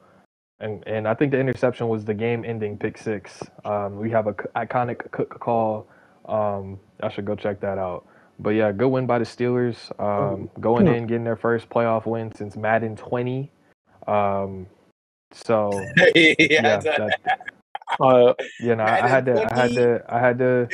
And 0.60 0.86
and 0.86 1.08
I 1.08 1.14
think 1.14 1.32
the 1.32 1.40
interception 1.40 1.88
was 1.88 2.04
the 2.04 2.14
game-ending 2.14 2.78
pick 2.78 2.96
six. 2.96 3.42
Um, 3.64 3.98
we 3.98 4.08
have 4.12 4.28
a 4.28 4.34
c- 4.40 4.48
iconic 4.54 5.10
Cook 5.10 5.40
call. 5.40 5.88
Um, 6.26 6.78
I 7.02 7.10
should 7.10 7.24
go 7.24 7.34
check 7.34 7.60
that 7.60 7.76
out. 7.76 8.06
But 8.38 8.50
yeah, 8.50 8.72
good 8.72 8.88
win 8.88 9.06
by 9.06 9.18
the 9.18 9.24
Steelers. 9.24 9.76
Um, 10.00 10.50
going 10.60 10.86
in, 10.88 11.06
getting 11.06 11.24
their 11.24 11.36
first 11.36 11.68
playoff 11.68 12.06
win 12.06 12.34
since 12.34 12.56
Madden 12.56 12.96
20. 12.96 13.50
Um, 14.06 14.66
so 15.32 15.70
yeah, 16.14 16.34
yeah, 16.38 16.60
that- 16.78 16.96
that, 17.24 17.38
Uh, 18.00 18.34
you 18.60 18.74
know, 18.74 18.84
I 18.84 19.06
had 19.08 19.26
to, 19.26 19.46
I 19.52 19.54
had 19.60 19.74
to, 19.74 20.02
I 20.08 20.18
had 20.18 20.38
to. 20.38 20.68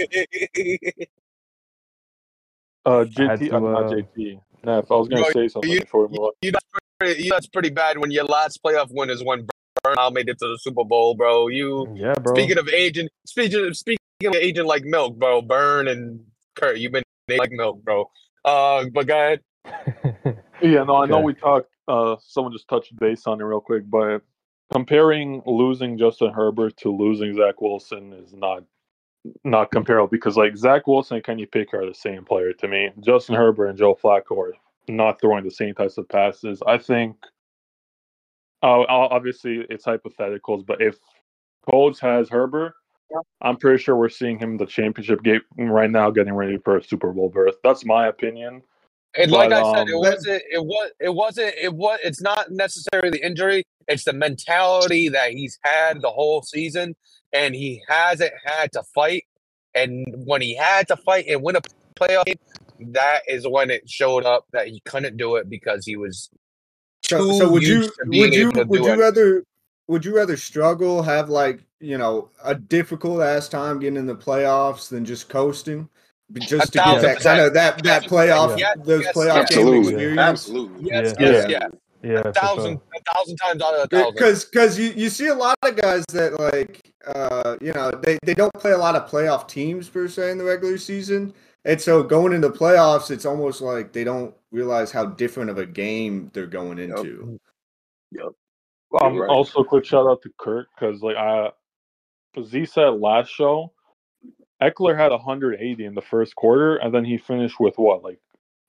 uh, 2.87 2.99
had 3.05 3.11
JT, 3.11 3.39
to, 3.51 3.57
I'm 3.57 3.63
not 3.65 3.85
uh, 3.85 3.91
JT. 3.91 4.41
Neff, 4.65 4.91
I 4.91 4.95
was 4.95 5.09
gonna 5.09 5.23
Bro, 5.23 5.33
say 5.33 5.49
something 5.49 5.71
you- 5.71 5.81
before 5.81 6.07
we 6.07 6.19
move 6.19 6.31
you 6.43 6.53
that's 6.53 6.65
pretty, 6.99 7.25
you 7.25 7.31
that's 7.31 7.47
pretty 7.47 7.71
bad 7.71 7.99
when 7.99 8.11
your 8.11 8.25
last 8.25 8.63
playoff 8.63 8.89
win 8.91 9.11
is 9.11 9.23
when 9.25 9.47
Burnout 9.85 10.13
made 10.13 10.29
it 10.29 10.39
to 10.39 10.47
the 10.49 10.59
Super 10.61 10.85
Bowl, 10.85 11.15
bro. 11.15 11.49
You 11.49 11.95
Yeah, 11.97 12.15
bro. 12.15 12.35
speaking 12.35 12.59
of 12.59 12.69
agent, 12.69 13.11
speaking 13.27 13.67
of 13.67 13.77
speaking 13.77 13.99
of 14.25 14.35
agent 14.35 14.67
like 14.67 14.85
milk, 14.85 15.17
bro. 15.19 15.43
Burn 15.43 15.89
and 15.89 16.21
Kurt, 16.55 16.79
you've 16.79 16.93
been 16.93 17.03
like 17.29 17.51
milk, 17.53 17.83
bro. 17.83 18.11
Uh, 18.45 18.85
but 18.93 19.07
go 19.07 19.15
ahead. 19.15 19.41
Yeah, 20.63 20.85
no, 20.85 20.97
I 20.97 21.07
know 21.07 21.17
Okay. 21.19 21.23
we 21.25 21.35
talked. 21.35 21.71
Uh, 21.91 22.17
someone 22.25 22.53
just 22.53 22.69
touched 22.69 22.97
base 22.97 23.27
on 23.27 23.41
it 23.41 23.45
real 23.45 23.61
quick, 23.61 23.83
but 23.91 24.23
comparing 24.73 25.43
losing 25.45 25.99
Justin 25.99 26.33
Herbert 26.33 26.77
to 26.79 26.91
losing 26.91 27.37
Zach 27.37 27.61
Wilson 27.61 28.13
is 28.13 28.33
not 28.33 28.63
not 29.45 29.71
comparable 29.71 30.09
because 30.09 30.37
like 30.37 30.57
Zach 30.57 30.87
Wilson 30.87 31.17
and 31.17 31.25
Kenny 31.25 31.45
Pickett 31.45 31.75
are 31.75 31.87
the 31.87 31.95
same 31.95 32.25
player 32.25 32.53
to 32.55 32.69
me. 32.69 32.91
Justin 33.01 33.35
Herbert 33.35 33.67
and 33.67 33.79
Joe 33.79 33.99
Flacco 34.01 34.39
are 34.39 34.55
not 34.89 35.21
throwing 35.21 35.45
the 35.45 35.51
same 35.51 35.75
types 35.75 35.99
of 35.99 36.09
passes. 36.09 36.63
I 36.67 36.79
think. 36.79 37.17
Uh, 38.63 38.85
obviously, 38.89 39.67
it's 39.71 39.87
hypotheticals, 39.87 40.67
but 40.67 40.83
if 40.83 40.99
Colts 41.69 41.99
has 42.01 42.29
Herbert, 42.29 42.75
I'm 43.41 43.57
pretty 43.57 43.83
sure 43.83 43.97
we're 43.97 44.11
seeing 44.11 44.39
him 44.39 44.53
in 44.53 44.57
the 44.59 44.67
championship 44.67 45.23
game 45.23 45.41
right 45.57 45.91
now, 45.91 46.11
getting 46.11 46.35
ready 46.35 46.59
for 46.59 46.77
a 46.77 46.85
Super 46.85 47.11
Bowl 47.13 47.31
berth. 47.31 47.57
That's 47.65 47.87
my 47.87 48.09
opinion. 48.09 48.63
And 49.17 49.31
like 49.33 49.51
But, 49.51 49.65
I 49.65 49.79
said, 49.79 49.89
it 49.89 49.95
um, 49.95 50.01
wasn't. 50.01 50.43
It 50.53 50.65
was. 50.65 50.91
It 51.01 51.15
wasn't. 51.15 51.55
It 51.61 51.75
was. 51.75 51.99
It's 52.05 52.21
not 52.21 52.51
necessarily 52.51 53.11
the 53.11 53.27
injury. 53.27 53.65
It's 53.89 54.05
the 54.05 54.13
mentality 54.13 55.09
that 55.09 55.33
he's 55.33 55.59
had 55.63 56.01
the 56.01 56.11
whole 56.11 56.43
season, 56.43 56.95
and 57.33 57.55
he 57.55 57.83
hasn't 57.89 58.33
had 58.45 58.71
to 58.73 58.83
fight. 58.95 59.25
And 59.75 60.07
when 60.27 60.43
he 60.43 60.55
had 60.55 60.87
to 60.89 60.97
fight 60.97 61.27
and 61.29 61.43
win 61.43 61.57
a 61.57 61.61
playoff 61.99 62.25
game, 62.25 62.37
that 62.93 63.23
is 63.27 63.47
when 63.49 63.71
it 63.71 63.89
showed 63.89 64.25
up 64.25 64.47
that 64.53 64.69
he 64.69 64.81
couldn't 64.85 65.17
do 65.17 65.37
it 65.37 65.51
because 65.51 65.85
he 65.85 65.97
was. 65.97 66.31
So, 67.03 67.39
so 67.39 67.51
would 67.51 67.63
you 67.65 67.91
would 68.05 68.33
you 68.33 68.51
would 68.51 68.85
you 68.85 68.93
it. 68.93 68.99
rather 68.99 69.45
would 69.89 70.05
you 70.05 70.15
rather 70.15 70.37
struggle 70.37 71.03
have 71.03 71.29
like 71.29 71.65
you 71.81 71.99
know 71.99 72.29
a 72.45 72.55
difficult 72.55 73.23
ass 73.23 73.49
time 73.49 73.81
getting 73.81 73.97
in 73.97 74.07
the 74.07 74.15
playoffs 74.15 74.89
than 74.89 75.05
just 75.05 75.29
coasting 75.29 75.89
just 76.39 76.73
to 76.73 76.79
get 76.79 76.85
thousand 76.85 77.03
that 77.03 77.21
kind 77.21 77.41
of 77.41 77.55
that 77.55 77.83
that 77.83 78.03
playoff 78.05 78.59
Yes, 78.59 78.77
those 78.85 79.03
yes, 79.05 79.15
playoff 79.17 79.37
yes. 79.37 79.49
game 79.55 79.59
Absolutely, 79.67 79.89
experience 79.93 80.19
absolutely. 80.21 80.91
Yes, 80.91 81.15
Yeah. 81.19 81.27
yes, 81.31 81.47
Yeah. 81.51 81.59
yeah. 82.03 82.13
yeah, 82.13 82.23
A 82.25 82.33
thousand, 82.33 82.73
sure. 82.79 82.83
a 82.97 83.15
thousand 83.15 83.37
times 83.37 83.63
out 83.63 83.75
of 83.75 83.85
a 83.85 83.89
thousand. 83.89 84.15
because 84.15 84.45
because 84.45 84.79
you, 84.79 84.91
you 84.91 85.11
see 85.11 85.27
a 85.27 85.35
lot 85.35 85.57
of 85.63 85.77
guys 85.77 86.05
that 86.13 86.39
like 86.39 86.93
uh 87.07 87.57
you 87.61 87.73
know 87.73 87.91
they, 88.03 88.19
they 88.25 88.35
don't 88.35 88.53
play 88.55 88.73
a 88.73 88.79
lot 88.79 88.95
of 88.97 89.09
playoff 89.11 89.49
teams 89.49 89.89
per 89.89 90.09
se 90.09 90.31
in 90.31 90.39
the 90.39 90.45
regular 90.45 90.79
season 90.79 91.33
and 91.65 91.81
so 91.81 92.03
going 92.03 92.33
into 92.33 92.49
playoffs 92.49 93.11
it's 93.11 93.27
almost 93.27 93.61
like 93.61 93.93
they 93.93 94.05
don't 94.05 94.35
realize 94.51 94.91
how 94.91 95.05
different 95.07 95.51
of 95.51 95.59
a 95.59 95.67
game 95.67 96.31
they're 96.33 96.47
going 96.47 96.79
into 96.79 97.39
Yep. 98.13 98.27
Um, 99.01 99.15
You're 99.15 99.27
right. 99.27 99.31
also, 99.31 99.63
quick 99.63 99.85
shout 99.85 100.07
out 100.09 100.21
to 100.23 100.31
Kurt 100.39 100.67
because 100.75 101.01
like 101.01 101.17
I, 101.17 101.51
because 102.35 102.51
said 102.73 102.89
last 102.89 103.29
show, 103.29 103.73
Ekeler 104.63 104.97
had 104.97 105.11
180 105.11 105.85
in 105.85 105.95
the 105.95 106.03
first 106.03 106.35
quarter, 106.37 106.77
and 106.77 106.93
then 106.95 107.05
he 107.05 107.17
finished 107.19 107.59
with 107.59 107.77
what 107.79 108.03
like 108.05 108.19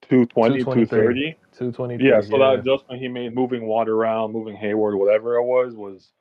220, 0.04 0.64
230. 0.64 1.36
223. 1.54 2.08
Yeah, 2.10 2.22
so 2.22 2.38
that 2.40 2.60
adjustment 2.60 3.02
he 3.02 3.08
made, 3.08 3.36
moving 3.36 3.66
water 3.66 3.94
around, 3.96 4.32
moving 4.32 4.56
Heyward, 4.56 4.98
whatever 4.98 5.36
it 5.36 5.44
was, 5.44 5.76
was 5.76 6.12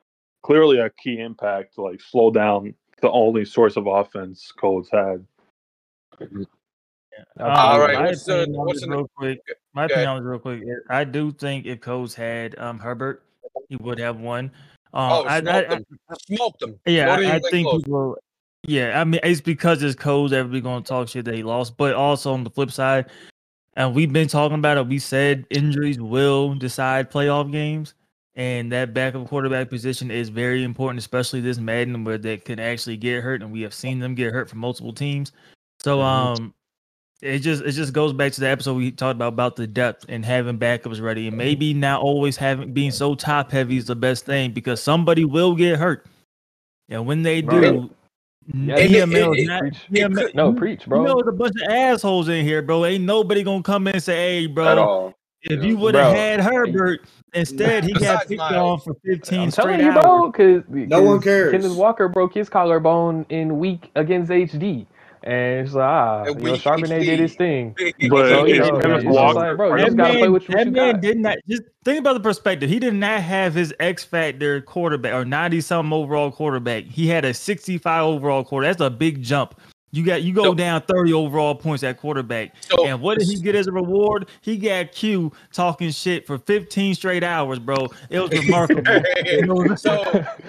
clearly 0.43 0.79
a 0.79 0.89
key 0.89 1.19
impact 1.19 1.75
to 1.75 1.81
like 1.83 2.01
slow 2.01 2.31
down 2.31 2.73
the 3.01 3.09
only 3.09 3.45
source 3.45 3.77
of 3.77 3.87
offense 3.87 4.51
Colts 4.51 4.89
had. 4.91 5.25
Uh, 7.39 7.43
All 7.43 7.79
right, 7.79 7.95
my 7.95 8.05
what's 8.05 8.23
the- 8.25 8.41
opinion 8.41 8.59
on 8.59 8.65
what's 8.67 8.79
this 8.81 8.89
the- 8.89 8.95
real 8.95 9.09
quick? 9.17 9.39
My 9.73 9.87
Go 9.87 9.93
opinion 9.93 10.09
on 10.09 10.17
this 10.17 10.25
real 10.29 10.39
quick. 10.39 10.63
I 10.89 11.03
do 11.03 11.31
think 11.31 11.65
if 11.65 11.79
Coles 11.81 12.13
had 12.13 12.57
um 12.59 12.77
Herbert, 12.79 13.23
he 13.69 13.75
would 13.77 13.99
have 13.99 14.19
won. 14.19 14.51
Um, 14.93 15.11
Oh, 15.11 15.23
I, 15.25 15.39
smoked 15.39 15.55
I, 15.55 15.75
them. 15.75 15.85
Smoked 16.27 16.59
them. 16.59 16.79
Yeah, 16.85 17.07
What 17.07 17.17
do 17.17 17.23
you 17.23 17.29
I, 17.29 17.35
I 17.35 17.39
think, 17.39 17.51
think 17.51 17.67
Close? 17.69 17.83
people. 17.83 18.17
Yeah, 18.67 18.99
I 19.01 19.03
mean 19.03 19.19
it's 19.23 19.41
because 19.41 19.81
it's 19.81 19.95
Coles. 19.95 20.33
Everybody 20.33 20.61
gonna 20.61 20.83
talk 20.83 21.07
shit 21.07 21.25
that 21.25 21.33
he 21.35 21.43
lost, 21.43 21.77
but 21.77 21.95
also 21.95 22.31
on 22.33 22.43
the 22.43 22.49
flip 22.49 22.71
side, 22.71 23.07
and 23.75 23.95
we've 23.95 24.13
been 24.13 24.27
talking 24.27 24.57
about 24.57 24.77
it. 24.77 24.87
We 24.87 24.99
said 24.99 25.45
injuries 25.49 25.99
will 25.99 26.53
decide 26.53 27.09
playoff 27.11 27.51
games, 27.51 27.95
and 28.35 28.71
that 28.71 28.93
backup 28.93 29.27
quarterback 29.27 29.69
position 29.69 30.11
is 30.11 30.29
very 30.29 30.63
important, 30.63 30.99
especially 30.99 31.41
this 31.41 31.57
Madden 31.57 32.03
where 32.03 32.19
they 32.19 32.37
can 32.37 32.59
actually 32.59 32.97
get 32.97 33.23
hurt, 33.23 33.41
and 33.41 33.51
we 33.51 33.61
have 33.61 33.73
seen 33.73 33.97
them 33.99 34.13
get 34.13 34.31
hurt 34.31 34.47
from 34.49 34.59
multiple 34.59 34.93
teams. 34.93 35.31
So, 35.79 35.97
Mhm. 35.97 36.03
um, 36.03 36.53
it 37.23 37.39
just 37.39 37.63
it 37.63 37.71
just 37.71 37.93
goes 37.93 38.13
back 38.13 38.31
to 38.33 38.41
the 38.41 38.47
episode 38.47 38.75
we 38.77 38.91
talked 38.91 39.15
about 39.15 39.33
about 39.33 39.55
the 39.55 39.65
depth 39.65 40.05
and 40.07 40.23
having 40.23 40.59
backups 40.59 41.01
ready, 41.01 41.27
and 41.27 41.35
maybe 41.35 41.73
not 41.73 41.99
always 42.01 42.37
having 42.37 42.73
being 42.73 42.91
so 42.91 43.15
top 43.15 43.51
heavy 43.51 43.77
is 43.77 43.85
the 43.85 43.95
best 43.95 44.23
thing 44.25 44.51
because 44.51 44.83
somebody 44.83 45.25
will 45.25 45.55
get 45.55 45.79
hurt, 45.79 46.05
and 46.89 47.07
when 47.07 47.23
they 47.23 47.41
do, 47.41 47.47
Right. 47.81 47.89
Mm-hmm. 48.49 48.69
Yeah, 48.69 48.75
And 48.77 48.95
it- 48.95 49.09
DML 49.09 49.33
it- 49.33 49.39
is 49.41 49.47
not. 49.47 49.59
preach. 49.61 49.77
DML, 49.91 50.33
No, 50.35 50.49
you- 50.49 50.55
preach, 50.55 50.87
You 50.87 50.95
know, 51.03 51.15
there's 51.15 51.27
a 51.27 51.31
bunch 51.37 51.55
of 51.63 51.71
assholes 51.71 52.27
in 52.29 52.43
here, 52.45 52.61
bro. 52.61 52.85
Ain't 52.85 53.03
nobody 53.03 53.43
gonna 53.43 53.61
come 53.63 53.87
in 53.87 53.93
and 53.95 54.03
say, 54.03 54.15
"Hey, 54.41 54.45
At 54.45 54.55
bro, 54.55 54.77
all. 54.79 55.13
if 55.43 55.63
you 55.63 55.77
would 55.77 55.95
have 55.95 56.15
had 56.15 56.39
Herbert 56.41 57.01
instead, 57.33 57.83
he 57.83 57.93
got 57.93 57.99
Besides 57.99 58.25
picked 58.27 58.39
Miles. 58.39 58.81
on 58.87 58.93
for 58.93 58.99
15 59.05 59.39
I'm 59.41 59.51
straight 59.51 59.63
telling 59.65 59.79
you, 59.81 59.91
hours." 59.91 60.03
bro, 60.03 60.31
because 60.31 60.89
No 60.89 61.01
one 61.03 61.21
cares. 61.21 61.51
Kenneth 61.51 61.75
Walker 61.77 62.07
broke 62.09 62.33
his 62.33 62.49
collarbone 62.49 63.25
in 63.29 63.59
week 63.59 63.91
against 63.95 64.31
HD, 64.31 64.87
and 65.23 65.65
it's 65.65 65.73
like 65.75 65.83
ah, 65.85 66.25
you 66.25 66.43
know, 66.43 66.53
week 66.53 66.61
Charbonnet 66.61 67.05
did 67.05 67.19
his 67.19 67.35
thing. 67.35 67.75
But 68.09 68.29
So, 68.29 68.45
you 68.45 68.59
know, 68.59 68.75
it's 68.77 69.35
like, 69.35 69.57
bro, 69.57 69.75
you 69.75 69.77
That 69.77 69.85
just 69.85 69.97
gotta 69.97 70.13
play 70.17 70.21
man, 70.21 70.31
with 70.31 70.49
what 70.49 70.57
that 70.57 70.65
you 70.65 70.71
man 70.71 70.93
got. 70.93 71.01
did 71.01 71.17
not 71.17 71.37
just 71.47 71.63
think 71.83 71.99
about 71.99 72.13
the 72.13 72.19
perspective. 72.19 72.69
He 72.69 72.79
did 72.79 72.93
not 72.95 73.21
have 73.21 73.53
his 73.53 73.73
X 73.79 74.03
factor 74.03 74.61
quarterback 74.61 75.13
or 75.13 75.25
90 75.25 75.61
something 75.61 75.93
overall 75.93 76.31
quarterback. 76.31 76.85
He 76.85 77.07
had 77.07 77.25
a 77.25 77.33
65 77.33 78.03
overall 78.03 78.43
quarter. 78.43 78.67
That's 78.67 78.81
a 78.81 78.89
big 78.89 79.21
jump. 79.21 79.59
You 79.93 80.05
got 80.05 80.21
you 80.23 80.33
go 80.33 80.43
So- 80.43 80.53
down 80.53 80.81
30 80.83 81.13
overall 81.13 81.53
points 81.55 81.83
at 81.83 81.97
quarterback. 81.99 82.53
So- 82.61 82.85
and 82.85 83.01
what 83.01 83.19
did 83.19 83.27
he 83.27 83.35
get 83.41 83.55
as 83.55 83.67
a 83.67 83.71
reward? 83.71 84.27
He 84.41 84.57
got 84.57 84.91
Q 84.93 85.31
talking 85.51 85.91
shit 85.91 86.25
for 86.25 86.37
15 86.37 86.95
straight 86.95 87.23
hours, 87.23 87.59
bro. 87.59 87.87
It 88.09 88.19
was 88.19 88.31
remarkable. 88.31 88.83
You 89.25 89.45
know, 89.45 89.75
so, 89.75 89.91
uh, 89.91 90.35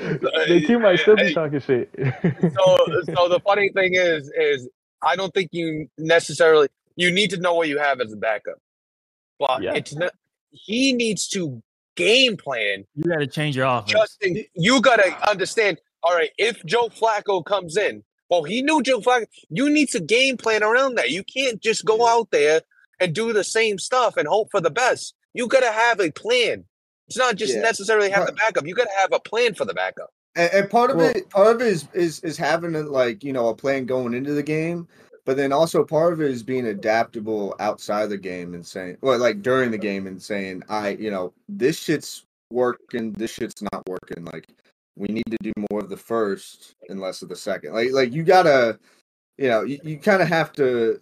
the 0.49 0.63
Q 0.65 0.79
might 0.79 0.99
still 1.01 1.17
be 1.17 1.35
talking 1.35 1.61
shit. 1.61 1.91
so 1.99 2.87
so 3.15 3.29
the 3.29 3.41
funny 3.45 3.71
thing 3.71 3.95
is 3.95 4.31
is 4.37 4.69
I 5.03 5.17
don't 5.17 5.33
think 5.35 5.51
you 5.53 5.89
necessarily 5.99 6.69
you 6.97 7.11
need 7.11 7.31
to 7.31 7.37
know 7.39 7.55
what 7.55 7.69
you 7.69 7.79
have 7.79 8.01
as 8.01 8.13
a 8.13 8.17
backup, 8.17 8.59
but 9.39 9.63
Yeah. 9.63 9.75
it's 9.75 9.95
not. 9.95 10.13
He 10.51 10.93
needs 10.93 11.27
to 11.29 11.61
game 11.97 12.37
plan. 12.37 12.85
you 12.95 13.05
got 13.05 13.19
to 13.19 13.27
change 13.27 13.57
your 13.57 13.67
offense. 13.67 13.91
Justin, 13.93 14.45
you 14.55 14.81
gotta 14.81 15.17
understand. 15.29 15.79
All 16.05 16.15
right, 16.15 16.31
if 16.39 16.65
Joe 16.65 16.89
Flacco 16.89 17.45
comes 17.45 17.77
in, 17.77 18.03
well, 18.33 18.45
he 18.45 18.63
knew 18.63 18.83
Joe 18.83 19.01
Flacco. 19.01 19.27
You 19.51 19.69
need 19.69 19.91
to 19.91 20.01
game 20.01 20.39
plan 20.39 20.63
around 20.63 20.95
that. 20.95 21.11
You 21.11 21.23
can't 21.23 21.61
just 21.61 21.85
go 21.85 22.09
out 22.09 22.31
there 22.31 22.63
and 22.99 23.15
do 23.15 23.31
the 23.35 23.45
same 23.45 23.79
stuff 23.79 24.17
and 24.17 24.27
hope 24.27 24.49
for 24.51 24.61
the 24.61 24.71
best. 24.71 25.15
You 25.35 25.47
gotta 25.49 25.71
have 25.71 26.01
a 26.01 26.11
plan. 26.11 26.65
It's 27.09 27.19
not 27.19 27.37
just 27.37 27.55
Yeah. 27.55 27.61
necessarily 27.61 28.09
have 28.09 28.27
the 28.27 28.33
backup. 28.33 28.67
You 28.67 28.75
gotta 28.75 28.91
have 29.03 29.13
a 29.13 29.21
plan 29.21 29.53
for 29.55 29.67
the 29.67 29.75
backup. 29.75 30.11
And, 30.35 30.51
and 30.55 30.71
part 30.71 30.91
of 30.91 30.97
Well- 30.97 31.11
it, 31.15 31.29
part 31.29 31.57
of 31.57 31.61
it 31.61 31.69
is, 31.69 31.87
is 31.93 32.21
is 32.21 32.39
having 32.39 32.75
a, 32.75 32.81
like 32.85 33.23
you 33.23 33.35
know 33.35 33.49
a 33.49 33.55
plan 33.55 33.85
going 33.85 34.15
into 34.15 34.33
the 34.33 34.43
game, 34.43 34.89
but 35.27 35.37
then 35.37 35.53
also 35.53 35.85
part 35.85 36.15
of 36.15 36.23
it 36.23 36.31
is 36.31 36.43
being 36.43 36.67
adaptable 36.67 37.55
outside 37.61 38.09
the 38.09 38.17
game 38.17 38.55
and 38.55 38.67
saying, 38.67 38.97
well, 39.03 39.19
like 39.19 39.43
during 39.43 39.71
the 39.71 39.79
game 39.79 40.07
and 40.07 40.23
saying, 40.23 40.63
I, 40.71 40.91
you 40.91 41.11
know, 41.11 41.35
this 41.51 41.79
shit's 41.79 42.25
working, 42.51 43.13
this 43.13 43.31
shit's 43.31 43.61
not 43.73 43.87
working. 43.87 44.25
Like 44.25 44.49
we 44.97 45.09
need 45.09 45.25
to 45.31 45.37
do 45.41 45.53
more 45.71 45.81
of 45.81 45.89
the 45.89 45.97
first 45.97 46.75
and 46.89 47.01
less 47.01 47.23
of 47.23 47.29
the 47.29 47.37
second. 47.37 47.73
Like 47.73 47.93
like 47.93 48.13
you 48.13 48.23
gotta, 48.23 48.79
you 49.39 49.49
know, 49.49 49.63
you, 49.63 49.79
you 49.83 49.99
kind 49.99 50.23
of 50.23 50.29
have 50.29 50.53
to. 50.55 51.01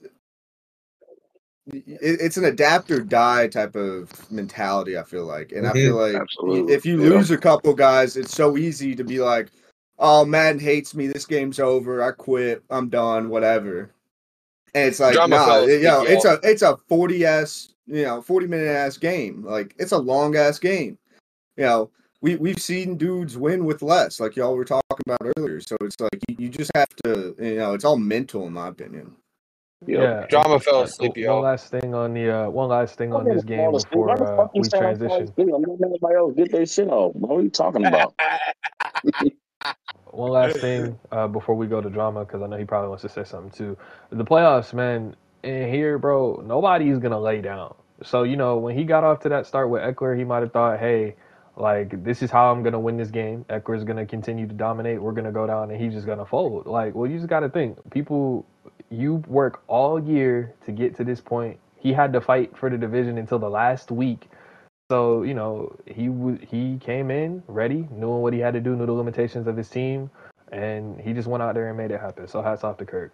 it- 1.67 2.21
It's 2.21 2.37
an 2.37 2.45
adapt 2.45 2.91
or 2.91 3.01
die 3.01 3.49
type 3.49 3.77
of 3.77 4.31
mentality. 4.31 4.97
I 4.97 5.03
feel 5.03 5.25
like, 5.25 5.53
and 5.53 5.67
I 5.67 5.71
mm-hmm. 5.71 5.79
feel 5.79 5.97
like 5.97 6.15
Absolutely. 6.15 6.73
if 6.73 6.85
you 6.87 7.03
Yeah. 7.03 7.11
lose 7.11 7.31
a 7.31 7.39
couple 7.39 7.75
guys, 7.75 8.17
it's 8.17 8.35
so 8.35 8.57
easy 8.57 8.95
to 8.95 9.05
be 9.05 9.21
like, 9.21 9.49
"Oh, 9.99 10.25
Madden 10.25 10.61
hates 10.61 10.95
me. 10.95 11.07
This 11.09 11.27
game's 11.27 11.59
over. 11.61 12.03
I 12.03 12.13
quit. 12.13 12.63
I'm 12.71 12.89
done. 12.89 13.29
Whatever." 13.29 13.91
And 14.75 14.87
it's 14.89 15.01
like, 15.01 15.15
Drama 15.15 15.37
nah, 15.37 15.45
fellas, 15.47 15.69
you 15.71 15.83
know, 15.83 16.05
it's 16.05 16.25
a 16.25 16.39
it's 16.45 16.63
a 16.63 16.77
forty 16.89 17.25
s 17.25 17.75
you 17.87 18.05
know 18.05 18.23
forty 18.23 18.47
minute 18.47 18.69
ass 18.69 18.97
game. 18.97 19.45
Like 19.45 19.75
it's 19.79 19.91
a 19.93 19.99
long 19.99 20.37
ass 20.37 20.61
game. 20.61 20.97
You 21.57 21.65
know, 21.65 21.91
we 22.23 22.37
we've 22.37 22.61
seen 22.61 22.97
dudes 22.97 23.37
win 23.39 23.65
with 23.65 23.83
less, 23.83 24.21
like 24.21 24.37
y'all 24.37 24.57
were 24.57 24.65
talking 24.65 25.03
about 25.07 25.21
earlier. 25.39 25.61
So 25.61 25.77
it's 25.83 25.97
like 26.01 26.19
you, 26.29 26.37
you 26.39 26.49
just 26.51 26.71
have 26.75 26.89
to, 27.05 27.35
you 27.39 27.57
know, 27.57 27.75
it's 27.75 27.85
all 27.85 27.99
mental 27.99 28.47
in 28.47 28.55
my 28.55 28.69
opinion. 28.69 29.17
yeah. 29.87 30.27
Drama 30.29 30.61
fell 30.61 30.83
Uh, 31.01 31.11
asleep, 31.11 31.17
One 31.19 31.41
yo. 31.41 31.43
last 31.43 31.69
thing 31.71 31.95
on 31.95 32.15
the 32.15 32.31
uh, 32.31 32.51
one 32.51 32.69
last 32.71 32.97
thing 32.99 33.15
on 33.15 33.29
I'm 33.29 33.29
this 33.29 33.45
game 33.45 33.73
fall 33.73 33.77
asleep. 33.77 34.05
Why 34.05 34.17
before 34.17 34.47
uh, 34.47 34.49
we 34.55 34.65
say 34.65 34.79
I'm 34.81 34.99
falling 35.01 35.29
transition. 35.31 35.35
I'm 35.39 35.63
letting 35.67 35.85
everybody 35.85 36.17
else 36.17 36.35
get 36.37 36.53
their 36.53 36.67
shit 36.67 36.89
off. 36.89 37.15
What 37.17 37.37
are 37.39 37.43
you 37.43 37.51
talking 37.51 37.85
about? 37.85 38.15
One 40.13 40.33
last 40.33 40.59
thing 40.61 40.99
uh, 41.13 41.29
before 41.29 41.57
we 41.57 41.67
go 41.69 41.81
to 41.83 41.91
drama, 41.91 42.25
because 42.25 42.43
I 42.43 42.49
know 42.49 42.57
he 42.59 42.65
probably 42.65 42.89
wants 42.91 43.03
to 43.03 43.11
say 43.11 43.25
something 43.25 43.51
too. 43.53 43.77
The 44.11 44.25
playoffs, 44.25 44.75
man, 44.75 45.17
in 45.45 45.73
here, 45.73 45.99
bro, 45.99 46.43
nobody's 46.47 46.99
gonna 46.99 47.21
lay 47.21 47.43
down. 47.43 47.75
So 48.05 48.25
you 48.25 48.37
know, 48.37 48.59
when 48.59 48.77
he 48.77 48.85
got 48.85 49.05
off 49.05 49.21
to 49.21 49.31
that 49.31 49.47
start 49.47 49.71
with 49.71 49.83
Ekeler, 49.83 50.19
he 50.19 50.25
might 50.25 50.43
have 50.43 50.53
thought, 50.53 50.81
hey, 50.81 51.17
like 51.61 52.03
this 52.05 52.23
is 52.23 52.31
how 52.31 52.51
I'm 52.51 52.63
gonna 52.63 52.81
win 52.81 52.97
this 52.97 53.11
game. 53.11 53.45
Ekeler's 53.51 53.85
gonna 53.85 54.07
continue 54.07 54.47
to 54.47 54.55
dominate. 54.55 55.01
We're 55.01 55.13
gonna 55.13 55.33
go 55.33 55.47
down, 55.47 55.71
and 55.71 55.81
he's 55.81 55.93
just 55.93 56.07
gonna 56.07 56.27
fold. 56.27 56.67
Like, 56.67 56.95
well, 56.95 57.11
you 57.11 57.19
just 57.19 57.29
gotta 57.29 57.49
think, 57.49 57.79
people, 57.91 58.47
you 58.91 59.17
work 59.29 59.63
all 59.69 60.03
year 60.03 60.55
to 60.65 60.73
get 60.73 60.97
to 60.97 61.05
this 61.05 61.21
point. 61.21 61.59
He 61.79 61.93
had 61.93 62.13
to 62.15 62.21
fight 62.21 62.57
for 62.57 62.71
the 62.71 62.79
division 62.79 63.19
until 63.19 63.39
the 63.39 63.51
last 63.51 63.91
week. 63.91 64.29
So 64.91 65.23
you 65.23 65.35
know 65.35 65.77
he 65.87 66.07
w- 66.07 66.39
he 66.51 66.79
came 66.79 67.11
in 67.11 67.43
ready, 67.47 67.89
knowing 67.93 68.23
what 68.23 68.33
he 68.33 68.41
had 68.41 68.55
to 68.55 68.61
do, 68.61 68.75
knew 68.75 68.87
the 68.87 68.93
limitations 68.93 69.47
of 69.47 69.57
his 69.57 69.69
team, 69.69 70.11
and 70.51 71.01
he 71.01 71.13
just 71.13 71.29
went 71.29 71.43
out 71.43 71.55
there 71.55 71.69
and 71.69 71.79
made 71.79 71.91
it 71.91 72.01
happen. 72.01 72.27
So 72.27 72.43
hats 72.43 72.65
off 72.65 72.79
to 72.79 72.85
Kirk. 72.87 73.13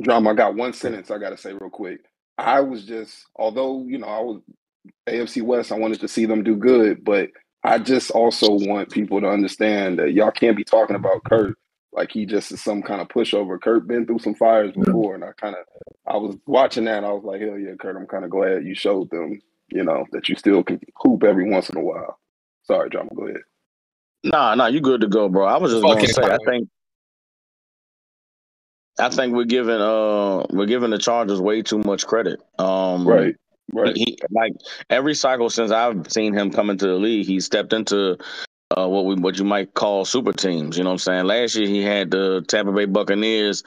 Drama, 0.00 0.30
I 0.30 0.34
got 0.34 0.54
one 0.54 0.72
sentence 0.72 1.10
I 1.10 1.18
got 1.18 1.30
to 1.30 1.36
say 1.36 1.52
real 1.52 1.70
quick. 1.70 2.00
I 2.38 2.60
was 2.60 2.84
just, 2.84 3.26
although, 3.34 3.84
you 3.86 3.98
know, 3.98 4.06
I 4.06 4.20
was 4.20 4.40
AFC 5.08 5.42
West, 5.42 5.72
I 5.72 5.76
wanted 5.76 6.00
to 6.00 6.08
see 6.08 6.24
them 6.24 6.44
do 6.44 6.56
good, 6.56 7.04
but 7.04 7.30
I 7.68 7.78
just 7.78 8.10
also 8.12 8.50
want 8.50 8.90
people 8.90 9.20
to 9.20 9.28
understand 9.28 9.98
that 9.98 10.14
y'all 10.14 10.30
can't 10.30 10.56
be 10.56 10.64
talking 10.64 10.96
about 10.96 11.22
Kurt 11.24 11.58
like 11.92 12.10
he 12.10 12.24
just 12.24 12.50
is 12.50 12.62
some 12.62 12.80
kind 12.82 13.02
of 13.02 13.08
pushover. 13.08 13.60
Kurt 13.60 13.86
been 13.86 14.06
through 14.06 14.20
some 14.20 14.34
fires 14.34 14.72
before, 14.72 15.14
and 15.14 15.22
I 15.22 15.32
kind 15.32 15.54
of, 15.54 15.66
I 16.06 16.16
was 16.16 16.34
watching 16.46 16.84
that, 16.84 16.96
and 16.96 17.06
I 17.06 17.12
was 17.12 17.24
like, 17.24 17.42
hell 17.42 17.58
yeah, 17.58 17.74
Kurt, 17.78 17.96
I'm 17.96 18.06
kind 18.06 18.24
of 18.24 18.30
glad 18.30 18.64
you 18.64 18.74
showed 18.74 19.10
them, 19.10 19.38
you 19.68 19.84
know, 19.84 20.06
that 20.12 20.30
you 20.30 20.36
still 20.36 20.62
can 20.62 20.80
hoop 20.96 21.22
every 21.24 21.50
once 21.50 21.68
in 21.68 21.76
a 21.76 21.82
while. 21.82 22.18
Sorry, 22.62 22.88
John, 22.88 23.10
go 23.14 23.24
ahead. 23.24 23.42
Nah, 24.24 24.54
nah, 24.54 24.68
you 24.68 24.80
good 24.80 25.02
to 25.02 25.06
go, 25.06 25.28
bro. 25.28 25.44
I 25.44 25.58
was 25.58 25.70
just 25.70 25.82
gonna 25.82 26.08
say, 26.08 26.22
I 26.22 26.38
think, 26.46 26.70
I 28.98 29.10
think 29.10 29.34
we're 29.34 29.44
giving 29.44 29.80
uh 29.80 30.46
we're 30.50 30.66
giving 30.66 30.90
the 30.90 30.98
Chargers 30.98 31.40
way 31.40 31.60
too 31.60 31.78
much 31.80 32.06
credit. 32.06 32.40
Um, 32.58 33.06
Right, 33.06 33.36
right. 33.72 33.96
He 33.96 34.18
like 34.30 34.52
every 34.90 35.14
cycle 35.14 35.50
since 35.50 35.70
I've 35.70 36.10
seen 36.10 36.34
him 36.34 36.50
come 36.50 36.70
into 36.70 36.86
the 36.86 36.94
league, 36.94 37.26
he 37.26 37.40
stepped 37.40 37.72
into 37.72 38.18
uh, 38.76 38.88
what 38.88 39.06
we 39.06 39.14
what 39.16 39.38
you 39.38 39.44
might 39.44 39.74
call 39.74 40.04
super 40.04 40.32
teams. 40.32 40.76
You 40.76 40.84
know 40.84 40.90
what 40.90 40.94
I'm 40.94 40.98
saying? 40.98 41.24
Last 41.26 41.56
year 41.56 41.66
he 41.68 41.82
had 41.82 42.10
the 42.10 42.44
Tampa 42.48 42.72
Bay 42.72 42.84
Buccaneers, 42.86 43.64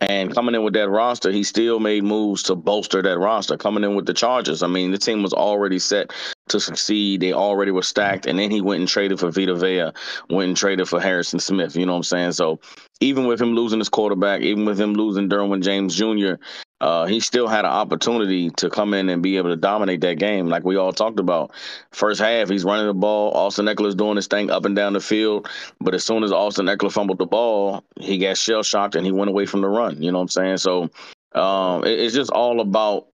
and 0.00 0.34
coming 0.34 0.54
in 0.54 0.62
with 0.62 0.74
that 0.74 0.88
roster, 0.88 1.32
he 1.32 1.42
still 1.42 1.80
made 1.80 2.04
moves 2.04 2.42
to 2.44 2.54
bolster 2.54 3.02
that 3.02 3.18
roster. 3.18 3.56
Coming 3.56 3.84
in 3.84 3.94
with 3.94 4.06
the 4.06 4.14
Chargers, 4.14 4.62
I 4.62 4.68
mean, 4.68 4.90
the 4.90 4.98
team 4.98 5.22
was 5.22 5.32
already 5.32 5.78
set 5.78 6.12
to 6.52 6.60
succeed. 6.60 7.20
They 7.20 7.32
already 7.32 7.70
were 7.70 7.82
stacked, 7.82 8.26
and 8.26 8.38
then 8.38 8.50
he 8.50 8.60
went 8.60 8.80
and 8.80 8.88
traded 8.88 9.20
for 9.20 9.30
Vita 9.30 9.54
Vea, 9.54 9.90
went 10.30 10.48
and 10.48 10.56
traded 10.56 10.88
for 10.88 11.00
Harrison 11.00 11.40
Smith. 11.40 11.76
You 11.76 11.84
know 11.84 11.92
what 11.92 11.98
I'm 11.98 12.04
saying? 12.04 12.32
So 12.32 12.60
even 13.00 13.26
with 13.26 13.40
him 13.40 13.54
losing 13.54 13.78
his 13.80 13.88
quarterback, 13.88 14.42
even 14.42 14.64
with 14.64 14.80
him 14.80 14.94
losing 14.94 15.28
Derwin 15.28 15.62
James 15.62 15.94
Jr., 15.94 16.42
uh, 16.82 17.06
he 17.06 17.20
still 17.20 17.46
had 17.46 17.64
an 17.64 17.70
opportunity 17.70 18.50
to 18.50 18.68
come 18.68 18.92
in 18.92 19.08
and 19.08 19.22
be 19.22 19.36
able 19.36 19.50
to 19.50 19.56
dominate 19.56 20.00
that 20.00 20.18
game, 20.18 20.48
like 20.48 20.64
we 20.64 20.76
all 20.76 20.92
talked 20.92 21.20
about. 21.20 21.52
First 21.92 22.20
half, 22.20 22.48
he's 22.48 22.64
running 22.64 22.88
the 22.88 22.94
ball. 22.94 23.30
Austin 23.34 23.66
Ekeler's 23.66 23.94
doing 23.94 24.16
his 24.16 24.26
thing 24.26 24.50
up 24.50 24.64
and 24.64 24.74
down 24.74 24.92
the 24.92 25.00
field. 25.00 25.48
But 25.80 25.94
as 25.94 26.04
soon 26.04 26.24
as 26.24 26.32
Austin 26.32 26.66
Ekeler 26.66 26.90
fumbled 26.90 27.18
the 27.18 27.26
ball, 27.26 27.84
he 28.00 28.18
got 28.18 28.36
shell 28.36 28.64
shocked 28.64 28.96
and 28.96 29.06
he 29.06 29.12
went 29.12 29.30
away 29.30 29.46
from 29.46 29.60
the 29.60 29.68
run. 29.68 30.02
You 30.02 30.10
know 30.10 30.18
what 30.18 30.22
I'm 30.22 30.28
saying? 30.28 30.56
So 30.56 30.90
um, 31.36 31.84
it, 31.84 32.00
it's 32.00 32.16
just 32.16 32.32
all 32.32 32.60
about 32.60 33.06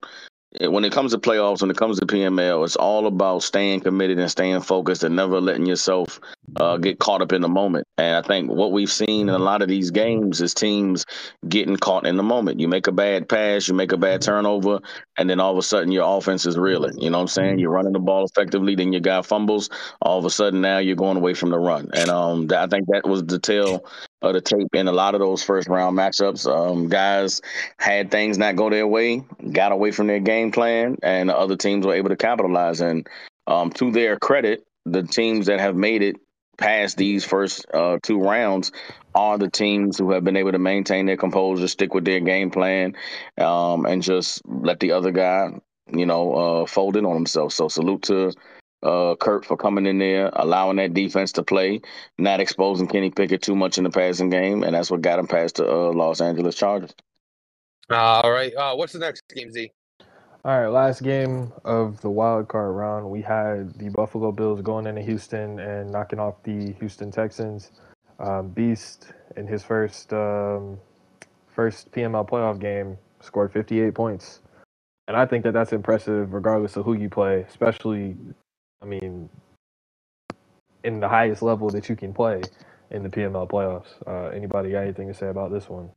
Eh, 0.59 0.67
when 0.67 0.83
it 0.83 0.91
comes 0.91 1.11
to 1.11 1.19
playoffs, 1.19 1.61
when 1.61 1.69
it 1.69 1.77
comes 1.77 1.99
to 1.99 2.05
PML, 2.05 2.65
it's 2.65 2.75
all 2.75 3.05
about 3.05 3.43
staying 3.43 3.81
committed 3.81 4.17
and 4.17 4.31
staying 4.31 4.61
focused 4.61 5.03
and 5.03 5.15
never 5.15 5.39
letting 5.39 5.65
yourself 5.65 6.19
uh, 6.55 6.77
get 6.77 6.99
caught 6.99 7.21
up 7.21 7.31
in 7.31 7.41
the 7.41 7.49
moment. 7.49 7.87
And 7.97 8.15
I 8.15 8.21
think 8.21 8.49
what 8.49 8.71
we've 8.71 8.91
seen 8.91 9.29
in 9.29 9.35
a 9.35 9.39
lot 9.39 9.61
of 9.61 9.67
these 9.67 9.91
games 9.91 10.41
is 10.41 10.53
teams 10.53 11.05
getting 11.47 11.77
caught 11.77 12.05
in 12.05 12.17
the 12.17 12.23
moment. 12.23 12.59
You 12.59 12.67
make 12.67 12.87
a 12.87 12.91
bad 12.91 13.29
pass, 13.29 13.67
you 13.67 13.73
make 13.73 13.91
a 13.91 13.97
bad 13.97 14.21
turnover, 14.21 14.79
and 15.17 15.29
then 15.29 15.39
all 15.39 15.51
of 15.51 15.57
a 15.57 15.61
sudden 15.61 15.91
your 15.91 16.17
offense 16.17 16.45
is 16.45 16.57
reeling. 16.57 16.97
You 16.99 17.09
know 17.09 17.17
what 17.17 17.23
I'm 17.23 17.27
saying? 17.27 17.59
You're 17.59 17.71
running 17.71 17.93
the 17.93 17.99
ball 17.99 18.25
effectively, 18.25 18.75
then 18.75 18.93
your 18.93 19.01
guy 19.01 19.21
fumbles. 19.21 19.69
All 20.01 20.19
of 20.19 20.25
a 20.25 20.29
sudden 20.29 20.61
now 20.61 20.79
you're 20.79 20.95
going 20.95 21.17
away 21.17 21.33
from 21.33 21.49
the 21.49 21.59
run. 21.59 21.89
And 21.93 22.09
um, 22.09 22.47
I 22.55 22.67
think 22.67 22.87
that 22.87 23.07
was 23.07 23.23
the 23.23 23.39
tale 23.39 23.85
of 24.21 24.33
the 24.33 24.41
tape 24.41 24.73
in 24.73 24.87
a 24.87 24.91
lot 24.91 25.15
of 25.15 25.21
those 25.21 25.43
first 25.43 25.67
round 25.67 25.97
matchups. 25.97 26.45
Um, 26.45 26.89
guys 26.89 27.41
had 27.77 28.11
things 28.11 28.37
not 28.37 28.55
go 28.55 28.69
their 28.69 28.87
way, 28.87 29.23
got 29.51 29.71
away 29.71 29.91
from 29.91 30.07
their 30.07 30.19
game 30.19 30.51
plan, 30.51 30.97
and 31.03 31.29
other 31.29 31.55
teams 31.55 31.85
were 31.85 31.95
able 31.95 32.09
to 32.09 32.17
capitalize. 32.17 32.81
And 32.81 33.07
um, 33.47 33.71
to 33.73 33.91
their 33.91 34.17
credit, 34.17 34.65
the 34.85 35.03
teams 35.03 35.45
that 35.47 35.59
have 35.59 35.75
made 35.75 36.01
it 36.01 36.17
past 36.59 36.97
these 36.97 37.25
first 37.25 37.65
uh, 37.73 37.97
two 38.03 38.19
rounds 38.19 38.71
are 39.15 39.37
the 39.37 39.49
teams 39.49 39.97
who 39.97 40.11
have 40.11 40.23
been 40.23 40.37
able 40.37 40.51
to 40.51 40.59
maintain 40.59 41.05
their 41.05 41.17
composure, 41.17 41.67
stick 41.67 41.93
with 41.93 42.05
their 42.05 42.19
game 42.19 42.51
plan, 42.51 42.95
um, 43.39 43.85
and 43.85 44.03
just 44.03 44.41
let 44.45 44.79
the 44.79 44.91
other 44.91 45.11
guy, 45.11 45.49
you 45.91 46.05
know, 46.05 46.33
uh, 46.33 46.65
fold 46.65 46.95
in 46.95 47.05
on 47.05 47.15
himself. 47.15 47.53
So 47.53 47.67
salute 47.67 48.03
to 48.03 48.33
uh, 48.83 49.15
Kurt 49.15 49.45
for 49.45 49.57
coming 49.57 49.85
in 49.85 49.97
there, 49.97 50.29
allowing 50.33 50.77
that 50.77 50.93
defense 50.93 51.31
to 51.33 51.43
play, 51.43 51.81
not 52.17 52.39
exposing 52.39 52.87
Kenny 52.87 53.09
Pickett 53.09 53.41
too 53.41 53.55
much 53.55 53.77
in 53.77 53.83
the 53.83 53.89
passing 53.89 54.29
game, 54.29 54.63
and 54.63 54.75
that's 54.75 54.91
what 54.91 55.01
got 55.01 55.19
him 55.19 55.27
past 55.27 55.55
the 55.55 55.69
uh, 55.69 55.91
Los 55.91 56.21
Angeles 56.21 56.55
Chargers. 56.55 56.93
All 57.89 58.31
right. 58.31 58.53
Uh, 58.55 58.75
what's 58.75 58.93
the 58.93 58.99
next 58.99 59.23
game, 59.33 59.51
Z? 59.51 59.71
All 60.45 60.57
right, 60.57 60.67
last 60.69 61.03
game 61.03 61.51
of 61.65 61.99
the 61.99 62.09
wild 62.09 62.47
card 62.47 62.73
round, 62.73 63.09
we 63.09 63.21
had 63.21 63.73
the 63.77 63.89
Buffalo 63.89 64.31
Bills 64.31 64.61
going 64.61 64.87
into 64.87 65.01
Houston 65.01 65.59
and 65.59 65.91
knocking 65.91 66.17
off 66.17 66.41
the 66.43 66.71
Houston 66.79 67.11
Texans. 67.11 67.71
Um, 68.19 68.47
Beast 68.47 69.11
in 69.35 69.47
his 69.47 69.63
first 69.63 70.13
um, 70.13 70.79
first 71.53 71.91
PML 71.91 72.25
playoff 72.25 72.57
game 72.57 72.97
scored 73.19 73.51
58 73.51 73.93
points, 73.93 74.39
and 75.09 75.17
I 75.17 75.25
think 75.25 75.43
that 75.43 75.51
that's 75.51 75.73
impressive 75.73 76.31
regardless 76.31 76.77
of 76.77 76.85
who 76.85 76.93
you 76.93 77.09
play, 77.09 77.41
especially, 77.41 78.15
I 78.81 78.85
mean, 78.85 79.29
in 80.85 81.01
the 81.01 81.09
highest 81.09 81.41
level 81.41 81.69
that 81.71 81.89
you 81.89 81.97
can 81.97 82.13
play 82.13 82.41
in 82.91 83.03
the 83.03 83.09
PML 83.09 83.49
playoffs. 83.49 83.89
Uh, 84.07 84.29
anybody 84.29 84.71
got 84.71 84.83
anything 84.83 85.09
to 85.09 85.13
say 85.13 85.27
about 85.27 85.51
this 85.51 85.67
one? 85.67 85.89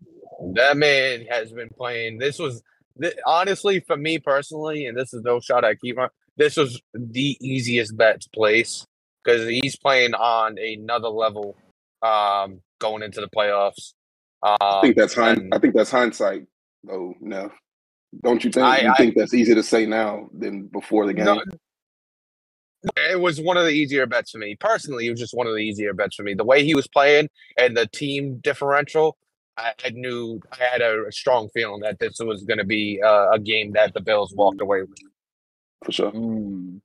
That 0.54 0.76
man 0.76 1.26
has 1.30 1.52
been 1.52 1.68
playing. 1.68 2.18
This 2.18 2.40
was 2.40 2.64
th- 3.00 3.14
honestly 3.26 3.80
for 3.80 3.96
me 3.96 4.18
personally, 4.18 4.86
and 4.86 4.96
this 4.96 5.12
is 5.14 5.22
no 5.22 5.40
shot 5.40 5.64
at 5.64 5.76
Kevon. 5.84 6.08
This 6.36 6.56
was 6.56 6.80
the 6.94 7.36
easiest 7.40 7.96
bet 7.96 8.20
to 8.22 8.30
place 8.30 8.86
because 9.24 9.48
he's 9.48 9.76
playing 9.76 10.14
on 10.14 10.58
another 10.58 11.08
level 11.08 11.56
um, 12.02 12.60
going 12.80 13.02
into 13.02 13.20
the 13.20 13.28
playoffs. 13.28 13.92
Um, 14.42 14.56
I 14.60 14.80
think 14.82 14.96
that's 14.96 15.14
hind- 15.14 15.52
I 15.54 15.58
think 15.58 15.74
that's 15.74 15.90
hindsight, 15.90 16.46
though. 16.84 17.14
No, 17.20 17.52
don't 18.24 18.42
you 18.42 18.50
think? 18.50 18.66
I- 18.66 18.80
you 18.80 18.90
I- 18.90 18.94
think 18.94 19.14
that's 19.16 19.34
easy 19.34 19.54
to 19.54 19.62
say 19.62 19.86
now 19.86 20.28
than 20.36 20.66
before 20.66 21.06
the 21.06 21.14
game? 21.14 21.26
No, 21.26 21.40
it 23.08 23.20
was 23.20 23.40
one 23.40 23.56
of 23.56 23.64
the 23.64 23.70
easier 23.70 24.06
bets 24.06 24.32
for 24.32 24.38
me 24.38 24.56
personally. 24.58 25.06
It 25.06 25.10
was 25.10 25.20
just 25.20 25.34
one 25.36 25.46
of 25.46 25.52
the 25.54 25.60
easier 25.60 25.94
bets 25.94 26.16
for 26.16 26.24
me. 26.24 26.34
The 26.34 26.44
way 26.44 26.64
he 26.64 26.74
was 26.74 26.88
playing 26.88 27.28
and 27.56 27.76
the 27.76 27.86
team 27.86 28.38
differential, 28.42 29.16
I, 29.56 29.72
I 29.84 29.90
knew 29.90 30.40
I 30.52 30.64
had 30.64 30.80
a, 30.80 31.10
strong 31.12 31.48
feeling 31.54 31.80
that 31.80 31.98
this 31.98 32.18
was 32.20 32.44
going 32.44 32.58
to 32.58 32.64
be 32.64 33.00
uh, 33.04 33.30
a 33.32 33.38
game 33.38 33.72
that 33.72 33.92
the 33.94 34.00
Bills 34.00 34.32
walked 34.34 34.60
away 34.60 34.82
with. 34.82 34.98
For 35.84 35.92
sure. 35.92 36.12
Mm. 36.12 36.80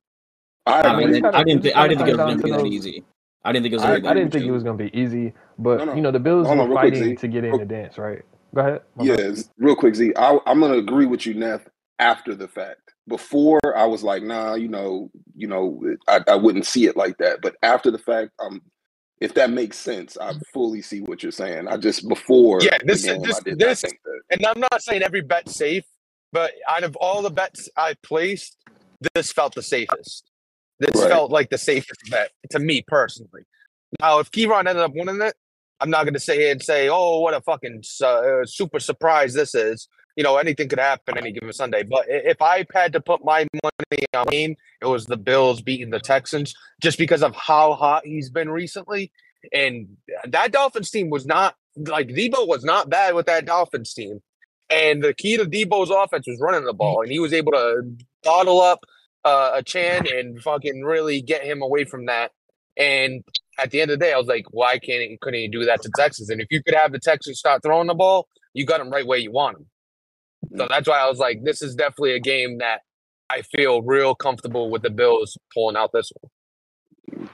I 0.65 0.81
I, 0.81 0.97
mean, 0.97 1.25
I 1.25 1.43
didn't 1.43 1.59
it 1.59 1.63
think 1.63 1.77
I 1.77 1.87
didn't 1.87 2.05
think 2.05 2.09
it 2.09 2.17
was 2.17 2.25
going 2.25 2.37
to 2.37 2.43
be 2.43 2.51
that 2.51 2.65
easy. 2.65 3.03
I 3.45 3.53
didn't 3.53 3.63
think 3.63 3.73
it 3.73 3.77
was. 3.77 3.85
I, 3.85 3.93
I 3.93 4.13
didn't 4.13 4.31
think 4.31 4.41
easy. 4.41 4.49
it 4.49 4.51
was 4.51 4.63
going 4.63 4.77
to 4.77 4.83
be 4.83 4.99
easy, 4.99 5.33
but 5.57 5.77
No, 5.77 5.85
no. 5.85 5.95
you 5.95 6.01
know 6.01 6.11
the 6.11 6.19
Bills 6.19 6.47
Hold 6.47 6.57
were 6.57 6.63
on, 6.63 6.69
real 6.69 6.79
quick, 6.79 6.93
fighting 6.95 7.15
to 7.17 7.27
get 7.29 7.45
in 7.45 7.51
Real- 7.51 7.59
the 7.59 7.65
dance, 7.65 7.97
right? 7.97 8.23
Go 8.53 8.61
ahead. 8.61 8.81
my 8.95 9.05
bad. 9.05 9.37
Yeah, 9.37 9.43
real 9.57 9.75
quick, 9.75 9.95
Z. 9.95 10.13
I, 10.17 10.37
I'm 10.45 10.59
gonna 10.59 10.77
agree 10.77 11.05
with 11.05 11.25
you, 11.25 11.35
Neff. 11.35 11.61
After 11.99 12.35
the 12.35 12.47
fact, 12.47 12.93
before 13.07 13.59
I 13.75 13.85
was 13.85 14.03
like, 14.03 14.23
nah, 14.23 14.55
you 14.55 14.67
know, 14.67 15.09
you 15.35 15.47
know, 15.47 15.81
I, 16.07 16.21
I 16.27 16.35
wouldn't 16.35 16.65
see 16.65 16.85
it 16.85 16.97
like 16.97 17.17
that. 17.17 17.41
But 17.41 17.55
after 17.63 17.89
the 17.89 17.97
fact, 17.97 18.31
um, 18.39 18.61
if 19.19 19.33
that 19.33 19.49
makes 19.49 19.77
sense, 19.77 20.17
I 20.17 20.33
fully 20.53 20.81
see 20.81 21.01
what 21.01 21.23
you're 21.23 21.31
saying. 21.31 21.67
I 21.67 21.77
just 21.77 22.07
before 22.07 22.61
Yeah, 22.61 22.77
this 22.83 23.05
game, 23.05 23.21
this 23.21 23.39
did 23.41 23.59
this, 23.59 23.83
and 24.29 24.45
I'm 24.45 24.59
not 24.59 24.81
saying 24.81 25.03
every 25.03 25.21
bet's 25.21 25.55
safe, 25.55 25.85
but 26.31 26.51
out 26.67 26.83
of 26.83 26.95
all 26.97 27.21
the 27.21 27.29
bets 27.29 27.69
I 27.75 27.95
placed, 28.03 28.57
this 29.13 29.31
felt 29.31 29.55
the 29.55 29.63
safest. 29.63 30.29
This 30.79 31.01
Right. 31.01 31.09
felt 31.09 31.31
like 31.31 31.49
the 31.49 31.57
safest 31.57 32.09
bet 32.09 32.31
to 32.51 32.59
me 32.59 32.83
personally. 32.87 33.43
Now, 33.99 34.19
if 34.19 34.29
Keyron 34.31 34.67
ended 34.67 34.77
up 34.77 34.93
winning 34.93 35.21
it, 35.21 35.35
I'm 35.79 35.89
not 35.89 36.03
going 36.03 36.13
to 36.13 36.19
say 36.19 36.51
and 36.51 36.61
say, 36.61 36.89
"Oh, 36.89 37.19
what 37.19 37.33
a 37.33 37.41
fucking 37.41 37.83
uh, 38.03 38.45
super 38.45 38.79
surprise 38.79 39.33
this 39.33 39.55
is." 39.55 39.87
You 40.17 40.23
know, 40.23 40.35
anything 40.35 40.67
could 40.67 40.79
happen 40.79 41.17
any 41.17 41.31
given 41.31 41.53
Sunday. 41.53 41.83
But 41.83 42.05
if 42.09 42.41
I 42.41 42.65
had 42.73 42.91
to 42.93 42.99
put 42.99 43.23
my 43.23 43.47
money 43.63 44.05
on 44.13 44.25
game, 44.25 44.57
it 44.81 44.87
was 44.87 45.05
the 45.05 45.15
Bills 45.15 45.61
beating 45.61 45.91
the 45.91 45.99
Texans, 45.99 46.53
just 46.81 46.97
because 46.97 47.23
of 47.23 47.33
how 47.35 47.73
hot 47.73 48.05
he's 48.05 48.29
been 48.29 48.49
recently. 48.49 49.11
And 49.53 49.87
that 50.27 50.51
Dolphins 50.51 50.91
team 50.91 51.09
was 51.09 51.25
not 51.25 51.55
like 51.77 52.09
Debo 52.09 52.47
was 52.47 52.65
not 52.65 52.89
bad 52.89 53.13
with 53.13 53.27
that 53.27 53.45
Dolphins 53.45 53.93
team. 53.93 54.19
And 54.69 55.01
the 55.01 55.13
key 55.13 55.37
to 55.37 55.45
Debo's 55.45 55.91
offense 55.91 56.27
was 56.27 56.39
running 56.41 56.65
the 56.65 56.73
ball, 56.73 57.01
and 57.01 57.11
he 57.11 57.19
was 57.19 57.31
able 57.31 57.53
to 57.53 57.83
bottle 58.23 58.59
up 58.59 58.79
uh, 59.23 59.61
Achane 59.61 60.19
and 60.19 60.41
fucking 60.41 60.81
really 60.83 61.21
get 61.21 61.43
him 61.43 61.61
away 61.61 61.85
from 61.85 62.07
that. 62.07 62.31
And 62.75 63.23
at 63.59 63.71
the 63.71 63.81
end 63.81 63.91
of 63.91 63.99
the 63.99 64.05
day, 64.05 64.13
I 64.13 64.17
was 64.17 64.27
like, 64.27 64.45
why 64.51 64.79
can't 64.79 65.01
he, 65.01 65.17
couldn't 65.21 65.39
he 65.39 65.47
do 65.47 65.65
that 65.65 65.81
to 65.83 65.91
Texas? 65.95 66.29
And 66.29 66.41
if 66.41 66.47
you 66.51 66.61
could 66.63 66.75
have 66.75 66.91
the 66.91 66.99
Texans 66.99 67.39
start 67.39 67.63
throwing 67.63 67.87
the 67.87 67.95
ball, 67.95 68.27
you 68.53 68.65
got 68.65 68.79
them 68.79 68.89
right 68.89 69.05
where 69.05 69.19
you 69.19 69.31
want 69.31 69.57
them. 69.57 69.67
So 70.55 70.65
mm. 70.65 70.69
that's 70.69 70.87
why 70.87 70.99
I 70.99 71.09
was 71.09 71.19
like, 71.19 71.43
this 71.43 71.61
is 71.61 71.75
definitely 71.75 72.13
a 72.13 72.19
game 72.19 72.59
that 72.59 72.81
I 73.29 73.41
feel 73.41 73.81
real 73.81 74.15
comfortable 74.15 74.69
with 74.69 74.81
the 74.81 74.89
Bills 74.89 75.37
pulling 75.53 75.75
out 75.75 75.91
this 75.93 76.11
one. 76.19 77.29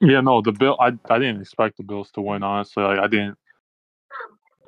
Yeah, 0.00 0.20
no, 0.20 0.42
the 0.42 0.52
bill. 0.52 0.76
I 0.78 0.92
I 1.08 1.18
didn't 1.18 1.40
expect 1.40 1.78
the 1.78 1.82
Bills 1.82 2.10
to 2.12 2.20
win. 2.20 2.42
Honestly, 2.42 2.82
like 2.82 2.98
I 2.98 3.06
didn't. 3.06 3.38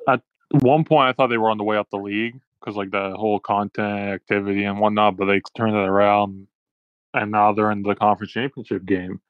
At 0.07 0.21
one 0.61 0.83
point, 0.83 1.07
I 1.07 1.13
thought 1.13 1.27
they 1.27 1.37
were 1.37 1.51
on 1.51 1.57
the 1.57 1.63
way 1.63 1.77
up 1.77 1.87
the 1.91 1.97
league 1.97 2.39
because 2.59 2.75
like 2.75 2.91
the 2.91 3.11
whole 3.15 3.39
content 3.39 4.09
activity 4.09 4.63
and 4.63 4.79
whatnot, 4.79 5.17
but 5.17 5.25
they 5.25 5.41
turned 5.55 5.75
it 5.75 5.87
around, 5.87 6.47
and 7.13 7.31
now 7.31 7.53
they're 7.53 7.71
in 7.71 7.83
the 7.83 7.95
conference 7.95 8.31
championship 8.31 8.85
game. 8.85 9.21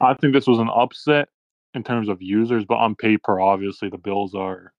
I 0.00 0.14
think 0.14 0.32
this 0.32 0.46
was 0.46 0.60
an 0.60 0.70
upset 0.74 1.28
in 1.74 1.82
terms 1.82 2.08
of 2.08 2.22
users, 2.22 2.64
but 2.64 2.76
on 2.76 2.94
paper, 2.94 3.40
obviously 3.40 3.88
the 3.88 3.98
Bills 3.98 4.34
are 4.34 4.72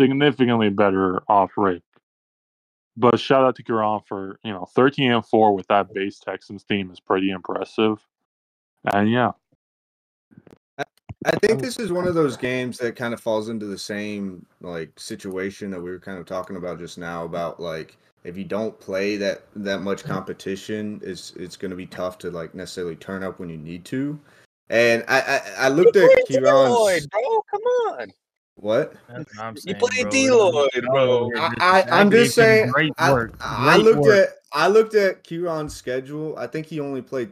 significantly 0.00 0.70
better 0.70 1.22
off 1.28 1.52
rate. 1.56 1.82
But 2.96 3.20
shout 3.20 3.44
out 3.44 3.56
to 3.56 3.62
Garon 3.62 4.06
for 4.06 4.38
you 4.42 4.52
know 4.52 4.66
thirteen 4.74 5.12
and 5.12 5.24
four 5.24 5.54
with 5.54 5.66
that 5.68 5.92
base 5.92 6.18
Texans 6.18 6.64
team 6.64 6.90
is 6.90 7.00
pretty 7.00 7.30
impressive, 7.30 7.98
and 8.92 9.10
yeah. 9.10 9.32
I 11.24 11.32
think 11.40 11.54
oh. 11.54 11.56
this 11.56 11.78
is 11.78 11.90
one 11.90 12.06
of 12.06 12.14
those 12.14 12.36
games 12.36 12.78
that 12.78 12.94
kind 12.94 13.12
of 13.12 13.20
falls 13.20 13.48
into 13.48 13.66
the 13.66 13.78
same 13.78 14.46
like 14.60 14.98
situation 14.98 15.70
that 15.70 15.80
we 15.80 15.90
were 15.90 15.98
kind 15.98 16.18
of 16.18 16.26
talking 16.26 16.56
about 16.56 16.78
just 16.78 16.98
now 16.98 17.24
about 17.24 17.58
like 17.58 17.96
if 18.24 18.36
you 18.36 18.44
don't 18.44 18.78
play 18.80 19.16
that 19.16 19.42
that 19.56 19.80
much 19.80 20.04
competition, 20.04 21.00
it's 21.02 21.32
it's 21.36 21.56
going 21.56 21.70
to 21.70 21.76
be 21.76 21.86
tough 21.86 22.18
to 22.18 22.30
like 22.30 22.54
necessarily 22.54 22.96
turn 22.96 23.22
up 23.22 23.38
when 23.38 23.48
you 23.48 23.56
need 23.56 23.84
to. 23.86 24.18
And 24.68 25.04
I 25.08 25.20
I, 25.20 25.66
I 25.66 25.68
looked 25.68 25.96
at 25.96 26.02
Lloyd, 26.02 26.24
Kieran's 26.28 27.06
bro, 27.06 27.42
come 27.50 27.62
on. 27.62 28.12
What 28.56 28.94
That's 29.08 29.36
what 29.36 29.44
I'm 29.44 29.54
You 29.54 29.60
saying, 29.60 29.76
played 29.76 30.02
bro. 30.02 30.10
D 30.10 30.30
Lloyd, 30.30 30.86
bro. 30.90 31.30
I, 31.36 31.54
I 31.60 32.00
I'm 32.00 32.10
just 32.10 32.34
saying. 32.34 32.70
Great 32.70 32.92
I, 32.98 33.12
work. 33.12 33.36
I 33.40 33.74
Great 33.74 33.84
looked 33.84 34.00
work. 34.00 34.28
at 34.28 34.34
I 34.52 34.68
looked 34.68 34.94
at 34.94 35.22
Kieran's 35.24 35.74
schedule. 35.76 36.36
I 36.38 36.46
think 36.46 36.66
he 36.66 36.80
only 36.80 37.02
played 37.02 37.30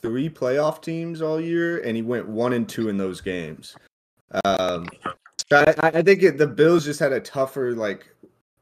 three 0.00 0.30
playoff 0.30 0.80
teams 0.80 1.20
all 1.20 1.40
year, 1.40 1.78
and 1.82 1.96
he 1.96 2.02
went 2.02 2.28
one 2.28 2.52
and 2.52 2.68
two 2.68 2.88
in 2.88 2.96
those 2.96 3.20
games. 3.20 3.76
Um, 4.44 4.88
so 5.50 5.64
I, 5.82 5.88
I 5.88 6.02
think 6.02 6.22
it, 6.22 6.38
the 6.38 6.46
Bills 6.46 6.84
just 6.84 7.00
had 7.00 7.12
a 7.12 7.20
tougher 7.20 7.72
like 7.72 8.06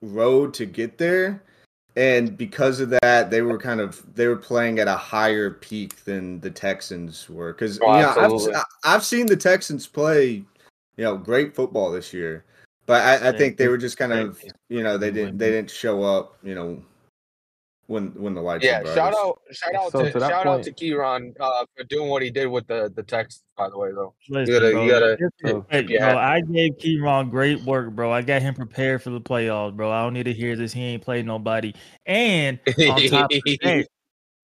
road 0.00 0.54
to 0.54 0.64
get 0.64 0.96
there, 0.96 1.42
and 1.96 2.36
because 2.38 2.80
of 2.80 2.88
that, 3.02 3.30
they 3.30 3.42
were 3.42 3.59
kind 3.59 3.80
of 3.80 4.02
they 4.14 4.26
were 4.28 4.36
playing 4.36 4.78
at 4.78 4.88
a 4.88 4.96
higher 4.96 5.50
peak 5.50 6.04
than 6.04 6.40
the 6.40 6.50
Texans 6.50 7.28
were. 7.28 7.52
Because 7.52 7.78
Oh, 7.82 7.94
you 7.96 8.02
know, 8.02 8.50
I've. 8.54 8.64
I've 8.84 9.04
seen 9.04 9.26
the 9.26 9.36
Texans 9.36 9.86
play, 9.86 10.44
you 10.99 11.05
know, 11.05 11.16
great 11.16 11.55
football 11.55 11.90
this 11.90 12.12
year. 12.12 12.44
But 12.84 13.03
I, 13.03 13.28
I 13.28 13.32
think 13.32 13.57
they 13.57 13.64
they- 13.64 13.68
were 13.68 13.78
just 13.78 13.96
kind 13.96 14.12
of 14.12 14.42
you 14.68 14.82
know 14.82 14.99
they 14.99 15.11
didn't 15.11 15.38
they 15.38 15.51
didn't 15.51 15.70
show 15.70 16.03
up 16.03 16.36
you 16.42 16.55
know 16.55 16.82
when 17.86 18.09
when 18.20 18.34
the 18.34 18.40
lights 18.42 18.64
Yeah, 18.64 18.82
shout 18.82 19.14
out, 19.14 19.40
shout 19.53 19.74
out 19.74 19.92
So 19.92 20.05
to, 20.05 20.12
to 20.12 20.18
that 20.20 20.28
shout 20.30 20.46
out 20.46 20.62
to 20.64 20.72
Kieran 20.72 21.34
uh, 21.40 21.64
for 21.76 21.84
doing 21.84 22.09
what 22.11 22.22
he 22.22 22.30
did 22.30 22.46
with 22.46 22.66
the 22.66 22.90
the 22.94 23.03
text. 23.03 23.44
By 23.57 23.68
the 23.70 23.78
way, 23.78 23.90
though, 23.92 24.14
Listen, 24.28 24.55
gotta- 24.55 24.70
bro, 24.72 24.84
you 24.84 24.90
gotta- 24.90 25.07
listen, 25.20 25.30
So- 25.46 25.66
hey, 25.70 25.86
Yeah. 25.88 26.12
bro, 26.12 26.18
I 26.18 26.40
gave 26.40 26.72
Keyron 26.78 27.30
great 27.30 27.61
work, 27.62 27.90
bro. 27.92 28.11
I 28.12 28.22
got 28.22 28.40
him 28.42 28.55
prepared 28.55 29.03
for 29.03 29.11
the 29.11 29.20
playoffs, 29.20 29.74
bro. 29.76 29.90
I 29.90 30.03
don't 30.03 30.12
need 30.14 30.24
to 30.24 30.32
hear 30.32 30.57
this. 30.57 30.72
He 30.72 30.82
ain't 30.82 31.03
played 31.03 31.26
nobody. 31.26 31.74
And 32.07 32.59
on 32.66 33.01
top 33.09 33.32
of 33.32 33.40
that, 33.62 33.86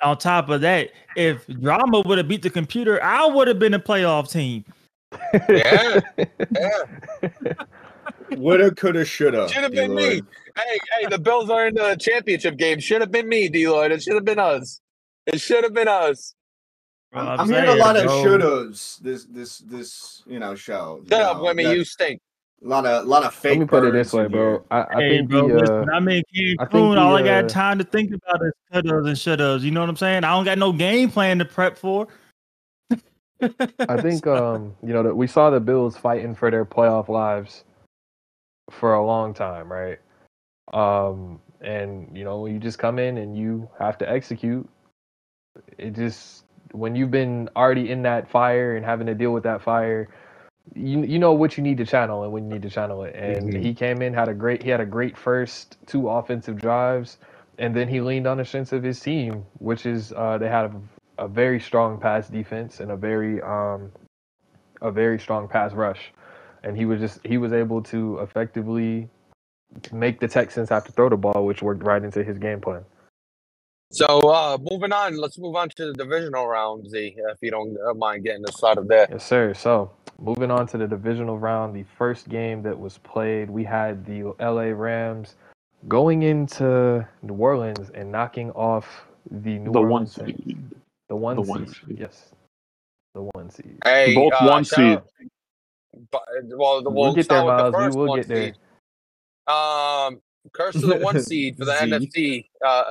on 0.02 0.18
top 0.18 0.48
of 0.50 0.60
that, 0.62 0.90
if 1.16 1.46
drama 1.46 2.02
would 2.06 2.18
have 2.18 2.28
beat 2.28 2.42
the 2.42 2.50
computer, 2.50 3.02
I 3.02 3.26
would 3.26 3.48
have 3.48 3.58
been 3.58 3.74
a 3.74 3.80
playoff 3.80 4.30
team. 4.30 4.64
Yeah, 5.48 6.00
yeah. 6.52 7.52
Woulda, 8.36 8.74
coulda, 8.74 9.04
shoulda. 9.04 9.48
Should 9.48 9.62
have 9.62 9.72
been 9.72 9.94
me. 9.94 10.22
Hey, 10.56 10.78
hey, 10.98 11.06
the 11.10 11.18
Bills 11.18 11.50
are 11.50 11.66
in 11.66 11.74
the 11.74 11.96
championship 11.96 12.56
game. 12.56 12.80
Should 12.80 13.00
have 13.00 13.10
been 13.10 13.28
me, 13.28 13.48
D 13.48 13.68
Lloyd. 13.68 13.92
It 13.92 14.02
should 14.02 14.14
have 14.14 14.24
been 14.24 14.38
us. 14.38 14.80
It 15.26 15.40
should 15.40 15.64
have 15.64 15.74
been 15.74 15.88
us. 15.88 16.34
Bro, 17.12 17.22
I'm, 17.22 17.28
I'm 17.28 17.40
I'm 17.40 17.48
hearing 17.48 17.70
a 17.70 17.74
lot 17.76 17.96
of 17.96 18.04
bro. 18.04 18.24
shouldas 18.24 18.98
this 18.98 19.24
this 19.26 19.58
this 19.58 20.22
you 20.26 20.38
know 20.38 20.54
show. 20.54 21.02
Shut 21.08 21.18
you 21.18 21.24
up, 21.24 21.36
know, 21.38 21.44
women. 21.44 21.70
You 21.70 21.84
stink. 21.84 22.20
a 22.64 22.68
lot 22.68 22.86
of 22.86 23.04
a 23.04 23.08
lot 23.08 23.24
of 23.24 23.34
fake. 23.34 23.52
Let 23.52 23.60
me 23.60 23.66
put 23.66 23.84
it 23.84 23.92
this 23.92 24.12
way, 24.12 24.26
bro. 24.26 24.64
I, 24.70 24.80
I 24.80 24.86
Hey, 25.00 25.18
think 25.18 25.30
bro, 25.30 25.48
the 25.48 25.72
uh, 25.72 25.86
I'm 25.92 26.08
in 26.08 26.22
Cancun. 26.34 26.56
I 26.58 26.64
think 26.64 26.94
the, 26.94 27.00
all 27.00 27.16
I 27.16 27.22
uh, 27.22 27.42
got 27.42 27.48
time 27.48 27.78
to 27.78 27.84
think 27.84 28.12
about 28.12 28.42
is 28.42 28.52
shouldas 28.72 29.06
and 29.06 29.16
shouldas. 29.16 29.60
You 29.62 29.70
know 29.70 29.80
what 29.80 29.88
I'm 29.88 29.96
saying? 29.96 30.24
I 30.24 30.32
don't 30.34 30.44
got 30.44 30.58
no 30.58 30.72
game 30.72 31.10
plan 31.10 31.38
to 31.38 31.44
prep 31.44 31.76
for. 31.78 32.08
I 33.88 33.98
think 33.98 34.26
um, 34.28 34.74
you 34.82 34.92
know 34.94 35.02
that 35.04 35.16
we 35.16 35.26
saw 35.26 35.50
the 35.50 35.60
Bills 35.60 35.96
fighting 35.96 36.34
for 36.34 36.50
their 36.50 36.64
playoff 36.66 37.08
lives 37.08 37.64
for 38.70 38.94
a 38.94 39.04
long 39.06 39.34
time, 39.34 39.72
right? 39.72 40.00
Um, 40.72 41.40
and 41.60 42.16
you 42.16 42.24
know, 42.24 42.46
you 42.46 42.58
just 42.58 42.78
come 42.78 42.98
in 42.98 43.18
and 43.18 43.36
you 43.36 43.68
have 43.78 43.98
to 43.98 44.10
execute. 44.10 44.68
It 45.78 45.94
just 45.94 46.44
when 46.72 46.96
you've 46.96 47.10
been 47.12 47.50
already 47.56 47.90
in 47.90 48.02
that 48.02 48.30
fire 48.30 48.76
and 48.76 48.84
having 48.84 49.06
to 49.08 49.14
deal 49.14 49.32
with 49.32 49.44
that 49.44 49.62
fire, 49.62 50.08
you 50.74 51.04
you 51.04 51.18
know 51.18 51.32
what 51.34 51.56
you 51.56 51.62
need 51.64 51.78
to 51.78 51.86
channel 51.86 52.24
and 52.24 52.32
when 52.32 52.44
you 52.44 52.50
need 52.50 52.62
to 52.62 52.70
channel 52.70 53.04
it. 53.04 53.14
And 53.16 53.54
Mhm. 53.54 53.56
he 53.56 53.74
came 53.74 54.02
in 54.02 54.14
had 54.14 54.28
a 54.28 54.34
great 54.34 54.62
he 54.62 54.70
had 54.70 54.80
a 54.80 54.86
great 54.86 55.16
first 55.16 55.78
two 55.86 56.08
offensive 56.08 56.56
drives, 56.60 57.18
and 57.58 57.76
then 57.76 57.88
he 57.88 58.00
leaned 58.00 58.26
on 58.26 58.38
the 58.38 58.44
strengths 58.46 58.72
of 58.72 58.82
his 58.84 59.00
team, 59.00 59.46
which 59.58 59.86
is 59.86 60.12
uh, 60.16 60.38
they 60.38 60.48
had 60.48 60.66
a, 60.66 60.93
a 61.18 61.28
very 61.28 61.60
strong 61.60 61.98
pass 61.98 62.28
defense 62.28 62.80
and 62.80 62.90
a 62.90 62.96
very 62.96 63.40
um 63.42 63.90
a 64.82 64.90
very 64.90 65.18
strong 65.18 65.48
pass 65.48 65.72
rush, 65.72 66.12
and 66.62 66.76
he 66.76 66.84
was 66.84 67.00
just 67.00 67.20
he 67.24 67.38
was 67.38 67.52
able 67.52 67.82
to 67.82 68.18
effectively 68.18 69.08
make 69.92 70.20
the 70.20 70.28
Texans 70.28 70.68
have 70.68 70.84
to 70.84 70.92
throw 70.92 71.08
the 71.08 71.16
ball, 71.16 71.46
which 71.46 71.62
worked 71.62 71.82
right 71.82 72.02
into 72.02 72.22
his 72.22 72.38
game 72.38 72.60
plan. 72.60 72.84
So 73.92 74.06
uh 74.06 74.58
moving 74.60 74.92
on, 74.92 75.16
let's 75.16 75.38
move 75.38 75.56
on 75.56 75.68
to 75.76 75.86
the 75.86 75.92
divisional 75.94 76.46
round, 76.46 76.88
Z, 76.88 77.14
if 77.16 77.38
you 77.40 77.50
don't 77.50 77.76
uh, 77.88 77.94
mind 77.94 78.24
getting 78.24 78.44
us 78.46 78.62
of 78.62 78.88
there. 78.88 79.06
Yes, 79.10 79.24
sir. 79.24 79.54
So 79.54 79.90
moving 80.18 80.50
on 80.50 80.66
to 80.68 80.78
the 80.78 80.86
divisional 80.86 81.38
round, 81.38 81.74
the 81.74 81.84
first 81.96 82.28
game 82.28 82.62
that 82.62 82.78
was 82.78 82.98
played, 82.98 83.50
we 83.50 83.64
had 83.64 84.04
the 84.04 84.34
LA 84.40 84.72
Rams 84.74 85.36
going 85.88 86.22
into 86.22 87.06
New 87.22 87.34
Orleans 87.34 87.90
and 87.90 88.10
knocking 88.10 88.50
off 88.52 89.04
the 89.30 89.58
New 89.58 89.72
The 89.72 89.80
one 89.80 89.92
Orleans 89.92 90.14
Saints. 90.14 90.42
Seed. 91.04 91.10
The 91.10 91.16
one 91.16 91.36
The 91.36 91.42
seed. 91.44 91.50
one 91.50 91.66
seed. 91.68 91.98
Yes. 91.98 92.30
The 93.14 93.22
one 93.22 93.50
seed. 93.50 93.78
Hey, 93.84 94.14
Both 94.14 94.32
uh, 94.34 94.46
one 94.46 94.64
seed. 94.64 95.00
but, 96.10 96.22
well, 96.56 96.82
the, 96.82 96.90
We'll 96.90 97.04
we'll 97.04 97.14
get 97.14 97.28
there, 97.28 97.44
Miles. 97.44 97.72
the 97.72 97.98
We 97.98 98.06
will 98.06 98.16
get 98.16 98.28
there. 98.28 98.44
seed. 98.46 98.54
Um, 99.46 100.20
curse 100.52 100.74
of 100.76 100.82
the 100.82 100.96
one 100.96 101.20
seed 101.22 101.56
for 101.58 101.64
the 101.64 101.72
NFC. 101.72 102.46
Uh, 102.64 102.84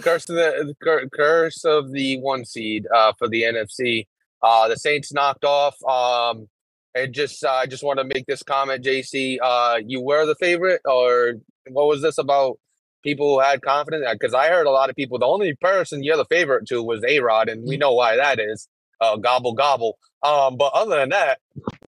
curse 0.00 0.28
of 0.28 0.36
the 0.36 0.64
the 0.66 0.74
cur- 0.82 1.08
curse 1.12 1.64
of 1.64 1.90
the 1.92 2.18
one 2.20 2.44
seed 2.44 2.86
uh, 2.94 3.12
for 3.18 3.28
the 3.28 3.42
NFC. 3.42 4.06
Uh, 4.42 4.68
the 4.68 4.76
Saints 4.76 5.12
knocked 5.12 5.44
off. 5.44 5.76
Um, 5.84 6.48
and 6.94 7.12
just 7.12 7.42
uh, 7.44 7.50
I 7.50 7.66
just 7.66 7.82
want 7.82 7.98
to 7.98 8.04
make 8.04 8.24
this 8.26 8.42
comment, 8.44 8.84
JC. 8.84 9.38
Uh, 9.42 9.80
you 9.84 10.00
were 10.00 10.26
the 10.26 10.36
favorite, 10.36 10.80
or 10.84 11.34
what 11.68 11.86
was 11.88 12.00
this 12.02 12.18
about? 12.18 12.58
People 13.04 13.34
who 13.34 13.40
had 13.40 13.62
confidence 13.62 14.04
because 14.12 14.34
I 14.34 14.48
heard 14.48 14.66
a 14.66 14.70
lot 14.70 14.90
of 14.90 14.96
people. 14.96 15.18
The 15.18 15.26
only 15.26 15.54
person 15.54 16.02
you're 16.02 16.16
the 16.16 16.24
favorite 16.24 16.66
to 16.68 16.82
was 16.82 17.04
A 17.06 17.20
Rod, 17.20 17.48
and 17.48 17.66
we 17.68 17.76
know 17.76 17.92
why 17.94 18.16
that 18.16 18.40
is. 18.40 18.66
Uh, 19.00 19.16
gobble 19.16 19.52
gobble. 19.52 19.98
Um, 20.22 20.56
but 20.56 20.72
other 20.74 20.96
than 20.96 21.10
that, 21.10 21.38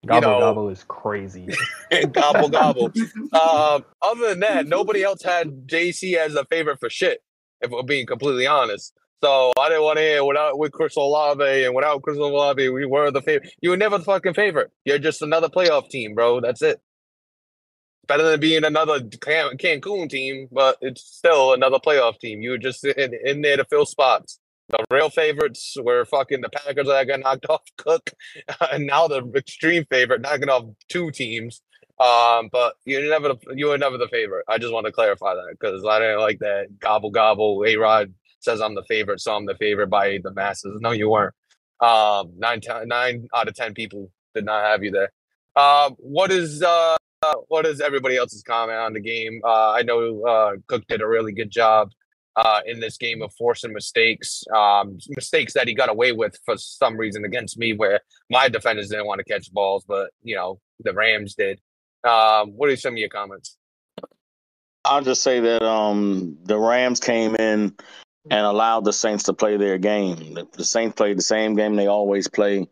Gobble 0.05 0.21
know- 0.29 0.41
gobble 0.41 0.69
is 0.69 0.85
crazy. 0.87 1.49
gobble 2.13 2.49
gobble. 2.51 2.93
Um, 3.33 3.85
other 4.03 4.29
than 4.31 4.41
that, 4.41 4.67
nobody 4.67 5.03
else 5.03 5.23
had 5.23 5.67
JC 5.67 6.15
as 6.17 6.35
a 6.35 6.45
favorite 6.47 6.79
for 6.81 6.89
shit. 6.91 7.21
If 7.61 7.71
we're 7.71 7.83
being 7.83 8.07
completely 8.07 8.47
honest, 8.47 8.93
so 9.25 9.53
I 9.59 9.69
didn't 9.71 9.85
want 9.85 9.97
to 9.97 10.03
hear 10.03 10.25
without 10.25 10.59
with 10.59 10.73
Chris 10.73 10.97
Olave 10.97 11.65
and 11.65 11.75
without 11.75 12.03
Chris 12.03 12.19
Olave, 12.19 12.69
we 12.69 12.85
were 12.87 13.11
the 13.11 13.23
favorite. 13.23 13.51
You 13.63 13.71
were 13.71 13.77
never 13.79 13.97
the 13.99 14.05
fucking 14.05 14.35
favorite. 14.35 14.71
You're 14.85 14.99
just 14.99 15.23
another 15.23 15.49
playoff 15.49 15.89
team, 15.89 16.15
bro. 16.15 16.41
That's 16.41 16.61
it. 16.63 16.81
Better 18.07 18.23
than 18.23 18.41
being 18.41 18.65
another 18.65 19.01
Can- 19.21 19.57
Cancun 19.59 20.09
team, 20.09 20.49
but 20.53 20.77
it's 20.81 21.03
still 21.03 21.53
another 21.55 21.79
playoff 21.79 22.19
team. 22.19 22.41
You 22.41 22.51
were 22.51 22.59
just 22.59 22.85
in, 22.85 23.13
in 23.25 23.43
there 23.43 23.57
to 23.57 23.65
fill 23.65 23.87
spots. 23.87 24.39
The 24.69 24.85
real 24.91 25.11
favorites 25.11 25.77
were 25.81 26.05
fucking 26.05 26.41
the 26.41 26.49
Packers 26.49 26.87
that 26.89 27.07
got 27.07 27.21
knocked 27.21 27.47
off 27.51 27.63
Cook, 27.79 28.11
and 28.73 28.87
now 28.87 29.07
the 29.09 29.23
extreme 29.37 29.85
favorite 29.91 30.21
knocking 30.21 30.49
off 30.49 30.65
two 30.89 31.11
teams. 31.11 31.63
Um, 31.99 32.51
but 32.53 32.75
you're 32.85 33.09
never 33.09 33.35
you 33.55 33.69
were 33.69 33.79
never 33.79 33.97
the 33.97 34.09
favorite. 34.09 34.45
I 34.49 34.59
just 34.59 34.73
want 34.73 34.87
to 34.87 34.93
clarify 34.93 35.35
that 35.35 35.57
because 35.59 35.85
I 35.85 35.99
didn't 35.99 36.21
like 36.21 36.41
that 36.41 36.79
gobble 36.79 37.11
gobble. 37.11 37.65
A 37.67 37.77
Rod 37.77 38.13
says 38.41 38.61
I'm 38.61 38.75
the 38.75 38.85
favorite, 38.85 39.21
so 39.21 39.35
I'm 39.35 39.47
the 39.47 39.55
favorite 39.55 39.89
by 39.89 40.19
the 40.23 40.33
masses. 40.33 40.79
No, 40.81 40.91
you 40.91 41.09
weren't. 41.11 41.35
Um, 41.81 42.33
nine 42.37 42.61
ti- 42.61 42.85
nine 42.85 43.29
out 43.35 43.49
of 43.49 43.55
ten 43.55 43.73
people 43.73 44.11
did 44.35 44.45
not 44.45 44.65
have 44.65 44.83
you 44.85 44.91
there. 44.91 45.11
Um, 45.57 45.95
what 45.99 46.31
is 46.31 46.63
uh, 46.63 46.97
what 47.49 47.67
is 47.67 47.81
everybody 47.81 48.17
else's 48.17 48.43
comment 48.43 48.79
on 48.79 48.93
the 48.93 49.01
game? 49.01 49.41
Uh, 49.45 49.73
I 49.73 49.83
know 49.83 50.23
uh, 50.23 50.53
Cook 50.67 50.87
did 50.89 51.03
a 51.03 51.07
really 51.07 51.33
good 51.33 51.51
job 51.51 51.91
uh, 52.37 52.61
in 52.67 52.81
this 52.81 52.97
game 52.97 53.23
of 53.23 53.33
forcing 53.35 53.73
mistakes, 53.73 54.45
um, 54.55 54.99
mistakes 55.09 55.55
that 55.55 55.67
he 55.67 55.75
got 55.75 55.89
away 55.89 56.13
with 56.13 56.37
for 56.45 56.57
some 56.57 56.97
reason 56.97 57.25
against 57.25 57.59
me, 57.59 57.73
where 57.73 58.01
my 58.31 58.49
defenders 58.49 58.89
didn't 58.89 59.07
want 59.07 59.19
to 59.19 59.25
catch 59.25 59.53
balls, 59.53 59.85
but 59.87 60.11
you 60.23 60.37
know 60.37 60.61
the 60.81 60.93
Rams 60.93 61.35
did. 61.35 61.61
Um, 62.05 62.51
what 62.51 62.69
are 62.69 62.77
some 62.77 62.95
of 62.95 62.99
your 62.99 63.09
comments? 63.09 63.57
I'll 64.85 65.03
just 65.03 65.23
say 65.23 65.41
that 65.41 65.63
um, 65.63 66.39
the 66.45 66.59
Rams 66.59 67.01
came 67.01 67.35
in 67.35 67.75
and 68.31 68.47
allowed 68.47 68.85
the 68.85 68.93
Saints 68.93 69.25
to 69.25 69.33
play 69.33 69.57
their 69.57 69.79
game. 69.79 70.35
The, 70.35 70.47
the 70.53 70.65
Saints 70.65 70.95
played 70.95 71.19
the 71.19 71.23
same 71.23 71.57
game 71.57 71.75
they 71.75 71.87
always 71.87 72.29
play. 72.29 72.69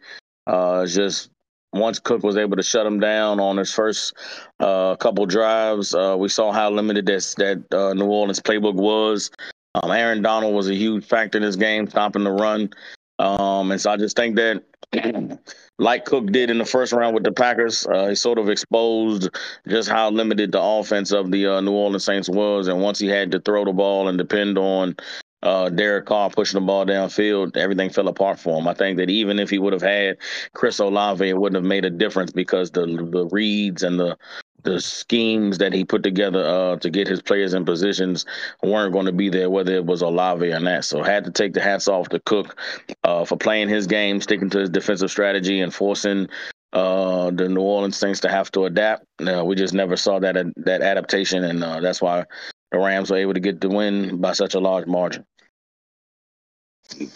Uh, 0.47 0.87
just 0.87 1.31
once 1.75 1.99
Cook 1.99 2.23
was 2.23 2.37
able 2.37 2.57
to 2.57 2.63
shut 2.63 2.85
them 2.85 3.01
down 3.01 3.41
on 3.41 3.57
his 3.57 3.73
first 3.73 4.15
uh, 4.61 4.97
couple 4.97 5.27
drives, 5.27 5.95
uh, 5.95 6.17
we 6.19 6.29
saw 6.29 6.53
how 6.53 6.71
limited 6.71 7.07
that 7.07 7.35
that 7.39 7.77
uh, 7.77 7.95
New 7.95 8.07
Orleans 8.07 8.41
playbook 8.41 8.75
was. 8.75 9.31
Um, 9.75 9.91
Aaron 9.91 10.23
Donald 10.23 10.55
was 10.55 10.69
a 10.69 10.75
huge 10.75 11.05
factor 11.05 11.39
in 11.39 11.43
this 11.43 11.57
game, 11.57 11.89
stopping 11.89 12.25
the 12.25 12.31
run. 12.31 12.71
Um, 13.19 13.71
and 13.71 13.81
so 13.81 13.91
I 13.91 13.97
just 13.97 14.17
think 14.17 14.37
that, 14.37 14.63
like 15.79 16.05
Cook 16.05 16.27
did 16.27 16.51
in 16.51 16.59
the 16.59 16.65
first 16.65 16.93
round 16.93 17.15
with 17.15 17.25
the 17.25 17.33
Packers, 17.33 17.87
uh, 17.87 18.09
he 18.09 18.15
sort 18.15 18.39
of 18.39 18.49
exposed 18.49 19.31
just 19.67 19.89
how 19.89 20.11
limited 20.11 20.53
the 20.53 20.61
offense 20.61 21.11
of 21.13 21.31
the 21.31 21.47
uh, 21.47 21.61
New 21.61 21.73
Orleans 21.73 22.05
Saints 22.05 22.29
was. 22.29 22.69
And 22.69 22.81
once 22.81 22.99
he 22.99 23.09
had 23.09 23.33
to 23.33 23.41
throw 23.41 23.65
the 23.65 23.73
ball 23.73 24.09
and 24.09 24.17
depend 24.17 24.59
on 24.59 24.97
uh, 25.45 25.69
Derek 25.69 26.07
Carr 26.07 26.31
pushing 26.31 26.59
the 26.59 26.67
ball 26.67 26.87
downfield, 26.87 27.57
everything 27.57 27.91
fell 27.91 28.09
apart 28.09 28.41
for 28.41 28.59
him. 28.59 28.67
I 28.67 28.75
think 28.75 28.97
that 28.97 29.11
even 29.11 29.39
if 29.39 29.51
he 29.51 29.59
would 29.59 29.75
have 29.75 29.83
had 29.83 30.17
Chris 30.55 30.79
Olave, 30.79 31.29
it 31.29 31.37
wouldn't 31.37 31.57
have 31.57 31.69
made 31.69 31.85
a 31.85 31.91
difference 31.91 32.33
because 32.33 32.71
the 32.71 32.87
the 32.87 33.27
reads 33.27 33.83
and 33.83 34.01
the 34.01 34.17
the 34.63 34.81
schemes 34.81 35.59
that 35.59 35.75
he 35.75 35.85
put 35.85 36.03
together 36.03 36.43
uh, 36.43 36.77
to 36.77 36.89
get 36.89 37.07
his 37.07 37.21
players 37.21 37.53
in 37.53 37.67
positions 37.67 38.25
weren't 38.63 38.95
going 38.95 39.05
to 39.05 39.13
be 39.13 39.29
there, 39.29 39.51
whether 39.51 39.75
it 39.75 39.85
was 39.85 40.01
Olave 40.01 40.51
or 40.51 40.61
not. 40.61 40.87
So 40.87 41.03
had 41.03 41.25
to 41.25 41.31
take 41.31 41.53
the 41.53 41.61
hats 41.61 41.87
off 41.87 42.09
to 42.09 42.21
Cook 42.21 42.59
uh, 43.05 43.27
for 43.27 43.37
playing 43.37 43.69
his 43.69 43.87
game, 43.87 44.23
sticking 44.23 44.49
to 44.51 44.61
his 44.61 44.71
defensive 44.71 45.11
strategy, 45.11 45.61
and 45.61 45.73
forcing 45.73 46.29
uh, 46.73 47.31
the 47.31 47.51
New 47.51 47.61
Orleans 47.61 47.99
Saints 47.99 48.21
to 48.21 48.31
have 48.31 48.51
to 48.53 48.65
adapt. 48.65 49.05
We 49.21 49.55
just 49.55 49.75
never 49.75 49.99
saw 49.99 50.19
that 50.21 50.37
that 50.57 50.81
adaptation, 50.81 51.45
and 51.45 51.63
uh, 51.63 51.81
that's 51.81 52.01
why 52.01 52.25
the 52.73 52.79
Rams 52.79 53.11
were 53.11 53.19
able 53.19 53.35
to 53.35 53.41
get 53.41 53.61
the 53.61 53.69
win 53.69 54.21
by 54.21 54.33
such 54.33 54.55
a 54.55 54.61
large 54.61 54.87
margin. 54.87 55.25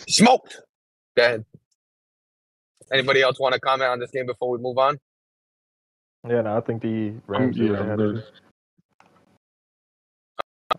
Smoked. 0.08 0.60
Dead. 1.16 1.44
Anybody 2.92 3.22
else 3.22 3.38
want 3.38 3.54
to 3.54 3.60
comment 3.60 3.90
on 3.90 3.98
this 3.98 4.10
game 4.10 4.26
before 4.26 4.50
we 4.50 4.58
move 4.58 4.78
on? 4.78 4.98
Yeah, 6.28 6.42
no, 6.42 6.56
I 6.56 6.60
think 6.60 6.82
the 6.82 7.14
Rams 7.26 7.56
yeah, 7.56 7.68
did 7.68 7.76
I'm 7.76 7.82
ahead 7.82 8.00
of 8.00 8.14
good. 8.14 8.22
us. 8.22 8.30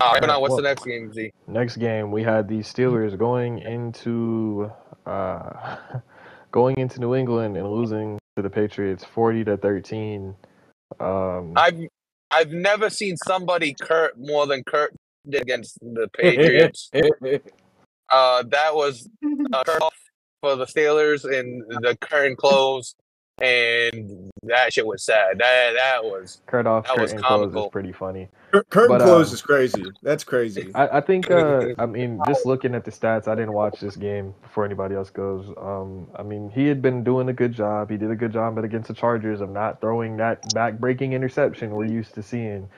All 0.00 0.12
right, 0.12 0.26
now 0.26 0.40
what's 0.40 0.56
the 0.56 0.62
next 0.62 0.84
game, 0.84 1.12
Z? 1.12 1.30
Next 1.46 1.76
game, 1.76 2.10
we 2.10 2.22
had 2.22 2.48
the 2.48 2.60
Steelers 2.60 3.18
going 3.18 3.58
into 3.58 4.72
uh, 5.06 5.76
going 6.52 6.78
into 6.78 7.00
New 7.00 7.14
England 7.14 7.56
and 7.56 7.70
losing 7.70 8.18
to 8.36 8.42
the 8.42 8.50
Patriots, 8.50 9.04
forty 9.04 9.44
to 9.44 9.56
thirteen. 9.56 10.34
Um, 10.98 11.52
I 11.56 11.88
I've 12.30 12.50
never 12.50 12.88
seen 12.88 13.16
somebody 13.16 13.74
Kurt 13.80 14.18
more 14.18 14.46
than 14.46 14.62
Kurt 14.64 14.94
did 15.28 15.42
against 15.42 15.78
the 15.80 16.08
Patriots. 16.16 16.90
uh, 18.10 18.42
that 18.48 18.74
was 18.74 19.08
uh, 19.52 19.64
Kurt 19.64 19.82
off 19.82 19.94
for 20.42 20.56
the 20.56 20.66
Steelers 20.66 21.30
in 21.30 21.64
the 21.68 21.96
current 22.00 22.38
clothes, 22.38 22.94
and 23.40 24.30
that 24.42 24.72
shit 24.72 24.86
was 24.86 25.04
sad. 25.04 25.38
That 25.38 25.72
that 25.76 26.04
was 26.04 26.42
Kurt 26.46 26.66
off 26.66 26.86
that 26.86 26.98
was 26.98 27.12
curtain 27.12 27.26
close 27.26 27.54
is 27.54 27.70
pretty 27.70 27.92
funny. 27.92 28.28
Cur- 28.50 28.64
Curtain 28.64 28.98
But, 28.98 29.04
close 29.04 29.28
um, 29.28 29.34
is 29.34 29.42
crazy. 29.42 29.84
That's 30.02 30.24
crazy. 30.24 30.70
I, 30.74 30.98
I 30.98 31.00
think 31.00 31.30
uh, 31.30 31.68
I 31.78 31.86
mean 31.86 32.20
just 32.26 32.46
looking 32.46 32.74
at 32.74 32.84
the 32.84 32.90
stats, 32.90 33.28
I 33.28 33.34
didn't 33.34 33.52
watch 33.52 33.80
this 33.80 33.96
game 33.96 34.34
before 34.42 34.64
anybody 34.64 34.94
else 34.94 35.10
goes. 35.10 35.48
Um, 35.56 36.08
I 36.16 36.22
mean 36.22 36.50
he 36.50 36.66
had 36.66 36.82
been 36.82 37.04
doing 37.04 37.28
a 37.28 37.32
good 37.32 37.52
job. 37.52 37.90
He 37.90 37.96
did 37.96 38.10
a 38.10 38.16
good 38.16 38.32
job, 38.32 38.54
but 38.56 38.64
against 38.64 38.88
the 38.88 38.94
Chargers 38.94 39.40
of 39.40 39.50
not 39.50 39.80
throwing 39.80 40.16
that 40.18 40.52
back-breaking 40.54 41.12
interception 41.12 41.70
we're 41.70 41.86
used 41.86 42.14
to 42.14 42.22
seeing. 42.22 42.68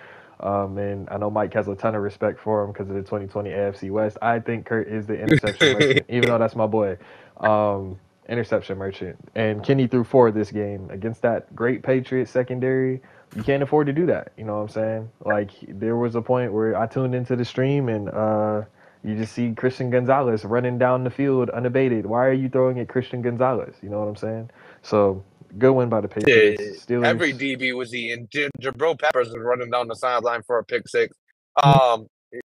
Um, 0.43 0.79
and 0.79 1.09
I 1.11 1.19
know 1.19 1.31
Mike 1.31 1.55
has 1.55 1.69
a 1.69 1.75
ton 1.75 1.95
of 1.95 2.03
respect 2.03 2.41
for 2.41 2.65
him 2.65 2.73
because 2.73 2.89
of 2.89 2.97
the 2.97 3.03
2020 3.03 3.51
AFC 3.51 3.91
West. 3.91 4.19
I 4.21 4.41
think 4.41 4.67
Kurt 4.67 4.89
is 4.89 5.07
the 5.07 5.15
interception 5.15 5.75
merchant, 5.75 6.07
even 6.09 6.29
though 6.29 6.39
that's 6.39 6.57
my 6.57 6.67
boy. 6.67 6.99
Um, 7.39 7.99
interception 8.29 8.79
merchant. 8.79 9.17
And 9.35 9.63
Kenny 9.63 9.87
threw 9.87 10.05
four 10.05 10.31
this 10.31 10.51
game 10.51 10.89
against 10.91 11.23
that 11.23 11.55
great 11.55 11.83
Patriots 11.83 12.31
secondary. 12.31 13.01
You 13.37 13.43
can't 13.43 13.63
afford 13.63 13.87
to 13.87 13.93
do 13.93 14.07
that. 14.07 14.33
You 14.37 14.45
know 14.45 14.57
what 14.57 14.63
I'm 14.63 14.69
saying? 14.69 15.11
Like 15.25 15.51
there 15.69 15.97
was 15.97 16.15
a 16.15 16.23
point 16.23 16.53
where 16.53 16.77
I 16.77 16.87
tuned 16.87 17.15
into 17.15 17.37
the 17.37 17.45
stream 17.45 17.89
and 17.89 18.09
uh, 18.09 18.63
you 19.05 19.17
just 19.17 19.33
see 19.33 19.53
Christian 19.53 19.91
Gonzalez 19.91 20.45
running 20.45 20.79
down 20.79 21.05
the 21.05 21.11
field 21.11 21.51
unabated. 21.51 22.07
Why 22.07 22.27
are 22.27 22.33
you 22.33 22.49
throwing 22.49 22.79
at 22.79 22.89
Christian 22.89 23.23
Gonzalez? 23.23 23.75
You 23.83 23.89
know 23.89 24.01
what 24.01 24.09
I'm 24.09 24.17
saying? 24.17 24.51
So 24.83 25.25
good 25.59 25.73
win 25.73 25.89
by 25.89 26.01
the 26.01 26.09
Yeah, 26.09 26.25
Patriots. 26.55 26.87
Steelers. 26.87 27.05
every 27.07 27.33
DB 27.33 27.77
was 27.77 27.95
eating. 27.95 28.29
J- 28.31 28.51
Jabril 28.61 28.99
Peppers 28.99 29.29
was 29.29 29.39
running 29.43 29.71
down 29.71 29.89
the 29.89 29.95
sideline 29.97 30.43
for 30.43 30.59
a 30.59 30.65
pick 30.65 30.89
six. 30.89 31.17
Um, 31.63 32.07
it, 32.33 32.43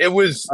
it 0.00 0.12
was 0.12 0.48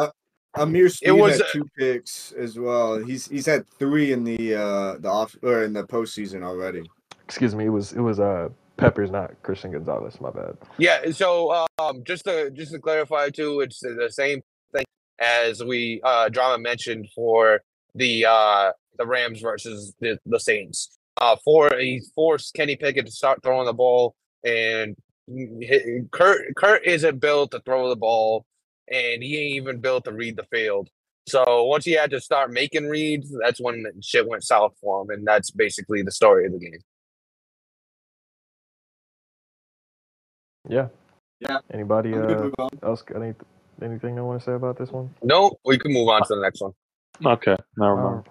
Ameer 0.56 0.88
Speed 0.88 1.08
it 1.08 1.12
was 1.12 1.38
had 1.38 1.46
two 1.52 1.64
picks 1.78 2.32
as 2.32 2.58
well. 2.58 2.98
He's 2.98 3.28
he's 3.28 3.46
had 3.46 3.66
three 3.78 4.12
in 4.12 4.24
the 4.24 4.54
uh 4.54 4.94
the 4.98 5.08
off 5.08 5.34
or 5.42 5.62
in 5.62 5.72
the 5.72 5.84
postseason 5.84 6.42
already. 6.42 6.82
excuse 7.24 7.54
me, 7.54 7.66
it 7.66 7.70
was 7.70 7.92
it 7.92 8.00
was 8.00 8.20
uh 8.20 8.48
Peppers, 8.76 9.10
not 9.10 9.30
Christian 9.42 9.72
Gonzalez. 9.72 10.20
My 10.22 10.30
bad. 10.30 10.56
Yeah, 10.78 11.10
so 11.10 11.66
um, 11.78 12.02
just 12.04 12.24
to 12.24 12.50
just 12.50 12.72
to 12.72 12.78
clarify 12.78 13.28
too, 13.28 13.60
it's 13.60 13.80
the 13.80 14.08
same 14.10 14.40
thing 14.72 14.84
as 15.18 15.62
we 15.62 16.00
uh, 16.02 16.30
drama 16.30 16.58
mentioned 16.58 17.06
for 17.14 17.60
the 17.94 18.24
uh, 18.24 18.72
the 18.96 19.06
Rams 19.06 19.40
versus 19.42 19.94
the, 20.00 20.18
the 20.24 20.40
Saints. 20.40 20.96
Uh, 21.20 21.36
for 21.44 21.70
he 21.78 22.02
forced 22.14 22.54
Kenny 22.54 22.76
Pickett 22.76 23.06
to 23.06 23.12
start 23.12 23.42
throwing 23.42 23.66
the 23.66 23.74
ball, 23.74 24.14
and 24.44 24.96
he- 25.26 26.00
Kurt 26.10 26.54
Kurt 26.56 26.84
isn't 26.86 27.20
built 27.20 27.50
to 27.50 27.60
throw 27.60 27.88
the 27.88 27.96
ball, 27.96 28.46
and 28.90 29.22
he 29.22 29.36
ain't 29.38 29.56
even 29.56 29.80
built 29.80 30.04
to 30.04 30.12
read 30.12 30.36
the 30.36 30.44
field. 30.44 30.88
So 31.28 31.64
once 31.64 31.84
he 31.84 31.92
had 31.92 32.10
to 32.10 32.20
start 32.20 32.52
making 32.52 32.88
reads, 32.88 33.30
that's 33.42 33.60
when 33.60 33.84
shit 34.02 34.26
went 34.26 34.44
south 34.44 34.74
for 34.80 35.02
him, 35.02 35.10
and 35.10 35.26
that's 35.26 35.50
basically 35.50 36.02
the 36.02 36.10
story 36.10 36.46
of 36.46 36.52
the 36.52 36.58
game. 36.58 36.80
Yeah. 40.68 40.88
Yeah. 41.40 41.58
Anybody 41.72 42.14
uh, 42.14 42.50
else 42.82 43.02
got 43.02 43.22
any, 43.22 43.34
anything 43.82 44.18
I 44.18 44.22
want 44.22 44.40
to 44.40 44.44
say 44.44 44.52
about 44.52 44.78
this 44.78 44.90
one? 44.90 45.14
No, 45.22 45.56
we 45.64 45.78
can 45.78 45.92
move 45.92 46.08
on 46.08 46.22
to 46.22 46.34
the 46.34 46.40
next 46.40 46.60
one. 46.60 46.72
Okay, 47.24 47.56
never 47.76 47.96
mind. 47.96 48.28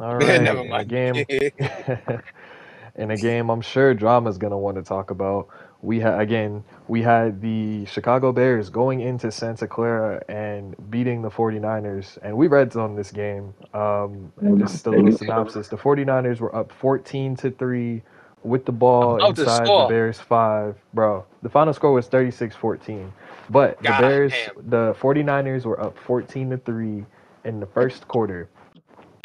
All 0.00 0.16
right. 0.16 0.40
Never 0.40 0.60
in 0.60 0.66
a 0.66 0.70
mind. 0.70 0.88
game, 0.88 1.14
in 2.96 3.10
a 3.10 3.16
game, 3.16 3.50
I'm 3.50 3.60
sure 3.60 3.94
drama's 3.94 4.38
gonna 4.38 4.58
want 4.58 4.76
to 4.76 4.82
talk 4.82 5.10
about. 5.10 5.48
We 5.82 6.00
had 6.00 6.20
again, 6.20 6.64
we 6.88 7.02
had 7.02 7.40
the 7.40 7.84
Chicago 7.86 8.32
Bears 8.32 8.70
going 8.70 9.00
into 9.00 9.30
Santa 9.30 9.66
Clara 9.66 10.22
and 10.28 10.74
beating 10.90 11.22
the 11.22 11.30
49ers, 11.30 12.18
and 12.22 12.36
we 12.36 12.48
read 12.48 12.76
on 12.76 12.96
this 12.96 13.10
game. 13.10 13.54
Um, 13.74 14.32
and 14.40 14.58
just 14.58 14.86
a 14.86 14.90
little 14.90 15.12
synopsis: 15.12 15.68
the 15.68 15.76
49ers 15.76 16.40
were 16.40 16.54
up 16.54 16.72
14 16.72 17.36
to 17.36 17.50
three 17.50 18.02
with 18.42 18.64
the 18.64 18.72
ball 18.72 19.16
About 19.16 19.38
inside 19.38 19.60
the 19.60 19.64
score. 19.64 19.88
Bears 19.88 20.20
five. 20.20 20.76
Bro, 20.94 21.24
the 21.42 21.48
final 21.50 21.72
score 21.74 21.92
was 21.92 22.08
36-14, 22.08 23.10
but 23.50 23.78
the 23.78 23.90
Bears, 24.00 24.32
damn. 24.32 24.70
the 24.70 24.94
49ers 24.98 25.64
were 25.66 25.80
up 25.80 25.98
14 25.98 26.50
to 26.50 26.56
three 26.58 27.04
in 27.44 27.60
the 27.60 27.66
first 27.66 28.06
quarter 28.08 28.48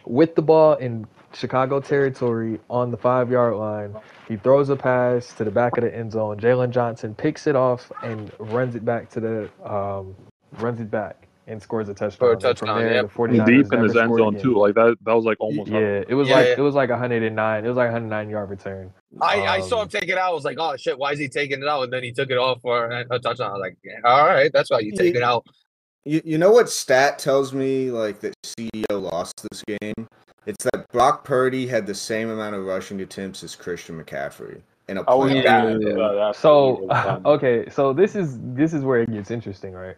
with 0.06 0.36
the 0.36 0.42
ball 0.42 0.74
in 0.76 1.06
Chicago 1.34 1.80
territory 1.80 2.60
on 2.70 2.92
the 2.92 2.98
five 2.98 3.30
yard 3.32 3.56
line. 3.56 3.96
He 4.28 4.38
throws 4.38 4.70
a 4.70 4.76
pass 4.76 5.34
to 5.34 5.44
the 5.44 5.52
back 5.52 5.78
of 5.78 5.84
the 5.84 5.96
end 5.96 6.12
zone. 6.14 6.40
Jaylon 6.40 6.72
Johnson 6.72 7.14
picks 7.14 7.46
it 7.48 7.56
off 7.56 7.92
and 8.04 8.32
runs 8.40 8.76
it 8.76 8.84
back 8.86 9.10
to 9.12 9.20
the 9.20 9.50
um, 9.70 10.16
runs 10.60 10.80
it 10.82 10.90
back 10.90 11.28
and 11.48 11.62
scores 11.62 11.88
a 11.90 11.94
touchdown. 11.94 12.32
And 12.32 12.42
touchdown, 12.42 12.68
From 12.76 12.80
there, 12.80 12.94
yep. 12.96 13.08
the 13.08 13.14
49ers 13.14 13.46
Deep 13.46 13.66
in 13.66 13.70
never 13.70 13.84
his 13.84 13.96
end 13.98 14.18
zone 14.18 14.36
again. 14.36 14.42
too. 14.42 14.58
Like 14.58 14.74
that. 14.76 14.98
That 15.06 15.14
was 15.14 15.26
like 15.26 15.38
almost. 15.40 15.70
Yeah, 15.70 16.04
it 16.08 16.16
was 16.16 16.28
Yeah, 16.28 16.36
like 16.38 16.48
yeah. 16.48 16.56
it 16.58 16.62
was 16.62 16.74
like 16.74 16.90
109. 16.90 17.66
It 17.66 17.68
was 17.68 17.78
like 17.78 17.86
109 17.92 18.30
yard 18.32 18.50
return. 18.50 18.92
I, 19.22 19.42
I 19.46 19.60
saw 19.60 19.76
him 19.78 19.82
Um, 19.84 19.90
take 19.90 20.10
it 20.10 20.18
out. 20.18 20.32
I 20.32 20.34
was 20.34 20.44
like, 20.44 20.58
oh 20.60 20.76
shit, 20.78 20.98
why 20.98 21.12
is 21.12 21.20
he 21.20 21.28
taking 21.28 21.62
it 21.62 21.68
out? 21.68 21.84
And 21.84 21.94
then 21.94 22.02
he 22.04 22.12
took 22.12 22.32
it 22.32 22.38
off 22.38 22.62
for 22.62 22.88
a 22.90 23.06
a 23.12 23.20
touchdown. 23.20 23.50
I 23.52 23.54
was 23.54 23.62
like, 23.62 23.78
all 24.06 24.26
right, 24.26 24.52
that's 24.52 24.72
why 24.72 24.80
you 24.80 24.92
take 24.94 25.14
it 25.16 25.22
out. 25.22 25.46
You, 26.06 26.22
you 26.24 26.38
know 26.38 26.52
what 26.52 26.70
stat 26.70 27.18
tells 27.20 27.54
me 27.54 27.90
like 27.92 28.20
that 28.22 28.34
CEO 28.46 28.86
lost 28.92 29.46
this 29.52 29.64
game? 29.82 30.08
It's 30.46 30.64
that 30.66 30.88
Brock 30.92 31.24
Purdy 31.24 31.66
had 31.66 31.88
the 31.88 31.96
same 31.96 32.30
amount 32.30 32.56
of 32.56 32.64
rushing 32.66 33.02
attempts 33.02 33.44
as 33.44 33.56
Christian 33.56 34.02
McCaffrey 34.02 34.62
in 34.88 34.98
a 34.98 35.02
was 35.04 35.32
playoff. 35.32 35.44
gonna 35.44 35.80
Yeah. 35.80 36.32
say 36.32 36.40
So 36.40 36.76
he 36.76 36.82
was 36.86 37.04
done. 37.04 37.26
okay, 37.26 37.70
so 37.70 37.92
this 37.94 38.16
is 38.16 38.38
this 38.54 38.74
is 38.74 38.84
where 38.84 39.02
it 39.02 39.12
gets 39.12 39.32
interesting, 39.32 39.74
right? 39.74 39.98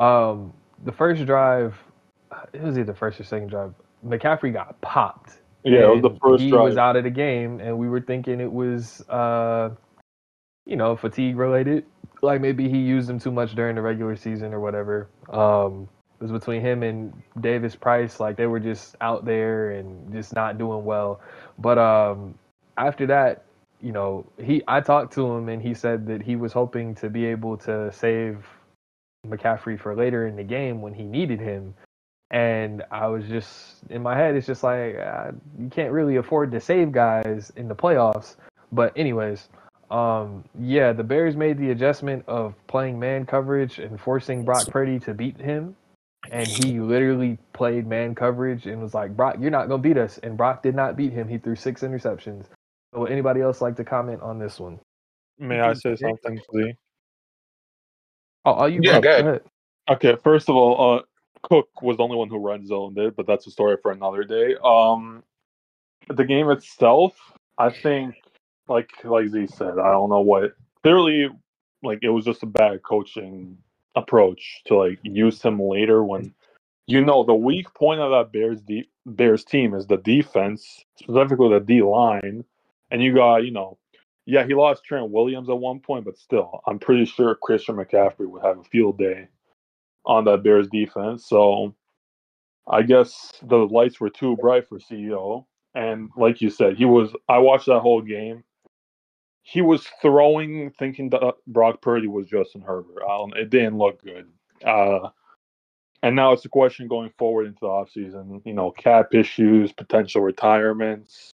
Um, 0.00 0.52
the 0.84 0.92
first 0.92 1.24
drive, 1.24 1.76
it 2.52 2.60
was 2.62 2.76
either 2.76 2.92
first 2.92 3.20
or 3.20 3.24
second 3.24 3.48
drive. 3.48 3.72
McCaffrey 4.04 4.52
got 4.52 4.80
popped. 4.80 5.38
Yeah, 5.62 5.84
it 5.84 6.02
was 6.02 6.02
the 6.02 6.18
first 6.20 6.42
he 6.42 6.50
drive. 6.50 6.64
was 6.64 6.76
out 6.76 6.96
of 6.96 7.04
the 7.04 7.10
game, 7.10 7.60
and 7.60 7.78
we 7.78 7.88
were 7.88 8.00
thinking 8.00 8.40
it 8.40 8.52
was, 8.52 9.00
uh, 9.08 9.70
you 10.64 10.76
know, 10.76 10.96
fatigue 10.96 11.36
related. 11.36 11.84
Like 12.22 12.40
maybe 12.40 12.68
he 12.68 12.78
used 12.78 13.08
them 13.08 13.18
too 13.18 13.30
much 13.30 13.54
during 13.54 13.76
the 13.76 13.82
regular 13.82 14.16
season 14.16 14.54
or 14.54 14.60
whatever. 14.60 15.08
Um, 15.28 15.88
it 16.18 16.22
was 16.22 16.32
between 16.32 16.62
him 16.62 16.82
and 16.82 17.12
Davis 17.40 17.76
Price. 17.76 18.20
Like 18.20 18.36
they 18.36 18.46
were 18.46 18.60
just 18.60 18.96
out 19.00 19.24
there 19.24 19.72
and 19.72 20.12
just 20.12 20.34
not 20.34 20.56
doing 20.56 20.84
well. 20.84 21.20
But 21.58 21.78
um, 21.78 22.34
after 22.76 23.06
that, 23.06 23.44
you 23.82 23.92
know, 23.92 24.24
he 24.42 24.62
I 24.66 24.80
talked 24.80 25.12
to 25.14 25.30
him 25.30 25.48
and 25.48 25.60
he 25.60 25.74
said 25.74 26.06
that 26.06 26.22
he 26.22 26.36
was 26.36 26.52
hoping 26.52 26.94
to 26.96 27.10
be 27.10 27.26
able 27.26 27.58
to 27.58 27.92
save 27.92 28.46
McCaffrey 29.26 29.78
for 29.78 29.94
later 29.94 30.26
in 30.26 30.36
the 30.36 30.44
game 30.44 30.80
when 30.80 30.94
he 30.94 31.04
needed 31.04 31.40
him. 31.40 31.74
And 32.30 32.82
I 32.90 33.06
was 33.06 33.26
just 33.26 33.84
in 33.90 34.02
my 34.02 34.16
head, 34.16 34.34
it's 34.34 34.46
just 34.46 34.62
like 34.62 34.96
uh, 34.96 35.32
you 35.58 35.68
can't 35.68 35.92
really 35.92 36.16
afford 36.16 36.50
to 36.52 36.60
save 36.60 36.92
guys 36.92 37.52
in 37.56 37.68
the 37.68 37.74
playoffs. 37.74 38.36
But 38.72 38.92
anyways, 38.96 39.48
um, 39.90 40.44
yeah, 40.58 40.92
the 40.92 41.04
Bears 41.04 41.36
made 41.36 41.58
the 41.58 41.70
adjustment 41.70 42.24
of 42.26 42.54
playing 42.66 42.98
man 42.98 43.26
coverage 43.26 43.78
and 43.78 44.00
forcing 44.00 44.44
Brock 44.44 44.66
Purdy 44.68 44.98
to 45.00 45.14
beat 45.14 45.40
him. 45.40 45.76
And 46.32 46.48
he 46.48 46.80
literally 46.80 47.38
played 47.52 47.86
man 47.86 48.14
coverage 48.14 48.66
and 48.66 48.82
was 48.82 48.94
like, 48.94 49.16
Brock, 49.16 49.36
you're 49.40 49.50
not 49.50 49.68
gonna 49.68 49.82
beat 49.82 49.96
us. 49.96 50.18
And 50.18 50.36
Brock 50.36 50.62
did 50.62 50.74
not 50.74 50.96
beat 50.96 51.12
him. 51.12 51.28
He 51.28 51.38
threw 51.38 51.54
six 51.54 51.82
interceptions. 51.82 52.46
So 52.92 53.00
would 53.00 53.12
anybody 53.12 53.40
else 53.40 53.60
like 53.60 53.76
to 53.76 53.84
comment 53.84 54.22
on 54.22 54.38
this 54.38 54.58
one? 54.58 54.80
May 55.38 55.60
I 55.60 55.74
say 55.74 55.94
something, 55.94 56.40
please? 56.50 56.74
Oh, 58.44 58.56
oh 58.58 58.66
you 58.66 58.80
Yeah, 58.82 58.94
go, 58.94 59.00
go 59.02 59.10
ahead. 59.10 59.24
go 59.24 59.30
ahead. 59.30 59.42
Okay, 59.88 60.16
first 60.24 60.48
of 60.48 60.56
all, 60.56 60.96
uh, 60.96 61.02
Cook 61.42 61.68
was 61.80 61.98
the 61.98 62.02
only 62.02 62.16
one 62.16 62.28
who 62.28 62.38
red 62.38 62.66
zoned 62.66 62.98
it, 62.98 63.14
but 63.14 63.26
that's 63.26 63.46
a 63.46 63.50
story 63.50 63.76
for 63.80 63.92
another 63.92 64.24
day. 64.24 64.56
Um, 64.64 65.22
the 66.08 66.24
game 66.24 66.50
itself, 66.50 67.14
I 67.56 67.70
think, 67.70 68.16
like 68.68 68.90
like 69.04 69.28
Z 69.28 69.48
said, 69.48 69.78
I 69.78 69.90
don't 69.92 70.10
know 70.10 70.20
what. 70.20 70.52
Clearly, 70.82 71.28
like 71.82 72.00
it 72.02 72.10
was 72.10 72.24
just 72.24 72.42
a 72.42 72.46
bad 72.46 72.82
coaching 72.82 73.58
approach 73.96 74.62
to 74.66 74.76
like 74.76 74.98
use 75.02 75.42
him 75.42 75.60
later 75.60 76.04
when 76.04 76.34
you 76.86 77.04
know 77.04 77.24
the 77.24 77.34
weak 77.34 77.72
point 77.74 78.00
of 78.00 78.10
that 78.10 78.32
Bears 78.32 78.60
de- 78.62 78.88
Bears 79.06 79.44
team 79.44 79.74
is 79.74 79.86
the 79.86 79.98
defense, 79.98 80.84
specifically 80.96 81.50
the 81.50 81.60
D 81.60 81.82
line, 81.82 82.44
and 82.90 83.02
you 83.02 83.14
got 83.14 83.38
you 83.44 83.50
know. 83.50 83.78
Yeah, 84.28 84.44
he 84.44 84.54
lost 84.54 84.84
Trent 84.84 85.10
Williams 85.10 85.48
at 85.48 85.58
one 85.58 85.78
point, 85.80 86.04
but 86.04 86.18
still, 86.18 86.60
I'm 86.66 86.80
pretty 86.80 87.04
sure 87.04 87.36
Christian 87.36 87.76
McCaffrey 87.76 88.28
would 88.28 88.42
have 88.42 88.58
a 88.58 88.64
field 88.64 88.98
day 88.98 89.28
on 90.04 90.24
that 90.24 90.42
Bears 90.42 90.68
defense. 90.68 91.28
So 91.28 91.74
I 92.68 92.82
guess 92.82 93.32
the 93.42 93.56
lights 93.58 94.00
were 94.00 94.10
too 94.10 94.36
bright 94.36 94.68
for 94.68 94.78
CEO. 94.78 95.46
And 95.74 96.10
like 96.16 96.40
you 96.40 96.50
said, 96.50 96.76
he 96.76 96.84
was. 96.84 97.14
I 97.28 97.38
watched 97.38 97.66
that 97.66 97.80
whole 97.80 98.02
game. 98.02 98.42
He 99.48 99.62
was 99.62 99.86
throwing, 100.02 100.72
thinking 100.72 101.08
that 101.10 101.34
Brock 101.46 101.80
Purdy 101.80 102.08
was 102.08 102.26
Justin 102.26 102.62
Herbert. 102.62 103.04
I 103.08 103.24
it 103.36 103.48
didn't 103.48 103.78
look 103.78 104.02
good. 104.02 104.26
Uh, 104.64 105.10
and 106.02 106.16
now 106.16 106.32
it's 106.32 106.44
a 106.44 106.48
question 106.48 106.88
going 106.88 107.12
forward 107.16 107.46
into 107.46 107.60
the 107.60 107.68
offseason. 107.68 108.42
You 108.44 108.54
know, 108.54 108.72
cap 108.72 109.14
issues, 109.14 109.70
potential 109.70 110.20
retirements. 110.20 111.30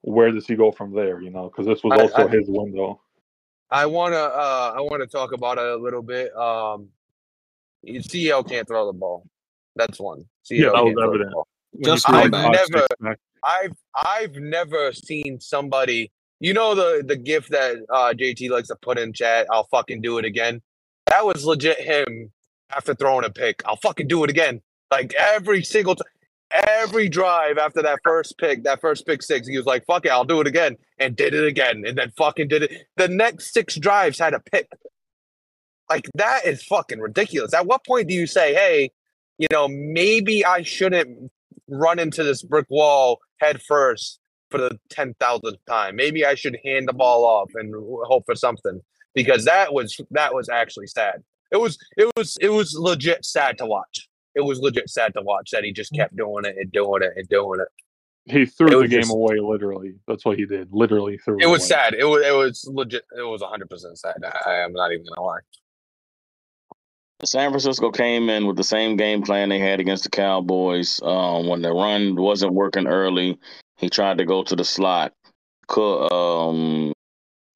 Where 0.00 0.30
does 0.32 0.46
he 0.46 0.54
go 0.56 0.72
from 0.72 0.94
there? 0.94 1.20
You 1.20 1.28
know, 1.28 1.50
because 1.50 1.66
this 1.66 1.84
was 1.84 2.00
also 2.00 2.26
I- 2.26 2.30
his 2.30 2.48
window. 2.48 3.02
I 3.70 3.84
wanna 3.84 4.16
uh 4.16 4.72
I 4.74 4.80
wanna 4.80 5.06
talk 5.06 5.32
about 5.32 5.58
it 5.58 5.66
a 5.66 5.76
little 5.76 6.02
bit. 6.02 6.34
Um 6.34 6.88
CEO 7.84 8.48
can't 8.48 8.66
throw 8.66 8.86
the 8.86 8.94
ball. 8.94 9.26
That's 9.74 10.00
one. 10.00 10.24
CEO 10.42 10.58
Yeah, 10.58 10.70
that 10.70 10.82
was 10.82 10.96
evident. 11.02 11.32
ball. 11.32 11.46
When 11.72 11.90
you 11.90 11.96
Just 11.96 12.08
I've 12.08 12.30
know 12.30 12.38
five, 12.44 12.52
that. 12.52 12.86
never 13.02 13.16
I've 13.44 13.76
I've 13.94 14.36
never 14.36 14.92
seen 14.94 15.38
somebody 15.38 16.10
you 16.40 16.52
know 16.52 16.74
the 16.74 17.02
the 17.06 17.16
gift 17.16 17.50
that 17.50 17.76
uh 17.90 18.12
JT 18.16 18.50
likes 18.50 18.68
to 18.68 18.76
put 18.76 18.98
in 18.98 19.12
chat, 19.12 19.46
I'll 19.50 19.68
fucking 19.70 20.00
do 20.00 20.18
it 20.18 20.24
again. 20.24 20.62
That 21.06 21.24
was 21.24 21.44
legit 21.44 21.80
him 21.80 22.32
after 22.70 22.94
throwing 22.94 23.24
a 23.24 23.30
pick. 23.30 23.62
I'll 23.66 23.76
fucking 23.76 24.08
do 24.08 24.24
it 24.24 24.30
again. 24.30 24.60
Like 24.90 25.14
every 25.14 25.62
single 25.62 25.94
time 25.94 26.06
every 26.50 27.08
drive 27.08 27.58
after 27.58 27.82
that 27.82 28.00
first 28.04 28.38
pick, 28.38 28.64
that 28.64 28.80
first 28.80 29.06
pick 29.06 29.22
six, 29.22 29.48
he 29.48 29.56
was 29.56 29.66
like, 29.66 29.84
fuck 29.86 30.06
it, 30.06 30.10
I'll 30.10 30.24
do 30.24 30.40
it 30.40 30.46
again. 30.46 30.76
And 30.98 31.16
did 31.16 31.34
it 31.34 31.46
again. 31.46 31.84
And 31.86 31.96
then 31.98 32.12
fucking 32.16 32.48
did 32.48 32.64
it. 32.64 32.86
The 32.96 33.08
next 33.08 33.52
six 33.52 33.76
drives 33.76 34.18
had 34.18 34.34
a 34.34 34.40
pick. 34.40 34.68
Like 35.88 36.08
that 36.14 36.46
is 36.46 36.62
fucking 36.64 36.98
ridiculous. 36.98 37.54
At 37.54 37.66
what 37.66 37.84
point 37.84 38.08
do 38.08 38.14
you 38.14 38.26
say, 38.26 38.54
hey, 38.54 38.90
you 39.38 39.46
know, 39.52 39.68
maybe 39.68 40.44
I 40.44 40.62
shouldn't 40.62 41.30
run 41.68 41.98
into 41.98 42.24
this 42.24 42.42
brick 42.42 42.66
wall 42.70 43.20
head 43.38 43.60
first 43.62 44.18
for 44.50 44.58
the 44.58 44.78
10,000th 44.90 45.56
time. 45.68 45.96
Maybe 45.96 46.24
I 46.24 46.34
should 46.34 46.56
hand 46.64 46.88
the 46.88 46.92
ball 46.92 47.24
off 47.24 47.50
and 47.54 47.74
hope 48.06 48.24
for 48.26 48.34
something 48.34 48.80
because 49.14 49.44
that 49.44 49.72
was 49.72 49.98
that 50.10 50.34
was 50.34 50.48
actually 50.48 50.86
sad. 50.86 51.22
It 51.52 51.56
was 51.58 51.78
it 51.96 52.10
was 52.16 52.36
it 52.40 52.48
was 52.50 52.74
legit 52.78 53.24
sad 53.24 53.58
to 53.58 53.66
watch. 53.66 54.08
It 54.34 54.42
was 54.42 54.58
legit 54.60 54.90
sad 54.90 55.14
to 55.14 55.22
watch 55.22 55.50
that 55.52 55.64
he 55.64 55.72
just 55.72 55.92
kept 55.94 56.16
doing 56.16 56.44
it 56.44 56.56
and 56.58 56.70
doing 56.72 57.02
it 57.02 57.12
and 57.16 57.28
doing 57.28 57.60
it. 57.60 57.68
he 58.30 58.44
threw 58.46 58.66
It 58.80 58.82
the 58.82 58.88
game 58.88 59.00
just- 59.02 59.12
away. 59.12 59.38
Literally, 59.40 59.94
that's 60.06 60.24
what 60.24 60.38
he 60.38 60.44
did. 60.46 60.68
Literally 60.72 61.18
threw. 61.18 61.38
It 61.38 61.44
It 61.44 61.46
was 61.46 61.62
away. 61.62 61.68
sad. 61.68 61.94
It 61.94 62.04
was 62.04 62.24
it 62.26 62.34
was 62.34 62.68
legit. 62.72 63.04
It 63.16 63.22
was 63.22 63.40
100 63.40 63.70
percent 63.70 63.98
sad. 63.98 64.16
I, 64.24 64.50
I 64.50 64.54
am 64.64 64.72
not 64.72 64.92
even 64.92 65.06
gonna 65.06 65.26
lie. 65.26 65.40
San 67.24 67.50
Francisco 67.50 67.90
came 67.90 68.28
in 68.28 68.46
with 68.46 68.56
the 68.56 68.62
same 68.64 68.96
game 68.96 69.22
plan 69.22 69.48
they 69.48 69.58
had 69.58 69.80
against 69.80 70.04
the 70.04 70.10
Cowboys. 70.10 71.00
Um, 71.02 71.46
when 71.48 71.62
the 71.62 71.72
run 71.72 72.14
wasn't 72.14 72.52
working 72.52 72.86
early, 72.86 73.38
he 73.76 73.88
tried 73.90 74.18
to 74.18 74.24
go 74.24 74.42
to 74.42 74.56
the 74.56 74.64
slot. 74.64 75.12
Could, 75.68 76.12
um, 76.12 76.92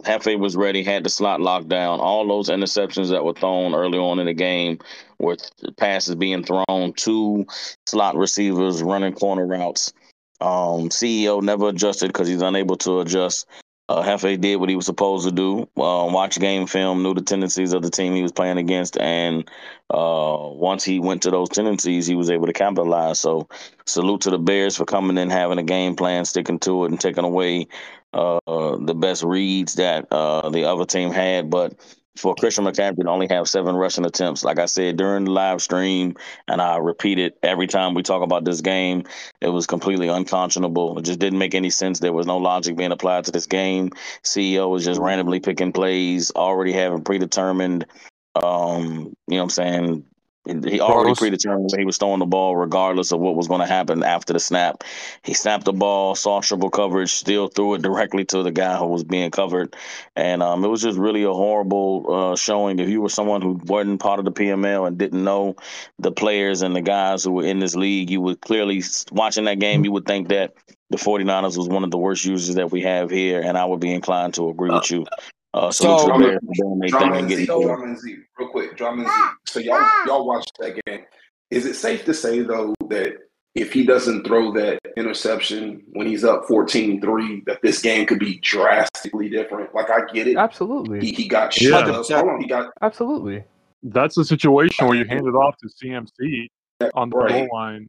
Hefe 0.04 0.38
was 0.38 0.56
ready, 0.56 0.82
had 0.82 1.04
the 1.04 1.10
slot 1.10 1.40
locked 1.40 1.68
down. 1.68 2.00
All 2.00 2.26
those 2.26 2.48
interceptions 2.48 3.10
that 3.10 3.24
were 3.24 3.34
thrown 3.34 3.74
early 3.74 3.98
on 3.98 4.18
in 4.18 4.26
the 4.26 4.34
game 4.34 4.78
were 5.18 5.36
passes 5.76 6.14
being 6.14 6.42
thrown 6.42 6.92
to 6.94 7.46
slot 7.86 8.16
receivers 8.16 8.82
running 8.82 9.12
corner 9.12 9.46
routes. 9.46 9.92
Um, 10.40 10.88
CEO 10.88 11.42
never 11.42 11.68
adjusted 11.68 12.08
because 12.08 12.28
he's 12.28 12.42
unable 12.42 12.76
to 12.78 13.00
adjust. 13.00 13.46
Uh, 13.90 14.04
Hefe 14.04 14.40
did 14.40 14.54
what 14.54 14.68
he 14.68 14.76
was 14.76 14.86
supposed 14.86 15.26
to 15.26 15.32
do. 15.32 15.62
Uh, 15.76 16.06
watch 16.08 16.38
game 16.38 16.68
film, 16.68 17.02
knew 17.02 17.12
the 17.12 17.22
tendencies 17.22 17.72
of 17.72 17.82
the 17.82 17.90
team 17.90 18.14
he 18.14 18.22
was 18.22 18.30
playing 18.30 18.56
against, 18.56 18.96
and 19.00 19.50
uh, 19.92 20.36
once 20.38 20.84
he 20.84 21.00
went 21.00 21.22
to 21.22 21.30
those 21.32 21.48
tendencies, 21.48 22.06
he 22.06 22.14
was 22.14 22.30
able 22.30 22.46
to 22.46 22.52
capitalize. 22.52 23.18
So, 23.18 23.48
salute 23.86 24.20
to 24.20 24.30
the 24.30 24.38
Bears 24.38 24.76
for 24.76 24.84
coming 24.84 25.18
in, 25.18 25.28
having 25.28 25.58
a 25.58 25.64
game 25.64 25.96
plan, 25.96 26.24
sticking 26.24 26.60
to 26.60 26.84
it, 26.84 26.92
and 26.92 27.00
taking 27.00 27.24
away 27.24 27.66
uh, 28.12 28.38
the 28.46 28.94
best 28.96 29.24
reads 29.24 29.74
that 29.74 30.06
uh, 30.12 30.48
the 30.50 30.66
other 30.66 30.84
team 30.84 31.10
had. 31.10 31.50
But 31.50 31.74
for 32.16 32.34
Christian 32.34 32.64
McCaffrey 32.64 33.02
to 33.02 33.08
only 33.08 33.28
have 33.28 33.48
seven 33.48 33.76
rushing 33.76 34.04
attempts, 34.04 34.44
like 34.44 34.58
I 34.58 34.66
said 34.66 34.96
during 34.96 35.24
the 35.24 35.30
live 35.30 35.62
stream, 35.62 36.16
and 36.48 36.60
I 36.60 36.76
repeat 36.78 37.18
it 37.18 37.38
every 37.42 37.66
time 37.66 37.94
we 37.94 38.02
talk 38.02 38.22
about 38.22 38.44
this 38.44 38.60
game, 38.60 39.04
it 39.40 39.48
was 39.48 39.66
completely 39.66 40.08
unconscionable. 40.08 40.98
It 40.98 41.04
just 41.04 41.18
didn't 41.18 41.38
make 41.38 41.54
any 41.54 41.70
sense. 41.70 42.00
There 42.00 42.12
was 42.12 42.26
no 42.26 42.38
logic 42.38 42.76
being 42.76 42.92
applied 42.92 43.24
to 43.24 43.32
this 43.32 43.46
game. 43.46 43.90
CEO 44.22 44.68
was 44.70 44.84
just 44.84 45.00
randomly 45.00 45.40
picking 45.40 45.72
plays, 45.72 46.30
already 46.32 46.72
having 46.72 47.04
predetermined, 47.04 47.86
um, 48.34 49.14
you 49.26 49.36
know 49.36 49.36
what 49.36 49.42
I'm 49.42 49.50
saying? 49.50 50.04
He 50.46 50.80
already 50.80 51.14
predetermined 51.14 51.70
he 51.76 51.84
was 51.84 51.98
throwing 51.98 52.18
the 52.18 52.26
ball, 52.26 52.56
regardless 52.56 53.12
of 53.12 53.20
what 53.20 53.36
was 53.36 53.46
going 53.46 53.60
to 53.60 53.66
happen 53.66 54.02
after 54.02 54.32
the 54.32 54.40
snap. 54.40 54.82
He 55.22 55.34
snapped 55.34 55.66
the 55.66 55.72
ball, 55.72 56.14
saw 56.14 56.40
triple 56.40 56.70
coverage, 56.70 57.12
still 57.12 57.48
threw 57.48 57.74
it 57.74 57.82
directly 57.82 58.24
to 58.26 58.42
the 58.42 58.50
guy 58.50 58.76
who 58.78 58.86
was 58.86 59.04
being 59.04 59.30
covered, 59.30 59.76
and 60.16 60.42
um, 60.42 60.64
it 60.64 60.68
was 60.68 60.80
just 60.80 60.98
really 60.98 61.24
a 61.24 61.32
horrible 61.32 62.06
uh, 62.32 62.36
showing. 62.36 62.78
If 62.78 62.88
you 62.88 63.02
were 63.02 63.10
someone 63.10 63.42
who 63.42 63.60
wasn't 63.64 64.00
part 64.00 64.18
of 64.18 64.24
the 64.24 64.32
PML 64.32 64.88
and 64.88 64.96
didn't 64.96 65.22
know 65.22 65.56
the 65.98 66.12
players 66.12 66.62
and 66.62 66.74
the 66.74 66.82
guys 66.82 67.22
who 67.22 67.32
were 67.32 67.44
in 67.44 67.58
this 67.58 67.76
league, 67.76 68.08
you 68.08 68.22
would 68.22 68.40
clearly 68.40 68.82
watching 69.12 69.44
that 69.44 69.58
game, 69.58 69.84
you 69.84 69.92
would 69.92 70.06
think 70.06 70.28
that 70.28 70.54
the 70.88 70.96
49ers 70.96 71.56
was 71.56 71.68
one 71.68 71.84
of 71.84 71.90
the 71.90 71.98
worst 71.98 72.24
users 72.24 72.54
that 72.54 72.72
we 72.72 72.80
have 72.82 73.10
here, 73.10 73.42
and 73.42 73.58
I 73.58 73.66
would 73.66 73.80
be 73.80 73.92
inclined 73.92 74.34
to 74.34 74.48
agree 74.48 74.70
with 74.70 74.90
you. 74.90 75.06
Uh, 75.52 75.70
salute 75.70 76.00
So- 76.00 76.06
to 76.06 76.12
the 76.12 76.18
Bears 76.18 76.40
for 76.46 76.54
doing 76.64 76.78
their 76.78 76.88
Drama 76.90 77.04
thing 77.06 77.10
and 77.12 77.20
and 77.20 77.28
getting 77.28 77.44
Z, 77.44 77.46
through 77.46 77.62
it. 77.62 77.66
drama 77.66 77.96
Z, 77.96 78.16
real 78.38 78.48
quick, 78.50 78.76
drama 78.76 79.04
Z. 79.04 79.10
So 79.48 79.60
y'all 79.60 79.86
y'all 80.06 80.26
watched 80.26 80.52
that 80.60 80.80
game. 80.86 81.04
Is 81.50 81.66
it 81.66 81.74
safe 81.74 82.04
to 82.04 82.14
say 82.14 82.40
though 82.42 82.74
that 82.88 83.14
if 83.56 83.72
he 83.72 83.84
doesn't 83.84 84.24
throw 84.24 84.52
that 84.52 84.78
interception 84.96 85.82
when 85.94 86.06
he's 86.06 86.22
up 86.22 86.44
14-3, 86.44 87.44
that 87.46 87.58
this 87.62 87.82
game 87.82 88.06
could 88.06 88.20
be 88.20 88.38
drastically 88.42 89.28
different? 89.28 89.74
Like 89.74 89.90
I 89.90 90.02
get 90.12 90.28
it. 90.28 90.36
Absolutely. 90.36 91.00
he 91.10 91.26
got 91.26 91.60
Yeah. 91.60 91.70
shut 91.70 91.88
up. 91.88 92.06
Hold 92.06 92.28
on, 92.28 92.40
he 92.40 92.46
got 92.46 92.70
Absolutely. 92.80 93.42
That's 93.82 94.16
a 94.18 94.24
situation 94.24 94.86
where 94.86 94.96
you 94.96 95.04
hand 95.04 95.26
it 95.26 95.34
off 95.34 95.56
to 95.58 95.68
CMC 95.68 96.48
on 96.94 97.10
the 97.10 97.16
Right. 97.16 97.28
goal 97.30 97.48
line. 97.52 97.88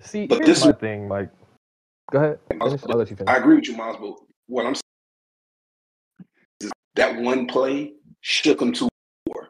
See, 0.00 0.26
But 0.26 0.38
here's 0.44 0.48
this- 0.48 0.64
my 0.66 0.72
thing. 0.72 1.08
Like, 1.08 1.30
go 2.12 2.18
ahead. 2.18 2.38
Finish. 2.48 2.82
I'll 2.90 2.98
let 2.98 3.08
you 3.10 3.16
finish. 3.16 3.32
I 3.32 3.38
agree 3.38 3.54
with 3.56 3.66
you, 3.68 3.76
Miles, 3.76 3.96
but 3.98 4.14
what 4.48 4.66
I'm 4.66 4.74
saying 4.74 4.76
is 4.76 4.82
that 6.98 7.16
one 7.20 7.46
play 7.46 7.92
shook 8.20 8.60
him 8.60 8.72
to 8.74 8.88
war. 9.26 9.48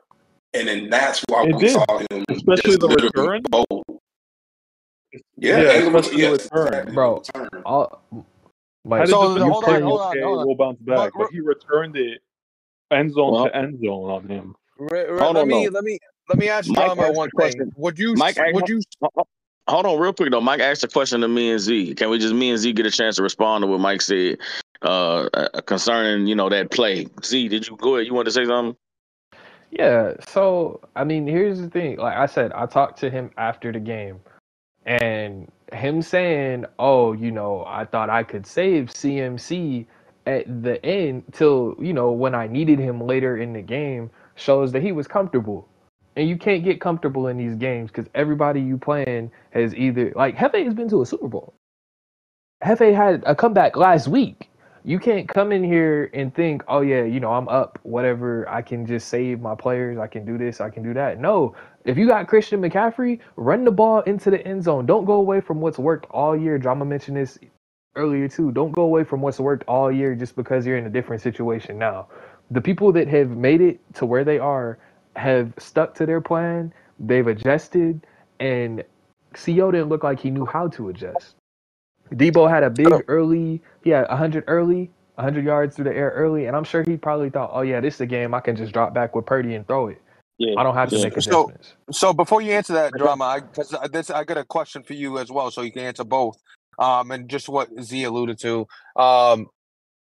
And 0.55 0.69
then 0.69 0.91
that's 0.91 1.23
why 1.29 1.45
It 1.45 1.55
we 1.57 1.61
did. 1.63 1.73
saw 1.73 1.99
him 1.99 2.25
Especially 2.31 2.63
just 2.71 2.81
the 2.81 2.87
literally 2.89 3.39
return. 3.39 3.43
bold. 3.51 3.85
Yeah, 5.37 5.61
Yeah, 5.63 5.73
and 5.73 5.95
the 5.95 5.99
especially 5.99 6.23
the 6.23 6.31
yes, 6.31 6.45
return. 6.45 6.67
exactly, 6.69 6.95
Bro, 6.95 7.15
return. 7.35 7.63
All, 7.65 8.03
How 8.13 8.25
like, 8.85 9.01
did 9.07 9.11
So, 9.11 9.35
the 9.35 9.45
hold 9.45 9.65
play, 9.65 9.77
on, 9.77 9.83
hold 9.83 10.01
on, 10.01 10.11
okay, 10.11 10.21
hold 10.23 10.39
on. 10.41 10.47
we'll 10.47 10.57
bounce 10.57 10.79
back, 10.81 10.97
But- 10.97 11.13
but 11.19 11.31
he 11.33 11.41
returned 11.41 11.97
it 11.97 12.21
end 12.91 13.13
zone 13.13 13.33
Well- 13.33 13.45
to 13.47 13.57
end 13.57 13.81
zone 13.85 14.11
on 14.11 14.29
him. 14.29 14.55
Re- 14.79 15.11
re- 15.11 15.19
Hold 15.19 15.35
let 15.35 15.43
on, 15.43 15.49
me 15.49 15.67
though. 15.67 15.73
let 15.73 15.85
me 15.85 15.99
let 16.29 16.39
me 16.39 16.49
ask 16.49 16.69
Mike 16.69 16.77
Drama 16.87 17.03
asked 17.03 17.17
one 17.17 17.31
question. 17.31 17.61
thing. 17.65 17.73
Would 17.77 17.99
you 17.99 18.15
Mike 18.15 18.39
would 18.53 18.69
you 18.69 18.81
Hold 19.69 19.87
on, 19.87 19.99
real 19.99 20.13
quick 20.13 20.31
though. 20.31 20.41
Mike 20.41 20.61
asked 20.61 20.85
a 20.85 20.89
question 20.89 21.21
to 21.23 21.29
me 21.29 21.51
and 21.51 21.61
Z. 21.61 21.95
Can 21.97 22.11
we 22.11 22.19
just 22.19 22.33
me 22.35 22.51
and 22.51 22.59
Z 22.59 22.73
get 22.75 22.87
a 22.87 22.91
chance 22.91 23.17
to 23.17 23.23
respond 23.23 23.63
to 23.63 23.67
what 23.67 23.81
Mike 23.81 24.01
said 24.01 24.39
uh, 24.83 25.29
uh, 25.35 25.61
concerning 25.63 26.27
you 26.27 26.35
know 26.35 26.49
that 26.49 26.71
play? 26.71 27.07
Z, 27.25 27.49
did 27.49 27.69
you 27.69 27.77
go 27.77 27.97
ahead? 27.97 28.07
You 28.07 28.15
want 28.15 28.27
to 28.27 28.33
say 28.33 28.45
something? 28.45 28.77
Yeah, 29.71 30.15
so 30.27 30.81
I 30.97 31.05
mean, 31.05 31.27
here's 31.27 31.61
the 31.61 31.69
thing. 31.69 31.99
Like 31.99 32.17
I 32.17 32.27
said, 32.27 32.53
I 32.53 32.67
talked 32.67 32.99
to 33.01 33.11
him 33.11 33.31
after 33.37 33.71
the 33.71 33.81
game, 33.81 34.21
and 34.87 35.51
him 35.73 36.01
saying, 36.01 36.65
"Oh, 36.79 37.13
you 37.13 37.31
know, 37.31 37.65
I 37.67 37.85
thought 37.85 38.09
I 38.09 38.23
could 38.23 38.47
save 38.47 38.87
CMC 38.87 39.87
at 40.27 40.63
the 40.63 40.85
end 40.85 41.25
till 41.33 41.77
you 41.79 41.93
know 41.93 42.13
when 42.13 42.35
I 42.35 42.47
needed 42.47 42.79
him 42.79 43.01
later 43.01 43.37
in 43.37 43.53
the 43.53 43.63
game," 43.63 44.11
shows 44.37 44.73
that 44.73 44.83
he 44.83 44.93
was 44.93 45.07
comfortable. 45.07 45.69
And 46.17 46.29
you 46.29 46.37
can't 46.37 46.65
get 46.65 46.81
comfortable 46.81 47.29
in 47.29 47.37
these 47.37 47.55
games 47.55 47.91
because 47.93 48.11
everybody 48.15 48.61
you 48.61 48.77
playing 48.77 49.31
has 49.51 49.75
either 49.75 50.13
like 50.17 50.37
Hefe 50.37 50.65
has 50.65 50.75
been 50.75 50.89
to 50.89 51.03
a 51.03 51.07
Super 51.07 51.29
Bowl. 51.29 51.55
Hefe 52.65 52.95
had 52.95 53.23
a 53.27 53.37
comeback 53.37 53.77
last 53.77 54.09
week. 54.09 54.48
You 54.85 54.99
can't 54.99 55.29
come 55.29 55.53
in 55.53 55.63
here 55.65 56.11
and 56.15 56.35
think, 56.35 56.63
oh 56.69 56.81
yeah, 56.81 57.05
you 57.05 57.21
know, 57.21 57.33
I'm 57.33 57.49
up, 57.49 57.79
whatever. 57.83 58.49
I 58.49 58.63
can 58.63 58.87
just 58.87 59.09
save 59.09 59.41
my 59.41 59.55
players. 59.55 59.99
I 59.99 60.07
can 60.07 60.25
do 60.25 60.39
this. 60.39 60.61
I 60.61 60.71
can 60.71 60.83
do 60.83 60.95
that. 60.95 61.21
No, 61.21 61.55
if 61.85 61.99
you 61.99 62.07
got 62.07 62.29
Christian 62.29 62.61
McCaffrey, 62.61 63.21
run 63.37 63.65
the 63.65 63.71
ball 63.71 64.01
into 64.03 64.31
the 64.31 64.47
end 64.47 64.63
zone. 64.63 64.87
Don't 64.87 65.05
go 65.05 65.15
away 65.15 65.41
from 65.41 65.61
what's 65.61 65.79
worked 65.79 66.07
all 66.11 66.37
year. 66.37 66.59
Drama 66.59 66.85
mentioned 66.85 67.17
this 67.17 67.39
earlier 67.97 68.29
too. 68.29 68.53
Don't 68.53 68.73
go 68.73 68.83
away 68.83 69.05
from 69.05 69.21
what's 69.21 69.41
worked 69.41 69.65
all 69.69 69.91
year 69.91 70.15
just 70.15 70.37
because 70.37 70.67
you're 70.67 70.79
in 70.79 70.87
a 70.87 70.91
different 70.91 71.23
situation 71.23 71.79
now. 71.79 72.09
The 72.51 72.61
people 72.61 72.93
that 72.93 73.09
have 73.09 73.31
made 73.31 73.61
it 73.61 73.81
to 73.95 74.07
where 74.07 74.25
they 74.25 74.39
are 74.39 74.79
have 75.17 75.53
stuck 75.59 75.95
to 75.97 76.07
their 76.07 76.21
plan. 76.21 76.73
They've 76.99 77.27
adjusted, 77.27 78.07
and 78.41 78.85
CO 79.35 79.71
didn't 79.71 79.89
look 79.89 80.05
like 80.05 80.21
he 80.21 80.31
knew 80.31 80.47
how 80.47 80.69
to 80.69 80.89
adjust. 80.89 81.35
Debo 82.13 82.49
had 82.49 82.63
a 82.63 82.71
big 82.71 82.89
early, 83.09 83.63
he 83.85 83.91
had 83.91 84.09
100 84.09 84.45
early, 84.47 84.91
100 85.17 85.45
yards 85.45 85.77
through 85.77 85.87
the 85.87 85.95
air 85.95 86.13
early, 86.15 86.47
and 86.47 86.57
I'm 86.57 86.65
sure 86.65 86.83
he 86.83 86.97
probably 86.97 87.31
thought, 87.31 87.51
oh 87.53 87.63
yeah, 87.63 87.81
this 87.81 87.97
is 87.97 88.01
a 88.03 88.07
game 88.07 88.35
I 88.35 88.41
can 88.41 88.57
just 88.57 88.73
drop 88.73 88.95
back 88.95 89.15
with 89.15 89.27
Purdy 89.27 89.55
and 89.55 89.67
throw 89.67 89.89
it. 89.89 90.01
Yeah, 90.39 90.55
I 90.59 90.63
don't 90.63 90.75
have 90.75 90.91
to 90.91 90.97
yeah. 90.97 91.05
make 91.05 91.21
So- 91.21 91.45
adjustments. 91.51 91.75
So 91.93 92.13
before 92.13 92.41
you 92.43 92.53
answer 92.53 92.75
that 92.75 92.93
drama, 92.93 93.25
I 93.25 93.41
because 93.41 93.75
this 93.93 94.11
I 94.11 94.25
got 94.25 94.39
a 94.39 94.45
question 94.45 94.83
for 94.85 94.95
you 94.95 95.19
as 95.19 95.31
well, 95.31 95.51
so 95.51 95.63
you 95.63 95.73
can 95.73 95.83
answer 95.83 96.05
both. 96.05 96.37
Um, 96.79 97.11
and 97.11 97.29
just 97.29 97.49
what 97.49 97.69
Z 97.83 98.05
alluded 98.05 98.39
to. 98.41 98.67
Um, 98.95 99.49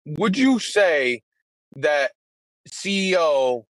would 0.05 0.37
you 0.37 0.59
say 0.59 1.21
that 1.77 2.11
CEO 2.69 3.63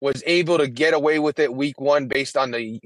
was 0.00 0.22
able 0.26 0.58
to 0.58 0.66
get 0.66 0.94
away 0.94 1.18
with 1.20 1.38
it 1.38 1.54
week 1.54 1.80
one 1.80 2.08
based 2.08 2.36
on 2.36 2.50
the 2.50 2.80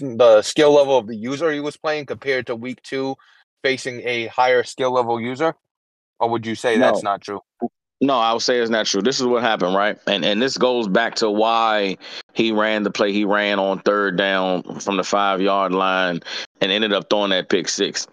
the 0.00 0.42
skill 0.42 0.72
level 0.72 0.96
of 0.96 1.06
the 1.08 1.16
user 1.16 1.50
he 1.52 1.60
was 1.60 1.76
playing 1.76 2.06
compared 2.06 2.46
to 2.46 2.56
week 2.56 2.80
two 2.82 3.16
facing 3.62 4.00
a 4.06 4.26
higher 4.26 4.62
skill 4.62 4.92
level 4.92 5.20
user? 5.20 5.54
Or 6.20 6.30
would 6.30 6.46
you 6.46 6.54
say 6.54 6.78
that's 6.78 7.02
not 7.02 7.20
true? 7.20 7.40
No, 8.00 8.18
I 8.18 8.32
would 8.32 8.42
say 8.42 8.58
it's 8.58 8.70
not 8.70 8.86
true. 8.86 9.00
This 9.00 9.20
is 9.20 9.26
what 9.26 9.42
happened, 9.42 9.76
right? 9.76 9.96
And 10.08 10.24
and 10.24 10.42
this 10.42 10.58
goes 10.58 10.88
back 10.88 11.14
to 11.16 11.30
why 11.30 11.96
he 12.32 12.50
ran 12.50 12.82
the 12.82 12.90
play 12.90 13.12
he 13.12 13.24
ran 13.24 13.60
on 13.60 13.78
third 13.80 14.16
down 14.16 14.62
from 14.80 14.96
the 14.96 15.04
five 15.04 15.40
yard 15.40 15.72
line 15.72 16.20
and 16.60 16.72
ended 16.72 16.92
up 16.92 17.08
throwing 17.08 17.30
that 17.30 17.48
pick 17.48 17.68
six. 17.68 18.08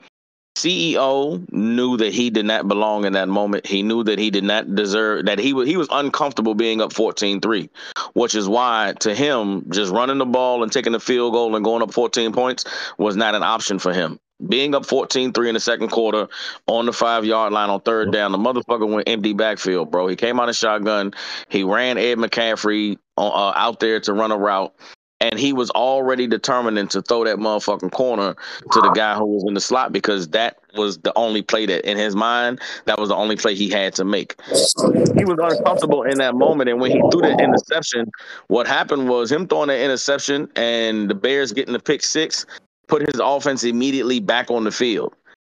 CEO 0.60 1.52
knew 1.52 1.98
that 1.98 2.14
he 2.14 2.30
did 2.30 2.46
not 2.46 2.68
belong 2.68 3.06
in 3.06 3.14
that 3.14 3.30
moment. 3.30 3.66
He 3.66 3.82
knew 3.82 4.04
that 4.04 4.20
he 4.20 4.30
did 4.30 4.44
not 4.44 4.76
deserve 4.76 5.26
that 5.26 5.40
he 5.40 5.54
was 5.54 5.68
he 5.68 5.78
was 5.78 5.88
uncomfortable 5.90 6.54
being 6.54 6.82
up 6.82 6.94
14-3, 6.94 7.70
which 8.14 8.36
is 8.36 8.48
why 8.48 8.94
to 9.00 9.16
him 9.16 9.66
just 9.72 9.92
running 9.92 10.18
the 10.18 10.26
ball 10.26 10.62
and 10.62 10.72
taking 10.72 10.92
the 10.92 11.00
field 11.00 11.34
goal 11.34 11.56
and 11.56 11.64
going 11.64 11.82
up 11.82 11.94
14 11.94 12.34
points 12.34 12.66
was 12.98 13.16
not 13.16 13.36
an 13.36 13.44
option 13.44 13.80
for 13.80 13.94
him. 13.94 14.20
Being 14.48 14.74
up 14.74 14.84
14-3 14.84 15.48
in 15.48 15.54
the 15.54 15.60
second 15.60 15.90
quarter 15.90 16.28
on 16.68 16.86
the 16.86 16.94
five 16.94 17.26
yard 17.26 17.52
line 17.52 17.70
on 17.70 17.82
third 17.82 18.12
down, 18.12 18.32
the 18.32 18.38
motherfucker 18.38 18.90
went 18.90 19.10
empty 19.10 19.34
backfield, 19.34 19.92
bro. 19.92 20.08
He 20.08 20.16
came 20.16 20.40
out 20.40 20.50
of 20.50 20.56
shotgun. 20.56 21.14
He 21.50 21.64
ran 21.64 21.98
Ed 21.98 22.18
McCaffrey 22.18 22.98
uh, 23.18 23.54
out 23.56 23.80
there 23.80 24.00
to 24.02 24.14
run 24.14 24.32
a 24.32 24.38
route 24.38 24.74
and 25.22 25.38
he 25.38 25.54
was 25.54 25.70
already 25.72 26.28
determined 26.28 26.90
to 26.92 27.02
throw 27.02 27.26
that 27.26 27.38
motherfucking 27.38 27.92
corner 27.92 28.36
to 28.72 28.82
the 28.82 28.92
guy 28.92 29.16
who 29.16 29.26
was 29.26 29.44
in 29.48 29.54
the 29.54 29.62
slot 29.62 29.92
because 29.92 30.30
that 30.30 30.58
was 30.76 30.98
the 31.00 31.12
only 31.18 31.42
play 31.42 31.66
that 31.66 31.90
in 31.90 31.98
his 31.98 32.16
mind 32.16 32.60
that 32.86 33.00
was 33.00 33.10
the 33.10 33.16
only 33.16 33.36
play 33.36 33.56
he 33.56 33.70
had 33.70 33.94
to 33.96 34.06
make. 34.06 34.36
He 34.48 35.26
was 35.26 35.38
uncomfortable 35.42 36.04
in 36.04 36.20
that 36.20 36.36
moment, 36.36 36.70
and 36.70 36.80
when 36.80 36.92
he 36.92 37.02
threw 37.12 37.22
that 37.22 37.40
interception, 37.42 38.10
what 38.48 38.68
happened 38.68 39.10
was 39.10 39.32
him 39.32 39.48
throwing 39.48 39.68
that 39.68 39.80
interception 39.80 40.50
and 40.56 41.10
the 41.10 41.16
Bears 41.16 41.52
getting 41.52 41.74
the 41.74 41.80
pick 41.80 42.04
six 42.04 42.46
put 42.90 43.08
his 43.10 43.22
offense 43.24 43.64
immediately 43.64 44.20
back 44.20 44.52
on 44.52 44.66
the 44.66 44.72
field. 44.72 45.14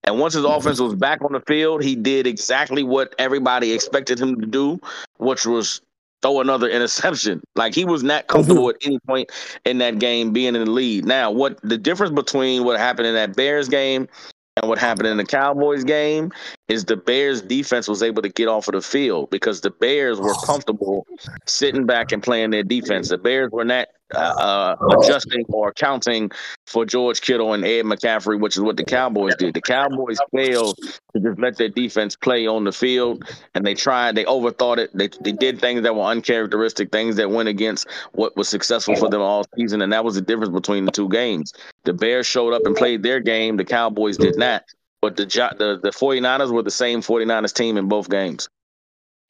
And 0.05 0.19
once 0.19 0.35
his 0.35 0.45
mm-hmm. 0.45 0.59
offense 0.59 0.81
was 0.81 0.95
back 0.95 1.23
on 1.25 1.33
the 1.33 1.41
field, 1.41 1.83
he 1.83 1.95
did 1.95 2.27
exactly 2.27 2.83
what 2.83 3.15
everybody 3.19 3.73
expected 3.73 4.19
him 4.19 4.41
to 4.41 4.47
do, 4.47 4.81
which 5.19 5.47
was 5.47 5.81
throw 6.23 6.41
another 6.41 6.69
interception. 6.77 7.41
Like 7.57 7.75
he 7.75 7.85
was 7.85 8.03
not 8.03 8.27
comfortable 8.27 8.69
mm-hmm. 8.69 8.77
at 8.77 8.87
any 8.87 8.99
point 9.07 9.31
in 9.65 9.79
that 9.79 9.99
game 9.99 10.33
being 10.33 10.55
in 10.55 10.65
the 10.65 10.71
lead. 10.71 11.05
Now, 11.05 11.31
what 11.31 11.61
the 11.63 11.79
difference 11.79 12.13
between 12.13 12.65
what 12.65 12.79
happened 12.79 13.07
in 13.07 13.15
that 13.15 13.37
Bears 13.37 13.69
game 13.69 14.09
and 14.57 14.69
what 14.69 14.79
happened 14.79 15.07
in 15.07 15.17
the 15.17 15.25
Cowboys 15.25 15.85
game 15.85 16.33
is 16.69 16.85
the 16.85 16.97
Bears 16.97 17.41
defense 17.43 17.87
was 17.87 18.03
able 18.03 18.23
to 18.23 18.29
get 18.29 18.49
off 18.49 18.69
of 18.69 18.73
the 18.73 18.83
field 18.83 19.31
because 19.31 19.61
the 19.61 19.71
Bears 19.71 20.19
were 20.19 20.35
oh. 20.35 20.47
comfortable 20.47 21.07
sitting 21.47 21.87
back 21.87 22.11
and 22.11 22.23
playing 22.23 22.51
their 22.51 22.65
defense. 22.65 23.11
The 23.11 23.19
Bears 23.19 23.51
were 23.53 23.65
not 23.65 23.89
uh, 24.15 24.77
uh, 24.81 24.99
adjusting 24.99 25.45
or 25.49 25.69
accounting 25.69 26.31
for 26.67 26.85
George 26.85 27.21
Kittle 27.21 27.53
and 27.53 27.65
Ed 27.65 27.85
McCaffrey, 27.85 28.39
which 28.39 28.57
is 28.57 28.63
what 28.63 28.77
the 28.77 28.85
Cowboys 28.85 29.35
did. 29.37 29.55
The 29.55 29.61
Cowboys 29.61 30.19
failed 30.35 30.79
to 30.79 31.21
just 31.21 31.39
let 31.39 31.57
their 31.57 31.69
defense 31.69 32.17
play 32.17 32.47
on 32.47 32.65
the 32.65 32.73
field, 32.73 33.25
and 33.55 33.65
they 33.65 33.75
tried. 33.75 34.15
They 34.15 34.25
overthought 34.25 34.79
it. 34.79 34.91
They 34.95 35.09
they 35.21 35.33
did 35.33 35.61
things 35.61 35.83
that 35.83 35.95
were 35.95 36.05
uncharacteristic, 36.05 36.91
things 36.91 37.17
that 37.17 37.31
went 37.31 37.49
against 37.49 37.87
what 38.13 38.37
was 38.37 38.49
successful 38.49 38.97
for 38.97 39.09
them 39.09 39.21
all 39.21 39.45
season, 39.57 39.83
and 39.83 39.93
that 39.93 40.05
was 40.05 40.15
the 40.15 40.23
difference 40.23 40.53
between 40.53 40.85
the 40.85 40.93
two 40.93 41.09
games. 41.09 41.53
The 41.85 41.93
Bears 41.93 42.27
showed 42.27 42.53
up 42.53 42.63
and 42.65 42.77
played 42.77 43.03
their 43.03 43.21
game. 43.21 43.57
The 43.57 43.65
Cowboys 43.65 44.17
did 44.17 44.37
not. 44.37 44.65
But 45.01 45.17
the 45.17 45.25
the 45.25 45.81
the 45.83 45.91
49ers 45.91 46.53
were 46.53 46.63
the 46.63 46.71
same 46.71 47.01
49ers 47.01 47.55
team 47.55 47.77
in 47.79 47.89
both 47.89 48.11
games. 48.11 48.49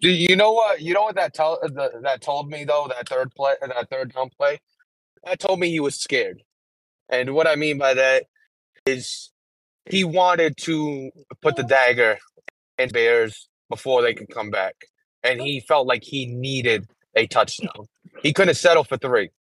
Do 0.01 0.11
you 0.11 0.37
know 0.37 0.53
what? 0.53 0.81
You 0.81 0.95
know 0.95 1.03
what 1.03 1.17
that 1.17 1.35
tell 1.35 1.59
uh, 1.63 1.69
the, 1.69 2.01
that 2.03 2.23
told 2.23 2.51
me 2.51 2.65
though? 2.65 2.87
That 2.89 3.09
third 3.09 3.35
play, 3.35 3.55
that 3.63 3.91
third 3.91 4.15
down 4.15 4.31
play, 4.39 4.61
that 5.25 5.41
told 5.41 5.61
me 5.61 5.71
he 5.71 5.81
was 5.81 5.97
scared. 5.97 6.43
And 7.09 7.35
what 7.35 7.49
I 7.49 7.57
mean 7.57 7.79
by 7.79 7.95
that 7.95 8.25
is 8.87 9.33
he 9.87 10.05
wanted 10.05 10.57
to 10.59 11.11
put 11.43 11.57
the 11.57 11.65
dagger 11.65 12.19
in 12.79 12.91
Bears 12.91 13.49
before 13.69 14.03
they 14.03 14.15
could 14.15 14.31
come 14.31 14.51
back, 14.51 14.75
and 15.25 15.41
he 15.41 15.61
felt 15.61 15.87
like 15.87 16.05
he 16.05 16.27
needed 16.27 16.87
a 17.17 17.27
touchdown. 17.27 17.87
He 18.23 18.33
couldn't 18.33 18.55
settle 18.55 18.85
for 18.85 18.97
three. 18.99 19.31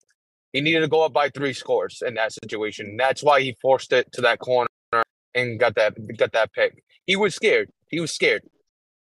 He 0.52 0.60
needed 0.60 0.80
to 0.80 0.88
go 0.88 1.04
up 1.04 1.12
by 1.12 1.30
three 1.30 1.52
scores 1.52 2.02
in 2.06 2.14
that 2.14 2.32
situation. 2.32 2.96
That's 2.98 3.22
why 3.22 3.40
he 3.40 3.56
forced 3.62 3.92
it 3.92 4.12
to 4.12 4.22
that 4.22 4.40
corner 4.40 4.68
and 5.34 5.60
got 5.60 5.76
that 5.76 5.94
got 6.18 6.32
that 6.32 6.52
pick. 6.52 6.82
He 7.06 7.16
was 7.16 7.34
scared. 7.34 7.70
He 7.88 8.00
was 8.00 8.12
scared. 8.12 8.42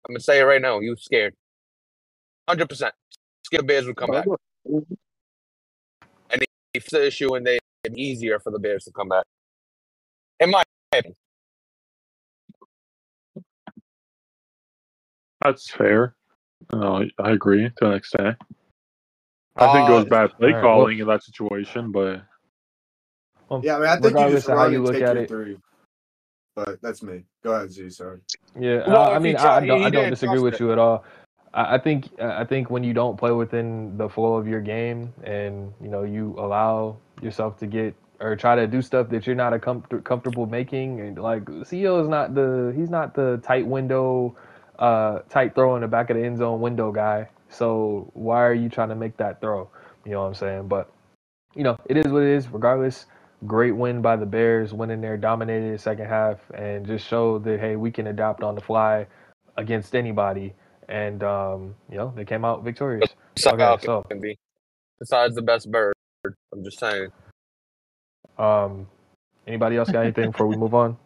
I'm 0.08 0.14
gonna 0.14 0.20
say 0.20 0.40
it 0.40 0.44
right 0.44 0.62
now. 0.62 0.80
He 0.80 0.90
was 0.90 1.02
scared. 1.04 1.34
Hundred 2.48 2.68
percent. 2.68 2.94
Scared 3.44 3.66
Bears 3.66 3.86
would 3.86 3.96
come 3.96 4.10
back. 4.10 4.26
And 6.30 6.44
it's 6.74 6.90
the 6.90 7.06
issue, 7.06 7.34
and 7.34 7.46
they 7.46 7.58
it 7.84 7.96
easier 7.96 8.38
for 8.40 8.50
the 8.50 8.58
Bears 8.58 8.84
to 8.84 8.92
come 8.92 9.08
back. 9.08 9.24
In 10.40 10.50
my 10.50 10.62
opinion. 10.92 11.14
That's 15.42 15.70
fair. 15.70 16.14
No, 16.72 17.04
I 17.18 17.30
agree 17.30 17.70
to 17.78 17.86
an 17.90 17.92
extent. 17.94 18.36
I 19.56 19.72
think 19.72 19.88
it 19.88 19.92
was 19.92 20.04
Uh, 20.06 20.08
bad 20.08 20.32
play 20.36 20.48
alright, 20.48 20.64
well- 20.64 20.74
calling 20.74 20.98
in 20.98 21.06
that 21.06 21.22
situation, 21.22 21.92
but 21.92 22.22
Well, 23.48 23.60
Yeah, 23.62 23.76
I 23.76 23.78
mean, 23.78 23.88
I 23.88 24.00
think 24.00 24.18
you 24.18 24.30
just 24.30 24.48
of 24.48 24.58
how 24.58 24.66
you 24.66 24.78
and 24.78 24.86
look 24.86 25.00
at 25.00 25.16
it, 25.16 25.28
three. 25.28 25.56
But 26.56 26.80
that's 26.82 27.00
me. 27.02 27.24
Go 27.44 27.52
ahead, 27.52 27.70
Z. 27.70 27.90
Sorry. 27.90 28.18
Yeah, 28.58 28.88
Well, 28.88 29.02
I, 29.10 29.14
I 29.14 29.18
mean, 29.20 29.36
I, 29.36 29.56
I 29.58 29.66
don't, 29.66 29.82
I 29.84 29.90
don't 29.90 30.10
disagree 30.10 30.40
with 30.40 30.54
it. 30.54 30.60
you 30.60 30.72
at 30.72 30.78
all. 30.78 31.04
I, 31.56 31.78
think, 31.78 32.10
I 32.20 32.44
think 32.44 32.70
when 32.70 32.84
you 32.84 32.92
don't 32.92 33.16
play 33.16 33.30
within 33.32 33.96
the 33.96 34.08
flow 34.08 34.34
of 34.34 34.46
your 34.46 34.60
game, 34.60 35.12
and 35.24 35.72
you 35.80 35.88
know, 35.88 36.02
you 36.02 36.34
allow 36.38 36.98
yourself 37.22 37.58
to 37.58 37.66
get 37.66 37.94
or 38.20 38.36
try 38.36 38.54
to 38.56 38.66
do 38.66 38.80
stuff 38.80 39.08
that 39.10 39.26
you're 39.26 39.36
not 39.36 39.52
a 39.52 39.58
comfort, 39.58 40.04
comfortable 40.04 40.46
making, 40.46 41.00
and 41.00 41.18
like 41.18 41.44
CEO 41.44 42.00
is 42.02 42.08
not 42.08 42.34
the, 42.34 42.72
he's 42.76 42.90
not 42.90 43.14
the 43.14 43.40
tight 43.42 43.66
window, 43.66 44.36
uh, 44.78 45.20
tight 45.30 45.54
throw 45.54 45.76
in 45.76 45.82
the 45.82 45.88
back 45.88 46.10
of 46.10 46.16
the 46.16 46.24
end 46.24 46.38
zone 46.38 46.60
window 46.60 46.92
guy. 46.92 47.28
So 47.48 48.10
why 48.14 48.42
are 48.42 48.54
you 48.54 48.68
trying 48.68 48.90
to 48.90 48.94
make 48.94 49.16
that 49.16 49.40
throw? 49.40 49.70
You 50.04 50.12
know 50.12 50.22
what 50.22 50.28
I'm 50.28 50.34
saying? 50.34 50.68
But 50.68 50.92
you 51.54 51.62
know, 51.62 51.78
it 51.86 51.96
is 51.96 52.06
what 52.08 52.22
it 52.22 52.28
is. 52.36 52.48
Regardless, 52.48 53.06
great 53.46 53.72
win 53.72 54.02
by 54.02 54.16
the 54.16 54.26
Bears, 54.26 54.74
winning 54.74 55.00
there, 55.00 55.16
dominated 55.16 55.74
the 55.74 55.78
second 55.78 56.06
half, 56.06 56.38
and 56.54 56.86
just 56.86 57.06
showed 57.06 57.44
that 57.44 57.60
hey, 57.60 57.76
we 57.76 57.90
can 57.90 58.08
adapt 58.08 58.42
on 58.42 58.54
the 58.54 58.60
fly 58.60 59.06
against 59.56 59.94
anybody. 59.94 60.54
And 60.88 61.22
um, 61.22 61.74
you 61.90 61.96
know, 61.96 62.12
they 62.16 62.24
came 62.24 62.44
out 62.44 62.64
victorious. 62.64 63.14
So 63.36 63.52
Okay, 63.52 63.76
so 63.84 64.02
can 64.08 64.20
be. 64.20 64.38
Besides 65.00 65.34
the 65.34 65.42
best 65.42 65.70
bird, 65.70 65.94
I'm 66.52 66.64
just 66.64 66.78
saying. 66.80 67.10
um, 68.38 68.88
anybody 69.46 69.76
else 69.76 69.90
got 69.90 70.02
anything 70.02 70.30
before 70.30 70.48
we 70.48 70.56
move 70.56 70.74
on? 70.74 70.96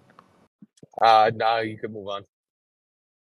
Uh, 1.02 1.30
now 1.34 1.58
you 1.60 1.78
can 1.78 1.92
move 1.92 2.08
on. 2.08 2.24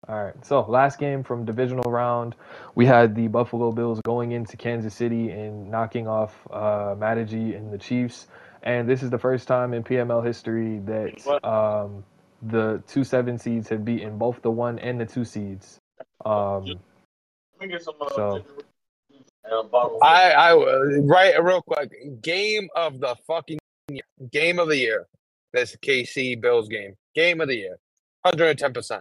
All 0.08 0.22
right. 0.24 0.46
So 0.46 0.62
last 0.62 0.98
game 0.98 1.24
from 1.24 1.46
divisional 1.46 1.90
round, 1.90 2.36
we 2.74 2.86
had 2.86 3.14
the 3.16 3.28
Buffalo 3.28 3.72
Bills 3.72 4.00
going 4.02 4.32
into 4.32 4.56
Kansas 4.56 4.94
City 4.94 5.30
and 5.30 5.70
knocking 5.70 6.08
off 6.08 6.46
uh, 6.50 6.96
Mataji 6.96 7.56
and 7.56 7.72
the 7.72 7.78
Chiefs. 7.78 8.28
And 8.62 8.88
this 8.88 9.02
is 9.02 9.10
the 9.10 9.18
first 9.18 9.48
time 9.48 9.74
in 9.74 9.84
PML 9.84 10.24
history 10.26 10.80
that 10.86 11.46
um, 11.48 12.04
the 12.42 12.82
two 12.88 13.04
seven 13.04 13.38
seeds 13.38 13.68
have 13.70 13.84
beaten 13.84 14.18
both 14.18 14.42
the 14.42 14.52
one 14.52 14.78
and 14.80 15.00
the 15.00 15.06
two 15.06 15.24
seeds. 15.24 15.79
Um, 16.24 16.80
so 18.14 18.44
I, 20.02 20.30
I, 20.32 20.54
right, 20.54 21.42
real 21.42 21.62
quick. 21.62 22.22
Game 22.22 22.68
of 22.74 23.00
the 23.00 23.16
fucking 23.26 23.58
year. 23.88 24.02
game 24.30 24.58
of 24.58 24.68
the 24.68 24.76
year. 24.76 25.06
This 25.52 25.76
KC 25.76 26.40
Bills 26.40 26.68
game. 26.68 26.94
Game 27.14 27.40
of 27.40 27.48
the 27.48 27.56
year. 27.56 27.78
110%. 28.26 29.00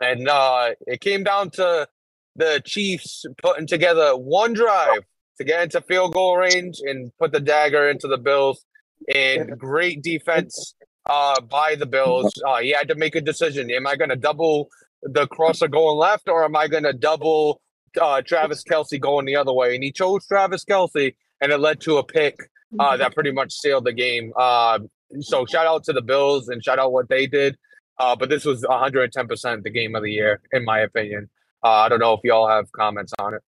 And 0.00 0.28
uh, 0.28 0.70
it 0.86 1.00
came 1.00 1.24
down 1.24 1.50
to 1.50 1.88
the 2.36 2.62
Chiefs 2.64 3.24
putting 3.42 3.66
together 3.66 4.16
one 4.16 4.52
drive 4.52 5.02
to 5.38 5.44
get 5.44 5.62
into 5.62 5.80
field 5.82 6.14
goal 6.14 6.36
range 6.36 6.80
and 6.82 7.10
put 7.18 7.32
the 7.32 7.40
dagger 7.40 7.88
into 7.88 8.06
the 8.06 8.18
Bills. 8.18 8.64
And 9.12 9.58
great 9.58 10.02
defense 10.02 10.74
uh, 11.06 11.40
by 11.40 11.74
the 11.74 11.86
Bills. 11.86 12.32
Uh, 12.46 12.58
he 12.58 12.70
had 12.70 12.88
to 12.88 12.94
make 12.94 13.16
a 13.16 13.20
decision. 13.20 13.70
Am 13.70 13.86
I 13.86 13.96
going 13.96 14.10
to 14.10 14.16
double 14.16 14.68
the 15.02 15.26
crosser 15.26 15.68
going 15.68 15.96
left 15.96 16.28
or 16.28 16.44
am 16.44 16.56
I 16.56 16.68
going 16.68 16.84
to 16.84 16.92
double 16.92 17.60
uh, 18.00 18.22
Travis 18.22 18.62
Kelce 18.64 19.00
going 19.00 19.26
the 19.26 19.36
other 19.36 19.52
way? 19.52 19.74
And 19.74 19.84
he 19.84 19.92
chose 19.92 20.26
Travis 20.26 20.64
Kelce, 20.64 21.14
and 21.40 21.52
it 21.52 21.58
led 21.58 21.80
to 21.82 21.98
a 21.98 22.04
pick 22.04 22.36
uh, 22.78 22.96
that 22.96 23.14
pretty 23.14 23.32
much 23.32 23.52
sealed 23.52 23.84
the 23.84 23.92
game. 23.92 24.32
Uh, 24.36 24.80
so 25.20 25.46
shout 25.46 25.66
out 25.66 25.84
to 25.84 25.92
the 25.92 26.02
Bills 26.02 26.48
and 26.48 26.62
shout 26.62 26.78
out 26.78 26.92
what 26.92 27.08
they 27.08 27.26
did. 27.26 27.56
Uh, 27.98 28.14
but 28.14 28.28
this 28.28 28.44
was 28.44 28.62
110% 28.62 29.62
the 29.62 29.70
game 29.70 29.94
of 29.94 30.02
the 30.02 30.12
year, 30.12 30.40
in 30.52 30.64
my 30.64 30.80
opinion. 30.80 31.28
Uh, 31.64 31.68
I 31.68 31.88
don't 31.88 31.98
know 31.98 32.12
if 32.12 32.20
y'all 32.22 32.48
have 32.48 32.70
comments 32.72 33.12
on 33.18 33.34
it. 33.34 33.42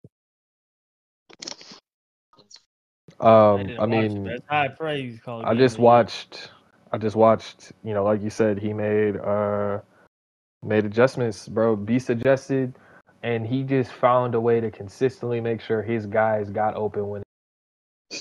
um, 3.20 3.66
didn't 3.66 3.80
I 3.80 3.86
mean, 3.86 4.24
but 4.24 4.42
high 4.48 4.68
praise. 4.68 5.20
Called 5.20 5.44
I 5.44 5.54
just 5.54 5.74
of 5.74 5.76
the 5.76 5.82
year. 5.82 5.84
watched. 5.84 6.50
I 6.90 6.98
just 6.98 7.14
watched. 7.14 7.72
You 7.84 7.94
know, 7.94 8.02
like 8.02 8.22
you 8.22 8.30
said, 8.30 8.58
he 8.58 8.72
made 8.72 9.16
uh 9.16 9.80
made 10.62 10.84
adjustments, 10.84 11.48
bro. 11.48 11.76
Be 11.76 11.98
suggested, 11.98 12.74
and 13.22 13.46
he 13.46 13.62
just 13.62 13.92
found 13.92 14.34
a 14.34 14.40
way 14.40 14.60
to 14.60 14.70
consistently 14.70 15.40
make 15.40 15.60
sure 15.60 15.82
his 15.82 16.06
guys 16.06 16.50
got 16.50 16.74
open 16.74 17.08
when, 17.08 17.22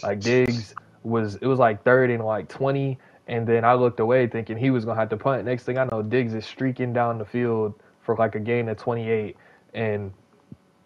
like 0.04 0.20
Diggs 0.22 0.74
was. 1.04 1.36
It 1.36 1.48
was 1.48 1.60
like 1.60 1.84
third 1.84 2.10
and 2.10 2.24
like 2.24 2.48
twenty, 2.48 2.98
and 3.28 3.48
then 3.48 3.64
I 3.66 3.74
looked 3.74 4.00
away 4.00 4.28
thinking 4.28 4.58
he 4.58 4.72
was 4.72 4.86
gonna 4.86 5.00
have 5.00 5.10
to 5.10 5.18
punt. 5.18 5.46
Next 5.46 5.64
thing 5.64 5.78
I 5.78 5.86
know, 5.86 6.02
Diggs 6.02 6.34
is 6.34 6.46
streaking 6.46 6.94
down 6.94 7.18
the 7.18 7.26
field 7.26 7.74
for 8.02 8.16
like 8.16 8.36
a 8.36 8.40
gain 8.40 8.70
of 8.70 8.78
twenty 8.78 9.10
eight, 9.10 9.36
and 9.74 10.14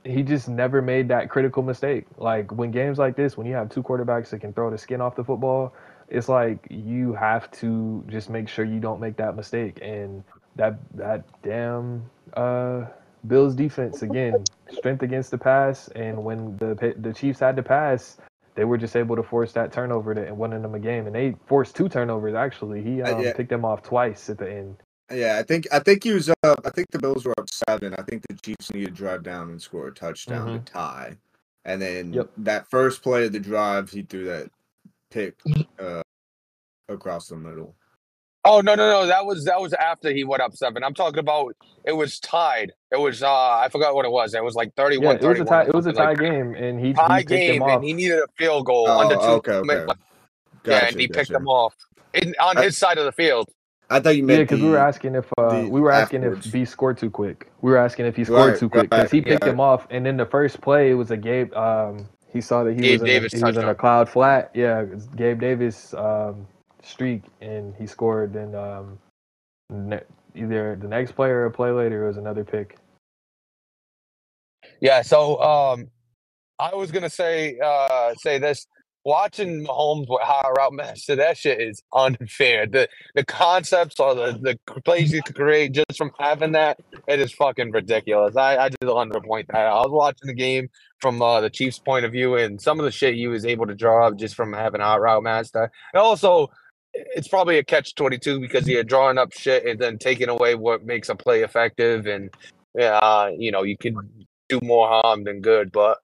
he 0.03 0.21
just 0.21 0.49
never 0.49 0.81
made 0.81 1.07
that 1.07 1.29
critical 1.29 1.63
mistake. 1.63 2.05
Like 2.17 2.51
when 2.51 2.71
games 2.71 2.97
like 2.97 3.15
this, 3.15 3.37
when 3.37 3.47
you 3.47 3.53
have 3.53 3.69
two 3.69 3.81
quarterbacks 3.81 4.29
that 4.31 4.41
can 4.41 4.53
throw 4.53 4.69
the 4.69 4.77
skin 4.77 4.99
off 4.99 5.15
the 5.15 5.23
football, 5.23 5.73
it's 6.09 6.27
like 6.27 6.67
you 6.69 7.13
have 7.13 7.49
to 7.51 8.03
just 8.07 8.29
make 8.29 8.49
sure 8.49 8.65
you 8.65 8.79
don't 8.79 8.99
make 8.99 9.15
that 9.17 9.35
mistake. 9.35 9.79
And 9.81 10.23
that 10.55 10.77
that 10.95 11.25
damn 11.41 12.03
uh, 12.35 12.85
Bills 13.27 13.55
defense 13.55 14.01
again, 14.01 14.43
strength 14.71 15.01
against 15.03 15.31
the 15.31 15.37
pass, 15.37 15.87
and 15.89 16.23
when 16.23 16.57
the 16.57 16.93
the 16.99 17.13
Chiefs 17.13 17.39
had 17.39 17.55
to 17.55 17.63
pass, 17.63 18.17
they 18.55 18.65
were 18.65 18.77
just 18.77 18.95
able 18.95 19.15
to 19.15 19.23
force 19.23 19.51
that 19.53 19.71
turnover 19.71 20.11
and 20.11 20.37
winning 20.37 20.61
them 20.61 20.75
a 20.75 20.79
game. 20.79 21.07
And 21.07 21.15
they 21.15 21.35
forced 21.47 21.75
two 21.75 21.89
turnovers 21.89 22.35
actually. 22.35 22.81
He 22.83 23.01
Uh, 23.01 23.15
um, 23.15 23.23
yeah. 23.23 23.33
picked 23.33 23.49
them 23.49 23.65
off 23.65 23.81
twice 23.83 24.29
at 24.29 24.37
the 24.37 24.51
end. 24.51 24.77
Yeah, 25.11 25.37
I 25.37 25.43
think 25.43 25.67
I 25.71 25.79
think 25.79 26.03
he 26.03 26.13
was 26.13 26.29
up. 26.29 26.61
I 26.65 26.69
think 26.69 26.89
the 26.91 26.99
Bills 26.99 27.25
were 27.25 27.33
up 27.37 27.49
seven. 27.49 27.93
I 27.97 28.01
think 28.03 28.23
the 28.27 28.35
Chiefs 28.35 28.73
needed 28.73 28.89
to 28.89 28.91
drive 28.95 29.23
down 29.23 29.49
and 29.49 29.61
score 29.61 29.87
a 29.87 29.93
touchdown 29.93 30.49
Mhm. 30.49 30.65
to 30.65 30.71
tie. 30.71 31.17
And 31.65 31.81
then 31.81 32.13
Yep. 32.13 32.29
that 32.37 32.69
first 32.69 33.01
play 33.03 33.25
of 33.25 33.31
the 33.31 33.39
drive, 33.39 33.89
he 33.89 34.01
threw 34.03 34.25
that 34.25 34.49
pick 35.11 35.35
uh, 35.79 36.01
across 36.89 37.27
the 37.27 37.35
middle. 37.35 37.75
Oh 38.45 38.61
no 38.61 38.75
no 38.75 38.89
no! 38.89 39.07
That 39.07 39.25
was 39.25 39.45
that 39.45 39.61
was 39.61 39.73
after 39.73 40.11
he 40.11 40.23
went 40.23 40.41
up 40.41 40.55
seven. 40.55 40.83
I'm 40.83 40.93
talking 40.93 41.19
about 41.19 41.55
it 41.85 41.93
was 41.93 42.19
tied. 42.19 42.73
It 42.91 42.99
was 42.99 43.23
uh 43.23 43.31
I 43.31 43.69
forgot 43.71 43.95
what 43.95 44.05
it 44.05 44.11
was. 44.11 44.33
It 44.33 44.43
was 44.43 44.55
like 44.55 44.73
31 44.75 45.17
Yeah, 45.17 45.17
it 45.21 45.27
was 45.27 45.39
a 45.39 45.45
tie. 45.45 45.63
It 45.63 45.73
was 45.75 45.85
a 45.87 45.93
tie 45.93 46.15
like 46.15 46.17
game, 46.17 46.55
and 46.55 46.79
he, 46.79 46.93
he 46.93 46.93
tie 46.95 47.23
picked 47.23 47.45
them 47.47 47.61
game, 47.61 47.63
off. 47.63 47.75
and 47.75 47.83
he 47.83 47.93
needed 47.93 48.19
a 48.19 48.27
field 48.37 48.65
goal 48.65 48.87
Oh, 48.87 48.99
under 48.99 49.17
two. 49.17 49.35
okay, 49.37 49.53
okay. 49.53 49.93
Gotcha, 50.63 50.71
yeah, 50.71 50.87
and 50.87 50.99
he 50.99 51.07
picked 51.07 51.31
gotcha. 51.31 51.33
them 51.33 51.47
off 51.47 51.75
in, 52.13 52.35
on 52.41 52.57
I- 52.57 52.63
his 52.63 52.77
side 52.77 52.97
of 52.97 53.05
the 53.05 53.11
field. 53.13 53.49
I 53.89 53.99
thought 53.99 54.17
you 54.17 54.23
Yeah, 54.27 54.37
meant 54.37 54.43
because 54.43 54.61
we 54.61 54.69
were 54.69 54.77
asking 54.79 55.15
if 55.15 55.27
uh, 55.37 55.65
we 55.69 55.81
were 55.81 55.91
asking 55.91 56.23
afterwards. 56.23 56.47
if 56.47 56.51
B 56.53 56.65
scored 56.65 56.97
too 56.97 57.09
quick. 57.11 57.51
We 57.61 57.71
were 57.71 57.77
asking 57.77 58.07
if 58.07 58.15
he 58.15 58.23
scored 58.23 58.55
Right, 58.55 58.59
too 58.59 58.69
quick 58.69 58.91
because 58.91 59.11
he 59.11 59.21
picked 59.21 59.45
yeah. 59.45 59.47
him 59.47 59.59
off, 59.59 59.87
and 59.91 60.05
then 60.05 60.17
the 60.17 60.25
first 60.25 60.61
play 60.61 60.91
it 60.91 60.95
was 60.95 61.11
a 61.11 61.17
Gabe. 61.17 61.53
Um, 61.55 62.07
he 62.31 62.41
saw 62.41 62.63
that 62.65 62.75
he 62.75 62.83
Gabe 62.83 62.91
was 62.91 63.03
in 63.03 63.07
Davis 63.07 63.33
a, 63.33 63.37
he 63.37 63.43
was 63.45 63.57
in 63.57 63.67
a 63.67 63.75
cloud 63.75 64.09
flat. 64.09 64.51
Yeah, 64.55 64.85
Gabe 65.15 65.39
Davis 65.41 65.93
um, 65.95 66.47
streak, 66.83 67.23
and 67.41 67.75
he 67.79 67.87
scored. 67.87 68.33
Then 68.33 68.55
um, 68.55 68.99
ne- 69.71 70.01
either 70.35 70.77
the 70.81 70.87
next 70.89 71.13
player 71.13 71.41
or 71.41 71.45
a 71.47 71.51
play 71.51 71.71
later 71.71 72.07
was 72.07 72.17
another 72.17 72.45
pick. 72.45 72.77
Yeah, 74.81 75.01
so 75.03 75.41
um, 75.41 75.89
I 76.59 76.75
was 76.75 76.91
gonna 76.91 77.11
say 77.11 77.57
uh 77.63 78.13
say 78.17 78.39
this. 78.39 78.67
Watching 79.05 79.65
Mahomes 79.65 80.07
with 80.09 80.21
high 80.21 80.49
route 80.57 80.73
master, 80.73 81.15
that 81.15 81.37
shit 81.37 81.61
is 81.61 81.81
unfair. 81.93 82.67
The 82.67 82.89
the 83.15 83.25
concepts 83.25 84.01
or 84.01 84.15
the, 84.15 84.39
the 84.41 84.81
plays 84.81 85.13
you 85.13 85.23
could 85.23 85.37
create 85.37 85.73
just 85.73 85.97
from 85.97 86.11
having 86.19 86.53
that, 86.53 86.79
it 87.07 87.21
is 87.21 87.31
fucking 87.33 87.71
ridiculous. 87.71 88.35
I, 88.37 88.57
I 88.57 88.69
just 88.69 88.83
want 88.83 89.13
to 89.13 89.21
point 89.21 89.47
that. 89.49 89.67
I 89.67 89.75
was 89.81 89.91
watching 89.91 90.27
the 90.27 90.35
game 90.35 90.69
from 90.99 91.21
uh, 91.21 91.41
the 91.41 91.51
Chiefs' 91.51 91.79
point 91.79 92.05
of 92.05 92.11
view, 92.13 92.35
and 92.37 92.61
some 92.61 92.79
of 92.81 92.85
the 92.85 92.91
shit 92.91 93.15
he 93.15 93.27
was 93.27 93.45
able 93.45 93.67
to 93.67 93.75
draw 93.75 94.07
up 94.07 94.17
just 94.17 94.35
from 94.35 94.53
having 94.53 94.81
high 94.81 94.97
route 94.97 95.23
master. 95.23 95.71
And 95.93 96.01
also, 96.01 96.49
it's 96.93 97.27
probably 97.27 97.57
a 97.57 97.63
catch 97.63 97.95
twenty 97.95 98.17
two 98.17 98.39
because 98.39 98.67
you're 98.67 98.83
drawing 98.83 99.17
up 99.17 99.33
shit 99.33 99.65
and 99.65 99.79
then 99.79 99.97
taking 99.97 100.29
away 100.29 100.55
what 100.55 100.85
makes 100.85 101.09
a 101.09 101.15
play 101.15 101.43
effective, 101.43 102.05
and 102.05 102.29
uh, 102.79 103.29
you 103.37 103.51
know 103.51 103.63
you 103.63 103.77
can 103.77 103.97
do 104.49 104.59
more 104.61 104.87
harm 104.87 105.23
than 105.23 105.41
good. 105.41 105.71
But 105.71 105.99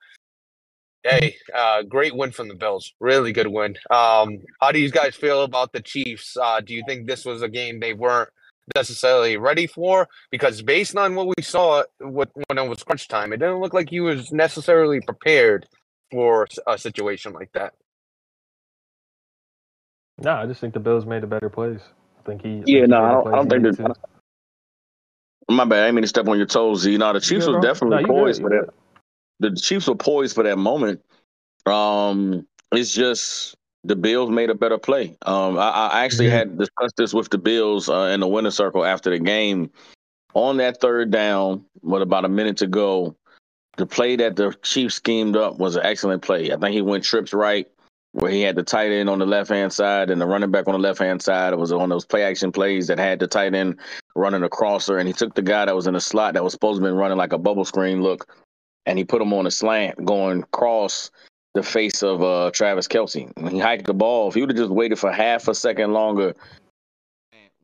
hey, 1.04 1.36
uh, 1.56 1.84
great 1.84 2.16
win 2.16 2.32
from 2.32 2.48
the 2.48 2.56
Bills. 2.56 2.94
Really 3.00 3.32
good 3.32 3.48
win. 3.48 3.76
Um, 3.90 4.40
how 4.60 4.72
do 4.72 4.80
you 4.80 4.92
guys 4.92 5.16
feel 5.16 5.44
about 5.44 5.74
the 5.74 5.82
Chiefs? 5.82 6.36
Uh, 6.38 6.62
do 6.62 6.74
you 6.74 6.84
think 6.88 7.08
this 7.08 7.26
was 7.26 7.42
a 7.42 7.50
game 7.50 7.80
they 7.80 7.94
weren't 7.94 8.30
necessarily 8.76 9.38
ready 9.38 9.68
for? 9.68 10.08
Because 10.32 10.62
based 10.62 10.96
on 10.98 11.16
what 11.16 11.28
we 11.28 11.44
saw 11.44 11.84
when 12.00 12.28
it 12.50 12.70
was 12.70 12.84
crunch 12.84 13.08
time, 13.08 13.34
it 13.34 13.38
didn't 13.38 13.62
look 13.62 13.74
like 13.74 13.90
he 13.90 14.00
was 14.00 14.32
necessarily 14.32 15.02
prepared 15.02 15.68
for 16.12 16.48
a 16.68 16.78
situation 16.78 17.34
like 17.34 17.52
that. 17.54 17.74
No, 20.22 20.34
I 20.34 20.46
just 20.46 20.60
think 20.60 20.74
the 20.74 20.80
Bills 20.80 21.06
made 21.06 21.24
a 21.24 21.28
better 21.28 21.50
plays. 21.50 21.80
I 22.20 22.22
think 22.24 22.42
he. 22.42 22.64
Yeah, 22.66 22.86
no, 22.86 23.02
made 23.02 23.08
I 23.08 23.12
don't, 23.12 23.28
I 23.28 23.36
don't 23.36 23.50
think 23.50 23.64
needed 23.64 23.78
that. 23.78 23.96
to. 25.48 25.54
My 25.54 25.66
bad. 25.66 25.80
I 25.80 25.86
didn't 25.88 25.96
mean 25.96 26.02
to 26.04 26.08
step 26.08 26.28
on 26.28 26.38
your 26.38 26.46
toes, 26.46 26.82
Z. 26.82 26.98
No, 26.98 27.14
the 27.14 27.20
Chiefs 27.20 27.46
good, 27.46 27.56
was 27.56 27.66
definitely 27.66 27.96
No, 27.96 28.02
you 28.02 28.08
good, 28.08 28.14
poised 28.14 28.42
for 28.42 28.50
that. 28.50 28.70
The 29.40 29.56
Chiefs 29.56 29.88
were 29.88 29.96
poised 29.96 30.36
for 30.36 30.44
that 30.44 30.58
moment. 30.58 31.02
Um, 31.66 32.46
it's 32.72 32.94
just 32.94 33.56
the 33.84 33.96
Bills 33.96 34.30
made 34.30 34.50
a 34.50 34.56
better 34.56 34.78
play. 34.78 35.18
Um, 35.26 35.58
I, 35.58 35.70
I 35.70 36.06
actually 36.06 36.28
Mhm. 36.28 36.32
had 36.32 36.58
discussed 36.58 36.98
this 36.98 37.14
with 37.14 37.30
the 37.30 37.38
Bills 37.38 37.90
uh, 37.90 38.12
in 38.14 38.20
the 38.20 38.28
winner 38.28 38.52
circle 38.52 38.86
after 38.86 39.10
the 39.10 39.20
game. 39.20 39.72
On 40.36 40.58
that 40.58 40.80
third 40.80 41.10
down, 41.10 41.66
with 41.82 42.04
about 42.04 42.26
a 42.26 42.30
minute 42.30 42.58
to 42.58 42.68
go, 42.68 43.16
the 43.78 43.86
play 43.88 44.16
that 44.18 44.36
the 44.36 44.54
Chiefs 44.62 44.96
schemed 44.96 45.36
up 45.36 45.58
was 45.58 45.76
an 45.76 45.86
excellent 45.86 46.22
play. 46.22 46.52
I 46.52 46.58
think 46.58 46.74
he 46.74 46.82
went 46.82 47.04
trips 47.04 47.34
right, 47.34 47.68
where 48.14 48.32
he 48.32 48.42
had 48.42 48.56
the 48.56 48.64
tight 48.64 48.92
end 48.92 49.10
on 49.10 49.20
the 49.20 49.26
left 49.26 49.50
hand 49.50 49.72
side 49.72 50.10
and 50.10 50.20
the 50.20 50.26
running 50.26 50.52
back 50.52 50.68
on 50.68 50.74
the 50.74 50.80
left 50.80 51.00
hand 51.00 51.22
side. 51.22 51.54
It 51.54 51.60
was 51.60 51.72
on 51.72 51.90
those 51.90 52.06
play 52.06 52.24
action 52.24 52.52
plays 52.52 52.88
that 52.88 52.98
had 52.98 53.20
the 53.20 53.28
tight 53.28 53.54
end 53.54 53.80
running 54.16 54.44
a 54.44 54.50
crosser, 54.50 54.98
and 54.98 55.08
he 55.08 55.14
took 55.14 55.36
the 55.36 55.42
guy 55.42 55.66
that 55.66 55.76
was 55.76 55.88
in 55.88 55.94
the 55.94 56.02
slot 56.02 56.34
that 56.34 56.44
was 56.44 56.54
supposed 56.54 56.82
to 56.82 56.86
be 56.86 56.92
running 56.92 57.18
like 57.18 57.34
a 57.34 57.38
bubble 57.38 57.66
screen 57.66 58.02
look, 58.02 58.28
and 58.86 58.98
he 58.98 59.06
put 59.06 59.22
him 59.22 59.34
on 59.34 59.46
a 59.46 59.52
slant 59.52 60.04
going 60.04 60.44
cross 60.52 61.12
the 61.54 61.64
face 61.64 62.04
of 62.04 62.22
uh, 62.22 62.52
Travis 62.52 62.88
Kelce. 62.88 63.32
When 63.38 63.54
he 63.54 63.60
hiked 63.60 63.86
the 63.86 63.94
ball, 63.94 64.30
if 64.30 64.36
he 64.36 64.42
would 64.42 64.50
have 64.50 64.58
just 64.58 64.72
waited 64.72 65.00
for 65.00 65.12
half 65.12 65.48
a 65.48 65.56
second 65.56 65.94
longer, 65.94 66.36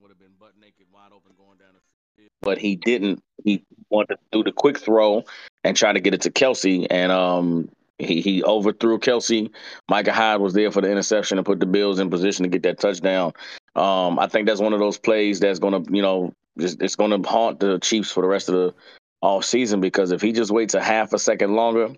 would 0.01 0.09
have 0.09 0.19
been 0.19 0.33
butt 0.39 0.53
naked, 0.59 0.85
wide 0.93 1.11
open, 1.11 1.31
going 1.37 1.57
down 1.57 1.73
the. 1.73 2.27
But 2.41 2.59
he 2.59 2.75
didn't. 2.75 3.23
He 3.43 3.63
wanted 3.89 4.15
to 4.15 4.19
do 4.31 4.43
the 4.43 4.51
quick 4.51 4.77
throw 4.77 5.23
and 5.63 5.75
try 5.75 5.93
to 5.93 5.99
get 5.99 6.13
it 6.13 6.21
to 6.21 6.31
Kelce, 6.31 6.85
and 6.89 7.11
um, 7.11 7.69
he 7.99 8.21
he 8.21 8.43
overthrew 8.43 8.99
Kelce. 8.99 9.49
Micah 9.89 10.13
Hyde 10.13 10.41
was 10.41 10.53
there 10.53 10.71
for 10.71 10.81
the 10.81 10.91
interception 10.91 11.37
and 11.37 11.45
put 11.45 11.59
the 11.59 11.65
Bills 11.65 11.99
in 11.99 12.09
position 12.09 12.43
to 12.43 12.49
get 12.49 12.63
that 12.63 12.79
touchdown. 12.79 13.33
Um, 13.75 14.19
I 14.19 14.27
think 14.27 14.47
that's 14.47 14.61
one 14.61 14.73
of 14.73 14.79
those 14.79 14.97
plays 14.97 15.39
that's 15.39 15.59
to, 15.59 15.83
you 15.89 16.01
know, 16.01 16.33
just, 16.57 16.81
it's 16.81 16.95
to 16.95 17.29
haunt 17.29 17.59
the 17.59 17.79
Chiefs 17.79 18.11
for 18.11 18.21
the 18.21 18.27
rest 18.27 18.49
of 18.49 18.55
the 18.55 18.73
all 19.21 19.41
season 19.41 19.81
because 19.81 20.11
if 20.11 20.21
he 20.21 20.31
just 20.31 20.51
waits 20.51 20.75
a 20.75 20.81
half 20.81 21.13
a 21.13 21.19
second 21.19 21.55
longer, 21.55 21.89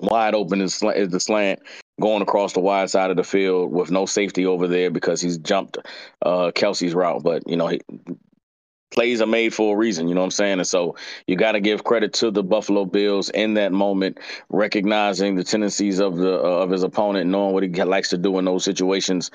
wide 0.00 0.34
open 0.34 0.60
is, 0.60 0.74
sla- 0.74 0.96
is 0.96 1.08
the 1.08 1.20
slant 1.20 1.60
going 2.00 2.22
across 2.22 2.52
the 2.52 2.60
wide 2.60 2.90
side 2.90 3.10
of 3.10 3.16
the 3.16 3.24
field 3.24 3.72
with 3.72 3.90
no 3.90 4.04
safety 4.06 4.44
over 4.44 4.68
there 4.68 4.90
because 4.90 5.20
he's 5.20 5.38
jumped 5.38 5.78
uh, 6.22 6.50
Kelce's 6.54 6.94
route. 6.94 7.22
But 7.22 7.48
you 7.48 7.56
know, 7.56 7.68
he, 7.68 7.80
plays 8.90 9.20
are 9.20 9.26
made 9.26 9.54
for 9.54 9.74
a 9.74 9.78
reason. 9.78 10.08
You 10.08 10.14
know 10.14 10.20
what 10.20 10.26
I'm 10.26 10.30
saying? 10.32 10.58
And 10.58 10.66
so 10.66 10.96
you 11.26 11.36
got 11.36 11.52
to 11.52 11.60
give 11.60 11.84
credit 11.84 12.12
to 12.14 12.30
the 12.30 12.42
Buffalo 12.42 12.84
Bills 12.84 13.30
in 13.30 13.54
that 13.54 13.72
moment, 13.72 14.18
recognizing 14.50 15.36
the 15.36 15.44
tendencies 15.44 15.98
of 15.98 16.16
the 16.16 16.34
uh, 16.38 16.62
of 16.62 16.70
his 16.70 16.82
opponent, 16.82 17.30
knowing 17.30 17.54
what 17.54 17.62
he 17.62 17.68
likes 17.68 18.10
to 18.10 18.18
do 18.18 18.38
in 18.38 18.44
those 18.44 18.64
situations. 18.64 19.30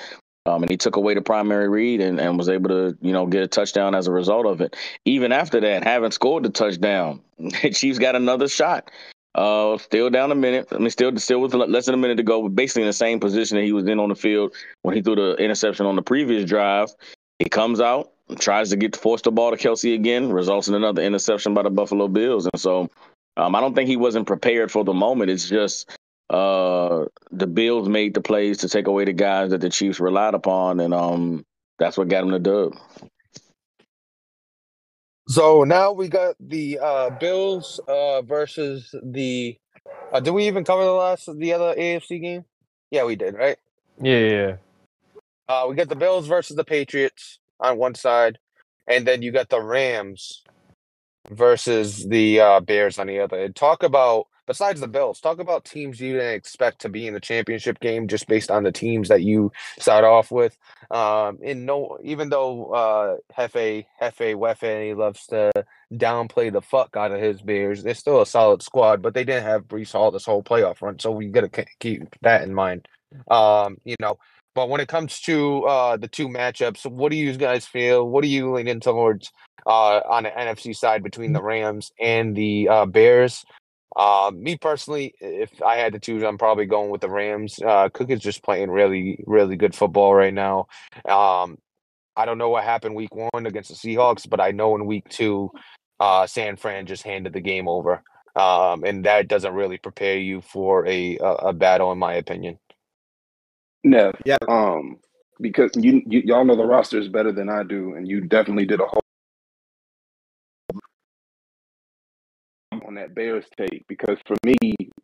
Um, 0.48 0.64
and 0.64 0.72
he 0.72 0.78
took 0.78 0.96
away 0.96 1.14
the 1.14 1.22
primary 1.22 1.70
read 1.70 2.02
and, 2.02 2.20
and 2.20 2.36
was 2.36 2.50
able 2.50 2.70
to, 2.70 2.98
you 3.00 3.14
know, 3.14 3.28
get 3.28 3.44
a 3.44 3.48
touchdown 3.48 3.94
as 3.94 4.08
a 4.08 4.12
result 4.12 4.48
of 4.48 4.60
it. 4.60 4.76
Even 5.06 5.32
after 5.32 5.60
that, 5.60 5.84
having 5.84 6.10
scored 6.10 6.44
the 6.44 6.50
touchdown, 6.50 7.22
Chiefs 7.74 8.00
got 8.00 8.16
another 8.16 8.48
shot. 8.48 8.90
Uh, 9.36 9.78
still 9.78 10.10
down 10.10 10.32
a 10.32 10.36
minute. 10.36 10.68
I 10.72 10.78
mean, 10.80 10.90
still, 10.90 11.16
still 11.18 11.40
with 11.42 11.54
less 11.54 11.86
than 11.86 11.94
a 11.94 11.98
minute 11.98 12.18
to 12.18 12.24
go. 12.24 12.42
but 12.42 12.56
Basically 12.56 12.82
in 12.82 12.88
the 12.88 12.94
same 12.94 13.20
position 13.20 13.58
that 13.58 13.64
he 13.64 13.72
was 13.72 13.86
in 13.86 14.00
on 14.00 14.10
the 14.10 14.16
field 14.16 14.54
when 14.82 14.96
he 14.96 15.02
threw 15.02 15.16
the 15.16 15.36
interception 15.36 15.86
on 15.86 15.96
the 15.96 16.02
previous 16.02 16.44
drive. 16.44 16.90
He 17.40 17.46
comes 17.46 17.80
out, 17.80 18.12
tries 18.40 18.70
to 18.70 18.76
get 18.76 18.94
to 18.94 19.00
force 19.00 19.22
the 19.22 19.32
ball 19.32 19.52
to 19.52 19.58
Kelce 19.58 19.94
again, 19.94 20.32
results 20.32 20.68
in 20.68 20.76
another 20.76 21.02
interception 21.02 21.54
by 21.54 21.64
the 21.64 21.70
Buffalo 21.70 22.08
Bills. 22.08 22.48
And 22.52 22.60
so, 22.60 22.90
um, 23.38 23.56
I 23.56 23.62
don't 23.62 23.76
think 23.76 23.88
he 23.88 23.98
wasn't 23.98 24.28
prepared 24.28 24.72
for 24.72 24.84
the 24.84 24.94
moment. 24.94 25.32
It's 25.32 25.50
just 25.50 25.90
uh, 26.30 27.06
the 27.32 27.48
Bills 27.48 27.90
made 27.90 28.14
the 28.14 28.22
plays 28.22 28.60
to 28.60 28.70
take 28.70 28.88
away 28.88 29.06
the 29.06 29.14
guys 29.14 29.52
that 29.52 29.62
the 29.62 29.70
Chiefs 29.70 30.00
relied 30.00 30.34
upon, 30.34 30.80
and 30.80 30.94
um, 30.94 31.46
that's 31.78 31.98
what 31.98 32.08
got 32.08 32.24
him 32.24 32.32
the 32.32 32.40
dub. 32.40 32.74
So 35.28 35.64
now 35.64 35.92
we 35.92 36.08
got 36.08 36.36
the 36.40 36.80
uh, 36.80 37.10
Bills 37.12 37.80
uh, 37.88 38.22
versus 38.22 38.94
the. 39.04 39.58
Uh, 40.14 40.20
did 40.20 40.32
we 40.32 40.48
even 40.48 40.64
cover 40.64 40.84
the 40.84 40.92
last 40.92 41.30
the 41.38 41.54
other 41.54 41.76
AFC 41.76 42.22
game? 42.22 42.46
Yeah, 42.92 43.06
we 43.06 43.16
did, 43.16 43.36
right? 43.36 43.58
Yeah, 44.02 44.18
yeah, 44.18 44.32
yeah. 44.32 44.56
Uh, 45.48 45.68
we 45.68 45.76
got 45.76 45.90
the 45.90 45.96
Bills 45.96 46.28
versus 46.28 46.56
the 46.56 46.64
Patriots 46.64 47.40
on 47.62 47.78
one 47.78 47.96
side, 47.96 48.40
and 48.88 49.06
then 49.08 49.22
you 49.22 49.32
got 49.32 49.50
the 49.50 49.62
Rams 49.62 50.44
versus 51.30 52.08
the 52.08 52.40
uh, 52.40 52.60
Bears 52.60 53.00
on 53.00 53.08
the 53.08 53.20
other. 53.20 53.40
And 53.40 53.56
talk 53.56 53.84
about 53.84 54.28
besides 54.48 54.82
the 54.82 54.88
Bills, 54.88 55.22
talk 55.22 55.40
about 55.40 55.64
teams 55.64 56.02
you 56.02 56.14
didn't 56.14 56.34
expect 56.34 56.82
to 56.82 56.90
be 56.90 57.08
in 57.08 57.14
the 57.14 57.22
championship 57.22 57.80
game 57.80 58.08
just 58.08 58.28
based 58.28 58.52
on 58.52 58.64
the 58.64 58.72
teams 58.72 59.08
that 59.08 59.22
you 59.22 59.52
start 59.80 60.04
off 60.04 60.30
with. 60.30 60.58
Um, 60.90 61.40
in 61.42 61.66
no, 61.66 61.98
even 62.04 62.30
though 62.30 62.74
uh, 62.74 63.18
Hefe 63.38 63.86
Hefe 64.02 64.36
Wefe 64.36 64.86
he 64.88 64.94
loves 64.94 65.26
to 65.28 65.52
downplay 65.94 66.52
the 66.52 66.62
fuck 66.62 66.98
out 66.98 67.12
of 67.12 67.22
his 67.22 67.42
Bears, 67.42 67.84
they're 67.84 67.94
still 67.94 68.22
a 68.22 68.26
solid 68.26 68.62
squad, 68.62 69.02
but 69.02 69.14
they 69.14 69.24
didn't 69.24 69.44
have 69.44 69.70
Breece 69.70 69.94
Hall 69.94 70.12
this 70.12 70.26
whole 70.26 70.44
playoff 70.44 70.82
run, 70.82 71.00
so 71.00 71.12
we 71.12 71.28
got 71.28 71.50
to 71.52 71.66
keep 71.80 72.04
that 72.22 72.44
in 72.44 72.54
mind. 72.54 72.88
Um, 73.30 73.78
you 73.86 73.96
know. 74.00 74.18
But 74.54 74.70
when 74.70 74.82
it 74.82 74.88
comes 74.88 75.20
to 75.22 75.64
uh, 75.64 75.98
the 75.98 76.08
two 76.08 76.28
matchups, 76.28 76.86
what 76.90 77.12
do 77.12 77.18
you 77.18 77.36
guys 77.38 77.66
feel? 77.66 78.08
What 78.08 78.24
are 78.24 78.28
you 78.28 78.54
leaning 78.54 78.80
towards 78.82 79.32
uh, 79.66 80.02
on 80.10 80.24
the 80.24 80.30
NFC 80.30 80.76
side 80.76 81.04
between 81.04 81.34
the 81.34 81.42
Rams 81.42 81.92
and 82.00 82.36
the 82.36 82.68
uh, 82.68 82.86
Bears? 82.86 83.46
Uh, 83.96 84.32
me 84.34 84.58
personally, 84.58 85.14
if 85.20 85.62
I 85.64 85.76
had 85.76 85.94
to 85.94 86.00
choose, 86.00 86.24
I'm 86.24 86.38
probably 86.38 86.66
going 86.66 86.90
with 86.90 87.02
the 87.02 87.10
Rams. 87.10 87.60
Uh, 87.66 87.90
Cook 87.90 88.10
is 88.10 88.20
just 88.20 88.44
playing 88.44 88.72
really, 88.72 89.24
really 89.26 89.58
good 89.58 89.76
football 89.76 90.14
right 90.14 90.34
now. 90.34 90.68
Um, 91.08 91.58
I 92.16 92.26
don't 92.26 92.38
know 92.38 92.50
what 92.50 92.64
happened 92.64 92.96
week 92.96 93.14
one 93.16 93.46
against 93.46 93.70
the 93.70 93.76
Seahawks, 93.76 94.30
but 94.30 94.42
I 94.42 94.52
know 94.52 94.76
in 94.76 94.86
week 94.86 95.08
two, 95.10 95.52
uh, 96.00 96.28
San 96.28 96.56
Fran 96.58 96.86
just 96.86 97.04
handed 97.04 97.34
the 97.34 97.42
game 97.42 97.68
over. 97.68 98.04
Um, 98.36 98.86
and 98.86 99.06
that 99.06 99.28
doesn't 99.28 99.54
really 99.54 99.78
prepare 99.78 100.18
you 100.18 100.42
for 100.42 100.88
a, 100.88 101.18
a, 101.18 101.32
a 101.32 101.54
battle, 101.54 101.92
in 101.92 101.98
my 101.98 102.14
opinion. 102.14 102.60
Nev, 103.84 104.14
Yeah. 104.26 104.38
um, 104.48 104.98
because 105.40 105.72
you, 105.76 106.04
you 106.08 106.22
y'all 106.26 106.46
know 106.46 106.56
the 106.56 106.66
rosters 106.66 107.08
better 107.10 107.32
than 107.32 107.50
I 107.50 107.64
do, 107.64 107.96
and 107.96 108.08
you 108.08 108.22
definitely 108.22 108.66
did 108.66 108.80
a 108.82 108.86
whole 108.86 109.02
on 112.88 112.96
that 112.96 113.16
Bears 113.16 113.46
take. 113.58 113.86
Because 113.88 114.18
for 114.28 114.36
me, 114.46 114.56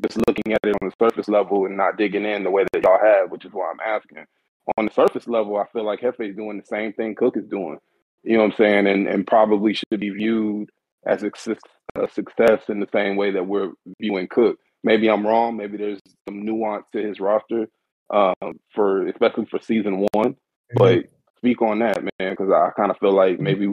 just 0.04 0.18
looking 0.28 0.54
at 0.54 0.60
it 0.64 0.76
on 0.82 0.90
the 0.90 1.06
surface 1.06 1.28
level 1.30 1.66
and 1.66 1.78
not 1.78 1.98
digging 1.98 2.26
in 2.26 2.44
the 2.44 2.52
way 2.52 2.66
that 2.74 2.84
y'all 2.84 3.00
have, 3.02 3.32
which 3.32 3.46
is 3.46 3.52
why 3.54 3.72
I'm 3.72 3.80
asking. 3.96 4.26
On 4.78 4.86
the 4.86 4.94
surface 4.94 5.28
level, 5.28 5.58
I 5.58 5.66
feel 5.74 5.86
like 5.86 6.02
Hefe 6.02 6.30
is 6.30 6.36
doing 6.36 6.60
the 6.60 6.66
same 6.66 6.94
thing 6.94 7.16
Cook 7.16 7.38
is 7.38 7.48
doing. 7.48 7.80
You 8.24 8.38
know 8.38 8.44
what 8.44 8.52
I'm 8.54 8.58
saying? 8.58 8.88
And 8.88 9.08
and 9.08 9.28
probably 9.28 9.74
should 9.74 10.00
be 10.00 10.10
viewed 10.10 10.70
as 11.06 11.24
a 11.24 11.32
success 12.12 12.62
in 12.70 12.80
the 12.80 12.90
same 12.94 13.16
way 13.16 13.32
that 13.32 13.48
we're 13.48 13.72
viewing 14.00 14.28
Cook. 14.30 14.60
Maybe 14.84 15.10
I'm 15.10 15.26
wrong. 15.26 15.58
Maybe 15.58 15.78
there's 15.78 16.00
some 16.28 16.46
nuance 16.46 16.86
to 16.94 17.02
his 17.02 17.20
roster 17.20 17.68
um, 18.10 18.60
for 18.74 19.08
especially 19.08 19.46
for 19.46 19.60
season 19.60 20.06
one. 20.14 20.36
But 20.76 21.06
speak 21.38 21.62
on 21.62 21.80
that, 21.80 22.04
man, 22.04 22.32
because 22.32 22.52
I 22.52 22.72
kind 22.78 22.92
of 22.92 22.98
feel 22.98 23.14
like 23.14 23.40
maybe 23.40 23.68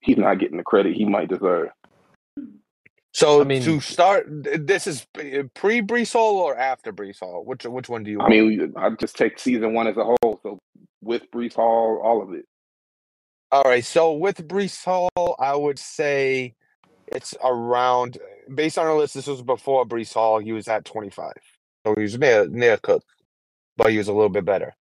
he's 0.00 0.16
not 0.16 0.38
getting 0.38 0.56
the 0.56 0.62
credit 0.64 0.94
he 0.94 1.04
might 1.04 1.28
deserve. 1.28 1.68
So 3.14 3.42
I 3.42 3.44
mean- 3.44 3.62
to 3.62 3.80
start, 3.80 4.26
this 4.28 4.86
is 4.86 5.06
pre 5.12 5.82
Breece 5.82 6.12
Hall 6.12 6.38
or 6.38 6.56
after 6.56 6.92
Breece 6.92 7.20
Hall? 7.20 7.44
Which 7.44 7.64
which 7.64 7.88
one 7.88 8.04
do 8.04 8.10
you? 8.10 8.18
I 8.20 8.22
want? 8.22 8.32
mean, 8.32 8.74
I 8.76 8.90
just 8.90 9.16
take 9.16 9.38
season 9.38 9.74
one 9.74 9.86
as 9.86 9.96
a 9.96 10.04
whole. 10.04 10.40
So 10.42 10.58
with 11.02 11.30
Breece 11.30 11.54
Hall, 11.54 12.00
all 12.02 12.22
of 12.22 12.32
it. 12.32 12.46
All 13.50 13.64
right. 13.64 13.84
So 13.84 14.14
with 14.14 14.48
Breece 14.48 14.82
Hall, 14.82 15.36
I 15.38 15.54
would 15.54 15.78
say 15.78 16.54
it's 17.08 17.34
around 17.44 18.16
based 18.54 18.78
on 18.78 18.86
our 18.86 18.96
list. 18.96 19.14
This 19.14 19.26
was 19.26 19.42
before 19.42 19.84
Breece 19.84 20.14
Hall. 20.14 20.38
He 20.38 20.52
was 20.52 20.66
at 20.68 20.86
25, 20.86 21.32
so 21.86 21.94
he 21.94 22.02
was 22.02 22.18
near 22.18 22.48
near 22.48 22.78
Cook, 22.78 23.04
but 23.76 23.90
he 23.90 23.98
was 23.98 24.08
a 24.08 24.12
little 24.12 24.28
bit 24.28 24.44
better. 24.44 24.74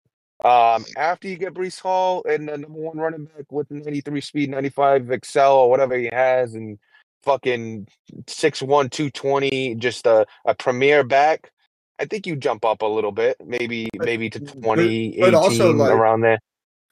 Um, 0.43 0.85
after 0.97 1.27
you 1.27 1.37
get 1.37 1.53
Breece 1.53 1.79
Hall 1.79 2.23
and 2.27 2.47
the 2.47 2.57
number 2.57 2.79
one 2.79 2.97
running 2.97 3.25
back 3.25 3.51
with 3.51 3.69
93 3.69 4.21
speed, 4.21 4.49
95 4.49 5.11
excel 5.11 5.55
or 5.55 5.69
whatever 5.69 5.95
he 5.95 6.09
has, 6.11 6.55
and 6.55 6.79
fucking 7.23 7.87
6'1", 8.25 8.89
220, 8.89 9.75
just 9.75 10.07
a, 10.07 10.25
a 10.45 10.55
premier 10.55 11.03
back. 11.03 11.51
I 11.99 12.05
think 12.05 12.25
you 12.25 12.35
jump 12.35 12.65
up 12.65 12.81
a 12.81 12.87
little 12.87 13.11
bit, 13.11 13.37
maybe 13.45 13.87
maybe 13.95 14.31
to 14.31 14.39
20, 14.39 15.17
but 15.19 15.35
also, 15.35 15.69
18, 15.69 15.77
like, 15.77 15.91
around 15.91 16.21
there. 16.21 16.39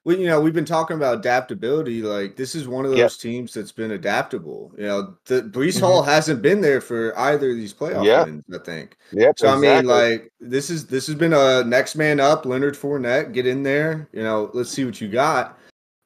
Well, 0.09 0.17
you 0.17 0.25
know, 0.25 0.41
we've 0.41 0.55
been 0.55 0.65
talking 0.65 0.97
about 0.97 1.19
adaptability. 1.19 2.01
Like 2.01 2.35
this 2.35 2.55
is 2.55 2.67
one 2.67 2.83
of 2.83 2.89
those 2.89 2.97
Yep. 2.99 3.11
teams 3.11 3.53
that's 3.53 3.71
been 3.71 3.91
adaptable. 3.91 4.71
You 4.75 4.87
know, 4.87 5.13
the 5.25 5.43
Breece 5.43 5.77
Mhm. 5.77 5.81
Hall 5.81 6.01
hasn't 6.01 6.41
been 6.41 6.61
there 6.61 6.81
for 6.81 7.15
either 7.15 7.51
of 7.51 7.57
these 7.57 7.75
playoff 7.75 8.03
Yeah. 8.03 8.23
wins. 8.23 8.43
I 8.51 8.57
think. 8.57 8.97
Yep. 9.11 9.37
So 9.37 9.49
I 9.49 9.55
mean, 9.59 9.85
like 9.85 10.31
this 10.41 10.71
is 10.71 10.87
this 10.87 11.05
has 11.05 11.15
been 11.15 11.31
a 11.33 11.63
next 11.63 11.95
man 11.95 12.19
up. 12.19 12.47
Leonard 12.47 12.75
Fournette, 12.75 13.33
get 13.33 13.45
in 13.45 13.61
there. 13.61 14.09
You 14.11 14.23
know, 14.23 14.49
let's 14.55 14.71
see 14.71 14.83
what 14.83 14.99
you 14.99 15.09
got. 15.09 15.58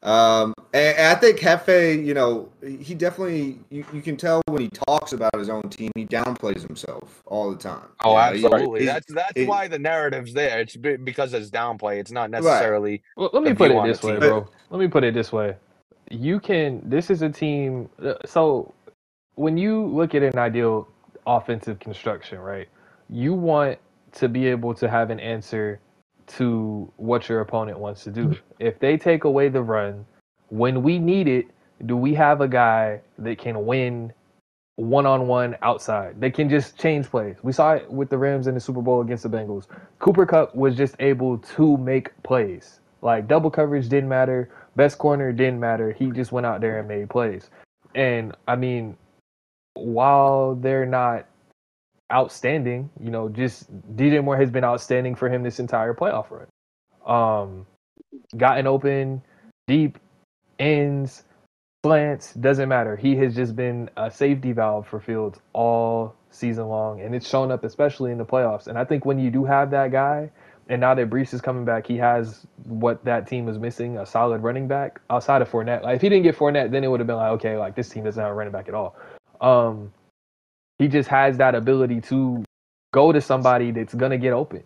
Um, 0.04 0.54
and, 0.74 0.98
and 0.98 1.08
I 1.08 1.16
think 1.16 1.40
Hefe, 1.40 2.04
you 2.06 2.14
know, 2.14 2.50
he 2.62 2.94
definitely 2.94 3.60
you, 3.70 3.86
you 3.94 4.02
can 4.02 4.18
tell 4.18 4.42
when 4.48 4.62
he 4.62 4.70
talks 4.70 5.14
about 5.14 5.34
his 5.38 5.48
own 5.50 5.64
team, 5.70 5.92
he 5.96 6.06
downplays 6.06 6.62
himself 6.62 7.22
all 7.26 7.50
the 7.52 7.58
time. 7.58 7.88
Oh, 8.04 8.12
You 8.12 8.16
know, 8.18 8.34
he- 8.34 8.46
absolutely. 8.46 8.80
he- 8.82 8.86
that's 8.86 9.14
that's 9.14 9.32
he- 9.36 9.46
why 9.46 9.68
the 9.70 9.80
narrative's 9.80 10.34
there. 10.34 10.60
It's 10.60 10.76
because 10.76 11.34
it's 11.34 11.50
downplay. 11.50 12.00
It's 12.00 12.12
not 12.12 12.30
necessarily. 12.32 13.02
Well, 13.16 13.30
let 13.34 13.44
me 13.44 13.54
put 13.54 13.72
it 13.72 13.84
this 13.84 14.04
way, 14.04 14.18
bro. 14.20 14.48
Let 14.70 14.80
me 14.80 14.88
put 14.88 15.04
it 15.06 15.14
this 15.14 15.32
way. 15.32 15.56
You 16.12 16.40
can. 16.40 16.82
This 16.84 17.10
is 17.10 17.22
a 17.22 17.30
team. 17.30 17.90
uh, 18.04 18.16
So 18.26 18.74
when 19.36 19.58
you 19.58 19.86
look 19.86 20.14
at 20.16 20.22
an 20.24 20.38
ideal 20.38 20.88
offensive 21.26 21.80
construction, 21.80 22.40
right? 22.40 22.68
You 23.10 23.34
want 23.34 23.80
to 24.14 24.28
be 24.28 24.48
able 24.48 24.74
to 24.76 24.90
have 24.90 25.10
an 25.12 25.20
answer 25.20 25.80
to 26.38 26.92
what 26.98 27.30
your 27.30 27.42
opponent 27.42 27.80
wants 27.80 28.04
to 28.04 28.12
do. 28.12 28.28
Mm-hmm. 28.28 28.44
If 28.60 28.80
they 28.80 28.98
take 28.98 29.24
away 29.24 29.50
the 29.50 29.62
run, 29.62 30.06
when 30.50 30.84
we 30.84 31.00
need 31.00 31.28
it, 31.28 31.48
do 31.86 31.98
we 31.98 32.14
have 32.14 32.42
a 32.42 32.48
guy 32.48 33.02
that 33.20 33.38
can 33.38 33.66
win 33.66 34.14
one 34.76 35.06
on 35.06 35.28
one 35.28 35.56
outside? 35.62 36.20
They 36.20 36.32
can 36.32 36.50
just 36.50 36.80
change 36.80 37.08
plays. 37.08 37.38
We 37.44 37.52
saw 37.52 37.74
it 37.74 37.92
with 37.92 38.10
the 38.10 38.18
Rams 38.18 38.48
in 38.48 38.54
the 38.54 38.60
Super 38.60 38.82
Bowl 38.82 39.02
against 39.02 39.24
the 39.24 39.30
Bengals. 39.30 39.68
Cooper 40.00 40.26
Kupp 40.26 40.56
was 40.56 40.76
just 40.76 40.96
able 41.00 41.38
to 41.40 41.78
make 41.78 42.12
plays. 42.24 42.80
Like 43.02 43.28
double 43.28 43.52
coverage 43.52 43.90
didn't 43.90 44.10
matter, 44.10 44.50
best 44.76 44.98
corner 44.98 45.32
didn't 45.34 45.60
matter. 45.60 45.92
He 45.92 46.10
just 46.12 46.32
went 46.32 46.46
out 46.46 46.62
there 46.62 46.80
and 46.80 46.88
made 46.88 47.10
plays. 47.10 47.50
And 47.96 48.36
I 48.48 48.56
mean, 48.56 48.96
while 49.74 50.56
they're 50.56 50.86
not 50.86 51.26
outstanding, 52.12 52.90
you 53.00 53.12
know, 53.12 53.30
just 53.30 53.72
DJ 53.96 54.24
Moore 54.24 54.38
has 54.38 54.52
been 54.52 54.64
outstanding 54.64 55.16
for 55.16 55.30
him 55.30 55.44
this 55.44 55.60
entire 55.60 55.94
playoff 55.94 56.28
run. 56.30 56.48
Um, 57.06 57.66
gotten 58.38 58.68
open, 58.68 59.22
deep 59.68 60.00
ends, 60.60 61.24
slants, 61.86 62.34
doesn't 62.34 62.70
matter. 62.70 62.96
He 62.96 63.16
has 63.18 63.36
just 63.36 63.56
been 63.56 63.90
a 63.98 64.10
safety 64.10 64.52
valve 64.52 64.88
for 64.88 65.00
Fields 65.00 65.40
all 65.54 66.16
season 66.30 66.68
long, 66.68 67.02
and 67.02 67.14
it's 67.14 67.28
shown 67.28 67.52
up 67.52 67.64
especially 67.64 68.12
in 68.12 68.18
the 68.18 68.26
playoffs. 68.26 68.68
And 68.68 68.78
I 68.78 68.86
think 68.86 69.06
when 69.06 69.20
you 69.20 69.30
do 69.30 69.44
have 69.46 69.72
that 69.72 69.92
guy, 69.92 70.32
and 70.70 70.80
now 70.80 70.96
that 70.96 71.10
Breece 71.10 71.34
is 71.34 71.42
coming 71.42 71.66
back, 71.66 71.86
he 71.86 71.98
has 71.98 72.48
what 72.64 73.04
that 73.04 73.28
team 73.28 73.46
was 73.46 73.60
missing 73.60 73.98
a 73.98 74.06
solid 74.06 74.44
running 74.44 74.68
back 74.68 75.02
outside 75.10 75.42
of 75.42 75.50
Fournette. 75.50 75.84
Like, 75.84 75.98
if 75.98 76.02
he 76.02 76.10
didn't 76.10 76.24
get 76.24 76.38
Fournette, 76.38 76.72
then 76.72 76.84
it 76.84 76.88
would 76.88 77.02
have 77.02 77.08
been 77.08 77.18
like, 77.18 77.32
okay, 77.34 77.58
like 77.58 77.76
this 77.76 77.90
team 77.90 78.06
doesn't 78.06 78.22
have 78.22 78.32
a 78.32 78.34
running 78.34 78.54
back 78.54 78.70
at 78.70 78.74
all. 78.74 78.96
Um, 79.42 79.92
he 80.84 80.90
just 80.90 81.08
has 81.08 81.38
that 81.38 81.56
ability 81.56 82.02
to 82.02 82.44
go 82.94 83.14
to 83.14 83.22
somebody 83.22 83.72
that's 83.72 83.94
gonna 83.94 84.18
get 84.18 84.34
open. 84.34 84.64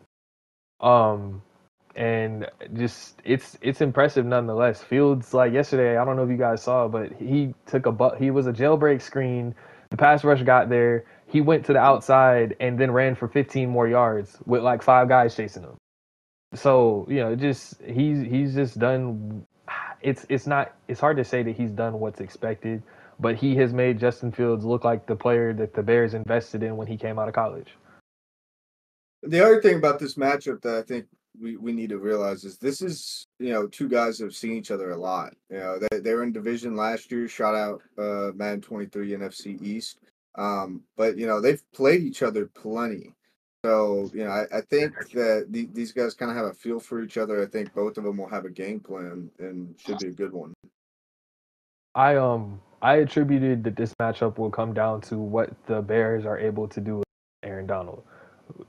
Um, 0.79 1.43
and 1.95 2.49
just 2.73 3.21
it's 3.23 3.55
it's 3.61 3.81
impressive 3.81 4.25
nonetheless. 4.25 4.81
Fields 4.81 5.35
like 5.35 5.53
yesterday, 5.53 5.95
I 5.95 6.03
don't 6.03 6.15
know 6.15 6.23
if 6.23 6.31
you 6.31 6.37
guys 6.37 6.63
saw, 6.63 6.87
but 6.87 7.13
he 7.13 7.53
took 7.67 7.85
a 7.85 7.91
but 7.91 8.17
he 8.17 8.31
was 8.31 8.47
a 8.47 8.51
jailbreak 8.51 8.99
screen. 9.03 9.53
The 9.91 9.97
pass 9.97 10.23
rush 10.23 10.41
got 10.41 10.69
there. 10.69 11.05
He 11.27 11.39
went 11.39 11.65
to 11.67 11.73
the 11.73 11.79
outside 11.79 12.55
and 12.59 12.79
then 12.79 12.89
ran 12.89 13.13
for 13.13 13.27
15 13.27 13.69
more 13.69 13.87
yards 13.87 14.37
with 14.47 14.63
like 14.63 14.81
five 14.81 15.07
guys 15.09 15.35
chasing 15.35 15.63
him. 15.63 15.77
So 16.55 17.05
you 17.09 17.17
know, 17.17 17.35
just 17.35 17.79
he's 17.83 18.21
he's 18.23 18.55
just 18.55 18.79
done. 18.79 19.45
It's 20.01 20.25
it's 20.29 20.47
not 20.47 20.73
it's 20.87 20.99
hard 20.99 21.17
to 21.17 21.23
say 21.23 21.43
that 21.43 21.55
he's 21.55 21.69
done 21.69 21.99
what's 21.99 22.21
expected, 22.21 22.81
but 23.19 23.35
he 23.35 23.55
has 23.55 23.73
made 23.73 23.99
Justin 23.99 24.31
Fields 24.31 24.65
look 24.65 24.83
like 24.83 25.05
the 25.05 25.15
player 25.15 25.53
that 25.53 25.73
the 25.73 25.83
Bears 25.83 26.13
invested 26.13 26.63
in 26.63 26.77
when 26.77 26.87
he 26.87 26.97
came 26.97 27.17
out 27.19 27.27
of 27.27 27.33
college. 27.33 27.69
The 29.23 29.43
other 29.43 29.61
thing 29.61 29.77
about 29.77 29.99
this 29.99 30.15
matchup 30.15 30.61
that 30.61 30.75
I 30.75 30.81
think 30.83 31.05
we, 31.39 31.57
we 31.57 31.71
need 31.71 31.89
to 31.89 31.97
realize 31.97 32.43
is 32.43 32.57
this 32.57 32.81
is 32.81 33.27
you 33.39 33.51
know 33.51 33.67
two 33.67 33.89
guys 33.89 34.17
that 34.17 34.25
have 34.25 34.35
seen 34.35 34.53
each 34.53 34.71
other 34.71 34.91
a 34.91 34.97
lot. 34.97 35.33
You 35.49 35.57
know 35.57 35.79
they 35.79 35.99
they 35.99 36.13
were 36.13 36.23
in 36.23 36.31
division 36.31 36.75
last 36.75 37.11
year, 37.11 37.27
shot 37.27 37.55
out 37.55 37.81
uh, 37.97 38.31
Madden 38.35 38.61
23 38.61 39.11
NFC 39.11 39.61
East. 39.61 39.99
Um, 40.35 40.83
but 40.95 41.17
you 41.17 41.25
know 41.25 41.41
they've 41.41 41.61
played 41.73 42.03
each 42.03 42.21
other 42.21 42.45
plenty. 42.45 43.13
So 43.65 44.09
you 44.13 44.23
know 44.23 44.29
I, 44.29 44.57
I 44.57 44.61
think 44.61 44.93
that 45.13 45.47
the, 45.49 45.67
these 45.73 45.91
guys 45.91 46.13
kind 46.13 46.31
of 46.31 46.37
have 46.37 46.45
a 46.45 46.53
feel 46.53 46.79
for 46.79 47.01
each 47.01 47.17
other. 47.17 47.41
I 47.41 47.47
think 47.47 47.73
both 47.73 47.97
of 47.97 48.03
them 48.03 48.17
will 48.17 48.29
have 48.29 48.45
a 48.45 48.51
game 48.51 48.79
plan 48.79 49.29
and 49.39 49.75
should 49.79 49.97
be 49.99 50.07
a 50.07 50.11
good 50.11 50.33
one. 50.33 50.53
I 51.95 52.15
um 52.15 52.61
I 52.81 52.97
attributed 52.97 53.63
that 53.63 53.75
this 53.75 53.93
matchup 53.99 54.37
will 54.37 54.51
come 54.51 54.73
down 54.73 55.01
to 55.01 55.17
what 55.17 55.49
the 55.65 55.81
Bears 55.81 56.25
are 56.25 56.37
able 56.37 56.67
to 56.67 56.79
do 56.79 56.97
with 56.97 57.05
Aaron 57.43 57.65
Donald. 57.65 58.03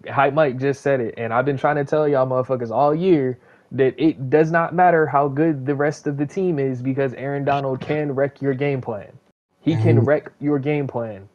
Hype 0.08 0.34
Mike 0.34 0.58
just 0.58 0.80
said 0.80 1.00
it, 1.00 1.14
and 1.16 1.32
I've 1.32 1.44
been 1.44 1.56
trying 1.56 1.76
to 1.76 1.84
tell 1.84 2.08
y'all 2.08 2.26
motherfuckers 2.26 2.70
all 2.70 2.94
year 2.94 3.38
that 3.72 3.94
it 3.98 4.30
does 4.30 4.50
not 4.50 4.74
matter 4.74 5.06
how 5.06 5.28
good 5.28 5.66
the 5.66 5.74
rest 5.74 6.06
of 6.06 6.16
the 6.16 6.26
team 6.26 6.58
is 6.58 6.82
because 6.82 7.12
Aaron 7.14 7.44
Donald 7.44 7.80
can 7.80 8.14
wreck 8.14 8.40
your 8.40 8.54
game 8.54 8.80
plan. 8.80 9.12
He 9.60 9.74
can 9.76 9.96
mm-hmm. 9.96 10.04
wreck 10.04 10.32
your 10.40 10.58
game 10.58 10.86
plan. 10.86 11.28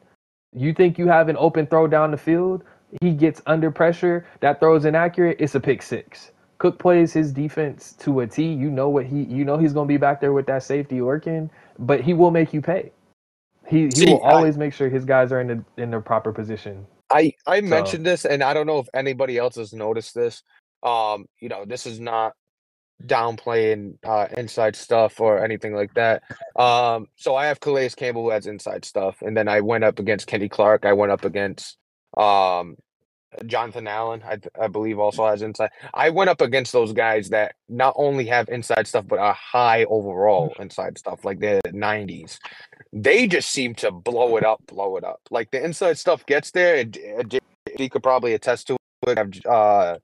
You 0.52 0.72
think 0.72 0.98
you 0.98 1.06
have 1.06 1.28
an 1.28 1.36
open 1.38 1.66
throw 1.66 1.86
down 1.86 2.10
the 2.10 2.16
field, 2.16 2.64
he 3.00 3.12
gets 3.12 3.40
under 3.46 3.70
pressure, 3.70 4.26
that 4.40 4.60
throw's 4.60 4.84
inaccurate, 4.84 5.36
it's 5.40 5.54
a 5.54 5.60
pick 5.60 5.82
six. 5.82 6.32
Cook 6.64 6.80
plays 6.80 7.12
his 7.14 7.32
defense 7.32 7.94
to 8.00 8.20
a 8.22 8.28
T. 8.28 8.44
You 8.52 8.70
know 8.70 8.90
what 8.90 9.06
he 9.06 9.24
you 9.24 9.44
know 9.46 9.58
he's 9.58 9.74
gonna 9.74 9.88
be 9.88 9.98
back 9.98 10.20
there 10.20 10.34
with 10.34 10.46
that 10.48 10.64
safety 10.64 11.02
working, 11.02 11.50
but 11.78 12.02
he 12.02 12.14
will 12.14 12.32
make 12.32 12.54
you 12.54 12.62
pay. 12.62 12.92
He 13.68 13.90
he 13.90 13.90
See, 13.92 14.06
will 14.06 14.24
I- 14.24 14.34
always 14.34 14.58
make 14.58 14.74
sure 14.74 14.90
his 14.90 15.04
guys 15.06 15.32
are 15.32 15.40
in 15.40 15.48
the 15.48 15.82
in 15.82 15.92
the 15.92 16.00
proper 16.00 16.32
position. 16.32 16.88
I 17.10 17.34
I 17.46 17.60
So- 17.60 17.66
mentioned 17.68 18.06
this, 18.06 18.26
and 18.26 18.42
I 18.44 18.54
don't 18.54 18.66
know 18.66 18.80
if 18.80 18.88
anybody 18.94 19.38
else 19.38 19.56
has 19.56 19.74
noticed 19.74 20.14
this. 20.14 20.42
Um, 20.82 21.26
you 21.40 21.48
know, 21.50 21.64
this 21.66 21.86
is 21.86 22.00
not 22.00 22.34
downplaying 23.04 23.98
uh, 24.04 24.28
inside 24.36 24.76
stuff 24.76 25.20
or 25.20 25.44
anything 25.44 25.74
like 25.74 25.94
that. 25.94 26.22
Um, 26.56 27.08
so 27.16 27.36
I 27.36 27.46
have 27.46 27.60
Calais 27.60 27.90
Campbell 27.90 28.24
who 28.24 28.30
has 28.30 28.46
inside 28.46 28.84
stuff, 28.86 29.22
and 29.22 29.36
then 29.36 29.48
I 29.48 29.60
went 29.62 29.84
up 29.84 29.98
against 30.00 30.28
Kenny 30.28 30.48
Clark. 30.50 30.86
I 30.86 30.94
went 30.94 31.12
up 31.12 31.24
against 31.24 31.78
Um, 32.18 32.76
Jonathan 33.46 33.86
Allen, 33.86 34.22
I, 34.24 34.38
I 34.60 34.68
believe, 34.68 34.98
also 34.98 35.26
has 35.26 35.42
inside. 35.42 35.70
I 35.92 36.10
went 36.10 36.30
up 36.30 36.40
against 36.40 36.72
those 36.72 36.92
guys 36.92 37.30
that 37.30 37.54
not 37.68 37.94
only 37.96 38.26
have 38.26 38.48
inside 38.48 38.86
stuff, 38.86 39.06
but 39.06 39.18
are 39.18 39.34
high 39.34 39.84
overall 39.84 40.54
inside 40.58 40.98
stuff, 40.98 41.24
like 41.24 41.40
the 41.40 41.60
90s. 41.66 42.38
They 42.92 43.26
just 43.26 43.50
seem 43.50 43.74
to 43.76 43.90
blow 43.90 44.36
it 44.36 44.44
up, 44.44 44.60
blow 44.66 44.96
it 44.96 45.04
up. 45.04 45.20
Like 45.30 45.50
the 45.50 45.64
inside 45.64 45.98
stuff 45.98 46.24
gets 46.26 46.50
there, 46.50 46.84
he 47.76 47.88
could 47.88 48.02
probably 48.02 48.34
attest 48.34 48.68
to 48.68 48.76
it. 49.06 49.18
Have, 49.18 49.32
Uh, 49.46 49.98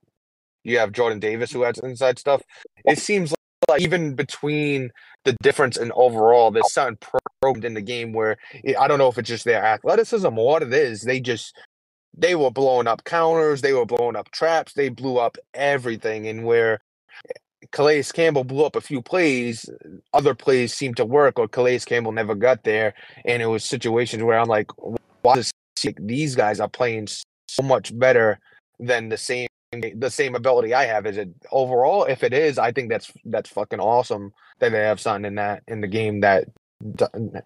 you 0.64 0.78
have 0.78 0.92
Jordan 0.92 1.20
Davis 1.20 1.52
who 1.52 1.62
has 1.62 1.78
inside 1.78 2.18
stuff. 2.18 2.42
It 2.84 2.98
seems 2.98 3.34
like 3.68 3.80
even 3.80 4.14
between 4.14 4.90
the 5.24 5.34
difference 5.42 5.76
in 5.76 5.92
overall, 5.92 6.50
there's 6.50 6.72
something 6.72 6.98
programmed 7.40 7.64
in 7.64 7.74
the 7.74 7.80
game 7.80 8.12
where 8.12 8.36
eh, 8.64 8.74
I 8.78 8.88
don't 8.88 8.98
know 8.98 9.08
if 9.08 9.18
it's 9.18 9.28
just 9.28 9.44
their 9.44 9.64
athleticism 9.64 10.26
or 10.26 10.46
what 10.46 10.62
it 10.62 10.72
is. 10.72 11.02
They 11.02 11.20
just 11.20 11.56
they 12.16 12.34
were 12.34 12.50
blowing 12.50 12.86
up 12.86 13.04
counters, 13.04 13.62
they 13.62 13.72
were 13.72 13.86
blowing 13.86 14.16
up 14.16 14.30
traps, 14.30 14.72
they 14.72 14.88
blew 14.88 15.18
up 15.18 15.36
everything. 15.54 16.26
And 16.26 16.44
where 16.44 16.80
Calais 17.72 18.04
Campbell 18.12 18.44
blew 18.44 18.64
up 18.64 18.76
a 18.76 18.80
few 18.80 19.02
plays, 19.02 19.68
other 20.12 20.34
plays 20.34 20.74
seemed 20.74 20.96
to 20.96 21.04
work, 21.04 21.38
or 21.38 21.48
Calais 21.48 21.80
Campbell 21.80 22.12
never 22.12 22.34
got 22.34 22.64
there. 22.64 22.94
And 23.24 23.42
it 23.42 23.46
was 23.46 23.64
situations 23.64 24.22
where 24.22 24.38
I'm 24.38 24.48
like, 24.48 24.70
why 25.22 25.36
does 25.36 25.52
these 25.98 26.34
guys 26.34 26.60
are 26.60 26.68
playing 26.68 27.08
so 27.48 27.62
much 27.62 27.96
better 27.98 28.38
than 28.78 29.08
the 29.08 29.16
same 29.16 29.48
the 29.72 30.10
same 30.10 30.34
ability 30.34 30.74
I 30.74 30.84
have? 30.86 31.06
Is 31.06 31.16
it 31.16 31.28
overall? 31.52 32.04
If 32.04 32.24
it 32.24 32.32
is, 32.32 32.58
I 32.58 32.72
think 32.72 32.90
that's 32.90 33.12
that's 33.26 33.50
fucking 33.50 33.80
awesome 33.80 34.32
that 34.58 34.72
they 34.72 34.80
have 34.80 35.00
something 35.00 35.26
in 35.26 35.34
that 35.36 35.62
in 35.68 35.80
the 35.80 35.86
game 35.86 36.20
that 36.20 36.48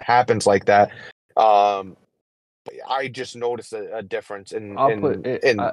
happens 0.00 0.46
like 0.46 0.66
that. 0.66 0.90
Um, 1.36 1.96
I 2.88 3.08
just 3.08 3.36
noticed 3.36 3.72
a, 3.72 3.98
a 3.98 4.02
difference 4.02 4.52
in 4.52 4.78
I'll 4.78 4.90
in, 4.90 5.00
put 5.00 5.26
it. 5.26 5.44
in 5.44 5.60
I, 5.60 5.72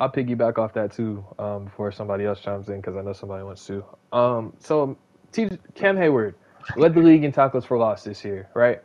I'll 0.00 0.10
piggyback 0.10 0.58
off 0.58 0.74
that 0.74 0.92
too 0.92 1.24
um, 1.38 1.64
before 1.66 1.92
somebody 1.92 2.24
else 2.24 2.40
chimes 2.40 2.68
in 2.68 2.76
because 2.80 2.96
I 2.96 3.02
know 3.02 3.12
somebody 3.12 3.44
wants 3.44 3.66
to. 3.66 3.84
Um, 4.12 4.52
so 4.58 4.96
T- 5.32 5.48
Cam 5.74 5.96
Heyward 5.96 6.34
led 6.76 6.94
the 6.94 7.00
league 7.00 7.24
in 7.24 7.32
tackles 7.32 7.64
for 7.64 7.78
loss 7.78 8.04
this 8.04 8.24
year, 8.24 8.48
right? 8.54 8.82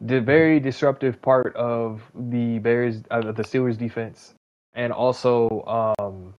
The 0.00 0.20
very 0.20 0.60
disruptive 0.60 1.20
part 1.22 1.54
of 1.56 2.02
the 2.14 2.58
Bears, 2.58 3.02
uh, 3.10 3.32
the 3.32 3.42
Steelers 3.42 3.78
defense, 3.78 4.34
and 4.74 4.92
also 4.92 5.94
um, 5.98 6.34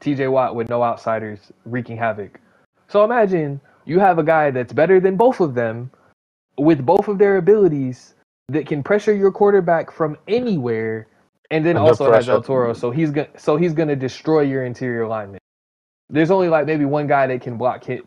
T.J. 0.00 0.28
Watt 0.28 0.54
with 0.54 0.68
no 0.68 0.82
outsiders 0.82 1.52
wreaking 1.64 1.96
havoc. 1.96 2.40
So 2.88 3.04
imagine 3.04 3.60
you 3.84 4.00
have 4.00 4.18
a 4.18 4.24
guy 4.24 4.50
that's 4.50 4.72
better 4.72 5.00
than 5.00 5.16
both 5.16 5.40
of 5.40 5.54
them, 5.54 5.90
with 6.58 6.84
both 6.84 7.08
of 7.08 7.18
their 7.18 7.36
abilities 7.36 8.14
that 8.52 8.66
can 8.66 8.82
pressure 8.82 9.14
your 9.14 9.30
quarterback 9.32 9.90
from 9.90 10.16
anywhere, 10.28 11.06
and 11.50 11.64
then 11.64 11.76
Under 11.76 11.88
also 11.90 12.12
has 12.12 12.28
El. 12.28 12.42
Toro. 12.42 12.72
So 12.72 12.90
he's 12.90 13.10
gonna 13.10 13.28
so 13.36 13.56
he's 13.56 13.72
gonna 13.72 13.96
destroy 13.96 14.40
your 14.42 14.64
interior 14.64 15.02
alignment. 15.02 15.42
There's 16.08 16.30
only 16.30 16.48
like 16.48 16.66
maybe 16.66 16.84
one 16.84 17.06
guy 17.06 17.26
that 17.26 17.40
can 17.40 17.56
block 17.56 17.84
hit, 17.84 18.04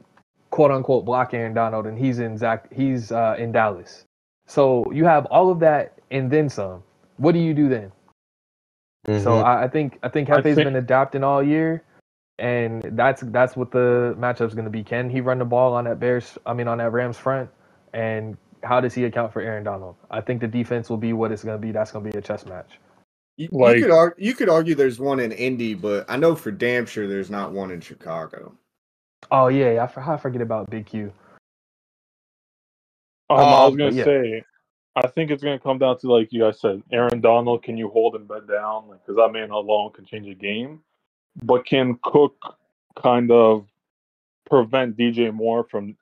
quote 0.50 0.72
unquote 0.72 1.06
block 1.06 1.34
Aaron 1.34 1.54
Donald, 1.54 1.86
and 1.88 1.98
he's 1.98 2.20
in 2.20 2.38
Zach. 2.38 2.72
He's 2.74 3.12
uh, 3.12 3.36
in 3.38 3.52
Dallas. 3.52 4.04
So 4.48 4.84
you 4.92 5.06
have 5.06 5.26
all 5.28 5.50
of 5.52 5.60
that 5.62 6.00
and 6.12 6.30
then 6.30 6.50
some. 6.50 6.84
What 7.18 7.32
do 7.34 7.40
you 7.40 7.54
do 7.54 7.70
then? 7.70 7.92
So 9.08 9.32
Mhm. 9.32 9.44
I, 9.44 9.64
I 9.64 9.68
think 9.68 10.00
I 10.04 10.10
think 10.10 10.30
I 10.30 10.38
Hefe's 10.38 10.44
think- 10.56 10.58
been 10.58 10.76
adapting 10.76 11.24
all 11.24 11.44
year, 11.44 11.84
and 12.40 12.82
that's 12.94 13.22
that's 13.22 13.56
what 13.56 13.72
the 13.72 14.16
matchup's 14.18 14.54
going 14.54 14.66
to 14.66 14.72
be. 14.72 14.84
Can 14.84 15.10
he 15.10 15.22
run 15.22 15.40
the 15.40 15.46
ball 15.46 15.74
on 15.74 15.86
that 15.86 16.00
Bears? 16.00 16.38
I 16.46 16.54
mean, 16.54 16.68
on 16.68 16.78
that 16.80 16.92
Rams 16.92 17.18
front, 17.18 17.50
and 17.94 18.38
how 18.64 18.80
does 18.82 18.94
he 18.94 19.04
account 19.06 19.34
for 19.34 19.42
Aaron 19.42 19.64
Donald? 19.64 19.96
I 20.10 20.22
think 20.22 20.42
the 20.42 20.48
defense 20.48 20.90
will 20.90 20.98
be 20.98 21.14
what 21.14 21.32
it's 21.32 21.44
going 21.44 21.58
to 21.58 21.62
be. 21.62 21.72
That's 21.72 21.92
going 21.92 22.06
to 22.06 22.12
be 22.12 22.18
a 22.18 22.22
chess 22.22 22.46
match. 22.46 22.80
You, 23.38 23.50
Like- 23.52 23.78
you 23.78 23.84
could 23.84 23.92
argue, 23.92 24.26
you 24.26 24.34
could 24.36 24.50
argue 24.50 24.76
there's 24.76 25.00
one 25.00 25.20
in 25.20 25.32
Indy, 25.32 25.74
but 25.74 26.06
I 26.10 26.18
know 26.18 26.36
for 26.36 26.52
damn 26.52 26.86
sure 26.86 27.08
there's 27.08 27.30
not 27.30 27.52
one 27.52 27.72
in 27.72 27.82
Chicago. 27.82 28.54
Oh 29.32 29.48
yeah, 29.48 29.84
I, 29.84 29.88
for- 29.88 30.02
I 30.02 30.18
forget 30.18 30.42
about 30.42 30.70
Big 30.70 30.86
Q. 30.86 31.12
Um, 33.30 33.40
I 33.40 33.64
was 33.66 33.72
Um, 33.72 33.78
gonna 33.78 33.92
yeah. 33.92 34.04
say, 34.04 34.44
I 34.96 35.08
think 35.08 35.32
it's 35.32 35.42
gonna 35.44 35.58
come 35.60 35.80
down 35.80 35.98
to 36.00 36.12
like 36.12 36.32
you 36.32 36.42
guys 36.42 36.60
said, 36.60 36.84
Aaron 36.92 37.22
Donald. 37.22 37.64
Can 37.64 37.78
you 37.78 37.90
hold 37.90 38.16
him 38.16 38.26
bed 38.28 38.48
down? 38.48 38.88
Like, 38.90 39.00
because 39.06 39.16
that 39.16 39.32
man 39.32 39.50
alone 39.50 39.92
can 39.94 40.06
change 40.06 40.28
a 40.28 40.36
game. 40.36 40.82
But 41.42 41.66
can 41.66 41.98
Cook 42.04 42.36
kind 42.96 43.32
of 43.32 43.66
prevent 44.48 44.98
DJ 44.98 45.34
Moore 45.34 45.64
from 45.64 45.96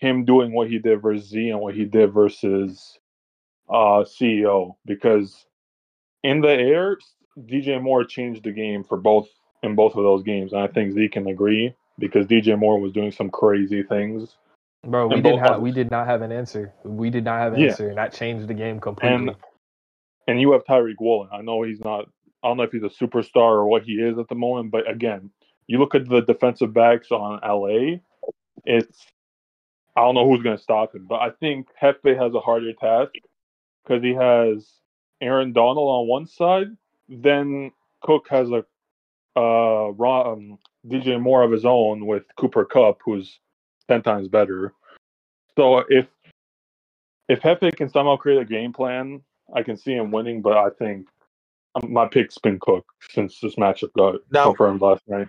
him 0.00 0.24
doing 0.24 0.54
what 0.54 0.68
he 0.68 0.78
did 0.78 1.02
versus 1.02 1.28
Z 1.30 1.50
and 1.50 1.60
what 1.60 1.74
he 1.74 1.84
did 1.84 2.12
versus 2.12 2.98
uh 3.68 4.04
CEO? 4.04 4.76
Because 4.86 5.46
in 6.22 6.40
the 6.40 6.50
air, 6.50 6.98
DJ 7.38 7.80
Moore 7.82 8.04
changed 8.04 8.44
the 8.44 8.52
game 8.52 8.84
for 8.84 8.96
both 8.98 9.28
in 9.62 9.74
both 9.74 9.96
of 9.96 10.04
those 10.04 10.22
games, 10.22 10.52
and 10.52 10.62
I 10.62 10.68
think 10.68 10.92
Z 10.94 11.08
can 11.10 11.26
agree 11.28 11.74
because 11.98 12.26
DJ 12.26 12.58
Moore 12.58 12.80
was 12.80 12.92
doing 12.92 13.12
some 13.12 13.30
crazy 13.30 13.82
things. 13.82 14.36
Bro, 14.84 15.08
we 15.08 15.20
didn't 15.22 15.40
have 15.40 15.58
we 15.60 15.72
did 15.72 15.90
not 15.90 16.06
have 16.06 16.22
an 16.22 16.32
answer. 16.32 16.74
We 16.84 17.10
did 17.10 17.24
not 17.24 17.40
have 17.40 17.52
an 17.54 17.60
Yeah. 17.60 17.62
answer, 17.62 17.88
and 17.88 17.98
that 17.98 18.14
changed 18.14 18.48
the 18.48 18.54
game 18.54 18.80
completely. 18.80 19.26
And 19.26 19.36
and 20.28 20.40
you 20.40 20.52
have 20.52 20.64
Tariq 20.64 20.96
Woolen. 21.00 21.30
I 21.32 21.42
know 21.42 21.62
he's 21.62 21.80
not. 21.80 22.06
I 22.42 22.48
don't 22.48 22.58
know 22.58 22.64
if 22.64 22.72
he's 22.72 22.84
a 22.84 22.88
superstar 23.04 23.36
or 23.52 23.66
what 23.66 23.84
he 23.84 23.94
is 23.94 24.18
at 24.18 24.28
the 24.28 24.36
moment, 24.36 24.70
but 24.70 24.90
again, 24.90 25.30
you 25.66 25.78
look 25.78 25.94
at 25.94 26.08
the 26.08 26.22
defensive 26.22 26.74
backs 26.74 27.10
on 27.12 27.40
LA. 27.42 27.98
It's 28.64 29.06
I 29.96 30.00
don't 30.00 30.14
know 30.14 30.28
who's 30.28 30.42
going 30.42 30.56
to 30.56 30.62
stop 30.62 30.94
him, 30.94 31.06
but 31.08 31.20
I 31.20 31.30
think 31.30 31.68
Hefe 31.80 32.18
has 32.20 32.34
a 32.34 32.40
harder 32.40 32.72
task 32.72 33.12
because 33.84 34.02
he 34.02 34.12
has 34.14 34.68
Aaron 35.20 35.52
Donald 35.52 35.88
on 35.88 36.08
one 36.08 36.26
side, 36.26 36.68
then 37.08 37.70
Cook 38.02 38.26
has 38.30 38.50
a 38.50 38.64
uh 39.36 39.90
Ron, 39.92 40.26
um, 40.26 40.58
DJ 40.86 41.20
Moore 41.20 41.42
of 41.42 41.50
his 41.50 41.64
own 41.64 42.06
with 42.06 42.22
Cooper 42.36 42.64
Kupp, 42.64 42.98
who's 43.04 43.40
ten 43.88 44.02
times 44.02 44.28
better. 44.28 44.72
So 45.56 45.84
if 45.88 46.06
if 47.28 47.40
Hefe 47.40 47.74
can 47.76 47.88
somehow 47.88 48.16
create 48.16 48.40
a 48.40 48.44
game 48.44 48.72
plan, 48.72 49.22
I 49.54 49.62
can 49.62 49.76
see 49.76 49.92
him 49.92 50.10
winning. 50.10 50.42
But 50.42 50.56
I 50.56 50.70
think 50.70 51.08
um, 51.74 51.92
my 51.92 52.06
pick's 52.06 52.38
been 52.38 52.58
Cook 52.60 52.84
since 53.10 53.40
this 53.40 53.56
matchup 53.56 53.92
got 53.96 54.16
Now- 54.30 54.46
confirmed 54.46 54.82
last 54.82 55.02
night. 55.08 55.28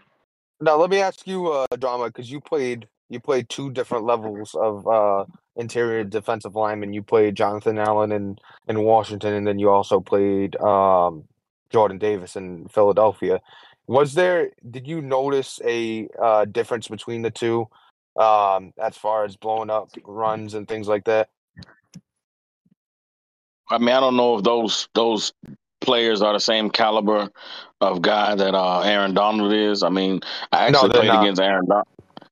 Now 0.62 0.78
let 0.78 0.90
me 0.90 1.00
ask 1.00 1.28
you, 1.28 1.48
uh, 1.52 1.66
drama, 1.78 2.06
because 2.06 2.32
you 2.32 2.40
played 2.40 2.88
you 3.10 3.20
played 3.20 3.50
two 3.50 3.72
different 3.72 4.06
levels 4.06 4.56
of 4.56 4.88
uh, 4.88 5.26
interior 5.56 6.04
defensive 6.04 6.56
lineman. 6.56 6.94
You 6.94 7.04
played 7.04 7.36
Jonathan 7.36 7.78
Allen 7.78 8.12
in 8.12 8.38
in 8.68 8.82
Washington, 8.82 9.34
and 9.34 9.46
then 9.46 9.60
you 9.60 9.70
also 9.70 10.00
played 10.00 10.56
um, 10.58 11.24
Jordan 11.70 11.98
Davis 11.98 12.36
in 12.36 12.68
Philadelphia. 12.68 13.42
Was 13.88 14.14
there? 14.14 14.50
Did 14.70 14.88
you 14.88 15.02
notice 15.02 15.60
a 15.64 16.08
uh, 16.22 16.46
difference 16.46 16.88
between 16.88 17.22
the 17.22 17.32
two, 17.32 17.68
um, 18.20 18.74
as 18.82 18.98
far 18.98 19.26
as 19.26 19.36
blowing 19.36 19.70
up 19.70 19.90
runs 20.04 20.56
and 20.56 20.68
things 20.68 20.88
like 20.88 21.06
that? 21.06 21.30
I 23.70 23.78
mean, 23.78 23.90
I 23.90 24.00
don't 24.00 24.18
know 24.18 24.38
if 24.38 24.44
those 24.44 24.90
those 24.96 25.34
players 25.82 26.24
are 26.24 26.34
the 26.34 26.40
same 26.40 26.72
caliber 26.72 27.30
of 27.82 28.02
guy 28.02 28.34
that 28.34 28.56
uh, 28.56 28.82
Aaron 28.82 29.14
Donald 29.14 29.54
is. 29.54 29.84
I 29.84 29.90
mean, 29.90 30.22
I 30.52 30.68
actually 30.68 30.90
they're 30.90 31.02
played 31.02 31.08
not. 31.10 31.24
against 31.24 31.42
Aaron. 31.42 31.66
Don- 31.68 31.84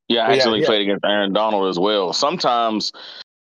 yeah, 0.07 0.25
I 0.25 0.29
Yeah, 0.29 0.33
actually 0.35 0.61
yeah. 0.61 0.67
played 0.67 0.81
against 0.83 1.05
Aaron 1.05 1.33
Donald 1.33 1.69
as 1.69 1.79
well. 1.79 2.13
Sometimes, 2.13 2.91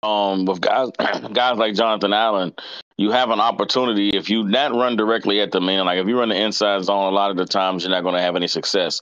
um, 0.03 0.45
with 0.45 0.61
guys 0.61 0.91
guys 1.33 1.59
like 1.59 1.75
Jonathan 1.75 2.13
Allen, 2.13 2.55
you 2.99 3.11
have 3.11 3.31
an 3.31 3.41
opportunity 3.41 4.11
if 4.11 4.31
you 4.31 4.45
not 4.45 4.73
run 4.73 4.97
directly 4.97 5.41
at 5.41 5.53
the 5.53 5.61
man. 5.61 5.85
Like 5.87 5.99
if 5.99 6.07
you 6.09 6.19
run 6.19 6.31
the 6.31 6.41
inside 6.41 6.85
zone, 6.85 7.13
a 7.13 7.15
lot 7.17 7.31
of 7.31 7.37
the 7.37 7.47
times 7.47 7.85
you're 7.85 7.91
not 7.91 8.03
going 8.03 8.15
to 8.15 8.21
have 8.21 8.37
any 8.37 8.49
success. 8.49 9.01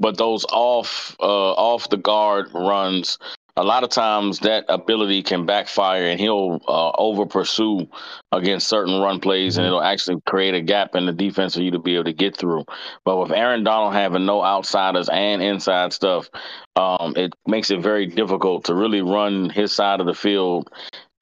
But 0.00 0.18
those 0.18 0.44
off 0.46 1.16
uh, 1.20 1.52
off 1.52 1.88
the 1.90 1.96
guard 1.96 2.48
runs, 2.54 3.18
a 3.58 3.64
lot 3.64 3.84
of 3.84 3.90
times 3.90 4.40
that 4.40 4.66
ability 4.68 5.22
can 5.22 5.46
backfire, 5.46 6.06
and 6.08 6.20
he'll 6.20 6.60
uh, 6.68 6.90
over 6.98 7.24
pursue 7.24 7.88
against 8.32 8.68
certain 8.68 9.00
run 9.00 9.18
plays, 9.18 9.56
and 9.56 9.66
it'll 9.66 9.82
actually 9.82 10.20
create 10.26 10.54
a 10.54 10.60
gap 10.60 10.94
in 10.94 11.06
the 11.06 11.12
defense 11.12 11.54
for 11.54 11.62
you 11.62 11.70
to 11.70 11.78
be 11.78 11.94
able 11.94 12.04
to 12.04 12.12
get 12.12 12.36
through. 12.36 12.64
But 13.04 13.16
with 13.16 13.32
Aaron 13.32 13.64
Donald 13.64 13.94
having 13.94 14.26
no 14.26 14.44
outsiders 14.44 15.08
and 15.08 15.42
inside 15.42 15.92
stuff, 15.94 16.28
um, 16.76 17.14
it 17.16 17.32
makes 17.46 17.70
it 17.70 17.80
very 17.80 18.06
difficult 18.06 18.64
to 18.66 18.74
really 18.74 19.00
run 19.00 19.48
his 19.48 19.72
side 19.72 20.00
of 20.00 20.06
the 20.06 20.14
field. 20.14 20.70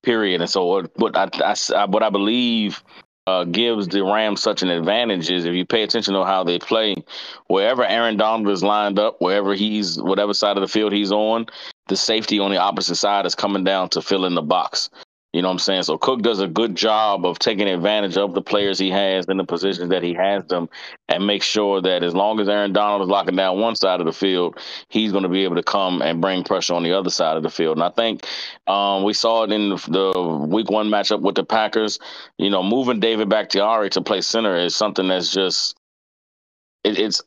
Period. 0.03 0.41
And 0.41 0.51
so 0.51 0.67
what 0.67 0.91
what 0.97 1.17
I, 1.17 1.29
I- 1.75 1.87
what 1.87 2.03
I 2.03 2.11
believe 2.11 2.83
uh, 3.27 3.45
gives 3.45 3.89
the 3.89 4.05
Rams 4.05 4.43
such 4.43 4.63
an 4.63 4.69
advantage 4.69 5.31
is 5.31 5.45
if 5.47 5.55
you 5.55 5.65
pay 5.65 5.83
attention 5.83 6.13
to 6.15 6.25
how 6.25 6.45
they 6.45 6.59
play, 6.59 6.95
wherever 7.47 7.85
Aaron 7.85 8.19
Donald 8.19 8.49
is 8.51 8.63
lined 8.63 8.99
up, 8.99 9.17
wherever 9.21 9.55
he's 9.55 10.01
whatever 10.03 10.35
side 10.35 10.59
of 10.59 10.61
the 10.61 10.69
field 10.69 10.93
he's 10.93 11.11
on, 11.13 11.47
the 11.89 11.97
safety 11.97 12.39
on 12.39 12.51
the 12.51 12.59
opposite 12.59 12.97
side 12.97 13.27
is 13.27 13.35
coming 13.35 13.65
down 13.65 13.89
to 13.91 14.03
fill 14.03 14.25
in 14.25 14.35
the 14.35 14.43
box. 14.43 14.91
You 15.35 15.43
know 15.43 15.49
what 15.49 15.55
I'm 15.55 15.59
saying? 15.59 15.83
So 15.83 15.99
Cook 15.99 16.23
does 16.23 16.39
a 16.39 16.47
good 16.47 16.77
job 16.77 17.27
of 17.27 17.41
taking 17.41 17.67
advantage 17.69 18.17
of 18.17 18.35
the 18.35 18.41
players 18.41 18.79
he 18.79 18.89
has 18.91 19.27
in 19.27 19.37
the 19.37 19.45
positions 19.45 19.91
that 19.91 20.05
he 20.05 20.15
has 20.15 20.45
them 20.45 20.69
and 21.09 21.27
make 21.27 21.43
sure 21.43 21.83
that 21.83 22.05
as 22.05 22.15
long 22.15 22.39
as 22.39 22.49
Aaron 22.49 22.73
Donald 22.73 23.03
is 23.03 23.09
locking 23.09 23.35
down 23.35 23.59
one 23.61 23.75
side 23.75 23.99
of 23.99 24.07
the 24.07 24.13
field, 24.13 24.57
he's 24.91 25.11
going 25.11 25.25
to 25.25 25.29
be 25.29 25.43
able 25.43 25.57
to 25.57 25.63
come 25.65 26.03
and 26.03 26.21
bring 26.21 26.45
pressure 26.45 26.75
on 26.75 26.85
the 26.85 26.93
other 26.93 27.11
side 27.11 27.37
of 27.37 27.43
the 27.43 27.51
field. 27.51 27.77
And 27.77 27.83
I 27.83 27.91
think 27.91 28.25
um, 28.69 29.03
we 29.03 29.13
saw 29.13 29.43
it 29.43 29.51
in 29.51 29.71
the, 29.71 29.77
the 29.89 30.47
week 30.49 30.71
one 30.71 30.89
matchup 30.89 31.21
with 31.21 31.35
the 31.35 31.45
Packers. 31.45 31.99
You 32.39 32.51
know, 32.51 32.63
moving 32.63 33.01
David 33.01 33.29
Bakhtiari 33.29 33.91
to 33.91 34.03
play 34.03 34.21
center 34.21 34.55
is 34.55 34.77
something 34.77 35.09
that's 35.09 35.33
just 35.33 35.77
it, 36.85 36.97
it's 36.97 37.21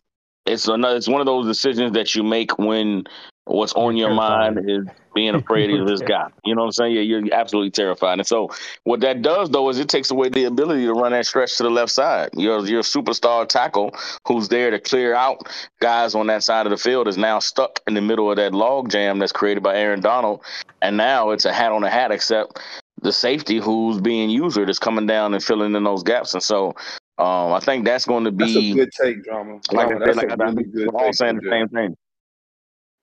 it's 0.45 0.67
another 0.69 0.95
it's 0.95 1.09
one 1.09 1.19
of 1.19 1.27
those 1.27 1.45
decisions 1.45 1.91
that 1.91 2.15
you 2.15 2.23
make 2.23 2.57
when 2.57 3.03
what's 3.47 3.73
on 3.73 3.97
your 3.97 4.11
mind 4.11 4.59
is 4.69 4.85
being 5.15 5.35
afraid 5.35 5.71
of 5.71 5.87
this 5.87 6.01
guy. 6.07 6.27
You 6.45 6.55
know 6.55 6.61
what 6.61 6.67
I'm 6.67 6.71
saying? 6.73 6.95
Yeah, 6.95 7.01
you're 7.01 7.33
absolutely 7.33 7.71
terrified. 7.71 8.19
And 8.19 8.27
so 8.27 8.49
what 8.83 9.01
that 9.01 9.21
does 9.23 9.49
though 9.49 9.69
is 9.69 9.79
it 9.79 9.89
takes 9.89 10.11
away 10.11 10.29
the 10.29 10.45
ability 10.45 10.85
to 10.85 10.93
run 10.93 11.13
that 11.13 11.25
stretch 11.25 11.57
to 11.57 11.63
the 11.63 11.69
left 11.71 11.91
side. 11.91 12.29
Your 12.35 12.65
your 12.67 12.83
superstar 12.83 13.47
tackle 13.47 13.91
who's 14.27 14.49
there 14.49 14.71
to 14.71 14.79
clear 14.79 15.15
out 15.15 15.41
guys 15.81 16.15
on 16.15 16.27
that 16.27 16.43
side 16.43 16.65
of 16.67 16.71
the 16.71 16.77
field 16.77 17.07
is 17.07 17.17
now 17.17 17.39
stuck 17.39 17.79
in 17.87 17.93
the 17.95 18.01
middle 18.01 18.29
of 18.29 18.37
that 18.37 18.53
log 18.53 18.91
jam 18.91 19.19
that's 19.19 19.31
created 19.33 19.63
by 19.63 19.75
Aaron 19.77 20.01
Donald. 20.01 20.41
And 20.81 20.97
now 20.97 21.31
it's 21.31 21.45
a 21.45 21.53
hat 21.53 21.71
on 21.71 21.83
a 21.83 21.89
hat 21.89 22.11
except 22.11 22.59
the 23.01 23.13
safety 23.13 23.59
who's 23.59 24.01
being 24.01 24.29
user 24.29 24.65
that's 24.65 24.79
coming 24.79 25.07
down 25.07 25.33
and 25.33 25.43
filling 25.43 25.75
in 25.75 25.83
those 25.83 26.03
gaps. 26.03 26.33
And 26.33 26.43
so 26.43 26.75
um, 27.19 27.53
I 27.53 27.59
think 27.61 27.85
that's 27.85 28.05
going 28.05 28.25
to 28.25 28.31
be 28.31 28.45
That's 28.53 28.55
a 28.55 28.63
good 28.63 28.91
take, 28.91 29.23
drama. 29.23 29.59
like 29.71 29.91
I 29.91 29.95
Drama, 29.95 30.01
said, 30.05 30.15
that's 30.15 30.17
like 30.17 30.31
a 30.31 30.35
I, 30.39 30.45
I 30.45 30.49
really 30.49 30.55
think 30.55 30.73
good 30.73 30.89
we're 30.91 30.95
all 30.95 31.13
take, 31.13 31.13
saying 31.13 31.37
the 31.37 31.43
same 31.49 31.69
thing. 31.69 31.95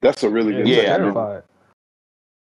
That's 0.05 0.25
a 0.25 0.31
really 0.31 0.55
Yeah, 0.55 0.59
good 0.59 0.69
he's 0.69 0.79
Yeah, 0.79 0.83
take. 0.83 0.91
I 0.91 0.99
do. 1.01 1.13
MJ. 1.15 1.15
terrified. 1.15 1.45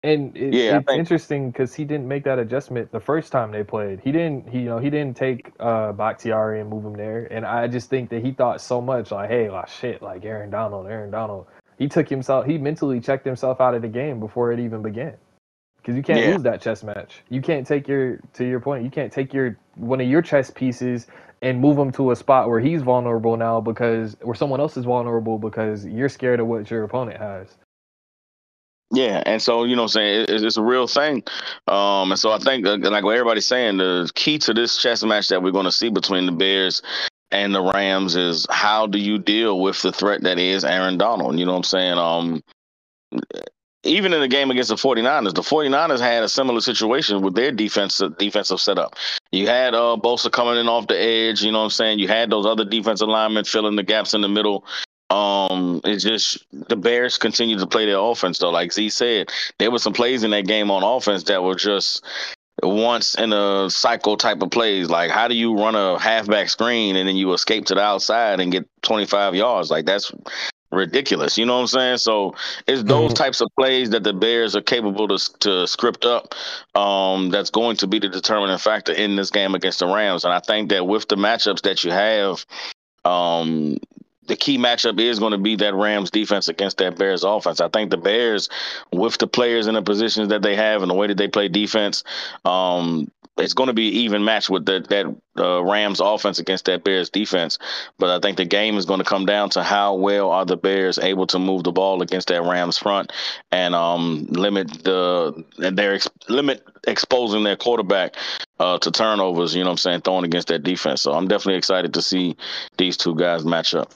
And 0.03 0.37
it, 0.37 0.53
Yeah, 0.53 0.79
it's 0.79 0.91
interesting 0.93 1.51
because 1.51 1.75
he 1.75 1.85
didn't 1.85 2.07
make 2.07 2.25
that 2.25 2.39
adjustment 2.39 2.91
the 2.91 3.01
first 3.01 3.31
time 3.31 3.51
they 3.51 3.63
played. 3.63 4.01
He 4.01 4.11
didn't, 4.11 4.49
he, 4.49 4.59
you 4.61 4.65
know, 4.65 4.79
he 4.79 4.89
didn't 4.89 5.17
take 5.17 5.51
uh, 5.59 5.93
Bakhtiari 5.93 6.61
and 6.61 6.69
move 6.69 6.85
him 6.85 6.95
there. 6.95 7.27
And 7.31 7.45
I 7.45 7.67
just 7.67 7.89
think 7.89 8.09
that 8.11 8.23
he 8.25 8.33
thought 8.33 8.61
so 8.61 8.81
much, 8.81 9.11
like, 9.11 9.29
hey, 9.29 9.49
like 9.49 9.69
shit, 9.69 10.01
like 10.01 10.25
Aaron 10.25 10.51
Donald, 10.51 10.87
Aaron 10.87 11.11
Donald. 11.11 11.47
He 11.79 11.87
took 11.89 12.09
himself, 12.09 12.45
he 12.45 12.57
mentally 12.57 13.01
checked 13.01 13.25
himself 13.25 13.61
out 13.61 13.75
of 13.75 13.81
the 13.83 13.89
game 13.89 14.19
before 14.19 14.51
it 14.53 14.59
even 14.59 14.81
began. 14.83 15.15
Because 15.77 15.95
you 15.97 16.03
can't 16.03 16.25
yeah. 16.25 16.31
lose 16.33 16.43
that 16.43 16.61
chess 16.61 16.83
match. 16.83 17.23
You 17.29 17.41
can't 17.41 17.67
take 17.67 17.87
your, 17.87 18.19
to 18.35 18.45
your 18.45 18.61
point, 18.61 18.85
you 18.85 18.91
can't 18.91 19.11
take 19.11 19.33
your 19.33 19.57
one 19.75 20.01
of 20.01 20.07
your 20.07 20.21
chess 20.21 20.51
pieces 20.51 21.07
and 21.43 21.59
move 21.59 21.77
him 21.77 21.91
to 21.91 22.11
a 22.11 22.15
spot 22.15 22.47
where 22.47 22.61
he's 22.61 22.81
vulnerable 22.81 23.35
now 23.35 23.59
because, 23.59 24.15
where 24.21 24.33
someone 24.33 24.61
else 24.61 24.77
is 24.77 24.85
vulnerable 24.85 25.37
because 25.37 25.85
you're 25.85 26.09
scared 26.09 26.39
of 26.39 26.47
what 26.47 26.71
your 26.71 26.83
opponent 26.83 27.19
has. 27.19 27.57
Yeah, 28.91 29.21
and 29.25 29.41
so 29.41 29.63
you 29.65 29.75
know, 29.75 29.83
I'm 29.83 29.87
saying 29.89 30.21
it, 30.21 30.29
it's 30.29 30.43
it's 30.43 30.57
a 30.57 30.61
real 30.61 30.87
thing, 30.87 31.23
um, 31.67 32.11
and 32.11 32.19
so 32.19 32.31
I 32.31 32.37
think 32.37 32.65
uh, 32.65 32.77
like 32.77 33.03
what 33.03 33.15
everybody's 33.15 33.47
saying, 33.47 33.77
the 33.77 34.09
key 34.13 34.37
to 34.39 34.53
this 34.53 34.77
chess 34.81 35.03
match 35.03 35.29
that 35.29 35.41
we're 35.41 35.51
going 35.51 35.65
to 35.65 35.71
see 35.71 35.89
between 35.89 36.27
the 36.27 36.31
Bears 36.31 36.81
and 37.31 37.53
the 37.53 37.61
Rams 37.61 38.15
is 38.15 38.45
how 38.51 38.85
do 38.85 38.99
you 38.99 39.17
deal 39.17 39.59
with 39.59 39.81
the 39.81 39.91
threat 39.91 40.21
that 40.21 40.37
is 40.37 40.63
Aaron 40.63 40.97
Donald? 40.97 41.39
You 41.39 41.45
know 41.45 41.53
what 41.53 41.57
I'm 41.57 41.63
saying? 41.63 41.97
Um, 41.97 42.43
even 43.83 44.13
in 44.13 44.21
the 44.21 44.27
game 44.27 44.49
against 44.49 44.69
the 44.69 44.75
49ers, 44.75 45.33
the 45.33 45.41
49ers 45.41 45.99
had 45.99 46.23
a 46.23 46.29
similar 46.29 46.61
situation 46.61 47.21
with 47.21 47.35
their 47.35 47.51
defensive 47.51 48.17
defensive 48.17 48.59
setup. 48.59 48.95
You 49.31 49.47
had 49.47 49.73
uh 49.75 49.97
Bosa 50.01 50.31
coming 50.31 50.57
in 50.57 50.67
off 50.67 50.87
the 50.87 50.99
edge, 50.99 51.43
you 51.43 51.51
know 51.51 51.59
what 51.59 51.65
I'm 51.65 51.69
saying? 51.71 51.99
You 51.99 52.07
had 52.07 52.29
those 52.29 52.45
other 52.45 52.65
defensive 52.65 53.09
linemen 53.09 53.45
filling 53.45 53.75
the 53.75 53.83
gaps 53.83 54.13
in 54.13 54.21
the 54.21 54.29
middle. 54.29 54.65
Um, 55.09 55.81
it's 55.83 56.03
just 56.03 56.45
the 56.51 56.75
Bears 56.75 57.17
continue 57.17 57.57
to 57.59 57.67
play 57.67 57.85
their 57.85 57.99
offense 57.99 58.39
though. 58.39 58.49
Like 58.49 58.71
Z 58.71 58.89
said, 58.89 59.29
there 59.59 59.69
were 59.69 59.79
some 59.79 59.93
plays 59.93 60.23
in 60.23 60.31
that 60.31 60.47
game 60.47 60.71
on 60.71 60.83
offense 60.83 61.23
that 61.25 61.43
were 61.43 61.55
just 61.55 62.03
once 62.61 63.15
in 63.15 63.33
a 63.33 63.69
cycle 63.69 64.15
type 64.15 64.41
of 64.41 64.49
plays. 64.49 64.89
Like 64.89 65.11
how 65.11 65.27
do 65.27 65.35
you 65.35 65.55
run 65.55 65.75
a 65.75 65.99
halfback 65.99 66.49
screen 66.49 66.95
and 66.95 67.07
then 67.07 67.17
you 67.17 67.33
escape 67.33 67.65
to 67.65 67.75
the 67.75 67.81
outside 67.81 68.39
and 68.39 68.51
get 68.51 68.67
25 68.83 69.35
yards? 69.35 69.69
Like 69.69 69.85
that's 69.85 70.11
ridiculous. 70.73 71.37
You 71.37 71.45
know 71.45 71.55
what 71.55 71.61
I'm 71.61 71.67
saying? 71.67 71.97
So 71.97 72.35
it's 72.67 72.83
those 72.83 73.13
Mhm. 73.13 73.15
types 73.15 73.41
of 73.41 73.49
plays 73.57 73.91
that 73.91 74.03
the 74.03 74.13
Bears 74.13 74.55
are 74.55 74.61
capable 74.61 75.07
to 75.07 75.39
to 75.39 75.67
script 75.67 76.05
up. 76.05 76.33
Um, 76.75 77.29
that's 77.29 77.49
going 77.49 77.77
to 77.77 77.87
be 77.87 77.99
the 77.99 78.09
determining 78.09 78.57
factor 78.57 78.93
in 78.93 79.15
this 79.15 79.29
game 79.31 79.55
against 79.55 79.79
the 79.79 79.87
Rams. 79.87 80.25
And 80.25 80.33
I 80.33 80.39
think 80.39 80.69
that 80.69 80.85
with 80.87 81.07
the 81.07 81.15
matchups 81.15 81.61
that 81.61 81.83
you 81.83 81.91
have, 81.91 82.45
um, 83.05 83.77
the 84.27 84.35
key 84.35 84.57
matchup 84.57 84.99
is 84.99 85.19
going 85.19 85.31
to 85.31 85.37
be 85.37 85.55
that 85.57 85.73
Rams 85.73 86.09
defense 86.09 86.47
against 86.47 86.77
that 86.77 86.97
Bears 86.97 87.23
offense. 87.23 87.59
I 87.59 87.67
think 87.67 87.91
the 87.91 87.97
Bears, 87.97 88.49
with 88.91 89.17
the 89.17 89.27
players 89.27 89.67
in 89.67 89.75
the 89.75 89.81
positions 89.81 90.29
that 90.29 90.41
they 90.41 90.55
have 90.55 90.81
and 90.81 90.89
the 90.89 90.95
way 90.95 91.07
that 91.07 91.17
they 91.17 91.27
play 91.27 91.49
defense, 91.49 92.03
um, 92.45 93.11
it's 93.37 93.53
going 93.53 93.67
to 93.67 93.73
be 93.73 93.87
even 93.87 94.23
match 94.23 94.49
with 94.49 94.65
that 94.65 94.89
that 94.89 95.05
uh, 95.37 95.63
Rams 95.63 95.99
offense 95.99 96.39
against 96.39 96.65
that 96.65 96.83
Bears 96.83 97.09
defense. 97.09 97.57
But 97.97 98.09
I 98.11 98.19
think 98.19 98.37
the 98.37 98.45
game 98.45 98.77
is 98.77 98.85
going 98.85 98.99
to 98.99 99.05
come 99.05 99.25
down 99.25 99.49
to 99.51 99.63
how 99.63 99.95
well 99.95 100.29
are 100.29 100.45
the 100.45 100.57
Bears 100.57 100.99
able 100.99 101.25
to 101.27 101.39
move 101.39 101.63
the 101.63 101.71
ball 101.71 102.01
against 102.01 102.27
that 102.27 102.43
Rams 102.43 102.77
front 102.77 103.11
and 103.51 103.73
um, 103.73 104.25
limit 104.29 104.83
the 104.83 105.43
and 105.57 105.77
their 105.77 105.95
ex- 105.95 106.09
limit 106.29 106.63
exposing 106.85 107.43
their 107.43 107.55
quarterback 107.55 108.15
uh, 108.59 108.77
to 108.79 108.91
turnovers. 108.91 109.55
You 109.55 109.63
know 109.63 109.69
what 109.69 109.73
I'm 109.73 109.77
saying? 109.77 110.01
Throwing 110.01 110.25
against 110.25 110.49
that 110.49 110.63
defense. 110.63 111.01
So 111.01 111.13
I'm 111.13 111.27
definitely 111.27 111.57
excited 111.57 111.93
to 111.95 112.01
see 112.01 112.37
these 112.77 112.97
two 112.97 113.15
guys 113.15 113.43
match 113.43 113.73
up. 113.73 113.93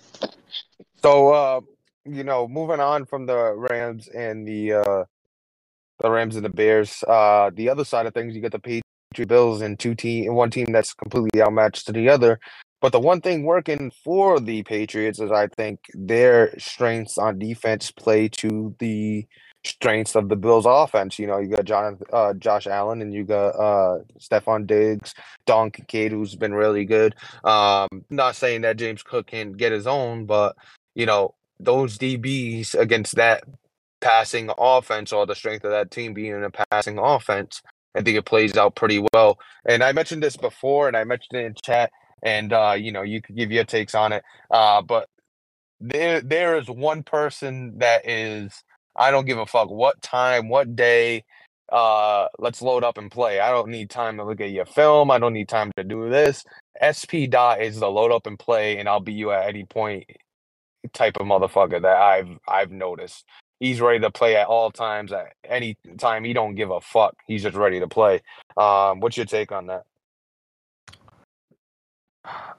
So, 1.04 1.30
uh, 1.32 1.62
you 2.06 2.24
know, 2.24 2.48
moving 2.48 2.80
on 2.80 3.06
from 3.06 3.28
the 3.28 3.54
Rams 3.54 4.08
and 4.08 4.48
the 4.48 4.74
uh, 4.74 5.04
the 6.00 6.10
Rams 6.10 6.36
and 6.36 6.46
the 6.46 6.50
Bears, 6.50 7.04
uh, 7.08 7.52
the 7.54 7.70
other 7.70 7.86
side 7.86 8.06
of 8.08 8.14
things, 8.14 8.36
you 8.36 8.42
get 8.42 8.52
the 8.52 8.60
Bills 9.28 9.62
and 9.62 9.80
two 9.80 9.96
team, 9.96 10.34
one 10.34 10.50
team 10.50 10.68
that's 10.72 10.94
completely 10.94 11.42
outmatched 11.42 11.88
to 11.88 11.92
the 11.92 12.10
other. 12.10 12.40
But 12.80 12.92
the 12.92 13.00
one 13.00 13.22
thing 13.22 13.44
working 13.44 13.92
for 14.04 14.40
the 14.40 14.64
Patriots 14.64 15.20
is, 15.20 15.32
I 15.32 15.48
think, 15.48 15.80
their 15.94 16.58
strengths 16.60 17.18
on 17.18 17.40
defense 17.40 17.92
play 17.92 18.28
to 18.30 18.76
the 18.78 19.26
strengths 19.66 20.16
of 20.16 20.30
the 20.30 20.36
Bills' 20.36 20.66
offense. 20.68 21.18
You 21.18 21.28
know, 21.28 21.40
you 21.40 21.48
got 21.48 21.66
John, 21.66 22.00
uh, 22.14 22.34
Josh 22.36 22.68
Allen, 22.68 23.02
and 23.02 23.14
you 23.14 23.24
got 23.24 23.50
uh, 23.50 24.00
Stefon 24.20 24.68
Diggs, 24.68 25.16
Don 25.46 25.72
Kincaid, 25.72 26.12
who's 26.12 26.36
been 26.36 26.54
really 26.54 26.86
good. 26.86 27.16
Um, 27.44 27.88
not 28.12 28.36
saying 28.36 28.62
that 28.62 28.78
James 28.78 29.02
Cook 29.02 29.28
can 29.28 29.54
get 29.54 29.72
his 29.72 29.88
own, 29.88 30.26
but 30.26 30.56
you 30.94 31.06
know, 31.08 31.34
those 31.60 31.98
DBs 31.98 32.76
against 32.76 33.16
that 33.16 33.44
passing 34.02 34.52
offense 34.58 35.12
or 35.12 35.26
the 35.26 35.36
strength 35.36 35.66
of 35.66 35.72
that 35.72 35.92
team 35.92 36.14
being 36.14 36.34
in 36.34 36.44
a 36.44 36.52
passing 36.52 37.00
offense, 37.00 37.62
I 37.98 38.02
think 38.04 38.18
it 38.18 38.26
plays 38.26 38.58
out 38.58 38.76
pretty 38.76 39.04
well. 39.14 39.40
And 39.66 39.84
I 39.84 39.92
mentioned 39.92 40.24
this 40.24 40.38
before 40.38 40.88
and 40.88 40.98
I 40.98 41.04
mentioned 41.04 41.40
it 41.40 41.46
in 41.46 41.56
chat 41.64 41.92
and 42.24 42.54
uh, 42.54 42.76
you 42.78 42.92
know, 42.92 43.04
you 43.04 43.22
could 43.22 43.36
give 43.36 43.52
your 43.52 43.66
takes 43.66 43.96
on 43.96 44.14
it. 44.14 44.24
Uh, 44.52 44.82
but 44.82 45.10
there 45.80 46.22
there 46.22 46.58
is 46.58 46.70
one 46.70 47.04
person 47.04 47.80
that 47.80 48.08
is 48.10 48.64
I 48.96 49.12
don't 49.12 49.26
give 49.26 49.38
a 49.38 49.46
fuck 49.46 49.70
what 49.70 50.02
time, 50.02 50.50
what 50.50 50.76
day, 50.76 51.24
uh, 51.72 52.28
let's 52.40 52.62
load 52.62 52.84
up 52.84 52.98
and 52.98 53.12
play. 53.12 53.40
I 53.40 53.52
don't 53.52 53.70
need 53.70 53.90
time 53.90 54.18
to 54.18 54.24
look 54.24 54.42
at 54.42 54.52
your 54.52 54.66
film. 54.66 55.12
I 55.12 55.20
don't 55.20 55.34
need 55.34 55.50
time 55.50 55.72
to 55.78 55.84
do 55.84 56.10
this. 56.10 56.44
SP 56.82 57.30
dot 57.30 57.62
is 57.62 57.80
the 57.80 57.90
load 57.90 58.12
up 58.12 58.28
and 58.28 58.40
play, 58.40 58.78
and 58.80 58.90
I'll 58.90 59.00
beat 59.00 59.18
you 59.18 59.32
at 59.32 59.48
any 59.50 59.66
point 59.66 60.06
type 60.94 61.18
of 61.20 61.28
motherfucker 61.28 61.82
that 61.82 61.98
I've 61.98 62.30
I've 62.48 62.72
noticed. 62.72 63.26
He's 63.60 63.82
ready 63.82 64.00
to 64.00 64.12
play 64.12 64.36
at 64.36 64.48
all 64.48 64.72
times, 64.72 65.12
at 65.12 65.34
any 65.44 65.76
time. 65.98 66.24
He 66.24 66.34
don't 66.34 66.56
give 66.56 66.70
a 66.70 66.80
fuck. 66.82 67.16
He's 67.26 67.44
just 67.44 67.56
ready 67.56 67.80
to 67.80 67.88
play. 67.88 68.22
Um, 68.56 69.00
what's 69.00 69.18
your 69.18 69.26
take 69.26 69.52
on 69.52 69.68
that? 69.68 69.86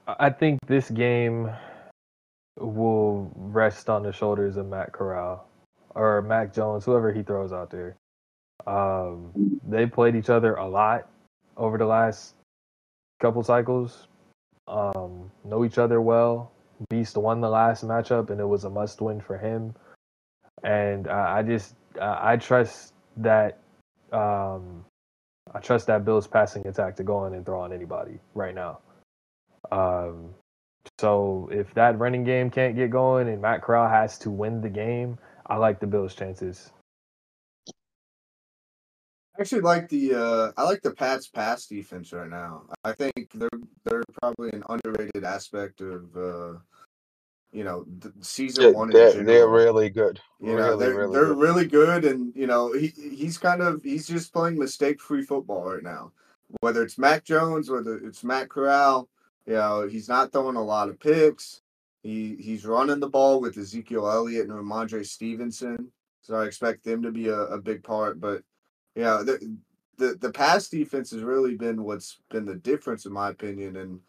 I 0.07 0.31
think 0.31 0.59
this 0.67 0.91
game 0.91 1.51
will 2.59 3.31
rest 3.37 3.89
on 3.89 4.03
the 4.03 4.13
shoulders 4.13 4.57
of 4.57 4.67
Matt 4.67 4.93
Corral 4.93 5.47
or 5.95 6.23
Mac 6.23 6.53
Jones, 6.55 6.85
whoever 6.85 7.13
he 7.13 7.23
throws 7.23 7.53
out 7.53 7.71
there. 7.71 7.97
Um, 8.67 9.61
they 9.67 9.87
played 9.87 10.17
each 10.17 10.31
other 10.31 10.55
a 10.55 10.69
lot 10.69 11.09
over 11.57 11.79
the 11.79 11.87
last 11.87 12.35
couple 13.21 13.43
cycles. 13.43 14.09
Um, 14.67 15.31
know 15.45 15.65
each 15.65 15.79
other 15.79 16.01
well. 16.01 16.53
Beast 16.89 17.17
won 17.17 17.41
the 17.41 17.49
last 17.49 17.85
matchup, 17.85 18.31
and 18.31 18.41
it 18.41 18.47
was 18.47 18.65
a 18.65 18.71
must-win 18.71 19.21
for 19.21 19.37
him. 19.39 19.75
And 20.63 21.09
I, 21.09 21.39
I 21.39 21.43
just 21.43 21.75
I, 22.01 22.33
I 22.33 22.37
trust 22.37 22.95
that 23.19 23.59
um, 24.13 24.85
I 25.55 25.61
trust 25.61 25.87
that 25.87 26.05
Bills 26.05 26.27
passing 26.27 26.67
attack 26.67 26.97
to 26.97 27.05
go 27.05 27.27
in 27.27 27.35
and 27.35 27.45
throw 27.45 27.61
on 27.61 27.73
anybody 27.73 28.19
right 28.35 28.55
now. 28.55 28.79
Um, 29.71 30.35
so 30.99 31.49
if 31.53 31.73
that 31.75 31.99
running 31.99 32.25
game 32.25 32.51
can't 32.51 32.75
get 32.75 32.91
going 32.91 33.29
and 33.29 33.41
Matt 33.41 33.63
Corral 33.63 33.89
has 33.89 34.19
to 34.19 34.31
win 34.31 34.61
the 34.61 34.69
game, 34.69 35.19
I 35.47 35.57
like 35.57 35.81
the 35.81 35.87
Bills' 35.87 36.15
chances. 36.15 36.71
I 37.69 39.43
actually 39.43 39.61
like 39.61 39.89
the 39.89 40.15
uh, 40.15 40.53
I 40.57 40.65
like 40.65 40.83
the 40.83 40.91
Pats 40.91 41.29
pass 41.29 41.67
defense 41.67 42.13
right 42.13 42.29
now. 42.29 42.65
I 42.83 42.93
think 42.93 43.31
they're 43.35 43.49
they're 43.85 44.03
probably 44.21 44.51
an 44.51 44.65
underrated 44.69 45.23
aspect 45.23 45.81
of 45.81 46.17
uh, 46.17 46.59
you 47.53 47.65
know 47.65 47.85
the 47.99 48.13
season 48.21 48.65
Yeah, 48.65 48.71
one 48.73 48.91
they're, 48.91 49.13
they're 49.25 49.49
really 49.49 49.91
good. 49.91 50.21
You 50.41 50.57
know, 50.57 50.77
Really, 50.77 50.87
they're, 50.87 50.95
really 50.97 51.13
they're 51.13 51.27
good. 51.27 51.39
really 51.39 51.67
good, 51.67 52.05
and 52.05 52.33
you 52.37 52.47
know 52.47 52.73
he 52.73 52.89
he's 52.89 53.39
kind 53.39 53.61
of 53.63 53.83
he's 53.83 54.07
just 54.07 54.33
playing 54.33 54.59
mistake 54.59 55.01
free 55.01 55.23
football 55.23 55.65
right 55.65 55.83
now. 55.83 56.13
Whether 56.61 56.83
it's 56.83 56.99
Mac 56.99 57.25
Jones, 57.25 57.71
whether 57.71 57.97
it's 57.99 58.25
Matt 58.25 58.49
Corral, 58.49 59.09
you 59.47 59.55
know 59.55 59.87
he's 59.89 60.09
not 60.09 60.33
throwing 60.33 60.57
a 60.57 60.63
lot 60.63 60.89
of 60.89 61.01
picks. 61.01 61.63
He 62.03 62.37
he's 62.41 62.65
running 62.65 63.01
the 63.01 63.09
ball 63.09 63.41
with 63.41 63.59
Ezekiel 63.59 64.09
Elliott 64.09 64.49
and 64.49 64.53
Rhamondre 64.53 65.05
Stevenson, 65.05 65.91
so 66.23 66.37
I 66.37 66.45
expect 66.45 66.85
them 66.85 67.03
to 67.03 67.11
be 67.11 67.29
a, 67.29 67.39
a 67.39 67.61
big 67.61 67.83
part. 67.83 68.21
But 68.21 68.43
you 68.95 69.03
know 69.03 69.25
the, 69.25 69.57
the 69.97 70.15
the 70.21 70.31
pass 70.33 70.69
defense 70.69 71.11
has 71.11 71.23
really 71.23 71.57
been 71.57 71.83
what's 71.83 72.19
been 72.31 72.45
the 72.45 72.55
difference 72.55 73.07
in 73.07 73.13
my 73.13 73.31
opinion, 73.31 73.77
and 73.77 74.01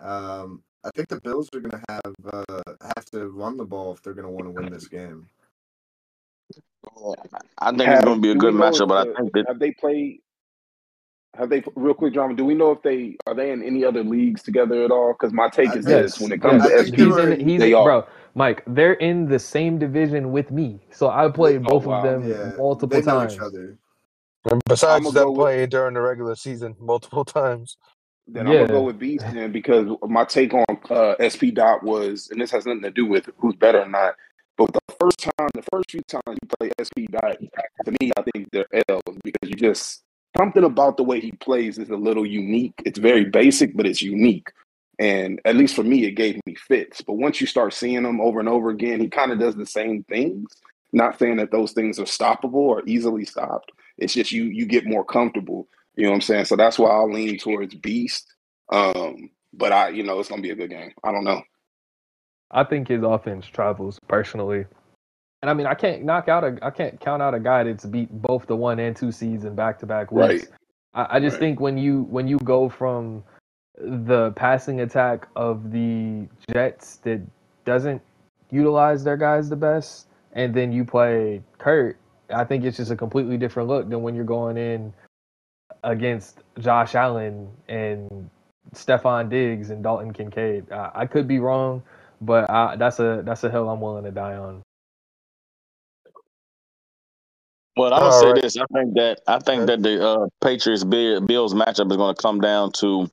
um, 0.00 0.62
I 0.84 0.90
think 0.94 1.08
the 1.08 1.20
Bills 1.20 1.48
are 1.54 1.60
going 1.60 1.72
to 1.72 1.82
have 1.88 2.14
uh, 2.32 2.62
have 2.96 3.04
to 3.06 3.28
run 3.28 3.56
the 3.56 3.64
ball 3.64 3.92
if 3.92 4.02
they're 4.02 4.14
going 4.14 4.26
to 4.26 4.30
want 4.30 4.44
to 4.46 4.50
win 4.50 4.72
this 4.72 4.86
game. 4.86 5.26
I 7.60 7.70
think 7.70 7.82
it's 7.88 8.04
going 8.04 8.16
to 8.16 8.20
be 8.22 8.30
a 8.30 8.34
good 8.34 8.54
matchup, 8.54 8.82
if 8.82 8.88
but 8.88 9.08
I 9.08 9.14
think 9.20 9.32
that 9.34 9.44
have 9.48 9.58
they 9.58 9.72
played? 9.72 10.20
Have 11.36 11.50
they 11.50 11.62
real 11.76 11.94
quick, 11.94 12.14
drama? 12.14 12.34
Do 12.34 12.44
we 12.44 12.54
know 12.54 12.70
if 12.72 12.82
they 12.82 13.16
are 13.26 13.34
they 13.34 13.50
in 13.52 13.62
any 13.62 13.84
other 13.84 14.02
leagues 14.02 14.42
together 14.42 14.82
at 14.84 14.90
all? 14.90 15.12
Because 15.12 15.32
my 15.32 15.48
take 15.48 15.68
I 15.70 15.74
is 15.78 15.84
think- 15.84 16.02
this: 16.02 16.20
when 16.20 16.32
it 16.32 16.40
comes 16.40 16.62
I 16.62 16.68
to 16.68 16.82
think 16.84 16.96
he's 16.96 17.16
in. 17.16 17.48
He's 17.48 17.60
they 17.60 17.72
are. 17.74 17.84
bro, 17.84 18.06
Mike. 18.34 18.62
They're 18.66 18.94
in 18.94 19.28
the 19.28 19.38
same 19.38 19.78
division 19.78 20.32
with 20.32 20.50
me, 20.50 20.80
so 20.90 21.10
I 21.10 21.28
played 21.30 21.60
Oh, 21.66 21.70
both 21.70 21.84
wow. 21.86 21.98
of 21.98 22.04
them 22.22 22.28
Yeah, 22.30 22.52
multiple 22.56 22.88
they 22.98 23.04
know 23.04 23.18
times. 23.20 23.34
each 23.34 23.40
other. 23.40 23.76
And 24.50 24.62
besides 24.66 25.04
I'ma 25.04 25.10
them 25.10 25.28
with- 25.30 25.38
playing 25.38 25.68
during 25.68 25.94
the 25.94 26.00
regular 26.00 26.34
season 26.34 26.74
multiple 26.80 27.24
times. 27.26 27.76
Then 28.28 28.46
I'm 28.46 28.52
gonna 28.54 28.68
go 28.68 28.82
with 28.82 28.98
Beast 28.98 29.24
then 29.32 29.52
because 29.52 29.86
my 30.02 30.24
take 30.24 30.52
on 30.52 30.66
uh, 30.90 31.14
SP 31.18 31.48
Dot 31.54 31.82
was, 31.82 32.28
and 32.30 32.40
this 32.40 32.50
has 32.50 32.66
nothing 32.66 32.82
to 32.82 32.90
do 32.90 33.06
with 33.06 33.28
who's 33.38 33.56
better 33.56 33.80
or 33.80 33.88
not. 33.88 34.14
But 34.58 34.72
the 34.72 34.94
first 35.00 35.18
time, 35.20 35.48
the 35.54 35.62
first 35.72 35.90
few 35.90 36.02
times 36.02 36.38
you 36.42 36.48
play 36.58 36.70
SP 36.76 37.10
Dot, 37.10 37.38
to 37.84 37.92
me, 38.00 38.10
I 38.16 38.22
think 38.22 38.48
they're 38.52 38.66
L's 38.88 39.18
because 39.24 39.48
you 39.48 39.54
just 39.54 40.02
something 40.36 40.64
about 40.64 40.96
the 40.96 41.04
way 41.04 41.20
he 41.20 41.32
plays 41.32 41.78
is 41.78 41.90
a 41.90 41.96
little 41.96 42.26
unique. 42.26 42.74
It's 42.84 42.98
very 42.98 43.24
basic, 43.24 43.76
but 43.76 43.86
it's 43.86 44.02
unique. 44.02 44.50
And 44.98 45.40
at 45.44 45.56
least 45.56 45.74
for 45.74 45.84
me, 45.84 46.04
it 46.04 46.12
gave 46.12 46.40
me 46.44 46.54
fits. 46.54 47.00
But 47.00 47.14
once 47.14 47.40
you 47.40 47.46
start 47.46 47.72
seeing 47.72 48.04
him 48.04 48.20
over 48.20 48.40
and 48.40 48.48
over 48.48 48.70
again, 48.70 49.00
he 49.00 49.08
kind 49.08 49.32
of 49.32 49.38
does 49.38 49.54
the 49.54 49.66
same 49.66 50.02
things. 50.04 50.50
Not 50.92 51.18
saying 51.18 51.36
that 51.36 51.50
those 51.50 51.72
things 51.72 51.98
are 51.98 52.04
stoppable 52.04 52.54
or 52.54 52.82
easily 52.86 53.24
stopped. 53.24 53.72
It's 53.96 54.14
just 54.14 54.32
you 54.32 54.44
you 54.44 54.66
get 54.66 54.86
more 54.86 55.04
comfortable. 55.04 55.68
You 55.98 56.04
know 56.04 56.10
what 56.10 56.16
I'm 56.16 56.20
saying? 56.20 56.44
So 56.44 56.54
that's 56.54 56.78
why 56.78 56.90
I'll 56.90 57.12
lean 57.12 57.38
towards 57.38 57.74
Beast. 57.74 58.32
Um, 58.72 59.30
but 59.52 59.72
I, 59.72 59.88
you 59.88 60.04
know, 60.04 60.20
it's 60.20 60.28
gonna 60.28 60.40
be 60.40 60.52
a 60.52 60.54
good 60.54 60.70
game. 60.70 60.92
I 61.02 61.10
don't 61.10 61.24
know. 61.24 61.42
I 62.52 62.62
think 62.62 62.86
his 62.86 63.02
offense 63.02 63.46
travels 63.46 63.98
personally, 64.06 64.64
and 65.42 65.50
I 65.50 65.54
mean 65.54 65.66
I 65.66 65.74
can't 65.74 66.04
knock 66.04 66.28
out 66.28 66.44
a 66.44 66.56
I 66.62 66.70
can't 66.70 67.00
count 67.00 67.20
out 67.20 67.34
a 67.34 67.40
guy 67.40 67.64
that's 67.64 67.84
beat 67.84 68.12
both 68.12 68.46
the 68.46 68.54
one 68.54 68.78
and 68.78 68.94
two 68.94 69.10
seeds 69.10 69.44
in 69.44 69.56
back 69.56 69.76
to 69.80 69.86
back 69.86 70.12
weeks. 70.12 70.46
Right. 70.46 70.48
I, 70.94 71.16
I 71.16 71.20
just 71.20 71.34
Right. 71.34 71.40
think 71.40 71.60
when 71.60 71.76
you 71.76 72.02
when 72.04 72.28
you 72.28 72.38
go 72.44 72.68
from 72.68 73.24
the 73.76 74.30
passing 74.36 74.82
attack 74.82 75.26
of 75.34 75.72
the 75.72 76.28
Jets 76.52 76.98
that 76.98 77.20
doesn't 77.64 78.00
utilize 78.52 79.02
their 79.02 79.16
guys 79.16 79.48
the 79.48 79.56
best, 79.56 80.06
and 80.32 80.54
then 80.54 80.70
you 80.70 80.84
play 80.84 81.42
Kurt, 81.58 81.98
I 82.30 82.44
think 82.44 82.64
it's 82.64 82.76
just 82.76 82.92
a 82.92 82.96
completely 82.96 83.36
different 83.36 83.68
look 83.68 83.88
than 83.90 84.02
when 84.02 84.14
you're 84.14 84.24
going 84.24 84.56
in 84.56 84.94
against 85.84 86.42
Josh 86.58 86.94
Allen 86.94 87.48
and 87.68 88.30
Stefon 88.74 89.30
Diggs 89.30 89.70
and 89.70 89.82
Dalton 89.82 90.12
Kincaid. 90.12 90.70
I, 90.72 90.90
I 90.94 91.06
could 91.06 91.28
be 91.28 91.38
wrong, 91.38 91.82
but 92.20 92.48
I, 92.50 92.76
that's 92.76 93.00
a 93.00 93.22
that's 93.24 93.44
a 93.44 93.50
hill 93.50 93.68
I'm 93.68 93.80
willing 93.80 94.04
to 94.04 94.10
die 94.10 94.36
on. 94.36 94.62
Well, 97.78 97.94
I'm 97.94 98.00
gonna 98.00 98.12
All 98.12 98.20
say 98.20 98.32
right. 98.32 98.42
this. 98.42 98.56
I 98.58 98.66
think 98.74 98.94
that 98.94 99.20
I 99.28 99.38
think 99.38 99.66
that 99.68 99.82
the 99.82 100.06
uh, 100.06 100.26
Patriots 100.42 100.84
Bills 100.84 101.54
matchup 101.54 101.90
is 101.90 101.96
going 101.96 102.14
to 102.14 102.20
come 102.20 102.40
down 102.40 102.72
to 102.72 103.08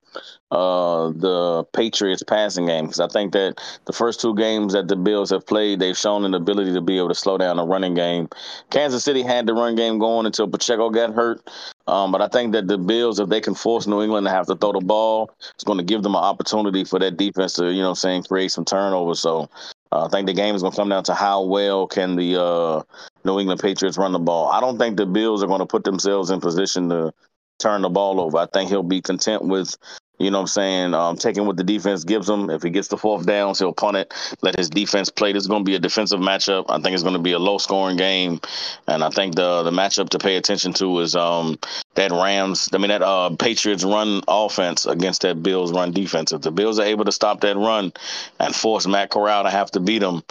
uh, 0.51 1.09
the 1.11 1.65
Patriots 1.71 2.23
passing 2.23 2.65
game 2.65 2.85
because 2.85 2.99
I 2.99 3.07
think 3.07 3.33
that 3.33 3.61
the 3.85 3.93
first 3.93 4.21
two 4.21 4.35
games 4.35 4.73
that 4.73 4.87
the 4.87 4.95
Bills 4.95 5.29
have 5.29 5.45
played, 5.45 5.79
they've 5.79 5.97
shown 5.97 6.25
an 6.25 6.33
ability 6.33 6.73
to 6.73 6.81
be 6.81 6.97
able 6.97 7.09
to 7.09 7.15
slow 7.15 7.37
down 7.37 7.57
the 7.57 7.63
running 7.63 7.93
game. 7.93 8.27
Kansas 8.71 9.03
City 9.03 9.21
had 9.21 9.45
the 9.45 9.53
run 9.53 9.75
game 9.75 9.99
going 9.99 10.25
until 10.25 10.47
Pacheco 10.47 10.89
got 10.89 11.13
hurt, 11.13 11.47
um, 11.87 12.11
but 12.11 12.21
I 12.21 12.27
think 12.27 12.53
that 12.53 12.67
the 12.67 12.79
Bills, 12.79 13.19
if 13.19 13.29
they 13.29 13.41
can 13.41 13.53
force 13.55 13.85
New 13.85 14.01
England 14.01 14.25
to 14.25 14.31
have 14.31 14.47
to 14.47 14.55
throw 14.55 14.73
the 14.73 14.81
ball, 14.81 15.29
it's 15.53 15.63
going 15.63 15.77
to 15.77 15.83
give 15.85 16.01
them 16.01 16.15
an 16.15 16.23
opportunity 16.23 16.83
for 16.83 16.97
that 16.99 17.17
defense 17.17 17.53
to, 17.53 17.71
you 17.71 17.81
know, 17.81 17.89
what 17.89 17.89
I'm 17.89 17.95
saying, 17.95 18.23
create 18.23 18.51
some 18.51 18.65
turnovers. 18.65 19.19
So. 19.19 19.49
Uh, 19.95 20.05
I 20.05 20.09
think 20.09 20.27
the 20.27 20.33
game 20.33 20.55
is 20.55 20.61
going 20.61 20.73
to 20.73 20.77
come 20.77 20.89
down 20.89 21.05
to 21.05 21.13
how 21.13 21.43
well 21.43 21.87
can 21.87 22.17
the 22.17 22.41
uh, 22.41 22.83
New 23.23 23.39
England 23.39 23.61
Patriots 23.61 23.97
run 23.97 24.11
the 24.11 24.19
ball. 24.19 24.49
I 24.49 24.59
don't 24.59 24.77
think 24.77 24.97
the 24.97 25.05
Bills 25.05 25.41
are 25.41 25.47
going 25.47 25.59
to 25.61 25.65
put 25.65 25.85
themselves 25.85 26.31
in 26.31 26.41
position 26.41 26.89
to 26.89 27.13
turn 27.59 27.81
the 27.81 27.89
ball 27.89 28.19
over. 28.19 28.37
I 28.37 28.45
think 28.45 28.69
he'll 28.69 28.83
be 28.83 29.01
content 29.01 29.43
with, 29.43 29.77
you 30.17 30.31
know 30.31 30.37
what 30.37 30.43
I'm 30.43 30.47
saying, 30.47 30.93
um, 30.93 31.17
taking 31.17 31.45
what 31.45 31.57
the 31.57 31.63
defense 31.63 32.03
gives 32.03 32.29
him. 32.29 32.49
If 32.49 32.63
he 32.63 32.69
gets 32.69 32.87
the 32.87 32.97
fourth 32.97 33.25
downs, 33.25 33.59
he'll 33.59 33.73
punt 33.73 33.97
it, 33.97 34.13
let 34.41 34.57
his 34.57 34.69
defense 34.69 35.09
play. 35.09 35.33
This 35.33 35.43
is 35.43 35.47
going 35.47 35.63
to 35.63 35.69
be 35.69 35.75
a 35.75 35.79
defensive 35.79 36.19
matchup. 36.19 36.65
I 36.69 36.79
think 36.79 36.93
it's 36.93 37.03
going 37.03 37.15
to 37.15 37.21
be 37.21 37.33
a 37.33 37.39
low 37.39 37.57
scoring 37.57 37.97
game. 37.97 38.39
And 38.87 39.03
I 39.03 39.09
think 39.09 39.35
the 39.35 39.63
the 39.63 39.71
matchup 39.71 40.09
to 40.09 40.19
pay 40.19 40.37
attention 40.37 40.73
to 40.73 40.99
is 40.99 41.15
um, 41.15 41.57
that 41.95 42.11
Rams, 42.11 42.69
I 42.73 42.77
mean, 42.77 42.89
that 42.89 43.01
uh, 43.01 43.35
Patriots 43.37 43.83
run 43.83 44.21
offense 44.27 44.85
against 44.85 45.21
that 45.23 45.43
Bills 45.43 45.73
run 45.73 45.91
defense. 45.91 46.31
If 46.31 46.41
the 46.41 46.51
Bills 46.51 46.79
are 46.79 46.85
able 46.85 47.05
to 47.05 47.11
stop 47.11 47.41
that 47.41 47.57
run 47.57 47.91
and 48.39 48.55
force 48.55 48.87
Matt 48.87 49.09
Corral 49.09 49.43
to 49.43 49.49
have 49.49 49.71
to 49.71 49.79
beat 49.79 49.99
them, 49.99 50.23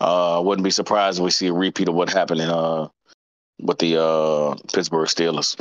uh, 0.00 0.40
wouldn't 0.44 0.64
be 0.64 0.70
surprised 0.70 1.18
if 1.18 1.24
we 1.24 1.30
see 1.30 1.48
a 1.48 1.52
repeat 1.52 1.88
of 1.88 1.94
what 1.94 2.10
happened 2.10 2.40
in 2.40 2.48
uh, 2.48 2.88
with 3.60 3.78
the 3.78 4.00
uh, 4.00 4.54
Pittsburgh 4.72 5.08
Steelers. 5.08 5.56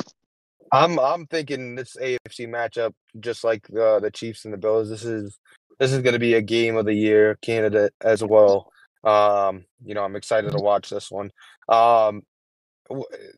I'm 0.71 0.99
I'm 0.99 1.27
thinking 1.27 1.75
this 1.75 1.95
AFC 1.95 2.47
matchup, 2.47 2.93
just 3.19 3.43
like 3.43 3.67
uh, 3.71 3.99
the 3.99 4.11
Chiefs 4.11 4.45
and 4.45 4.53
the 4.53 4.57
Bills. 4.57 4.89
This 4.89 5.03
is 5.03 5.37
this 5.79 5.91
is 5.91 6.01
going 6.01 6.13
to 6.13 6.19
be 6.19 6.35
a 6.35 6.41
game 6.41 6.77
of 6.77 6.85
the 6.85 6.93
year 6.93 7.37
candidate 7.41 7.93
as 8.01 8.23
well. 8.23 8.71
Um, 9.03 9.65
you 9.83 9.95
know, 9.95 10.03
I'm 10.03 10.15
excited 10.15 10.51
to 10.51 10.63
watch 10.63 10.89
this 10.89 11.11
one. 11.11 11.31
Um, 11.67 12.23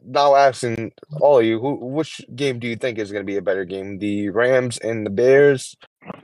now 0.05 0.35
asking 0.35 0.91
all 1.21 1.39
of 1.39 1.45
you, 1.45 1.59
who 1.59 1.75
which 1.75 2.21
game 2.35 2.59
do 2.59 2.67
you 2.67 2.75
think 2.75 2.97
is 2.97 3.11
going 3.11 3.23
to 3.23 3.31
be 3.31 3.37
a 3.37 3.41
better 3.41 3.65
game, 3.65 3.97
the 3.97 4.29
Rams 4.29 4.77
and 4.79 5.05
the 5.05 5.09
Bears, 5.09 5.75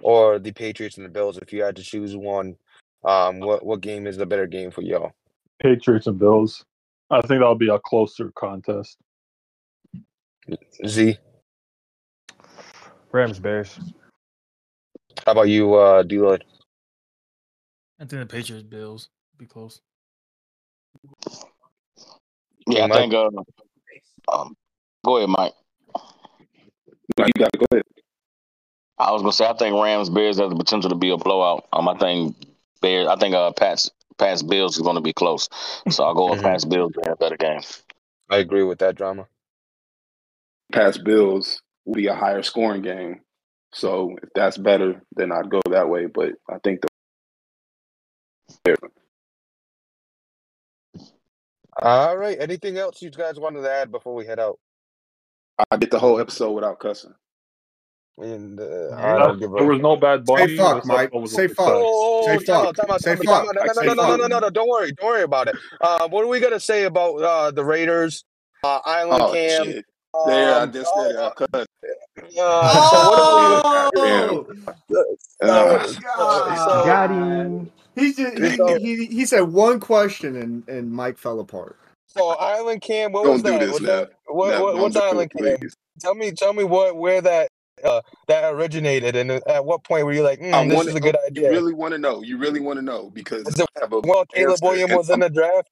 or 0.02 0.40
the 0.40 0.52
Patriots 0.52 0.98
and 0.98 1.06
the 1.06 1.12
Bills? 1.12 1.38
If 1.38 1.54
you 1.54 1.64
had 1.64 1.76
to 1.78 1.84
choose 1.84 2.16
one, 2.16 2.56
um, 3.04 3.40
what 3.40 3.66
what 3.66 3.82
game 3.82 4.06
is 4.06 4.18
the 4.18 4.26
better 4.26 4.48
game 4.48 4.72
for 4.72 4.82
y'all? 4.82 5.14
Patriots 5.62 6.08
and 6.08 6.20
Bills. 6.20 6.64
I 7.10 7.22
think 7.22 7.40
that'll 7.40 7.56
be 7.56 7.70
a 7.70 7.80
closer 7.80 8.32
contest. 8.36 8.98
Z, 10.88 11.18
Rams 13.12 13.40
Bears. 13.40 13.80
how 15.26 15.32
about 15.34 15.50
you, 15.50 15.74
uh, 15.76 16.04
D-Lloyd? 16.04 16.44
I 18.00 18.06
think 18.06 18.22
the 18.22 18.26
Patriots 18.26 18.64
Bills 18.64 19.10
be 19.38 19.46
close. 19.46 19.82
Yeah, 22.68 22.86
I 22.86 22.90
think. 22.90 23.14
Uh, 23.14 23.30
um, 24.32 24.56
go 25.04 25.18
ahead, 25.18 25.30
Mike. 25.30 25.54
No, 27.18 27.26
you 27.26 27.34
got 27.38 27.52
to 27.52 27.60
go 27.60 27.66
ahead. 27.72 27.84
I 28.98 29.12
was 29.12 29.22
gonna 29.22 29.34
say 29.34 29.46
I 29.48 29.54
think 29.54 29.82
Rams 29.82 30.10
Bears 30.10 30.38
has 30.40 30.50
the 30.50 30.56
potential 30.56 30.90
to 30.90 30.96
be 30.96 31.10
a 31.10 31.18
blowout. 31.18 31.68
Um, 31.74 31.88
I 31.88 31.98
think 31.98 32.36
Bears. 32.82 33.08
I 33.08 33.16
think 33.16 33.34
uh 33.34 33.52
Pats 33.54 33.90
Pats 34.18 34.44
Bills 34.44 34.76
is 34.78 34.84
going 34.84 34.96
to 34.96 35.02
be 35.02 35.14
close. 35.14 35.48
So 35.90 36.04
I'll 36.04 36.14
go 36.14 36.30
with 36.30 36.40
Mhm. 36.40 36.44
Pats 36.44 36.66
Bills 36.66 36.92
to 36.94 37.02
have 37.06 37.14
a 37.14 37.16
better 37.16 37.38
game. 37.38 37.62
I 38.30 38.38
agree 38.38 38.64
with 38.64 38.80
that 38.80 38.96
drama. 38.96 39.28
Past 40.72 41.04
Bills 41.04 41.62
will 41.86 41.96
be 41.96 42.08
a 42.08 42.16
higher 42.16 42.44
scoring 42.44 42.82
game. 42.82 43.22
So 43.74 44.16
if 44.24 44.30
that's 44.36 44.58
better, 44.58 45.02
then 45.16 45.32
I'd 45.32 45.50
go 45.50 45.62
that 45.70 45.90
way. 45.90 46.06
But 46.08 46.34
I 46.50 46.58
think 46.64 46.82
the 48.64 48.76
All 51.82 52.18
right. 52.18 52.38
Anything 52.40 52.78
else 52.78 53.02
you 53.02 53.10
guys 53.12 53.40
wanted 53.40 53.62
to 53.62 53.72
add 53.72 53.92
before 53.92 54.14
we 54.16 54.26
head 54.26 54.40
out? 54.40 54.60
I 55.72 55.78
did 55.78 55.92
the 55.92 56.00
whole 56.00 56.20
episode 56.20 56.52
without 56.52 56.80
cussing. 56.80 57.14
And 58.18 58.60
uh, 58.60 58.90
Yeah. 58.90 59.16
I 59.16 59.20
don't 59.20 59.40
give 59.40 59.52
There 59.52 59.64
was 59.66 59.80
no 59.80 59.96
bad 59.96 60.26
bunny. 60.26 60.48
Say 60.48 60.58
fuck, 60.58 60.78
This 60.78 60.86
Mike. 60.86 61.00
episode 61.14 61.22
was 61.22 61.34
Say 61.36 61.48
fuck. 61.48 61.68
Oh, 61.70 62.26
Say 62.26 62.36
oh, 62.36 62.40
time 62.40 62.56
out, 62.68 62.76
fuck. 62.76 62.88
time 62.88 63.00
Say 63.00 63.16
fuck. 63.16 63.26
time 63.26 63.48
out. 63.50 63.56
Mike, 63.56 63.76
No, 63.76 63.82
no, 63.82 63.94
no, 63.94 64.08
no, 64.08 64.16
no, 64.18 64.28
no, 64.28 64.40
no. 64.40 64.50
Don't 64.50 64.68
worry. 64.70 64.92
Don't 64.94 65.08
worry 65.08 65.24
about 65.24 65.48
it. 65.48 65.56
Uh, 65.80 66.08
what 66.10 66.24
are 66.24 66.28
we 66.28 66.40
gonna 66.40 66.60
say 66.60 66.84
about 66.84 67.16
uh, 67.22 67.52
the 67.52 67.64
Raiders? 67.64 68.24
Uh, 68.64 68.80
Island 68.86 69.22
Oh 69.24 69.32
Cam. 69.34 69.64
shit! 69.66 69.86
There, 70.28 70.56
I 70.56 70.60
Um, 70.64 70.72
just 70.74 70.92
oh, 70.96 71.04
said 71.04 71.12
it. 71.16 71.20
I 71.20 71.30
cussed. 71.36 71.70
uh, 72.40 72.90
so 72.90 73.10
what 73.10 73.20
are 73.20 73.92
we? 73.94 74.00
Oh, 74.02 74.48
Uh, 75.42 75.84
so, 75.88 76.00
God. 76.02 76.86
Got 76.86 77.10
him. 77.12 77.72
He 77.96 78.14
just 78.14 78.58
So- 78.58 78.78
he, 78.78 78.96
he 78.96 79.06
he 79.08 79.26
said 79.26 79.42
one 79.42 79.80
question 79.80 80.36
and 80.36 80.68
and 80.68 80.92
Mike 80.92 81.18
fell 81.18 81.40
apart. 81.40 81.78
so 82.08 82.30
Island 82.30 82.82
Cam. 82.82 83.12
What 83.12 83.24
Don't 83.24 83.34
was 83.34 83.44
do 83.44 83.52
that? 83.52 83.60
this 83.60 83.72
Was 83.74 83.82
now. 83.82 83.88
that 83.88 84.10
what, 84.28 84.50
No, 84.52 84.64
what, 84.64 84.78
what's 84.78 84.96
Island 84.96 85.32
Cam? 85.38 85.58
Tell 86.00 86.16
me, 86.16 86.32
tell 86.32 86.54
me 86.54 86.64
what 86.64 86.96
where 86.96 87.22
that 87.22 87.50
uh, 87.84 88.02
that 88.28 88.54
originated, 88.54 89.16
and 89.16 89.32
at 89.32 89.64
what 89.66 89.84
point 89.86 90.06
were 90.06 90.14
you 90.14 90.22
like, 90.24 90.40
mm, 90.40 90.54
I 90.54 90.66
"This 90.68 90.76
want 90.76 90.90
is 90.90 90.96
a 90.96 91.00
good 91.00 91.16
You 91.34 91.48
idea"? 91.48 91.52
really 91.52 91.74
want 91.74 91.94
to 91.94 91.98
know? 91.98 92.22
You 92.22 92.38
really 92.38 92.60
want 92.60 92.78
to 92.78 92.82
know 92.84 93.10
because 93.12 93.48
Is 93.48 93.60
I 93.62 93.66
have 93.82 93.94
a 93.94 94.00
well, 94.02 94.26
Caleb 94.34 94.60
cancer 94.60 94.66
Williams 94.66 94.94
was 94.94 95.10
in 95.10 95.16
I'm 95.16 95.20
the 95.22 95.30
draft. 95.30 95.70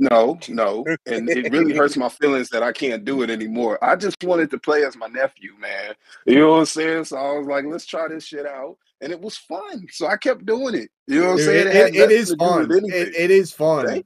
No, 0.00 0.38
no. 0.48 0.84
And 1.06 1.28
it 1.28 1.52
really 1.52 1.74
hurts 1.76 1.96
my 1.96 2.08
feelings 2.08 2.48
that 2.50 2.62
I 2.62 2.72
can't 2.72 3.04
do 3.04 3.20
it 3.22 3.28
anymore. 3.28 3.78
I 3.84 3.96
just 3.96 4.16
wanted 4.24 4.50
to 4.50 4.58
play 4.58 4.82
as 4.84 4.96
my 4.96 5.08
nephew, 5.08 5.52
man. 5.60 5.94
You 6.24 6.38
know 6.38 6.52
what 6.52 6.58
I'm 6.60 6.64
saying? 6.64 7.04
So 7.04 7.18
I 7.18 7.38
was 7.38 7.46
like, 7.46 7.66
let's 7.66 7.84
try 7.84 8.08
this 8.08 8.24
shit 8.24 8.46
out. 8.46 8.78
And 9.02 9.12
it 9.12 9.20
was 9.20 9.36
fun. 9.36 9.86
So 9.90 10.06
I 10.06 10.16
kept 10.16 10.46
doing 10.46 10.74
it. 10.74 10.90
You 11.06 11.20
know 11.20 11.26
what 11.26 11.32
I'm 11.32 11.38
saying? 11.40 11.66
it- 11.68 11.76
it 11.76 11.94
nothing 11.98 12.16
is 12.16 12.34
fun. 12.38 12.70
It, 12.72 13.14
it 13.14 13.30
is 13.30 13.52
fun. 13.52 14.04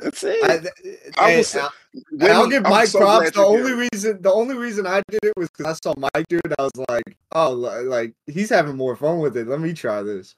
That's 0.00 0.22
it. 0.24 0.44
I, 0.44 0.48
I 0.48 0.54
eh, 0.54 0.60
eh, 0.84 1.28
and 1.28 1.38
was 1.38 1.56
I'll- 1.56 1.72
and 2.20 2.22
I'll 2.32 2.48
give 2.48 2.62
Mike 2.64 2.88
so 2.88 2.98
props. 2.98 3.30
The 3.32 3.40
only 3.44 3.88
reason, 3.92 4.22
the 4.22 4.32
only 4.32 4.56
reason 4.56 4.86
I 4.86 5.02
did 5.08 5.20
it 5.24 5.32
was 5.36 5.48
because 5.48 5.66
I 5.66 5.88
saw 5.88 5.94
Mike 5.98 6.26
do 6.28 6.38
it. 6.44 6.52
I 6.58 6.62
was 6.62 6.84
like, 6.88 7.16
oh, 7.32 7.52
like 7.52 8.12
he's 8.26 8.50
having 8.50 8.76
more 8.76 8.94
fun 8.96 9.18
with 9.18 9.36
it. 9.36 9.48
Let 9.48 9.60
me 9.60 9.72
try 9.72 10.02
this. 10.02 10.36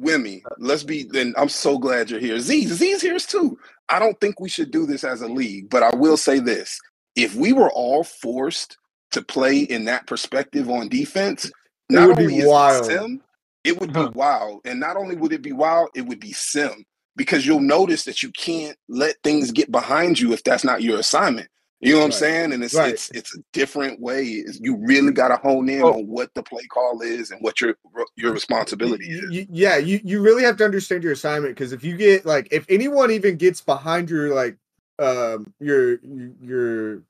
Wimmy, 0.00 0.44
let's 0.58 0.84
be 0.84 1.04
then 1.04 1.34
I'm 1.36 1.48
so 1.48 1.78
glad 1.78 2.10
you're 2.10 2.20
here. 2.20 2.38
Z, 2.40 2.66
Z's 2.68 3.02
here 3.02 3.18
too. 3.18 3.58
I 3.88 3.98
don't 3.98 4.20
think 4.20 4.40
we 4.40 4.48
should 4.48 4.70
do 4.72 4.86
this 4.86 5.04
as 5.04 5.22
a 5.22 5.28
league, 5.28 5.70
but 5.70 5.82
I 5.82 5.94
will 5.96 6.16
say 6.16 6.40
this. 6.40 6.80
If 7.16 7.34
we 7.36 7.52
were 7.52 7.70
all 7.72 8.04
forced 8.04 8.78
to 9.12 9.22
play 9.22 9.60
in 9.60 9.86
that 9.86 10.06
perspective 10.06 10.70
on 10.70 10.88
defense, 10.88 11.50
It 11.92 12.00
not 12.00 12.06
would 12.06 12.18
be 12.18 12.28
only 12.28 12.38
is 12.38 12.46
wild. 12.46 12.84
sim, 12.84 13.22
it 13.64 13.80
would 13.80 13.92
be 13.94 14.06
wild. 14.06 14.62
And 14.66 14.80
not 14.80 14.96
only 14.96 15.16
would 15.16 15.32
it 15.32 15.42
be 15.42 15.52
wild, 15.52 15.90
it 15.94 16.02
would 16.06 16.20
be 16.20 16.32
sim. 16.32 16.84
Because 17.16 17.46
you'll 17.46 17.60
notice 17.60 18.04
that 18.04 18.22
you 18.22 18.32
can't 18.32 18.76
let 18.88 19.16
things 19.24 19.52
get 19.52 19.72
behind 19.72 20.20
you 20.20 20.32
if 20.32 20.44
that's 20.44 20.64
not 20.64 20.82
your 20.82 20.98
assignment. 20.98 21.48
You 21.80 21.92
know 21.92 22.00
what 22.00 22.06
I'm 22.06 22.12
saying? 22.12 22.52
And 22.52 22.64
it's 22.64 22.74
Right. 22.74 22.92
it's 22.92 23.10
it's 23.10 23.36
a 23.36 23.40
different 23.52 24.00
way. 24.00 24.24
It's- 24.24 24.58
You 24.60 24.76
really 24.76 25.12
got 25.12 25.28
to 25.28 25.36
hone 25.36 25.68
in 25.68 25.82
Oh. 25.82 25.94
on 25.94 26.08
what 26.08 26.32
the 26.34 26.42
play 26.42 26.64
call 26.64 27.02
is 27.02 27.30
and 27.30 27.40
what 27.40 27.60
your 27.60 27.74
your 28.16 28.32
responsibility 28.32 29.04
is. 29.10 29.22
Y- 29.22 29.28
y- 29.40 29.46
yeah, 29.50 29.76
you, 29.76 30.00
you 30.02 30.20
really 30.20 30.42
have 30.42 30.56
to 30.56 30.64
understand 30.64 31.04
your 31.04 31.12
assignment 31.12 31.54
because 31.54 31.72
if 31.72 31.84
you 31.84 31.96
get 31.96 32.26
like 32.26 32.48
if 32.50 32.64
anyone 32.68 33.12
even 33.12 33.36
gets 33.36 33.60
behind 33.60 34.10
your 34.10 34.34
like 34.34 34.56
um 34.98 35.52
your 35.60 36.00
your 36.42 37.02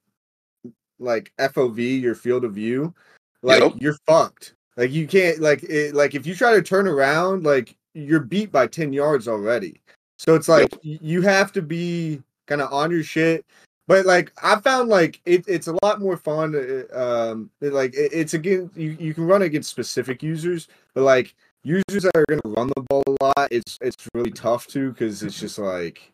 like 0.99 1.33
FOV, 1.39 2.01
your 2.03 2.15
field 2.15 2.45
of 2.45 2.53
view, 2.53 2.93
like 3.43 3.63
Yep. 3.63 3.73
you're 3.79 3.97
fucked. 4.07 4.55
Like 4.77 4.91
you 4.93 5.07
can't 5.07 5.39
like 5.41 5.63
it, 5.63 5.95
like 5.95 6.15
if 6.15 6.27
you 6.27 6.35
try 6.35 6.53
to 6.55 6.63
turn 6.63 6.87
around, 6.87 7.45
like 7.45 7.75
you're 7.95 8.21
beat 8.21 8.53
by 8.53 8.67
10 8.67 8.93
yards 8.93 9.29
already. 9.29 9.81
So 10.19 10.35
it's 10.35 10.49
like 10.49 10.71
y- 10.85 10.99
you 11.01 11.23
have 11.23 11.53
to 11.53 11.63
be 11.63 12.23
kind 12.47 12.61
of 12.61 12.71
on 12.73 12.91
your 12.91 13.03
shit. 13.03 13.47
But 13.89 14.07
like 14.07 14.33
I 14.43 14.61
found 14.61 14.91
like 14.91 15.21
it, 15.25 15.45
it's 15.49 15.67
a 15.67 15.77
lot 15.83 16.01
more 16.01 16.17
fun. 16.19 16.55
uh, 16.55 16.85
Um, 17.33 17.51
it, 17.61 17.73
like 17.73 17.95
it, 17.95 18.13
it's 18.13 18.35
again 18.35 18.71
you, 18.77 18.97
you 19.01 19.15
can 19.15 19.27
run 19.27 19.43
against 19.43 19.71
specific 19.71 20.23
users, 20.23 20.69
but 20.95 21.03
like 21.03 21.35
users 21.65 22.05
that 22.05 22.13
are 22.15 22.25
gonna 22.29 22.43
run 22.45 22.71
the 22.77 22.83
ball 22.83 23.03
a 23.07 23.25
lot, 23.25 23.49
it's 23.51 23.79
it's 23.81 23.97
really 24.15 24.31
tough 24.31 24.67
to 24.69 24.93
because 24.93 25.23
it's 25.25 25.41
just 25.41 25.59
like 25.59 26.13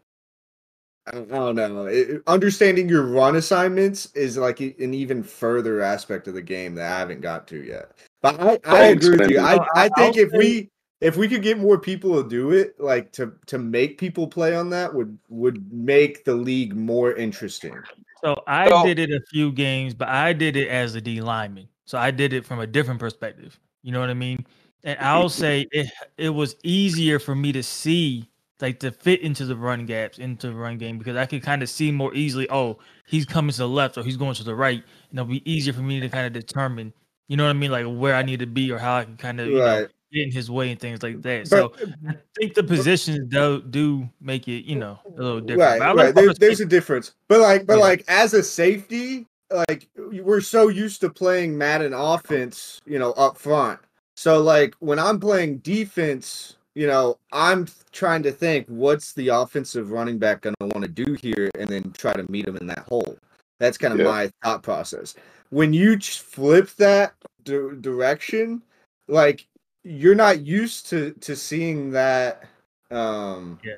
I 1.06 1.10
don't, 1.12 1.32
I 1.32 1.36
don't 1.36 1.56
know. 1.56 1.86
It, 1.86 2.10
it- 2.10 2.22
understanding 2.28 2.88
your 2.88 3.02
run 3.02 3.36
assignments 3.36 4.06
is 4.14 4.38
like 4.38 4.60
an 4.60 4.94
even 4.94 5.22
further 5.22 5.82
aspect 5.82 6.28
of 6.28 6.34
the 6.34 6.42
game 6.42 6.76
that 6.76 6.90
I 6.92 6.98
haven't 7.01 7.20
got 7.20 7.46
to 7.48 7.62
yet. 7.62 7.90
But 8.22 8.40
I, 8.40 8.59
I 8.64 8.84
agree 8.86 9.18
with 9.18 9.30
you. 9.30 9.40
I, 9.40 9.56
I 9.56 9.68
I- 9.74 9.88
think 9.90 10.16
if 10.16 10.32
we 10.32 10.70
if 11.00 11.16
we 11.16 11.28
could 11.28 11.42
get 11.42 11.58
more 11.58 11.78
people 11.78 12.22
to 12.22 12.28
do 12.28 12.50
it, 12.52 12.78
like 12.80 13.12
to 13.12 13.32
to 13.46 13.58
make 13.58 13.98
people 13.98 14.26
play 14.26 14.54
on 14.54 14.70
that 14.70 14.94
would 14.94 15.18
would 15.28 15.72
make 15.72 16.24
the 16.24 16.34
league 16.34 16.74
more 16.74 17.12
interesting. 17.14 17.74
So 18.22 18.42
I 18.46 18.68
So- 18.68 18.84
did 18.84 18.98
it 18.98 19.10
a 19.10 19.20
few 19.30 19.52
games, 19.52 19.92
but 19.94 20.08
I 20.08 20.32
did 20.32 20.56
it 20.56 20.68
as 20.68 20.94
a 20.94 21.00
D 21.00 21.20
lineman. 21.20 21.68
So 21.84 21.98
I 21.98 22.10
did 22.10 22.32
it 22.32 22.46
from 22.46 22.60
a 22.60 22.66
different 22.66 23.00
perspective. 23.00 23.58
You 23.82 23.92
know 23.92 24.00
what 24.00 24.08
I 24.08 24.14
mean? 24.14 24.46
And 24.84 24.98
I'll 25.00 25.28
say 25.28 25.66
it 25.72 25.90
it 26.16 26.30
was 26.30 26.56
easier 26.62 27.18
for 27.18 27.34
me 27.34 27.52
to 27.52 27.62
see 27.62 28.28
like 28.60 28.78
to 28.80 28.90
fit 28.92 29.20
into 29.20 29.44
the 29.44 29.56
run 29.56 29.84
gaps 29.84 30.18
into 30.18 30.46
the 30.46 30.54
run 30.54 30.78
game 30.78 30.96
because 30.96 31.16
I 31.16 31.26
could 31.26 31.42
kind 31.42 31.62
of 31.62 31.68
see 31.68 31.90
more 31.90 32.14
easily, 32.14 32.48
oh, 32.50 32.78
he's 33.06 33.26
coming 33.26 33.50
to 33.50 33.58
the 33.58 33.68
left 33.68 33.98
or 33.98 34.04
he's 34.04 34.16
going 34.16 34.34
to 34.36 34.44
the 34.44 34.54
right. 34.54 34.82
And 35.10 35.18
it'll 35.18 35.26
be 35.28 35.42
easier 35.50 35.74
for 35.74 35.82
me 35.82 36.00
to 36.00 36.08
kind 36.08 36.26
of 36.26 36.32
determine, 36.32 36.94
you 37.28 37.36
know 37.36 37.44
what 37.44 37.50
I 37.50 37.54
mean, 37.54 37.70
like 37.72 37.84
where 37.84 38.14
I 38.14 38.22
need 38.22 38.38
to 38.38 38.46
be 38.46 38.70
or 38.72 38.78
how 38.78 38.96
I 38.98 39.04
can 39.04 39.16
kind 39.18 39.38
of 39.40 39.48
you 39.48 39.56
know 39.58 39.64
Right. 39.66 39.80
get 39.80 39.90
in 40.14 40.30
his 40.30 40.50
way 40.50 40.70
and 40.70 40.80
things 40.80 41.02
like 41.02 41.20
that. 41.22 41.48
So 41.48 41.72
But 41.78 41.88
I 42.08 42.16
think 42.38 42.54
the 42.54 42.62
positions 42.62 43.28
do 43.28 43.62
do 43.62 44.08
make 44.20 44.48
it, 44.48 44.64
you 44.64 44.76
know, 44.76 44.98
a 45.06 45.20
little 45.20 45.40
different. 45.40 45.80
right, 45.80 45.94
But 45.94 45.96
right. 45.96 46.14
There's 46.14 46.38
there's 46.38 46.60
a 46.60 46.66
difference. 46.66 47.12
But 47.28 47.40
like 47.40 47.66
but 47.66 47.74
Yeah. 47.78 47.84
like 47.84 48.04
as 48.08 48.34
a 48.34 48.42
safety, 48.42 49.26
like 49.68 49.88
we're 49.96 50.40
so 50.40 50.68
used 50.68 51.00
to 51.02 51.10
playing 51.10 51.56
Madden 51.58 51.92
offense, 51.92 52.80
you 52.86 52.98
know, 52.98 53.12
up 53.12 53.36
front. 53.36 53.80
So 54.16 54.40
like 54.42 54.74
when 54.78 54.98
I'm 54.98 55.18
playing 55.18 55.58
defense, 55.58 56.56
you 56.74 56.86
know, 56.86 57.18
I'm 57.32 57.66
trying 57.92 58.22
to 58.24 58.32
think 58.32 58.66
what's 58.68 59.12
the 59.12 59.28
offensive 59.28 59.90
running 59.90 60.18
back 60.18 60.42
going 60.42 60.54
to 60.60 60.66
want 60.66 60.82
to 60.84 60.90
do 60.90 61.14
here 61.20 61.50
and 61.58 61.68
then 61.68 61.92
try 61.96 62.12
to 62.14 62.30
meet 62.30 62.46
him 62.48 62.56
in 62.56 62.66
that 62.68 62.80
hole. 62.88 63.16
That's 63.60 63.78
kind 63.78 63.92
of 63.94 64.00
Yeah. 64.00 64.06
my 64.06 64.30
thought 64.42 64.62
process. 64.62 65.14
When 65.50 65.72
you 65.72 65.98
flip 66.00 66.70
that 66.78 67.14
di- 67.44 67.76
direction, 67.80 68.62
like 69.06 69.46
you're 69.85 70.15
not 70.15 70.40
used 70.40 70.89
to 70.90 71.12
to 71.20 71.36
seeing 71.36 71.90
that 71.93 72.44
um 72.90 73.59
Yeah. 73.62 73.74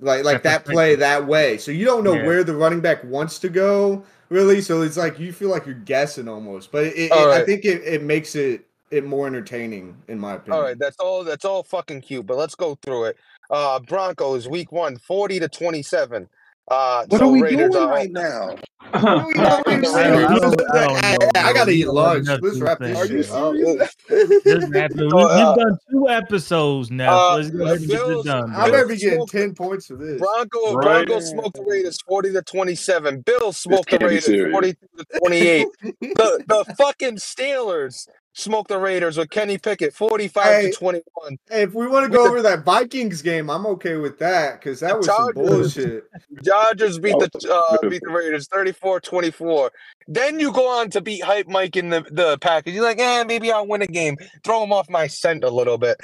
like 0.00 0.24
like 0.24 0.42
That 0.42 0.64
that 0.64 0.72
play 0.72 0.94
that 0.96 1.26
way. 1.26 1.58
So 1.58 1.70
you 1.72 1.84
don't 1.84 2.04
know 2.04 2.14
Yeah. 2.14 2.26
where 2.26 2.44
the 2.44 2.54
running 2.54 2.80
back 2.80 3.02
wants 3.04 3.38
to 3.40 3.48
go 3.48 4.04
really. 4.28 4.60
So 4.60 4.82
it's 4.82 4.96
like 4.96 5.18
you 5.18 5.32
feel 5.32 5.48
like 5.48 5.66
you're 5.66 5.74
guessing 5.74 6.28
almost. 6.28 6.70
But 6.70 6.84
it, 6.86 6.96
it, 6.96 7.12
All 7.12 7.32
I 7.32 7.44
think 7.44 7.64
it, 7.64 7.82
it 7.84 8.02
makes 8.02 8.34
it 8.34 8.66
it 8.90 9.04
more 9.04 9.26
entertaining 9.26 9.96
in 10.08 10.18
my 10.18 10.34
opinion. 10.34 10.52
All 10.54 10.62
right, 10.62 10.78
that's 10.78 10.96
all. 10.98 11.24
That's 11.24 11.44
all 11.44 11.62
fucking 11.62 12.00
cute. 12.02 12.26
But 12.26 12.36
let's 12.36 12.54
go 12.54 12.74
through 12.82 13.04
it. 13.06 13.16
Uh, 13.48 13.78
Broncos 13.80 14.48
week 14.48 14.72
one, 14.72 14.96
40 14.98 15.40
to 15.40 15.48
27. 15.48 16.28
Uh, 16.68 17.04
What 17.08 17.18
so 17.18 17.28
are 17.28 17.32
we 17.32 17.42
Raiders 17.42 17.72
doing 17.72 17.84
are 17.84 17.88
right 17.88 18.10
now? 18.10 18.56
What 18.90 19.04
are 19.04 19.26
we 19.26 19.34
I 19.34 19.62
doing 19.64 19.80
don't- 19.82 19.94
here? 19.94 20.26
I 20.26 20.34
Let's- 20.34 20.40
don't- 20.40 20.70
I 20.70 20.86
don't 20.86 21.04
I- 21.04 21.16
know, 21.16 21.28
I 21.36 21.42
bro. 21.44 21.54
gotta 21.54 21.70
eat 21.70 21.88
lunch. 21.88 22.26
Let's 22.42 22.58
wrap 22.60 22.78
do 22.78 22.86
this 22.86 22.96
Are 22.98 23.06
you 23.06 23.22
shit 23.22 23.32
up. 23.32 23.54
serious? 23.54 23.96
Just 24.44 24.74
have 24.74 24.90
we- 24.96 25.06
uh, 25.06 25.54
We've 25.54 25.56
done 25.56 25.78
two 25.90 26.08
episodes 26.08 26.90
now. 26.90 27.30
uh, 27.32 27.36
let's 27.36 27.50
go 27.50 27.64
ahead 27.64 27.78
and 27.78 27.88
get 27.88 28.06
this 28.06 28.24
done. 28.24 28.50
I 28.54 28.64
bro. 28.64 28.72
better 28.72 28.86
be 28.88 28.96
getting 28.96 29.26
ten 29.26 29.54
points 29.54 29.86
for 29.86 29.96
this. 29.96 30.18
Bronco, 30.20 30.74
Right. 30.74 31.06
Broncos 31.06 31.28
smoked 31.30 31.56
the 31.56 31.62
Raiders 31.64 31.98
40 32.06 32.32
to 32.32 32.42
27. 32.42 33.20
Bills 33.20 33.56
smoked 33.58 33.90
the 33.90 33.98
Raiders 33.98 34.24
serious. 34.24 34.52
42 34.52 34.86
to 34.98 35.18
28. 35.18 35.66
the 36.00 36.44
the 36.66 36.74
fucking 36.76 37.16
Steelers 37.16 38.08
smoked 38.32 38.68
the 38.68 38.78
Raiders 38.78 39.16
with 39.18 39.28
Kenny 39.28 39.58
Pickett 39.58 39.92
45 39.92 40.44
Hey. 40.44 40.70
to 40.70 40.76
21. 40.76 41.38
Hey, 41.50 41.62
if 41.62 41.74
we 41.74 41.86
want 41.88 42.10
to 42.10 42.16
go 42.16 42.26
over 42.26 42.40
that 42.42 42.64
Vikings 42.64 43.22
game, 43.22 43.50
I'm 43.50 43.66
okay 43.66 43.96
with 43.96 44.18
that 44.20 44.60
because 44.60 44.80
that 44.80 44.96
was 44.96 45.06
some 45.06 45.32
bullshit. 45.34 46.04
Dodgers 46.42 46.98
beat 47.00 47.18
the 47.18 47.28
uh, 47.52 47.88
beat 47.88 48.00
the 48.04 48.10
Raiders 48.12 48.46
34-24. 48.72 49.70
Then 50.08 50.40
you 50.40 50.52
go 50.52 50.68
on 50.68 50.90
to 50.90 51.00
beat 51.00 51.22
Hype 51.22 51.48
Mike 51.48 51.76
in 51.76 51.90
the 51.90 52.02
the 52.10 52.38
Packers. 52.38 52.74
You're 52.74 52.84
like, 52.84 52.98
eh, 52.98 53.24
maybe 53.24 53.52
I'll 53.52 53.66
win 53.66 53.82
a 53.82 53.86
game. 53.86 54.16
Throw 54.44 54.62
him 54.64 54.72
off 54.72 54.88
my 54.90 55.06
scent 55.06 55.44
a 55.44 55.50
little 55.50 55.78
bit. 55.78 55.96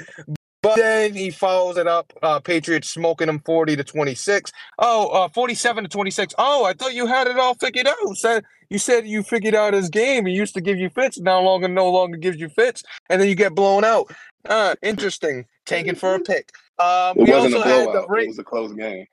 But 0.63 0.75
then 0.77 1.13
he 1.13 1.29
follows 1.29 1.77
it 1.77 1.87
up. 1.87 2.11
Uh, 2.23 2.39
Patriots 2.39 2.89
smoking 2.89 3.29
him 3.29 3.39
40 3.45 3.75
to 3.75 3.83
26. 3.83 4.51
Oh, 4.79 5.07
uh, 5.09 5.27
47 5.29 5.83
to 5.83 5.89
26. 5.89 6.33
Oh, 6.37 6.65
I 6.65 6.73
thought 6.73 6.93
you 6.95 7.05
had 7.05 7.27
it 7.27 7.37
all 7.37 7.53
figured 7.55 7.87
out. 7.87 8.17
Said 8.17 8.43
you 8.69 8.79
said 8.79 9.07
you 9.07 9.23
figured 9.23 9.55
out 9.55 9.73
his 9.73 9.89
game. 9.89 10.25
He 10.25 10.33
used 10.33 10.53
to 10.55 10.61
give 10.61 10.77
you 10.77 10.89
fits. 10.89 11.19
Now 11.19 11.39
longer 11.41 11.67
no 11.67 11.89
longer 11.89 12.17
gives 12.17 12.37
you 12.39 12.49
fits. 12.49 12.83
And 13.09 13.21
then 13.21 13.29
you 13.29 13.35
get 13.35 13.55
blown 13.55 13.83
out. 13.85 14.11
Uh, 14.45 14.75
interesting. 14.81 15.45
Taken 15.65 15.95
for 15.95 16.15
a 16.15 16.19
pick. 16.19 16.49
Um, 16.79 17.17
It 17.17 17.25
we 17.25 17.31
wasn't 17.31 17.55
a 17.55 17.57
the 17.59 17.63
blowout. 17.63 18.09
Ra- 18.09 18.19
It 18.21 18.27
was 18.29 18.39
a 18.39 18.43
close 18.43 18.73
game. 18.73 19.05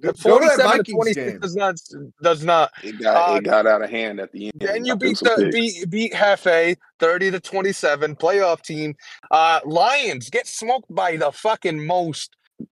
Go, 0.00 0.12
go 0.12 0.38
to 0.40 0.46
that 0.56 0.64
Vikings 0.64 0.88
26 0.94 1.30
game. 1.32 1.40
does 1.40 1.54
not 1.56 1.74
does 2.22 2.44
not. 2.44 2.70
It 2.82 3.00
got 3.00 3.30
Uh, 3.30 3.36
it 3.36 3.44
got 3.44 3.66
out 3.66 3.82
of 3.82 3.90
hand 3.90 4.18
at 4.20 4.32
the 4.32 4.46
end. 4.46 4.52
Then 4.56 4.84
you 4.84 4.96
beat 4.96 5.18
the 5.18 5.48
beat 5.52 5.90
beat 5.90 6.12
Hefe 6.12 6.76
30 6.98 7.30
to 7.32 7.40
27 7.40 8.16
playoff 8.16 8.62
team. 8.62 8.94
Uh 9.30 9.60
Lions 9.64 10.30
get 10.30 10.46
smoked 10.46 10.92
by 10.94 11.16
the 11.16 11.30
fucking 11.32 11.86
most. 11.86 12.34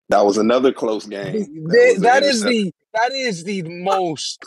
That 0.10 0.26
was 0.26 0.38
another 0.38 0.72
close 0.74 1.06
game. 1.06 1.34
That 1.34 1.94
the- 1.96 2.00
that 2.02 2.24
is 2.24 2.44
the 2.44 2.72
that 2.94 3.12
is 3.14 3.44
the 3.44 3.62
most 3.64 4.44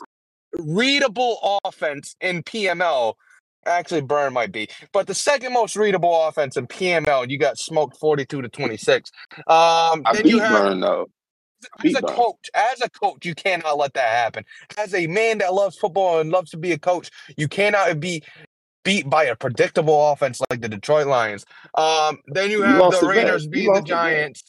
readable 0.59 1.61
offense 1.65 2.17
in 2.21 2.43
PML. 2.43 3.15
Actually, 3.67 4.03
Burn 4.03 4.35
might 4.35 4.53
be, 4.53 4.69
but 4.93 5.07
the 5.07 5.15
second 5.15 5.55
most 5.55 5.75
readable 5.75 6.27
offense 6.27 6.59
in 6.59 6.67
PML. 6.67 7.31
You 7.31 7.39
got 7.39 7.57
smoked 7.57 7.97
42 7.99 8.43
to 8.43 8.49
26. 8.51 9.11
Um, 9.39 9.45
I 9.49 10.01
then 10.13 10.23
beat 10.25 10.31
you 10.33 10.39
have 10.41 10.51
Burn 10.65 10.81
though. 10.81 11.07
As 11.85 11.95
a 11.95 12.03
coach, 12.03 12.51
as 12.55 12.81
a 12.81 12.91
coach, 12.91 13.24
you 13.24 13.35
cannot 13.35 13.78
let 13.78 13.95
that 13.95 14.09
happen. 14.09 14.45
As 14.78 14.95
a 14.95 15.07
man 15.07 15.39
that 15.39 15.55
loves 15.55 15.77
football 15.77 16.20
and 16.20 16.31
loves 16.31 16.51
to 16.51 16.57
be 16.57 16.73
a 16.73 16.78
coach, 16.78 17.11
you 17.36 17.49
cannot 17.49 18.01
be 18.01 18.23
beat 18.85 19.09
by 19.09 19.24
a 19.24 19.35
predictable 19.35 20.12
offense 20.12 20.41
like 20.51 20.61
the 20.61 20.69
Detroit 20.69 21.07
Lions. 21.07 21.45
Um, 21.74 22.19
then 22.28 22.51
you 22.51 22.62
have 22.62 22.93
the. 22.93 23.07
Raiders 23.07 23.47
beat 23.47 23.65
the 23.65 23.73
lost 23.73 23.86
the 23.86 23.95
bet. 23.95 24.05
Giants. 24.05 24.45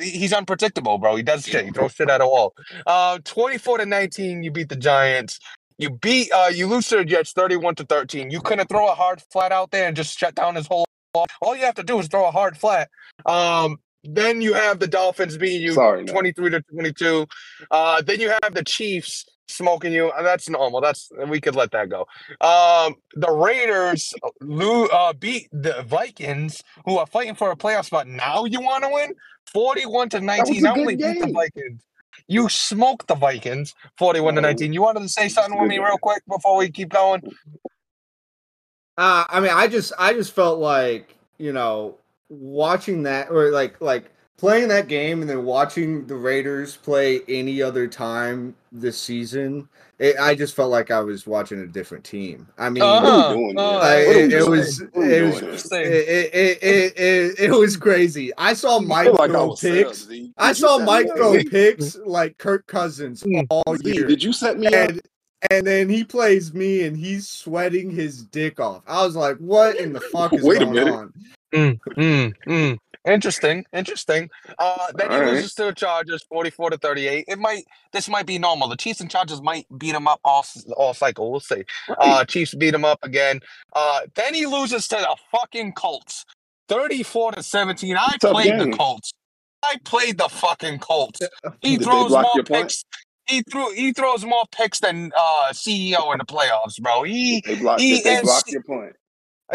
He's 0.00 0.32
unpredictable, 0.32 0.96
bro. 0.96 1.16
He 1.16 1.22
does 1.22 1.44
shit. 1.46 1.66
He 1.66 1.70
throws 1.70 1.92
shit 1.92 2.08
at 2.08 2.22
a 2.22 2.26
wall. 2.26 2.54
Uh, 2.86 3.18
24 3.24 3.78
to 3.78 3.86
19, 3.86 4.42
you 4.42 4.50
beat 4.50 4.70
the 4.70 4.76
Giants. 4.76 5.38
You 5.76 5.90
beat 5.90 6.30
uh 6.30 6.50
you 6.52 6.66
lose 6.66 6.88
to 6.88 6.96
the 6.96 7.04
Jets 7.06 7.32
31 7.32 7.76
to 7.76 7.84
13. 7.86 8.30
You 8.30 8.42
couldn't 8.42 8.68
throw 8.68 8.86
a 8.88 8.94
hard 8.94 9.22
flat 9.32 9.50
out 9.50 9.70
there 9.70 9.86
and 9.88 9.96
just 9.96 10.18
shut 10.18 10.34
down 10.34 10.54
his 10.54 10.66
whole 10.66 10.84
all 11.40 11.56
you 11.56 11.64
have 11.64 11.74
to 11.76 11.82
do 11.82 11.98
is 11.98 12.06
throw 12.06 12.26
a 12.26 12.30
hard 12.30 12.58
flat. 12.58 12.90
Um 13.24 13.78
then 14.04 14.40
you 14.40 14.54
have 14.54 14.78
the 14.78 14.86
Dolphins 14.86 15.36
beating 15.36 15.62
you 15.62 15.72
Sorry, 15.74 16.04
no. 16.04 16.12
23 16.12 16.50
to 16.50 16.60
22. 16.62 17.26
Uh 17.70 18.02
then 18.02 18.20
you 18.20 18.30
have 18.42 18.54
the 18.54 18.64
Chiefs 18.64 19.26
smoking 19.48 19.92
you. 19.92 20.10
and 20.12 20.24
That's 20.24 20.48
normal. 20.48 20.80
That's 20.80 21.10
we 21.28 21.40
could 21.40 21.56
let 21.56 21.70
that 21.72 21.88
go. 21.88 22.06
Um 22.40 22.94
the 23.14 23.30
Raiders 23.30 24.14
lo- 24.40 24.86
uh 24.86 25.12
beat 25.12 25.48
the 25.52 25.82
Vikings 25.86 26.62
who 26.86 26.98
are 26.98 27.06
fighting 27.06 27.34
for 27.34 27.50
a 27.50 27.56
playoff 27.56 27.86
spot. 27.86 28.06
Now 28.06 28.44
you 28.44 28.60
want 28.60 28.84
to 28.84 28.90
win? 28.90 29.14
41 29.52 30.08
to 30.10 30.20
19. 30.20 30.56
a 30.56 30.60
Not 30.60 30.78
only 30.78 30.96
good 30.96 31.14
beat 31.14 31.20
the. 31.26 31.32
Vikings. 31.32 31.82
You 32.28 32.48
smoked 32.48 33.08
the 33.08 33.16
Vikings 33.16 33.74
41 33.98 34.36
to 34.36 34.40
19. 34.40 34.72
You 34.72 34.82
wanted 34.82 35.00
to 35.00 35.08
say 35.08 35.28
something 35.28 35.58
with 35.60 35.68
me 35.68 35.78
real 35.78 35.98
quick 35.98 36.22
before 36.28 36.56
we 36.56 36.70
keep 36.70 36.90
going? 36.90 37.20
Uh, 38.96 39.24
I 39.28 39.40
mean, 39.40 39.50
I 39.52 39.66
just, 39.66 39.92
I 39.98 40.12
just 40.12 40.32
felt 40.32 40.58
like, 40.58 41.16
you 41.38 41.52
know, 41.52 41.96
watching 42.30 43.02
that 43.02 43.30
or 43.30 43.50
like, 43.50 43.80
like 43.80 44.10
playing 44.38 44.68
that 44.68 44.88
game 44.88 45.20
and 45.20 45.28
then 45.28 45.44
watching 45.44 46.06
the 46.06 46.14
Raiders 46.16 46.76
play 46.76 47.20
any 47.28 47.60
other 47.60 47.86
time 47.86 48.54
this 48.72 48.98
season. 48.98 49.68
It, 49.98 50.16
I 50.18 50.34
just 50.34 50.56
felt 50.56 50.70
like 50.70 50.90
I 50.90 51.00
was 51.00 51.26
watching 51.26 51.60
a 51.60 51.66
different 51.66 52.04
team. 52.04 52.48
I 52.56 52.70
mean, 52.70 52.82
Uh-huh. 52.82 53.34
we 53.36 53.36
doing 53.52 53.58
uh, 53.58 53.70
here? 53.70 53.78
like, 53.78 54.06
What 54.06 54.16
are 54.16 54.18
we 54.18 54.22
it, 54.22 54.32
it 54.32 54.48
was, 54.48 54.80
What 54.92 54.96
are 54.96 55.00
we 55.08 55.14
it 55.14 55.22
was, 55.44 55.72
it, 55.72 55.86
it, 55.86 56.34
it, 56.34 56.62
it, 56.62 56.98
it, 56.98 57.38
it 57.38 57.50
was 57.50 57.76
crazy. 57.76 58.32
I 58.38 58.54
saw 58.54 58.78
I 58.78 58.80
Mike 58.84 59.04
feel 59.08 59.12
like 59.16 59.30
I 59.30 59.32
throw 59.34 59.46
was 59.48 59.60
set 59.60 59.78
up, 59.78 59.86
picks. 59.88 60.06
Z. 60.06 60.32
I 60.38 60.52
saw 60.54 60.78
set 60.78 60.86
Mike 60.86 61.06
throw 61.16 61.44
picks 61.44 61.96
like 61.98 62.38
Kirk 62.38 62.66
Cousins 62.66 63.22
all 63.50 63.76
Z, 63.76 63.92
year. 63.94 64.06
did 64.06 64.22
you 64.22 64.32
set 64.32 64.58
me 64.58 64.68
up? 64.68 64.72
and 64.90 65.00
and 65.50 65.66
then 65.66 65.88
he 65.88 66.04
plays 66.04 66.52
me 66.54 66.84
and 66.84 66.96
he's 66.96 67.26
sweating 67.28 67.90
his 67.90 68.24
dick 68.26 68.58
off. 68.60 68.82
I 68.86 69.04
was 69.04 69.16
like, 69.16 69.36
what 69.38 69.76
in 69.76 69.92
the 69.92 70.00
fuck 70.00 70.32
is 70.34 70.42
Wait 70.42 70.60
a 70.62 70.64
going 70.66 70.74
minute. 70.76 70.94
on? 70.94 71.12
Mm, 71.52 72.32
mm. 72.46 72.78
Interesting, 73.06 73.64
interesting. 73.72 74.28
Uh, 74.58 74.88
then 74.94 75.10
he 75.10 75.16
All 75.16 75.22
right. 75.22 75.32
loses 75.32 75.54
to 75.54 75.64
the 75.64 75.72
Chargers, 75.72 76.22
forty-four 76.24 76.70
to 76.70 76.76
thirty-eight. 76.78 77.24
It 77.28 77.38
might, 77.38 77.64
this 77.92 78.08
might 78.10 78.26
be 78.26 78.38
normal. 78.38 78.68
The 78.68 78.76
Chiefs 78.76 79.00
and 79.00 79.10
Chargers 79.10 79.40
might 79.40 79.66
beat 79.78 79.94
him 79.94 80.06
up 80.06 80.20
all 80.24 80.44
all 80.76 80.92
cycle. 80.94 81.30
We'll 81.30 81.40
see. 81.40 81.64
Uh, 81.88 82.24
Chiefs 82.26 82.54
beat 82.54 82.74
him 82.74 82.84
up 82.84 82.98
again. 83.02 83.40
Uh, 83.74 84.02
then 84.16 84.34
he 84.34 84.46
loses 84.46 84.86
to 84.88 84.96
the 84.96 85.16
fucking 85.32 85.72
Colts, 85.72 86.26
thirty-four 86.68 87.32
to 87.32 87.42
seventeen. 87.42 87.96
I 87.96 88.16
played 88.20 88.58
the. 88.60 88.70
Colts. 88.76 89.12
I 89.62 89.76
played 89.84 90.18
the 90.18 90.28
fucking 90.28 90.78
Colts. 90.80 91.20
He 91.62 91.78
Did 91.78 91.84
throws 91.84 92.10
more 92.10 92.42
picks. 92.44 92.84
He 93.26 93.42
threw. 93.50 93.72
He 93.74 93.92
throws 93.94 94.24
more 94.26 94.44
picks 94.52 94.80
than 94.80 95.10
uh, 95.16 95.50
CEO 95.52 96.12
in 96.12 96.18
the 96.18 96.24
playoffs, 96.26 96.80
bro. 96.80 97.04
He 97.04 97.42
They 97.46 97.54
blocked. 97.56 97.80
he 97.80 98.02
they 98.02 98.16
and 98.16 98.24
block 98.24 98.44
your 98.50 98.62
punt? 98.62 98.92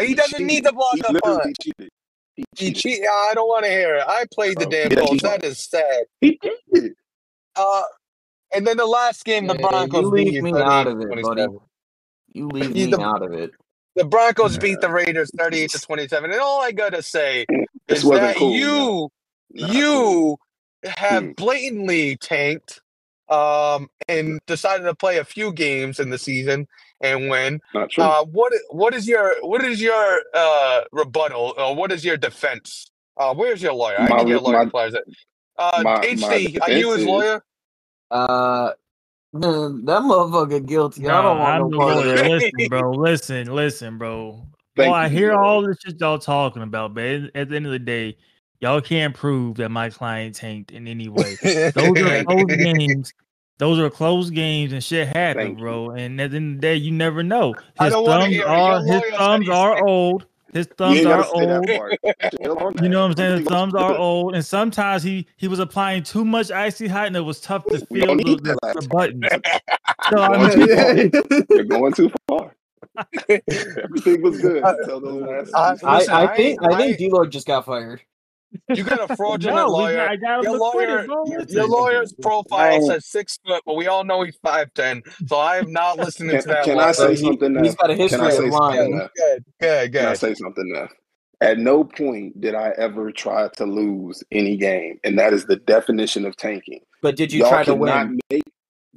He 0.00 0.14
doesn't 0.14 0.44
need 0.46 0.64
to 0.64 0.72
block 0.72 0.94
He 0.94 1.00
the 1.00 1.08
punt. 1.08 1.24
literally 1.24 1.54
cheated. 1.62 1.90
He 2.36 2.44
He 2.56 2.72
cheated. 2.72 3.06
I 3.06 3.32
don't 3.34 3.48
want 3.48 3.64
to 3.64 3.70
hear 3.70 3.96
it. 3.96 4.04
I 4.06 4.26
played 4.32 4.58
the 4.58 4.66
Oh, 4.66 4.70
damn 4.70 4.92
yeah, 4.92 5.00
Colts. 5.00 5.22
That 5.22 5.44
is 5.44 5.58
sad. 5.58 6.04
He 6.20 6.38
did. 6.72 6.92
Uh, 7.56 7.82
and 8.54 8.66
then 8.66 8.76
the 8.76 8.86
last 8.86 9.24
game, 9.24 9.46
the 9.46 9.54
Broncos 9.54 10.02
you 10.04 10.12
beat 10.12 10.24
leave 10.26 10.34
you 10.34 10.42
me 10.42 10.52
38 10.52 10.66
out 10.70 10.86
of 10.86 11.00
it, 11.00 11.22
buddy. 11.22 11.46
You 12.32 12.48
leave 12.48 12.74
me 12.74 12.86
the- 12.86 13.00
out 13.00 13.22
of 13.22 13.32
it. 13.32 13.50
The 13.94 14.04
Broncos 14.04 14.58
beat 14.58 14.80
the 14.82 14.90
Raiders 14.90 15.30
38 15.38 15.70
to 15.70 15.80
27. 15.80 16.30
And 16.30 16.40
all 16.40 16.60
I 16.60 16.70
gotta 16.72 17.02
say 17.02 17.46
This 17.88 18.04
is 18.04 18.10
that 18.10 18.36
cool. 18.36 18.52
you 18.52 18.66
no. 18.66 19.10
Not 19.52 19.68
cool. 19.70 19.74
you 19.74 20.36
have 20.84 21.24
Hmm. 21.24 21.30
blatantly 21.32 22.16
tanked 22.18 22.80
um 23.30 23.88
and 24.08 24.38
decided 24.46 24.84
to 24.84 24.94
play 24.94 25.16
a 25.18 25.24
few 25.24 25.50
games 25.52 25.98
in 25.98 26.10
the 26.10 26.18
season 26.18 26.68
and 27.00 27.28
win. 27.30 27.60
Not 27.74 27.90
true. 27.90 28.04
Uh 28.04 28.24
what 28.24 28.52
what 28.70 28.94
is 28.94 29.06
your 29.08 29.34
what 29.42 29.64
is 29.64 29.80
your 29.80 30.22
uh 30.34 30.82
rebuttal 30.92 31.54
or 31.58 31.74
what 31.76 31.92
is 31.92 32.04
your 32.04 32.16
defense? 32.16 32.90
Uh 33.16 33.34
where's 33.34 33.62
your 33.62 33.74
lawyer? 33.74 34.00
I 34.00 34.08
My 34.08 34.18
need 34.18 34.28
your 34.28 34.40
lawyer 34.40 34.58
my- 34.58 34.64
before 34.64 34.80
I 34.82 34.90
say- 34.90 34.98
Uh 35.58 35.80
my- 35.84 36.14
my 36.20 36.58
are 36.62 36.70
you 36.72 36.92
his 36.92 37.04
lawyer? 37.04 37.42
Uh, 38.10 38.70
man, 39.32 39.84
that 39.84 40.02
motherfucker 40.02 40.64
guilty. 40.64 41.02
No, 41.02 41.18
I 41.18 41.22
don't 41.22 41.38
want 41.38 41.50
I'm 41.64 41.70
no 41.70 41.78
part 41.78 41.96
of 41.98 42.04
that. 42.04 42.30
Listen, 42.30 42.68
bro. 42.68 42.90
Listen, 42.92 43.46
listen, 43.54 43.98
bro. 43.98 44.46
Thank 44.76 44.92
Well, 44.92 44.94
I 44.94 45.06
you, 45.06 45.16
hear 45.18 45.32
Lord. 45.32 45.44
all 45.46 45.62
this 45.66 45.78
shit 45.84 46.00
y'all 46.00 46.18
talking 46.18 46.62
about, 46.62 46.94
but 46.94 47.02
at- 47.04 47.30
at 47.34 47.48
the 47.48 47.56
end 47.56 47.66
of 47.66 47.72
the 47.72 47.78
day, 47.78 48.16
y'all 48.60 48.80
can't 48.80 49.14
prove 49.14 49.56
that 49.56 49.70
my 49.70 49.90
client 49.90 50.34
tanked 50.36 50.70
in 50.70 50.86
any 50.86 51.08
way. 51.08 51.36
Those 51.42 52.00
are 52.00 52.24
close 52.24 52.44
games. 52.46 53.12
Those 53.58 53.78
are 53.78 53.88
close 53.88 54.28
games, 54.30 54.72
and 54.72 54.84
shit 54.84 55.08
happen, 55.08 55.54
bro. 55.56 55.90
And 55.90 56.20
at 56.20 56.30
the 56.30 56.36
end 56.36 56.56
of 56.56 56.60
the 56.60 56.66
day, 56.66 56.74
you 56.76 56.92
never 56.92 57.22
know. 57.22 57.54
His 57.80 57.92
thumbs 57.94 58.38
are 58.40 58.82
his 58.84 59.02
thumbs 59.16 59.48
are 59.48 59.86
old. 59.86 60.26
His 60.52 60.66
thumbs 60.78 61.04
are 61.06 61.24
old. 61.34 61.66
that 61.66 61.76
part. 61.78 62.32
Chill 62.40 62.58
on 62.58 62.74
You 62.82 62.88
know 62.88 63.02
what 63.02 63.10
I'm 63.12 63.16
saying? 63.16 63.32
We 63.34 63.38
His 63.40 63.48
thumbs 63.48 63.74
are 63.74 63.96
old, 63.96 64.34
and 64.34 64.44
sometimes 64.44 65.02
he 65.02 65.26
he 65.36 65.48
was 65.48 65.58
applying 65.58 66.02
too 66.02 66.24
much 66.24 66.50
icy 66.50 66.86
hot, 66.86 67.06
and 67.08 67.16
it 67.16 67.20
was 67.20 67.40
tough 67.40 67.64
to 67.66 67.78
feel 67.86 68.16
the, 68.16 68.24
the, 68.24 68.80
the 68.80 68.88
buttons. 68.88 69.24
So 70.10 70.18
I 70.18 70.54
mean. 70.54 71.10
You're 71.50 71.64
going 71.64 71.92
too 71.94 72.12
far. 72.28 72.54
Everything 73.28 74.22
was 74.22 74.40
good 74.40 74.62
until 74.62 75.00
those 75.00 75.50
last 75.52 75.84
I- 75.84 75.88
I, 75.88 76.22
I 76.28 76.32
I 76.32 76.36
think 76.36 76.62
ain't- 76.62 76.72
I 76.74 76.76
think 76.78 76.94
I- 76.94 76.96
D-Lloyd 76.98 77.32
just 77.32 77.46
got 77.46 77.64
fired. 77.66 78.02
You 78.74 78.84
got 78.84 79.10
a 79.10 79.14
fraudulent 79.16 79.56
no, 79.56 79.68
lawyer. 79.72 79.96
got, 79.96 80.10
I 80.10 80.16
got 80.16 80.42
Your 80.44 80.58
lawyer, 80.58 80.98
acquitted, 81.00 81.50
your 81.50 81.68
lawyer's 81.68 82.12
profile 82.14 82.76
I- 82.76 82.88
says 82.94 83.06
six 83.06 83.38
foot, 83.46 83.62
but 83.66 83.74
we 83.74 83.86
all 83.86 84.04
know 84.04 84.22
he's 84.22 84.36
five 84.42 84.72
ten. 84.74 85.02
So 85.26 85.36
I 85.36 85.56
am 85.58 85.72
not 85.72 85.98
listening 85.98 86.30
Can, 86.30 86.42
to 86.42 86.48
that. 86.48 86.64
can 86.64 86.78
I 86.78 86.92
say 86.92 87.14
He- 87.14 87.16
something? 87.16 87.54
He's 87.62 87.74
Neff? 87.74 87.76
got 87.78 87.90
a 87.90 87.94
history 87.94 88.36
of 88.36 88.44
lying. 88.52 88.96
Neff? 88.96 89.10
Good, 89.16 89.44
good, 89.60 89.92
Can 89.92 90.06
I 90.06 90.14
say 90.14 90.34
something, 90.34 90.64
Neff? 90.72 90.92
At 91.40 91.58
no 91.58 91.84
point 91.84 92.40
did 92.40 92.54
I 92.54 92.72
ever 92.78 93.12
try 93.12 93.48
to 93.56 93.64
lose 93.66 94.22
any 94.32 94.56
game, 94.56 94.98
and 95.04 95.18
that 95.18 95.32
is 95.34 95.44
the 95.44 95.56
definition 95.56 96.24
of 96.24 96.34
tanking. 96.36 96.80
But 97.02 97.16
did 97.16 97.32
you 97.32 97.40
Y'all 97.40 97.50
try 97.50 97.64
to 97.64 97.74
win? 97.74 98.18
make. 98.30 98.42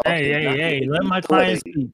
Hey, 0.05 0.31
hey, 0.31 0.57
hey! 0.57 0.87
Let 0.87 1.03
my 1.03 1.19
play. 1.19 1.43
client 1.43 1.59
speak. 1.59 1.89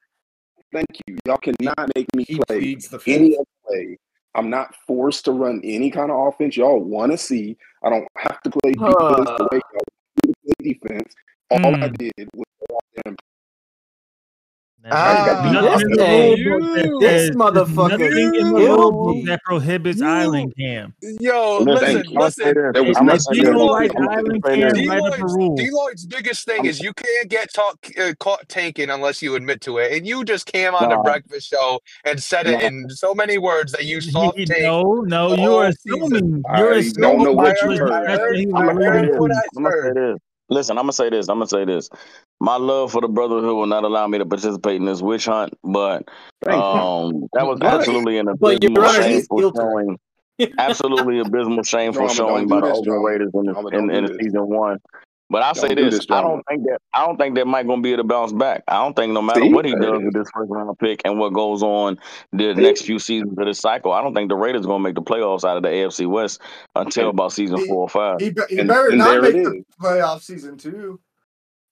Thank 0.71 0.87
you. 1.07 1.17
Y'all 1.25 1.37
cannot 1.37 1.89
make 1.95 2.13
me 2.15 2.25
He 2.25 2.35
play 2.47 2.75
the 2.75 3.01
any 3.07 3.35
other 3.35 3.45
way. 3.69 3.97
I'm 4.35 4.49
not 4.49 4.75
forced 4.87 5.25
to 5.25 5.31
run 5.31 5.61
any 5.63 5.89
kind 5.89 6.11
of 6.11 6.27
offense. 6.27 6.57
Y'all 6.57 6.79
want 6.79 7.11
to 7.11 7.17
see. 7.17 7.57
I 7.83 7.89
don't 7.89 8.07
have 8.17 8.41
to 8.41 8.49
play 8.49 8.73
defense 8.73 9.29
the 9.37 9.47
way 9.51 9.59
y'all 9.73 9.83
want 9.85 10.25
me 10.25 10.33
to 10.33 10.33
play 10.43 10.73
defense. 10.73 11.15
All 11.51 11.73
I 11.81 11.87
Mm. 11.87 11.97
did 11.97 12.29
was 12.33 12.45
go 12.67 12.75
out 12.75 12.83
there 12.95 13.03
and 13.05 13.19
Ah, 14.91 15.49
There's 15.51 15.53
nothing 15.63 15.89
in 15.91 15.95
the 15.95 16.97
This 16.99 16.99
that 16.99 16.99
This 16.99 17.29
motherfucker 17.35 17.89
nothing 17.89 18.05
in 18.07 18.31
the 18.31 18.31
guilty. 18.31 18.65
rule 18.65 18.91
book 18.91 19.25
that 19.25 19.41
prohibits 19.43 19.99
You- 19.99 20.07
island 20.07 20.53
cam. 20.59 20.93
Yo, 21.01 21.57
Listen, 21.59 21.65
listen, 21.65 21.95
Thank 21.95 22.09
you. 22.09 22.19
I'ma 22.19 22.29
say 22.29 22.43
listen. 22.45 22.63
this. 22.63 22.73
There 22.73 22.83
was 22.83 22.97
I'ma 22.97 23.05
nothing 23.05 23.19
say 23.19 23.35
you 23.35 23.41
this. 23.41 23.49
don't 23.51 23.57
Deloitte- 23.59 23.71
like 23.71 24.09
island 24.17 24.43
cam, 24.43 24.87
write 24.89 25.01
up 25.01 25.19
a 25.19 25.21
Deloitte's, 25.57 26.05
biggest 26.05 26.45
thing 26.45 26.57
I'm- 26.57 26.65
is 26.67 26.81
you 26.81 26.93
can't 26.93 27.29
get 27.29 27.53
talk, 27.53 27.77
uh, 27.99 28.13
caught 28.19 28.47
tanking 28.47 28.89
unless 28.91 29.21
you 29.23 29.35
admit 29.35 29.61
to 29.61 29.77
it. 29.79 29.91
And 29.97 30.05
you 30.07 30.23
just 30.23 30.45
came 30.45 30.75
on 30.75 30.89
the 30.89 30.97
breakfast 30.97 31.49
show 31.49 31.79
and 32.03 32.21
said 32.21 32.45
it 32.47 32.61
Nah. 32.61 32.67
in 32.67 32.89
so 32.89 33.15
many 33.15 33.37
words 33.39 33.71
that 33.71 33.85
you 33.85 34.01
soft 34.01 34.37
take. 34.37 34.61
No, 34.61 35.01
no, 35.07 35.33
you're 35.35 35.65
assuming. 35.67 36.43
You're 36.57 36.73
assuming. 36.73 37.01
don't 37.01 37.23
know 37.23 37.33
what 37.33 37.57
I 37.63 37.65
you 37.65 37.71
heard, 37.71 37.79
heard. 37.79 37.91
I 37.91 38.01
That's 38.05 38.19
what 38.19 38.27
heard, 38.29 38.35
he 38.37 38.45
I 38.45 38.47
was 38.59 38.69
I'm 39.57 39.63
gonna 39.63 39.81
say 39.81 39.91
this. 39.95 40.19
What 40.47 40.57
I 40.57 40.71
I'm 40.71 40.75
gonna 40.75 40.77
say 40.77 40.77
heard. 40.77 40.77
this. 40.77 40.77
Listen, 40.77 40.77
I'm 40.77 40.83
gonna 40.83 40.93
say 40.93 41.09
this. 41.09 41.29
I'm 41.29 41.37
gonna 41.37 41.47
say 41.47 41.65
this. 41.65 41.89
My 42.39 42.57
love 42.57 42.91
for 42.91 43.01
the 43.01 43.07
brotherhood 43.07 43.55
will 43.55 43.65
not 43.65 43.83
allow 43.83 44.07
me 44.07 44.17
to 44.19 44.25
participate 44.25 44.75
in 44.75 44.85
this 44.85 45.01
witch 45.01 45.25
hunt, 45.25 45.53
but 45.63 46.07
um, 46.47 47.27
that 47.33 47.45
was 47.45 47.59
absolutely 47.61 48.17
an 48.17 48.27
abysmal, 48.27 48.83
Honor, 48.83 49.03
he's 49.03 49.27
shameful 49.27 49.37
guilty. 49.39 49.59
showing. 49.59 49.99
Absolutely 50.57 51.19
abysmal, 51.19 51.63
shameful 51.63 52.07
Drama, 52.07 52.13
showing 52.13 52.47
by 52.47 52.59
the 52.61 52.67
this, 52.67 52.77
Oakland 52.79 53.05
Raiders 53.05 53.31
in, 53.33 53.45
the, 53.45 53.53
Drama, 53.53 53.69
in, 53.69 53.89
in 53.89 54.03
do 54.03 54.07
the 54.07 54.13
this. 54.13 54.25
season 54.25 54.47
one. 54.47 54.79
But 55.29 55.41
I 55.41 55.53
say 55.53 55.73
this: 55.73 55.95
this, 55.95 56.07
I 56.11 56.21
don't 56.21 56.43
think 56.47 56.63
that 56.67 56.79
I 56.93 57.03
don't 57.05 57.17
think 57.17 57.35
that 57.35 57.47
Mike 57.47 57.65
gonna 57.65 57.81
be 57.81 57.93
able 57.93 58.03
to 58.03 58.07
bounce 58.07 58.31
back. 58.31 58.63
I 58.67 58.75
don't 58.83 58.95
think 58.95 59.11
no 59.11 59.21
matter 59.23 59.41
See? 59.41 59.51
what 59.53 59.65
he 59.65 59.73
does 59.73 60.01
with 60.03 60.13
this 60.13 60.27
first 60.31 60.51
round 60.51 60.77
pick 60.77 61.01
and 61.03 61.17
what 61.19 61.33
goes 61.33 61.63
on 61.63 61.97
the 62.31 62.53
See? 62.55 62.61
next 62.61 62.81
few 62.83 62.99
seasons 62.99 63.35
of 63.37 63.45
this 63.45 63.59
cycle, 63.59 63.91
I 63.91 64.03
don't 64.03 64.13
think 64.13 64.29
the 64.29 64.35
Raiders 64.35 64.67
gonna 64.67 64.83
make 64.83 64.93
the 64.95 65.01
playoffs 65.01 65.43
out 65.43 65.57
of 65.57 65.63
the 65.63 65.69
AFC 65.69 66.05
West 66.07 66.41
until 66.75 67.09
about 67.09 67.31
season 67.33 67.57
He- 67.57 67.67
four 67.67 67.81
or 67.81 67.89
five. 67.89 68.19
He, 68.19 68.33
he 68.49 68.59
And- 68.59 68.67
better 68.67 68.89
and 68.89 68.99
not 68.99 69.21
make 69.23 69.33
it 69.35 69.43
the 69.43 69.51
is. 69.57 69.63
playoff 69.81 70.21
season 70.21 70.57
two. 70.57 70.99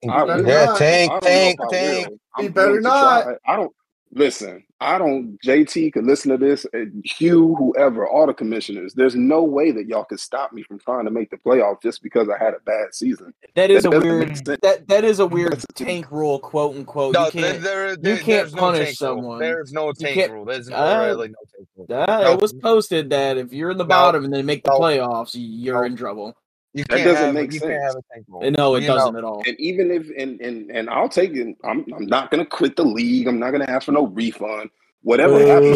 I. 0.10 0.26
Yeah, 0.26 0.66
not. 0.66 0.78
tank, 0.80 1.12
I 1.12 1.14
don't 1.14 1.24
tank, 1.24 1.60
know 1.60 1.66
if 1.72 1.74
I 1.74 1.78
tank. 2.04 2.20
He 2.40 2.48
better 2.50 2.82
not. 2.82 3.28
I 3.48 3.56
don't 3.56 3.72
listen. 4.12 4.64
I 4.84 4.98
don't. 4.98 5.40
JT 5.42 5.94
could 5.94 6.06
listen 6.06 6.32
to 6.32 6.38
this. 6.38 6.66
and 6.74 7.04
Hugh, 7.06 7.56
whoever, 7.56 8.08
all 8.08 8.28
the 8.28 8.34
commissioners. 8.34 8.94
There's 8.94 9.16
no 9.16 9.44
way 9.44 9.72
that 9.72 9.88
y'all 9.88 10.04
could 10.04 10.20
stop 10.20 10.54
me 10.54 10.64
from 10.64 10.80
trying 10.80 11.06
to 11.06 11.12
make 11.12 11.30
the 11.30 11.38
playoffs 11.38 11.82
just 11.82 12.04
because 12.04 12.28
I 12.30 12.38
had 12.44 12.54
a 12.54 12.60
bad 12.66 12.94
season. 12.94 13.34
That 13.56 13.72
is 13.72 13.86
a 13.86 13.90
That 13.90 13.96
doesn't 14.02 14.10
weird. 14.10 14.46
That 14.62 14.88
that 14.88 15.04
is 15.04 15.20
a 15.20 15.26
weird 15.26 15.54
That's- 15.54 15.66
tank 15.76 16.12
rule, 16.12 16.40
quote 16.40 16.76
unquote. 16.76 17.14
No, 17.14 17.26
you 17.26 17.32
can't. 17.32 17.62
there, 17.62 17.96
there, 17.96 18.18
can't 18.18 18.26
there's 18.28 18.54
no 18.56 18.62
punish 18.62 18.80
tank 18.80 19.02
rule. 19.02 19.18
someone. 19.18 19.40
There's 19.40 19.72
no 19.74 19.92
tank 19.94 20.32
rule. 20.32 20.46
There's 20.46 20.70
no, 20.70 20.76
Uh, 20.76 21.06
really 21.08 21.28
no 21.30 21.36
tank 21.56 21.68
rule. 21.78 21.88
Uh, 21.90 22.06
No. 22.22 22.32
It 22.34 22.42
was 22.42 22.54
posted 22.54 23.10
that 23.12 23.38
if 23.38 23.54
you're 23.54 23.72
in 23.72 23.78
the 23.78 23.84
No. 23.86 23.88
bottom 23.90 24.26
and 24.26 24.34
they 24.34 24.42
make 24.44 24.64
the 24.64 24.72
No. 24.72 24.80
playoffs, 24.80 25.32
you're 25.36 25.82
No. 25.82 25.86
in 25.86 25.96
trouble. 25.96 26.36
You 26.74 26.84
that 26.90 27.04
doesn't 27.04 27.16
have, 27.16 27.34
make 27.36 27.52
sense. 27.52 27.96
No, 28.30 28.76
it 28.76 28.82
you 28.82 28.88
doesn't 28.88 29.14
know? 29.14 29.20
at 29.20 29.24
all. 29.24 29.44
And 29.46 29.56
even 29.60 29.92
if 29.92 30.10
and 30.18 30.42
and 30.42 30.72
and 30.72 30.90
I'll 30.90 31.10
take 31.10 31.36
it. 31.36 31.56
I'm 31.64 31.86
I'm 31.94 32.08
not 32.08 32.32
gonna 32.32 32.46
quit 32.46 32.76
the 32.76 32.84
league. 32.84 33.28
I'm 33.28 33.40
not 33.40 33.52
gonna 33.52 33.70
ask 33.70 33.86
for 33.86 33.92
no 33.92 34.08
refund. 34.08 34.72
Whatever 35.04 35.46
happens. 35.46 35.76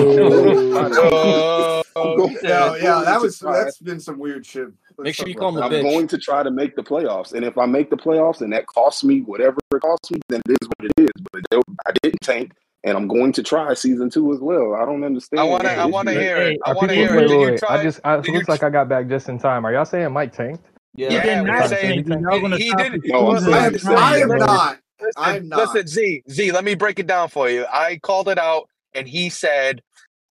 Yeah, 2.42 2.76
yeah, 2.78 3.02
that 3.06 3.20
was 3.22 3.38
try. 3.38 3.64
that's 3.64 3.78
been 3.80 4.00
some 4.00 4.18
weird 4.18 4.46
shit. 4.46 4.70
Let's 4.98 5.06
make 5.06 5.16
sure 5.16 5.28
you 5.28 5.36
call 5.36 5.52
me. 5.52 5.62
I'm 5.62 5.70
bitch. 5.70 5.84
going 5.84 6.08
to 6.08 6.18
try 6.18 6.42
to 6.42 6.50
make 6.50 6.76
the 6.76 6.84
playoffs, 6.84 7.34
and 7.34 7.46
if 7.46 7.58
I 7.58 7.66
make 7.66 7.90
the 7.90 7.98
playoffs, 7.98 8.42
and 8.42 8.52
that 8.54 8.66
costs 8.68 9.04
me 9.04 9.22
whatever 9.22 9.58
it 9.76 9.82
costs 9.82 10.10
me, 10.10 10.20
then 10.30 10.42
it 10.48 10.58
is 10.62 10.68
what 10.68 10.92
it 10.98 11.04
is. 11.04 11.12
But 11.32 11.44
I 11.86 11.92
didn't 12.02 12.22
tank 12.22 12.54
and 12.84 12.96
I'm 12.96 13.08
going 13.08 13.34
to 13.34 13.44
try 13.44 13.74
season 13.74 14.10
two 14.10 14.32
as 14.34 14.40
well. 14.40 14.76
I 14.76 14.86
don't 14.86 15.04
understand. 15.04 15.42
I 15.42 15.44
want 15.44 15.64
to. 15.64 15.72
I 15.72 15.86
want 15.86 16.08
to 16.08 16.14
hear 16.14 16.38
it. 16.38 16.58
I 16.66 16.74
want 16.74 16.90
to 16.90 16.96
hear 16.96 17.16
it. 17.18 17.30
Wait, 17.30 17.52
wait. 17.52 17.64
I 17.68 17.84
just. 17.84 18.00
I, 18.04 18.18
it 18.18 18.28
looks 18.30 18.48
like 18.48 18.64
I 18.64 18.70
got 18.70 18.88
back 18.88 19.08
just 19.08 19.28
in 19.30 19.38
time. 19.38 19.66
Are 19.66 19.74
y'all 19.74 19.86
saying 19.86 20.12
Mike 20.14 20.32
tanked? 20.32 20.64
Yeah, 20.98 21.12
yeah, 21.12 21.36
did 21.44 21.46
not 21.46 21.70
say 21.70 21.88
anything. 21.88 22.24
He 22.58 22.74
didn't. 22.76 23.06
No, 23.08 23.96
I 23.96 24.18
am 24.20 24.30
not. 24.36 24.80
I'm 25.16 25.50
not. 25.50 25.60
Listen, 25.74 25.88
Z, 25.88 26.24
Z, 26.30 26.52
let 26.52 26.66
me 26.66 26.76
break 26.76 27.00
it 27.00 27.08
down 27.08 27.30
for 27.30 27.50
you. 27.50 27.66
I 27.72 28.00
called 28.04 28.30
it 28.30 28.40
out, 28.40 28.70
and 28.96 29.08
he 29.08 29.30
said, 29.30 29.82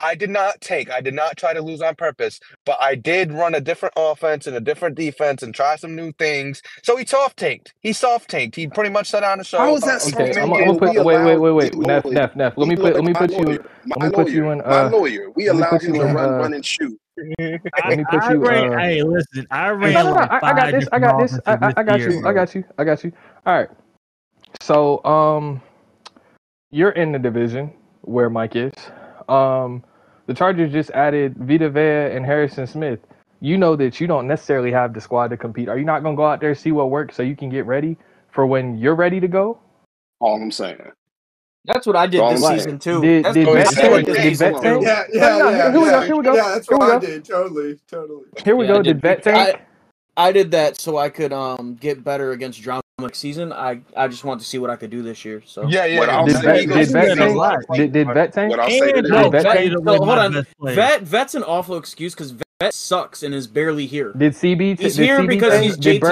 I 0.01 0.15
did 0.15 0.31
not 0.31 0.61
take, 0.61 0.91
I 0.91 1.01
did 1.01 1.15
not 1.15 1.37
try 1.39 1.55
to 1.55 1.63
lose 1.63 1.81
on 1.81 1.95
purpose, 1.95 2.41
but 2.67 2.77
I 2.81 2.97
did 2.97 3.33
run 3.33 3.55
a 3.55 3.61
different 3.61 3.95
offense 3.97 4.47
and 4.47 4.57
a 4.57 4.61
different 4.61 4.97
defense 4.97 5.43
and 5.43 5.55
try 5.55 5.77
some 5.77 5.97
new 5.97 6.13
things. 6.13 6.63
So 6.83 6.97
he 6.97 7.07
soft 7.07 7.39
tanked. 7.39 7.73
He 7.81 7.93
soft 7.95 8.29
tanked. 8.29 8.57
He 8.57 8.67
pretty 8.67 8.91
much 8.91 9.09
set 9.09 9.25
on 9.25 9.39
the 9.39 9.45
show. 9.45 9.59
How 9.59 9.73
was 9.73 9.85
that 9.85 10.03
soft 10.03 10.17
okay, 10.17 10.41
I'm, 10.41 10.53
I'm 10.53 10.77
put, 10.77 10.95
wait, 11.05 11.19
wait, 11.23 11.39
wait, 11.39 11.53
wait. 11.53 11.75
Neff, 11.77 12.05
Neff, 12.11 12.37
Neff. 12.37 12.55
Let 12.59 12.69
me 12.69 12.77
put, 12.77 12.95
let 12.95 13.05
me 13.05 13.15
put 13.15 13.31
you, 13.31 13.59
let 13.87 14.03
me 14.03 14.11
put 14.11 14.29
you 14.29 14.51
in. 14.51 14.61
Uh, 14.61 14.65
my 14.65 14.83
lawyer, 14.83 15.31
we 15.35 15.47
allowed 15.47 15.83
him 15.83 15.95
to 15.95 16.05
run, 16.07 16.37
run, 16.37 16.53
and 16.55 16.65
shoot. 16.65 16.99
Let 17.39 17.99
me 17.99 18.05
I 18.11 18.33
you, 18.33 18.39
ran, 18.39 18.75
uh, 18.75 18.79
hey, 18.79 19.03
listen, 19.03 19.47
I 19.51 19.71
ran. 19.71 19.95
No, 19.95 20.03
no, 20.03 20.09
no, 20.11 20.15
like 20.17 20.43
I, 20.43 20.53
got 20.53 20.73
this. 20.73 20.89
I 20.93 20.99
got 20.99 21.21
this. 21.21 21.39
I, 21.47 21.73
I 21.77 21.83
got 21.83 21.99
year, 21.99 22.11
you. 22.11 22.21
Bro. 22.21 22.31
I 22.31 22.35
got 22.35 22.55
you. 22.55 22.65
I 22.79 22.85
got 22.85 23.05
you. 23.05 23.13
All 23.47 23.59
right. 23.59 23.69
So, 24.61 25.03
um, 25.05 25.63
you're 26.71 26.91
in 26.91 27.13
the 27.13 27.19
division 27.19 27.73
where 28.03 28.29
Mike 28.29 28.57
is. 28.57 28.73
Um, 29.29 29.83
the 30.27 30.35
Chargers 30.35 30.73
just 30.73 30.91
added 30.91 31.37
Vita 31.39 31.71
Vea 31.71 32.15
and 32.15 32.27
Harrison 32.27 32.67
Smith. 32.67 33.01
You 33.41 33.57
know 33.57 33.77
that 33.77 34.01
you 34.01 34.07
don't 34.07 34.27
necessarily 34.27 34.73
have 34.73 34.93
the 34.93 35.01
squad 35.01 35.29
to 35.29 35.37
compete. 35.37 35.69
Are 35.69 35.79
you 35.79 35.85
not 35.85 36.03
going 36.03 36.15
to 36.15 36.17
go 36.17 36.27
out 36.27 36.41
there 36.41 36.55
see 36.55 36.73
what 36.73 36.91
works 36.91 37.17
so 37.17 37.23
you 37.23 37.37
can 37.37 37.49
get 37.49 37.67
ready 37.67 37.97
for 38.31 38.47
when 38.47 38.77
you're 38.77 38.95
ready 38.95 39.21
to 39.21 39.29
go? 39.29 39.59
All 40.21 40.41
I'm 40.41 40.51
saying. 40.51 40.81
That's 41.67 41.87
what 41.87 41.97
I 41.97 42.07
did 42.07 42.23
this 42.23 42.41
life. 42.41 42.59
season 42.59 42.79
too. 42.79 43.01
Did, 43.01 43.25
did 43.33 43.47
bet? 43.47 43.75
Did 43.75 44.39
bet 44.39 44.63
take? 44.63 44.83
Yeah, 44.83 45.05
yeah, 45.13 45.39
yeah, 45.39 45.51
yeah, 45.51 45.71
Here 45.71 45.81
we 45.81 45.87
go. 45.89 46.01
Here 46.01 46.17
we 46.17 46.23
go. 46.23 46.35
Yeah, 46.35 46.49
that's 46.49 46.69
here 46.69 46.79
what 46.79 46.97
I 46.97 46.99
did. 46.99 47.25
Totally, 47.25 47.79
totally. 47.89 48.25
Here 48.45 48.57
we 48.57 48.67
yeah, 48.67 48.73
go. 48.73 48.83
Did, 48.83 48.95
did 48.95 49.01
bet 49.01 49.23
take? 49.23 49.35
I, 49.35 49.61
I, 50.17 50.33
did 50.33 50.51
that 50.53 50.81
so 50.81 50.97
I 50.97 51.09
could 51.09 51.33
um 51.33 51.75
get 51.75 52.05
better 52.05 52.33
against 52.33 52.63
drama 52.63 52.83
next 53.01 53.19
season. 53.19 53.53
I 53.53 53.81
I 53.97 54.09
just 54.09 54.25
wanted 54.25 54.41
to 54.41 54.47
see 54.47 54.59
what 54.59 54.71
I 54.71 54.77
could 54.77 54.91
do 54.91 55.03
this 55.03 55.25
year. 55.25 55.43
So 55.45 55.67
yeah, 55.67 55.85
yeah. 55.85 56.25
Did, 56.25 56.43
bet, 56.43 56.69
did 56.69 56.93
bet 56.93 57.17
tank? 57.19 57.67
Did, 57.75 57.93
did 57.93 58.07
bet 58.09 58.33
tank? 58.33 58.51
What 58.51 58.61
I'll 58.61 58.71
say 58.71 58.93
no, 59.01 59.31
vet, 59.31 59.45
hold 59.99 60.09
on. 60.11 60.47
Vet, 60.63 61.03
vet's 61.03 61.35
an 61.35 61.43
awful 61.43 61.77
excuse 61.77 62.15
because 62.15 62.35
Brett 62.59 62.73
sucks 62.73 63.23
and 63.23 63.35
is 63.35 63.47
barely 63.47 63.85
here. 63.85 64.15
Did 64.17 64.33
CB? 64.33 64.79
T- 64.79 64.85
he's 64.85 64.97
here 64.97 65.21
CB 65.21 65.29
because 65.29 65.63
he's 65.63 65.77
JT. 65.77 66.01
Did, 66.01 66.03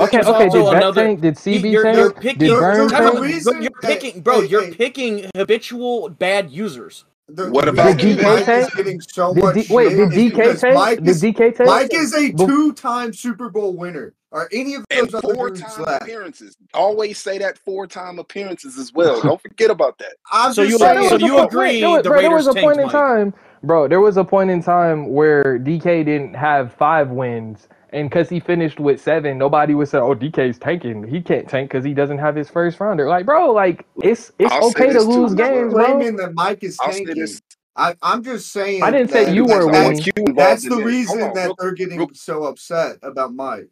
uh, 0.00 0.04
okay, 0.04 0.20
okay. 0.20 0.48
Did 0.48 0.66
another, 0.66 1.04
tank? 1.04 1.20
Did 1.20 1.34
CB 1.34 1.70
you're, 1.70 1.82
tank? 1.82 1.96
You're 1.98 2.12
picking. 2.12 2.38
Did 2.38 2.48
Burn 2.48 2.88
you're, 2.88 3.60
you're 3.60 3.70
picking, 3.82 4.22
bro. 4.22 4.40
Hey, 4.40 4.46
you're 4.48 4.64
hey. 4.64 4.74
picking 4.74 5.30
habitual 5.36 6.08
bad 6.08 6.50
users. 6.50 7.04
What 7.26 7.68
about 7.68 7.98
did 7.98 8.18
DK 8.18 8.44
tank? 8.44 9.02
So 9.02 9.34
did 9.34 9.66
D- 9.68 9.74
wait, 9.74 9.90
did 9.90 10.08
DK 10.08 10.58
tank? 10.58 11.04
Did 11.04 11.14
DK 11.14 11.56
tank? 11.56 11.68
Mike 11.68 11.92
is 11.92 12.14
a 12.14 12.32
two-time 12.32 13.12
Super 13.12 13.50
Bowl 13.50 13.76
winner. 13.76 14.14
Are 14.32 14.48
any 14.50 14.76
of 14.76 14.86
those 14.88 15.10
four 15.20 15.50
time 15.50 15.84
appearances? 16.00 16.56
Always 16.72 17.18
say 17.18 17.36
that 17.38 17.58
four 17.58 17.86
time 17.86 18.18
appearances 18.18 18.78
as 18.78 18.94
well. 18.94 19.20
Don't 19.22 19.40
forget 19.42 19.70
about 19.70 19.98
that. 19.98 20.54
So 20.54 20.62
you, 20.62 20.78
so 20.78 21.18
you 21.18 21.38
agree? 21.40 21.80
There 21.82 22.30
was 22.30 22.46
a 22.46 22.54
point 22.54 22.80
in 22.80 22.88
time 22.88 23.34
Bro, 23.62 23.88
there 23.88 24.00
was 24.00 24.16
a 24.16 24.24
point 24.24 24.50
in 24.50 24.62
time 24.62 25.10
where 25.12 25.58
DK 25.58 26.04
didn't 26.04 26.34
have 26.34 26.72
five 26.72 27.10
wins, 27.10 27.68
and 27.90 28.08
because 28.08 28.28
he 28.28 28.40
finished 28.40 28.80
with 28.80 29.00
seven, 29.00 29.36
nobody 29.36 29.74
would 29.74 29.88
say, 29.88 29.98
"Oh, 29.98 30.14
DK's 30.14 30.58
tanking. 30.58 31.06
He 31.06 31.20
can't 31.20 31.46
tank 31.46 31.70
because 31.70 31.84
he 31.84 31.92
doesn't 31.92 32.18
have 32.18 32.34
his 32.34 32.48
first 32.48 32.80
rounder." 32.80 33.08
Like, 33.08 33.26
bro, 33.26 33.52
like 33.52 33.86
it's 34.02 34.32
it's 34.38 34.50
I'll 34.50 34.68
okay 34.68 34.92
to 34.92 35.02
lose 35.02 35.32
too. 35.32 35.36
games, 35.36 35.74
bro. 35.74 35.98
That 36.16 36.32
Mike 36.34 36.62
is 36.62 36.78
tanking. 36.78 37.26
I, 37.76 37.94
am 38.02 38.22
just 38.22 38.52
saying. 38.52 38.82
I 38.82 38.90
didn't 38.90 39.10
say 39.10 39.32
you 39.34 39.44
were. 39.44 39.70
That's, 39.70 40.04
that's 40.36 40.68
the 40.68 40.82
reason 40.82 41.22
on, 41.22 41.34
that 41.34 41.46
real, 41.46 41.56
they're 41.58 41.72
getting 41.72 41.98
real, 41.98 42.08
so 42.14 42.44
upset 42.44 42.98
about 43.02 43.34
Mike. 43.34 43.68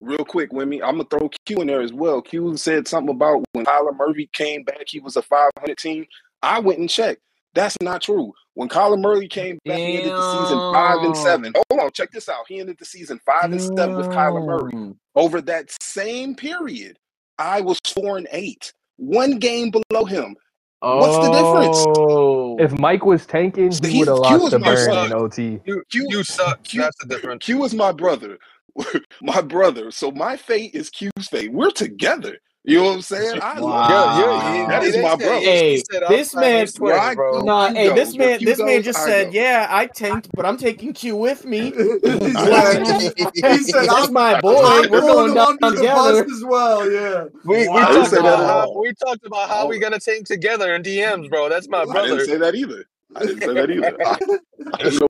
Real 0.00 0.24
quick, 0.24 0.50
Wimmy, 0.50 0.82
I'm 0.82 0.98
gonna 0.98 1.04
throw 1.04 1.30
Q 1.46 1.62
in 1.62 1.66
there 1.66 1.80
as 1.80 1.92
well. 1.92 2.20
Q 2.20 2.56
said 2.56 2.86
something 2.86 3.14
about 3.14 3.42
when 3.52 3.64
Kyler 3.64 3.96
Murray 3.96 4.28
came 4.32 4.62
back, 4.62 4.84
he 4.86 5.00
was 5.00 5.16
a 5.16 5.22
500 5.22 5.76
team. 5.78 6.06
I 6.42 6.60
went 6.60 6.78
and 6.78 6.90
checked. 6.90 7.22
That's 7.54 7.76
not 7.80 8.02
true. 8.02 8.32
When 8.56 8.70
Kyler 8.70 8.98
Murray 8.98 9.28
came 9.28 9.58
back, 9.66 9.76
Damn. 9.76 9.86
he 9.86 9.96
ended 9.98 10.12
the 10.14 10.42
season 10.42 10.58
five 10.72 11.02
and 11.02 11.14
seven. 11.14 11.52
Hold 11.70 11.78
on, 11.78 11.92
check 11.92 12.10
this 12.10 12.26
out. 12.26 12.46
He 12.48 12.58
ended 12.58 12.78
the 12.78 12.86
season 12.86 13.20
five 13.26 13.42
Damn. 13.42 13.52
and 13.52 13.60
seven 13.60 13.96
with 13.96 14.06
Kyler 14.06 14.46
Murray. 14.46 14.94
Over 15.14 15.42
that 15.42 15.70
same 15.82 16.34
period, 16.34 16.98
I 17.38 17.60
was 17.60 17.78
four 17.84 18.16
and 18.16 18.26
eight, 18.32 18.72
one 18.96 19.38
game 19.38 19.70
below 19.70 20.06
him. 20.06 20.36
Oh. 20.80 20.96
What's 20.96 21.26
the 21.26 21.32
difference? 21.32 21.84
Oh. 21.98 22.56
If 22.58 22.78
Mike 22.78 23.04
was 23.04 23.26
tanking, 23.26 23.72
he, 23.84 23.98
would 23.98 24.08
have 24.08 24.18
lost 24.18 24.50
the 24.50 24.58
burn 24.58 24.76
son. 24.78 25.06
in 25.08 25.12
OT. 25.12 25.60
You, 25.66 25.82
Q, 25.90 26.06
you 26.08 26.24
suck. 26.24 26.62
Q, 26.62 26.80
That's 26.80 26.96
the 26.98 27.08
difference. 27.08 27.44
Q 27.44 27.62
is 27.64 27.74
my 27.74 27.92
brother. 27.92 28.38
my 29.20 29.42
brother. 29.42 29.90
So 29.90 30.10
my 30.10 30.34
fate 30.34 30.74
is 30.74 30.88
Q's 30.88 31.28
fate. 31.28 31.52
We're 31.52 31.70
together. 31.70 32.38
You 32.66 32.78
know 32.78 32.86
what 32.86 32.94
I'm 32.94 33.02
saying? 33.02 33.40
I 33.40 33.60
wow. 33.60 34.18
yo, 34.18 34.26
yo, 34.26 34.66
that 34.66 34.82
is 34.82 34.96
my 34.96 35.14
bro. 35.14 35.38
Hey, 35.38 35.80
this 36.08 36.34
man, 36.34 36.66
right, 36.80 37.14
bro. 37.14 37.42
Nah, 37.42 37.72
hey, 37.72 37.94
this 37.94 38.16
man, 38.16 38.44
this 38.44 38.58
man 38.58 38.82
just 38.82 38.98
I 38.98 39.06
said, 39.06 39.24
go. 39.26 39.38
"Yeah, 39.38 39.68
I 39.70 39.86
tanked, 39.86 40.30
but 40.34 40.44
I'm 40.44 40.56
taking 40.56 40.92
Q 40.92 41.14
with 41.14 41.44
me." 41.44 41.60
he 41.70 41.70
said, 41.70 43.86
"That's 43.86 44.10
my 44.10 44.40
boy. 44.40 44.56
I 44.56 44.84
We're 44.90 45.00
going 45.00 45.34
down 45.34 45.58
together 45.58 46.24
as 46.24 46.44
well." 46.44 46.90
Yeah, 46.90 47.26
we, 47.44 47.68
wow. 47.68 47.86
talked 47.86 48.12
about 48.14 48.44
how, 48.44 48.80
we 48.80 48.92
talked 48.94 49.24
about 49.24 49.48
how 49.48 49.62
oh. 49.62 49.68
we're 49.68 49.78
gonna 49.78 50.00
tank 50.00 50.26
together 50.26 50.74
in 50.74 50.82
DMs, 50.82 51.30
bro. 51.30 51.48
That's 51.48 51.68
my 51.68 51.84
brother. 51.84 52.00
I 52.00 52.16
didn't 52.16 52.26
say 52.26 52.36
that 52.38 52.56
either. 52.56 52.84
I 53.14 53.26
didn't 53.26 53.42
say 53.42 53.54
that 53.54 53.70
either. 53.70 54.38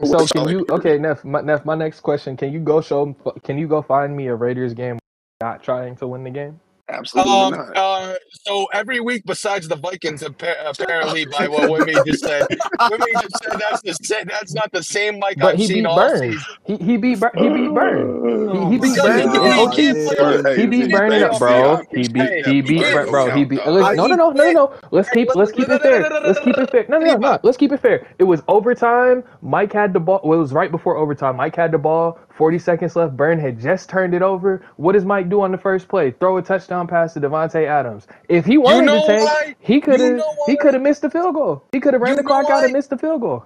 So 0.04 0.26
can 0.26 0.48
you? 0.50 0.66
Okay, 0.68 0.98
Neff. 0.98 1.24
My, 1.24 1.40
Neff, 1.40 1.64
my 1.64 1.74
next 1.74 2.00
question: 2.00 2.36
Can 2.36 2.52
you 2.52 2.60
go 2.60 2.82
show? 2.82 3.16
Can 3.44 3.56
you 3.56 3.66
go 3.66 3.80
find 3.80 4.14
me 4.14 4.26
a 4.26 4.34
Raiders 4.34 4.74
game 4.74 4.98
not 5.40 5.62
trying 5.62 5.96
to 5.96 6.06
win 6.06 6.22
the 6.22 6.30
game? 6.30 6.60
Absolutely 6.88 7.32
um, 7.32 7.50
not. 7.52 7.76
Uh, 7.76 8.14
so 8.30 8.66
every 8.72 9.00
week, 9.00 9.24
besides 9.26 9.66
the 9.66 9.74
Vikings, 9.74 10.22
apparently 10.22 11.26
by 11.26 11.48
what 11.48 11.62
Wimmy 11.70 12.04
just 12.06 12.22
said, 12.22 12.46
Wimmy 12.80 13.22
just 13.22 13.42
said 13.42 13.58
that's 13.58 13.82
the 13.82 14.24
that's 14.28 14.54
not 14.54 14.70
the 14.70 14.82
same 14.82 15.18
Mike 15.18 15.36
but 15.40 15.54
I've 15.54 15.58
he 15.58 15.66
seen 15.66 15.76
beat 15.78 15.86
all 15.86 15.96
Burn. 15.96 16.18
season. 16.20 16.40
He, 16.64 16.76
he 16.76 16.96
beat 16.96 17.18
Burn. 17.18 17.32
He 17.36 17.48
beat 17.48 17.74
Burn. 17.74 18.54
He, 18.54 18.70
he 18.70 18.78
beat 18.78 18.96
Burn. 18.98 19.72
He, 19.72 19.82
he, 19.82 20.60
he 20.60 20.66
beat 20.66 20.92
Burn 20.92 21.22
up, 21.24 21.38
bro. 21.40 21.82
He 21.90 22.06
beat 22.06 22.46
he 22.46 22.60
beat 22.62 22.82
Burn, 22.82 23.10
bro. 23.10 23.30
He 23.30 23.44
beat. 23.44 23.66
No 23.66 24.06
no 24.06 24.14
no 24.14 24.30
no 24.30 24.52
no. 24.52 24.74
Let's 24.92 25.10
keep 25.10 25.34
let's 25.34 25.50
keep 25.50 25.68
it 25.68 25.82
fair. 25.82 26.08
Let's 26.08 26.38
keep 26.38 26.56
it 26.56 26.70
fair. 26.70 26.86
No 26.88 26.98
no 26.98 27.06
no. 27.06 27.16
no. 27.16 27.40
Let's 27.42 27.56
keep 27.56 27.72
it 27.72 27.80
fair. 27.80 28.06
It 28.20 28.24
was 28.24 28.42
overtime. 28.46 29.24
Mike 29.42 29.72
had 29.72 29.92
the 29.92 30.00
ball. 30.00 30.20
Well, 30.22 30.38
it 30.38 30.42
was 30.42 30.52
right 30.52 30.70
before 30.70 30.96
overtime. 30.96 31.36
Mike 31.36 31.56
had 31.56 31.72
the 31.72 31.78
ball. 31.78 32.20
40 32.36 32.58
seconds 32.58 32.96
left. 32.96 33.16
Burn 33.16 33.38
had 33.38 33.58
just 33.58 33.88
turned 33.88 34.14
it 34.14 34.22
over. 34.22 34.64
What 34.76 34.92
does 34.92 35.04
Mike 35.04 35.28
do 35.28 35.40
on 35.40 35.52
the 35.52 35.58
first 35.58 35.88
play? 35.88 36.10
Throw 36.12 36.36
a 36.36 36.42
touchdown 36.42 36.86
pass 36.86 37.14
to 37.14 37.20
Davante 37.20 37.66
Adams. 37.66 38.06
If 38.28 38.44
he 38.44 38.58
wanted 38.58 38.80
you 38.80 38.82
know 38.84 39.00
to 39.00 39.06
take, 39.06 39.24
why? 39.24 39.56
he 39.60 39.80
could 39.80 40.00
have 40.00 40.10
you 40.10 40.16
know 40.18 40.36
he 40.46 40.56
could 40.56 40.74
have 40.74 40.82
missed 40.82 41.02
the 41.02 41.10
field 41.10 41.34
goal. 41.34 41.64
He 41.72 41.80
could 41.80 41.94
have 41.94 42.02
ran 42.02 42.12
you 42.12 42.16
the 42.18 42.22
clock 42.22 42.48
why? 42.48 42.58
out 42.58 42.64
and 42.64 42.72
missed 42.72 42.90
the 42.90 42.98
field 42.98 43.22
goal. 43.22 43.44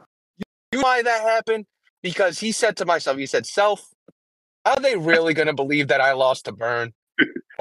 You 0.73 0.79
know 0.79 0.83
why 0.83 1.03
that 1.03 1.23
happened? 1.23 1.67
Because 2.03 2.39
he 2.39 2.53
said 2.53 2.77
to 2.79 2.85
myself, 2.85 3.19
he 3.19 3.27
said, 3.27 3.47
"Self, 3.47 3.91
are 4.65 4.77
they 4.77 4.97
really 4.97 5.35
going 5.35 5.49
to 5.49 5.55
believe 5.55 5.89
that 5.89 6.01
I 6.01 6.13
lost 6.13 6.47
to 6.47 6.53
Burn? 6.53 6.93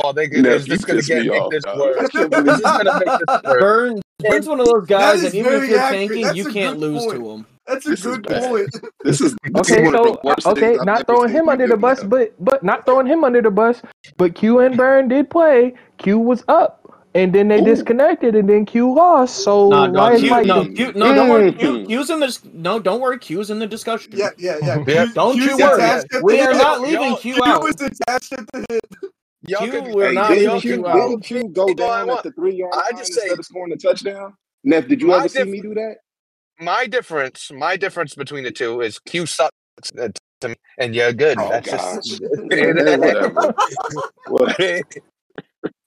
Oh, 0.02 0.14
they, 0.14 0.28
no, 0.28 0.52
is 0.52 0.66
this 0.66 0.86
going 0.86 1.02
to 1.02 1.06
get 1.06 1.24
this 1.24 1.66
this 1.66 1.76
make 1.76 2.32
this 2.46 2.62
worse?" 2.64 3.42
Burn, 3.44 4.02
Burn's 4.20 4.48
one 4.48 4.60
of 4.60 4.66
those 4.66 4.86
guys, 4.86 5.22
that 5.22 5.28
and 5.28 5.36
even 5.36 5.54
if 5.54 5.70
you're 5.70 5.80
tanking, 5.80 6.36
you 6.36 6.52
can't 6.52 6.80
lose 6.80 7.04
point. 7.06 7.18
to 7.18 7.32
him. 7.32 7.46
That's 7.70 7.86
a 7.86 7.90
this 7.92 8.04
good 8.04 8.24
point. 8.26 8.70
This 9.04 9.22
is 9.22 9.36
this 9.44 9.72
okay. 9.72 9.86
Is 9.86 9.92
so 9.92 10.52
okay, 10.52 10.76
not 10.82 11.06
throwing 11.06 11.32
him 11.32 11.50
under 11.50 11.68
the 11.68 11.78
bus, 11.78 12.02
now. 12.02 12.10
but 12.10 12.34
but 12.44 12.64
not 12.64 12.86
throwing 12.86 13.06
him 13.06 13.24
under 13.24 13.42
the 13.42 13.52
bus. 13.52 13.82
But 14.18 14.36
Q 14.36 14.60
and 14.60 14.76
Burn 14.76 15.08
did 15.08 15.30
play. 15.30 15.76
Q 15.98 16.20
was 16.20 16.44
up. 16.48 16.78
And 17.16 17.34
then 17.34 17.48
they 17.48 17.60
Ooh. 17.60 17.66
disconnected, 17.66 18.36
and 18.36 18.48
then 18.48 18.68
Q 18.68 18.94
lost. 18.94 19.38
So 19.38 19.70
nah, 19.70 19.90
why 19.90 20.18
Q, 20.18 20.26
is 20.26 20.32
Mike? 20.32 20.46
No, 20.46 20.64
Q, 20.64 20.94
no, 20.94 21.16
don't 21.16 21.28
worry. 21.28 21.52
Q, 21.52 21.80
mm. 21.80 21.88
Q's 21.88 22.10
in 22.12 22.20
this. 22.20 22.46
No, 22.46 22.80
don't 22.80 23.02
worry. 23.02 23.18
Q's 23.18 23.50
in 23.50 23.58
the 23.58 23.66
discussion. 23.66 24.12
Yeah, 24.16 24.30
yeah, 24.38 24.58
yeah. 24.62 24.84
Q, 24.86 25.14
don't 25.14 25.36
you 25.36 25.58
worry. 25.58 26.04
We 26.22 26.40
are 26.40 26.54
not 26.54 26.82
leaving 26.82 27.16
Q, 27.16 27.44
out. 27.44 27.62
Q 27.62 27.68
is 27.70 27.82
attached 27.82 28.34
at 28.34 28.46
the 28.54 28.64
hip. 28.70 29.12
Y'all 29.48 29.68
Q 29.68 29.92
we're 29.96 30.12
not 30.14 30.30
leaving 30.30 30.62
Q, 30.62 30.88
out. 30.88 31.10
didn't 31.10 31.24
Q 31.24 31.50
go 31.50 31.74
down 31.74 32.12
at 32.12 32.22
the 32.22 32.32
three 32.32 32.56
yard 32.56 32.74
line 32.76 32.84
I 32.88 32.92
just 32.92 33.10
instead 33.10 33.40
of 33.40 33.44
scoring 33.44 33.74
a 33.74 33.78
touchdown? 33.78 34.36
Neff, 34.64 34.88
did 34.88 35.02
you 35.02 35.12
ever 35.12 35.28
see 35.28 35.44
me 35.46 35.62
do 35.62 35.74
that? 35.74 35.96
My 36.60 36.88
difference, 36.88 37.52
my 37.54 37.78
difference 37.78 38.16
between 38.16 38.44
the 38.44 38.52
two 38.52 38.82
is 38.82 39.00
Q 39.00 39.26
sucks 39.26 39.52
at 39.98 40.18
and 40.78 40.96
you're 40.96 41.14
good. 41.14 41.38
Oh 41.40 41.50
That's 41.50 41.70
gosh. 41.70 42.04
just 42.06 42.22
Whatever. 42.38 43.54
Whatever. 44.28 44.82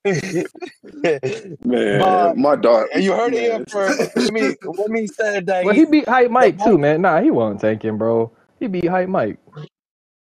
Man, 1.64 2.00
But 2.00 2.36
my 2.36 2.56
dog. 2.56 2.88
you 2.96 3.12
heard 3.12 3.32
Man, 3.32 3.42
him 3.42 3.62
it's- 3.62 3.72
for 3.72 3.86
let 4.20 4.32
me 4.32 4.56
let 4.64 4.90
me 4.90 5.06
said 5.06 5.46
that 5.46 5.64
Well, 5.64 5.74
he, 5.74 5.80
he 5.80 5.86
beat 5.86 6.08
Hype 6.08 6.30
Mike 6.30 6.62
too, 6.62 6.78
man. 6.78 7.02
Nah, 7.02 7.20
he 7.20 7.30
wasn't 7.30 7.60
tanking, 7.60 7.98
bro. 7.98 8.30
He 8.60 8.66
beat 8.66 8.88
Hype 8.88 9.08
Mike. 9.08 9.38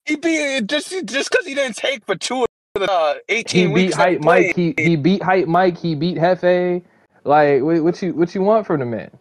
he 0.05 0.15
beat 0.18 0.68
just 0.68 0.89
just 1.05 1.31
because 1.31 1.45
he 1.47 1.55
didn't 1.55 1.77
take 1.77 2.05
for 2.05 2.15
two 2.15 2.43
of 2.43 2.47
the 2.76 2.91
uh, 2.91 3.15
He 3.27 3.34
eighteen 3.35 3.69
beat 3.69 3.73
weeks. 3.73 3.97
that 3.97 4.03
Hype 4.10 4.22
Mike. 4.22 4.55
He 4.55 4.73
he 4.77 4.95
beat 4.97 5.23
Hype 5.23 5.47
Mike. 5.47 5.77
He 5.77 5.95
beat 5.95 6.18
Hefe. 6.18 6.84
Like, 7.23 7.61
what, 7.64 7.84
what 7.84 8.01
you 8.01 8.14
what 8.14 8.35
you 8.35 8.41
want 8.41 8.68
from 8.68 8.81
the 8.81 8.85
man? 8.85 9.11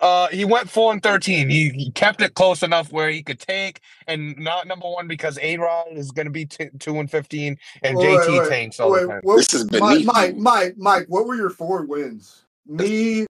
Uh, 0.00 0.28
he 0.28 0.44
went 0.44 0.68
four 0.68 0.92
and 0.92 1.02
thirteen. 1.02 1.48
He, 1.48 1.70
he 1.70 1.90
kept 1.92 2.20
it 2.20 2.34
close 2.34 2.62
enough 2.62 2.92
where 2.92 3.08
he 3.08 3.22
could 3.22 3.38
take, 3.40 3.80
and 4.06 4.36
not 4.36 4.66
number 4.66 4.86
one 4.88 5.08
because 5.08 5.38
A 5.40 5.56
Rod 5.56 5.86
is 5.92 6.10
going 6.10 6.26
to 6.26 6.30
be 6.32 6.44
t- 6.44 6.68
two 6.78 7.00
and 7.00 7.10
fifteen, 7.10 7.56
and 7.82 7.96
Wait, 7.96 8.06
JT 8.20 8.40
wait, 8.40 8.48
tanks 8.50 8.78
all 8.78 8.92
the 8.92 9.06
wait, 9.06 9.08
time. 9.08 9.20
what- 9.22 9.36
This 9.38 9.54
is 9.54 9.70
Mike, 9.72 9.80
beneath 9.80 10.06
Mike, 10.06 10.34
you. 10.34 10.42
Mike, 10.42 10.74
Mike, 10.76 11.06
what 11.08 11.26
were 11.26 11.34
your 11.34 11.48
four 11.50 11.86
wins? 11.86 12.44
Me, 12.66 13.24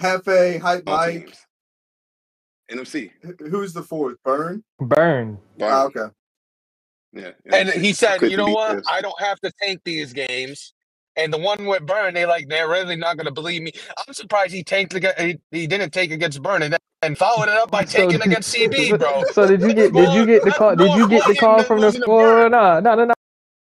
Hefe, 0.00 0.60
Hype 0.60 0.84
Mike. 0.86 1.26
teams. 1.26 1.46
NFC. 2.72 3.10
Who's 3.50 3.72
the 3.72 3.82
fourth? 3.82 4.16
Burn. 4.24 4.64
Burn. 4.80 5.38
Ah, 5.60 5.88
Burn. 5.88 6.02
okay. 6.04 6.14
Yeah. 7.12 7.30
And 7.52 7.68
he 7.68 7.92
said, 7.92 8.22
"You 8.22 8.36
know 8.38 8.46
what? 8.48 8.76
this. 8.78 8.86
I 8.90 9.02
don't 9.02 9.20
have 9.20 9.38
to 9.40 9.52
tank 9.62 9.82
these 9.84 10.12
games." 10.12 10.72
And 11.16 11.32
the 11.32 11.38
one 11.38 11.66
with 11.66 11.86
Burn, 11.86 12.14
they 12.14 12.26
like 12.26 12.48
they're 12.48 12.68
really 12.68 12.96
not 12.96 13.16
going 13.16 13.26
to 13.26 13.32
believe 13.32 13.62
me. 13.62 13.72
I'm 13.98 14.14
surprised 14.14 14.54
he 14.54 14.64
tanked 14.64 14.94
against, 14.94 15.20
he, 15.20 15.38
he 15.50 15.66
didn't 15.66 15.92
take 15.92 16.10
against 16.10 16.42
Burn 16.42 16.62
and 16.62 16.72
then 16.72 16.80
and 17.02 17.18
followed 17.18 17.44
it 17.48 17.56
up 17.56 17.70
by 17.70 17.84
So 17.86 18.08
taking 18.08 18.22
against 18.22 18.54
CB, 18.54 18.98
bro. 19.00 19.24
So 19.32 19.46
did 19.46 19.60
you 19.62 19.74
get 19.74 19.92
did 19.92 20.12
you 20.14 20.26
get 20.26 20.44
the 20.44 20.52
call? 20.52 20.76
Did 20.76 20.94
you 20.96 21.08
get 21.08 21.26
the 21.26 21.34
call 21.34 21.62
from 21.62 21.80
the 21.80 21.86
losing 21.86 22.02
to 22.02 22.08
well, 22.10 22.50
no 22.50 22.80
no 22.80 22.94
no 22.94 23.04
no? 23.06 23.14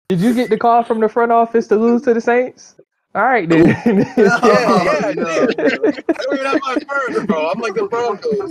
Did 0.09 0.21
you 0.21 0.35
get 0.35 0.51
the 0.51 0.59
call 0.59 0.85
from 0.85 1.01
the 1.01 1.09
front 1.09 1.33
office 1.33 1.67
to 1.69 1.77
lose 1.77 2.03
to 2.03 2.15
the 2.15 2.21
Saints? 2.21 2.77
All 3.15 3.23
right 3.23 3.49
then. 3.49 3.67
Yeah, 4.17 4.39
yeah, 4.45 5.01
I 5.05 5.15
no, 5.15 5.47
did. 5.47 5.61
I 5.61 6.13
don't 6.13 6.35
even 6.35 6.47
have 6.47 6.61
my 6.63 6.77
Burn, 6.89 7.27
bro. 7.27 7.51
I'm 7.51 7.61
like 7.61 7.75
the 7.75 7.87
Broncos. 7.89 8.51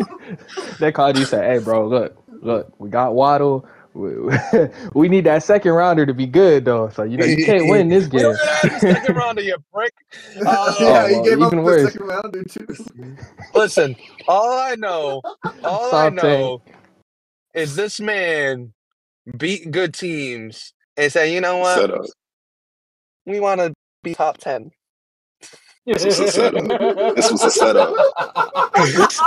they 0.80 0.92
called 0.92 1.18
you 1.18 1.26
said, 1.26 1.46
"Hey, 1.50 1.64
bro, 1.64 1.88
look, 1.88 2.18
look, 2.42 2.74
we 2.80 2.90
got 2.90 3.16
Waddle. 3.16 3.66
We, 3.94 4.12
we 4.94 5.10
need 5.10 5.26
that 5.26 5.44
second 5.44 5.74
rounder 5.74 6.06
to 6.06 6.14
be 6.14 6.28
good 6.28 6.66
though. 6.66 6.90
So 6.90 7.04
you 7.04 7.18
know 7.18 7.26
you 7.26 7.46
can't 7.46 7.68
win 7.70 7.90
this 7.90 8.08
game." 8.10 8.22
don't 8.22 8.36
even 8.36 8.48
have 8.48 8.72
the 8.72 8.80
second 8.80 9.16
round 9.16 9.40
of 9.40 9.46
your 9.46 9.58
prick. 9.74 9.94
Uh, 10.46 10.76
yeah, 10.80 11.08
he 11.10 11.16
well, 11.16 11.24
gave 11.24 11.42
up 11.42 11.54
even 11.54 11.58
the 11.58 11.64
worse. 11.64 11.94
second 11.94 12.08
rounder 12.08 12.44
too. 12.44 12.68
Listen, 13.56 13.96
all 14.28 14.58
I 14.60 14.76
know, 14.76 15.22
all 15.64 15.96
I 15.96 16.12
Soft 16.12 16.16
know 16.16 16.62
is 17.54 17.76
this 17.76 18.00
man 18.00 18.74
beat 19.38 19.72
good 19.72 19.94
teams 19.94 20.74
and 20.98 21.12
say, 21.12 21.34
you 21.34 21.42
know 21.42 21.58
what, 21.58 21.80
Set 21.80 21.92
up. 21.92 22.06
we 23.26 23.40
want 23.40 23.60
to 23.62 23.74
be 24.04 24.14
top 24.16 24.38
ten. 24.38 24.72
This 25.94 26.06
was 26.06 26.20
a 26.20 26.28
setup. 26.28 27.16
This 27.16 27.32
was 27.32 27.44
a 27.46 27.52
setup. 27.52 27.96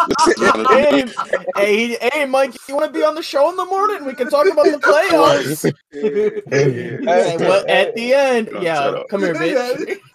This 0.08 0.26
is 0.28 0.42
one 0.42 0.60
of 0.60 0.68
hey, 0.68 1.02
the- 1.02 1.46
hey, 1.56 1.98
hey, 2.12 2.26
Mike, 2.26 2.54
you 2.68 2.76
want 2.76 2.92
to 2.92 2.98
be 2.98 3.04
on 3.04 3.14
the 3.14 3.22
show 3.22 3.50
in 3.50 3.56
the 3.56 3.64
morning? 3.64 4.04
We 4.04 4.14
can 4.14 4.28
talk 4.28 4.46
about 4.50 4.66
the 4.66 4.78
playoffs. 4.78 5.72
Hey, 7.04 7.36
well, 7.38 7.64
at 7.68 7.94
the 7.94 8.14
end, 8.14 8.48
Shut 8.50 8.62
yeah, 8.62 9.02
come 9.10 9.20
here, 9.22 9.34
bitch. 9.34 10.00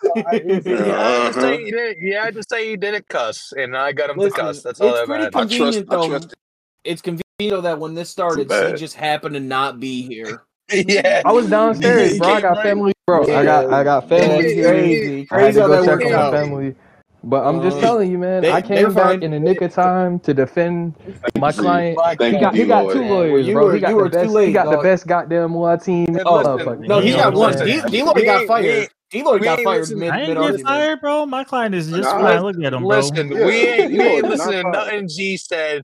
Yeah, 0.66 1.00
I 1.00 1.28
just 1.28 1.42
say 1.42 1.64
he 1.64 1.72
didn't, 1.72 1.98
yeah, 2.02 2.24
I 2.24 2.32
say 2.50 2.70
he 2.70 2.78
didn't 2.78 3.08
cuss, 3.10 3.52
and 3.54 3.76
I 3.78 3.92
got 3.92 4.10
him 4.10 4.18
Listen, 4.18 4.32
to 4.40 4.42
cuss. 4.42 4.62
That's 4.64 4.82
all 4.82 4.90
it's 4.90 5.00
that 5.00 5.06
pretty 5.08 5.26
matters. 5.26 5.36
I 5.36 5.40
trust. 5.40 5.50
convenient 5.50 5.88
I 5.90 5.96
though. 5.96 6.08
trust. 6.08 6.36
It's 6.84 7.02
convenient 7.02 7.26
though 7.40 7.62
that 7.62 7.80
when 7.80 7.94
this 7.94 8.10
started, 8.10 8.50
he 8.52 8.74
just 8.74 8.96
happened 8.96 9.36
to 9.36 9.40
not 9.42 9.80
be 9.80 10.02
here. 10.04 10.44
yeah, 10.74 11.22
I 11.26 11.32
was 11.32 11.50
downstairs, 11.50 12.14
He 12.14 12.18
bro. 12.20 12.28
I 12.30 12.42
got 12.42 12.62
family, 12.64 12.94
bro. 13.06 13.24
I 13.24 13.44
got 13.44 13.72
I 13.74 13.84
got 13.84 14.10
family 14.10 14.46
it's 14.46 14.54
here. 14.54 14.68
crazy, 14.70 15.28
I 15.32 15.40
had 15.40 15.54
crazy 15.54 15.62
to 15.62 15.68
go 15.68 15.86
check 15.86 16.06
on 16.06 16.12
my 16.12 16.32
family. 16.32 16.76
But 17.24 17.46
I'm 17.46 17.62
just 17.62 17.78
Uh, 17.78 17.82
telling 17.82 18.12
you, 18.12 18.18
man. 18.18 18.42
they- 18.44 18.52
I 18.52 18.62
came 18.62 18.94
back 18.94 19.22
in 19.22 19.32
the 19.32 19.40
nick 19.40 19.62
of 19.62 19.74
time 19.74 20.20
to 20.20 20.34
defend 20.34 20.94
my 21.38 21.52
client. 21.52 21.98
He 22.20 22.32
got 22.40 22.54
he 22.56 22.66
got 22.66 22.92
two 22.92 23.02
lawyers, 23.04 23.48
you 23.48 23.54
bro. 23.54 23.66
were- 23.66 23.74
He 23.74 23.80
got 23.80 23.90
you 23.90 23.96
the 23.98 24.04
were 24.04 24.10
too 24.10 24.18
best. 24.18 24.30
He 24.30 24.36
late, 24.36 24.54
got 24.54 24.70
the 24.70 24.78
best 24.78 25.08
goddamn 25.08 25.56
law 25.56 25.76
team. 25.78 26.18
Oh, 26.26 26.76
No, 26.80 27.00
he 27.00 27.10
You 27.12 27.16
got 27.16 27.34
one. 27.34 27.52
listen, 27.52 27.66
D- 27.66 27.82
we 27.90 28.02
Deloitte 28.02 28.04
got 28.04 28.18
ain't- 28.18 28.42
we 28.42 28.48
fired. 28.48 28.66
ain't- 28.66 28.90
Deloitte 29.14 29.40
we 29.40 29.46
got 29.46 29.60
ain't 29.60 29.66
fired 29.68 29.80
listening- 29.80 30.00
mid 30.00 30.12
I 30.12 30.28
mid 30.28 30.38
get 30.58 30.62
fired, 30.66 31.02
bro. 31.02 31.26
My 31.26 31.44
client 31.44 31.76
is 31.76 31.88
just 31.90 32.02
Nah, 32.02 32.20
fine. 32.20 32.42
Look 32.44 32.56
at 32.64 32.74
him, 32.74 32.84
bro. 32.84 32.98
Listen, 32.98 33.30
we 33.30 33.36
ain't 33.40 33.92
we 33.92 34.02
ain't 34.02 34.28
listening 34.28 34.64
to 34.64 34.72
nothing 34.72 35.08
G 35.08 35.38
said. 35.38 35.82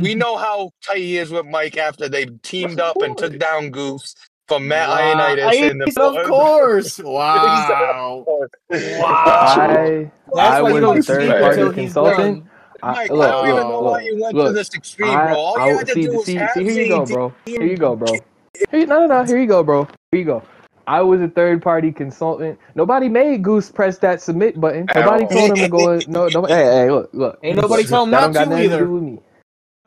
We 0.00 0.14
know 0.16 0.36
how 0.36 0.70
tight 0.86 0.98
he 0.98 1.18
is 1.18 1.30
with 1.30 1.46
Mike 1.46 1.76
after 1.76 2.08
they 2.08 2.26
teamed 2.42 2.80
up 2.80 2.96
and 3.02 3.16
took 3.16 3.38
down 3.38 3.70
Goose 3.70 4.14
from 4.48 4.68
Matt 4.68 4.88
Wow. 4.88 5.36
Ioannidis 5.36 5.70
in 5.70 5.78
the 5.78 5.86
Of 6.00 6.26
course. 6.26 6.98
Wow. 7.04 8.24
Wow. 8.26 8.48
I 8.70 10.10
That's 10.34 10.38
I 10.56 10.62
why 10.62 10.68
you 10.68 10.74
was 10.74 10.82
don't 10.82 10.98
a 10.98 11.02
third 11.02 11.40
party 11.40 11.72
consultant. 11.72 12.44
done. 12.44 12.50
I, 12.82 13.06
look, 13.06 13.28
I 13.28 13.30
don't 13.30 13.48
even 13.48 13.68
look, 13.68 13.82
why 13.82 14.02
look, 14.02 14.04
you 14.04 14.22
went 14.22 14.36
to 14.36 14.52
this 14.52 14.74
extreme, 14.74 15.08
I, 15.10 15.26
bro. 15.28 15.38
All 15.38 15.58
I 15.58 15.68
you 15.68 15.78
had 15.78 15.86
to 15.88 15.94
see, 15.94 16.04
do 16.06 16.12
was 16.12 16.26
see, 16.26 16.34
have 16.36 16.50
see, 16.52 16.64
here 16.64 16.82
you 16.82 16.88
go, 16.88 17.06
bro. 17.06 17.34
Here 17.46 17.64
you 17.64 17.76
go, 17.76 17.96
bro. 17.96 18.22
Here, 18.70 18.86
no, 18.86 19.00
no, 19.00 19.06
no. 19.06 19.24
Here 19.24 19.38
you 19.38 19.46
go, 19.46 19.62
bro. 19.64 19.88
Here 20.12 20.20
you 20.20 20.24
go. 20.26 20.42
I 20.86 21.00
was 21.00 21.20
a 21.20 21.28
third 21.28 21.62
party 21.62 21.90
consultant. 21.90 22.58
Nobody 22.76 23.08
made 23.08 23.42
Goose 23.42 23.70
press 23.72 23.98
that 23.98 24.22
submit 24.22 24.60
button. 24.60 24.86
Nobody 24.94 25.26
told 25.26 25.50
him 25.50 25.60
to 25.62 25.68
go. 25.68 26.04
No, 26.06 26.28
no. 26.28 26.44
Hey, 26.44 26.64
hey, 26.64 26.90
look, 26.90 27.10
look. 27.12 27.38
Ain't 27.42 27.56
nobody 27.56 27.82
Look, 27.82 27.90
tell 27.90 28.04
him 28.04 28.10
not 28.10 28.32
to 28.34 28.56
either. 28.62 28.84
do 28.84 29.00
me. 29.00 29.18
I, 29.18 29.25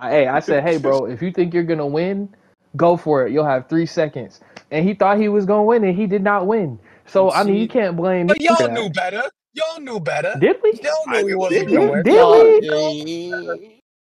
hey, 0.01 0.27
I 0.27 0.39
said, 0.39 0.63
hey, 0.63 0.77
bro, 0.77 1.05
if 1.05 1.21
you 1.21 1.31
think 1.31 1.53
you're 1.53 1.63
gonna 1.63 1.87
win, 1.87 2.29
go 2.77 2.97
for 2.97 3.27
it. 3.27 3.33
You'll 3.33 3.45
have 3.45 3.69
three 3.69 3.85
seconds. 3.87 4.41
And 4.71 4.87
he 4.87 4.93
thought 4.95 5.19
he 5.19 5.29
was 5.29 5.45
gonna 5.45 5.63
win, 5.63 5.83
and 5.83 5.95
he 5.95 6.07
did 6.07 6.23
not 6.23 6.47
win. 6.47 6.79
So 7.05 7.31
I 7.31 7.43
mean, 7.43 7.57
you 7.57 7.67
can't 7.67 7.97
blame 7.97 8.27
me 8.29 8.35
But 8.35 8.41
y'all 8.41 8.67
that. 8.67 8.69
knew 8.69 8.89
better. 8.89 9.23
Y'all 9.53 9.81
knew 9.81 9.99
better. 9.99 10.39
Did 10.39 10.57
we? 10.63 10.73
Y'all 10.81 11.07
knew 11.07 11.25
he 11.27 11.35
wasn't 11.35 11.65
Did 11.65 11.69
gonna 11.69 11.83
you? 11.83 11.91
win. 11.91 12.03
Did 12.03 12.29
Y'all, 12.31 12.31
we? 12.31 12.61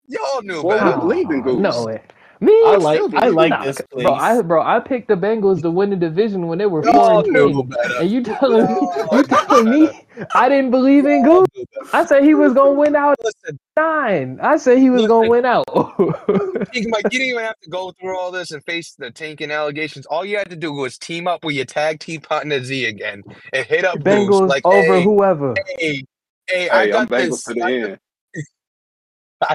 y'all 0.07 0.41
knew 0.44 0.64
Well, 0.64 0.80
better. 0.80 0.99
we- 1.02 1.15
leaving 1.15 1.41
Oh, 1.44 1.44
Goose. 1.44 1.57
No 1.57 1.84
way. 1.84 2.02
Me? 2.44 2.52
I 2.65 2.76
like 2.76 2.98
Still 2.99 3.10
I 3.24 3.30
like 3.30 3.49
Nah, 3.52 3.64
this 3.64 3.82
place. 3.91 4.03
bro. 4.03 4.14
I 4.14 4.41
bro, 4.41 4.61
I 4.61 4.80
picked 4.82 5.07
the 5.07 5.15
Bengals 5.15 5.61
to 5.61 5.72
win 5.72 5.90
the 5.91 5.95
division 5.95 6.48
when 6.48 6.57
they 6.57 6.65
were 6.65 6.84
four 6.84 6.91
Y'all 6.94 7.20
and 7.20 7.32
knew 7.34 7.49
two. 7.53 7.64
better. 7.64 7.95
And 7.99 8.11
you 8.11 8.24
telling 8.24 8.68
me, 8.68 8.76
Y'all 8.98 9.18
you 9.18 9.24
telling 9.24 9.70
me 9.70 9.90
I 10.36 10.49
didn't 10.49 10.72
believe 10.72 11.06
in 11.06 11.24
Goose? 11.24 11.48
I 11.94 12.06
said 12.06 12.24
he 12.24 12.34
was 12.34 12.53
gonna 12.53 12.74
win 12.74 12.95
out 12.95 13.15
Listen, 13.24 13.57
nine. 13.78 14.40
I 14.41 14.57
said 14.57 14.80
he 14.80 14.90
was 14.90 15.07
gonna 15.07 15.30
win 15.30 15.45
out. 15.45 15.64
you- 15.70 16.14
Mike, 16.90 17.06
you 17.11 17.20
didn't 17.20 17.30
even 17.30 17.44
have 17.44 17.60
to 17.64 17.70
go 17.70 17.91
through 17.99 18.18
all 18.18 18.32
this 18.32 18.52
and 18.52 18.64
face 18.65 18.94
the 18.98 19.11
tanking 19.11 19.52
allegations. 19.52 20.06
All 20.07 20.26
you 20.26 20.38
had 20.38 20.49
to 20.49 20.56
do 20.57 20.74
was 20.74 20.98
team 20.98 21.28
up 21.28 21.45
with 21.45 21.56
your 21.56 21.65
tag 21.65 21.99
team 21.99 22.22
partner 22.22 22.61
Z 22.61 22.86
again 22.86 23.24
and 23.53 23.65
hit 23.65 23.86
up 23.86 24.03
Goose 24.03 24.41
Bengals 24.41 24.49
like, 24.49 24.65
over 24.65 24.95
hey, 24.95 25.03
whoever. 25.03 25.56
hey, 25.80 26.06
hey, 26.48 26.70
I 26.70 26.88
Hey, 26.88 26.94
I'm 26.94 27.07
got 27.07 27.10
Bengals 27.10 27.30
this. 27.30 27.44
to 27.45 27.53
the 27.53 27.99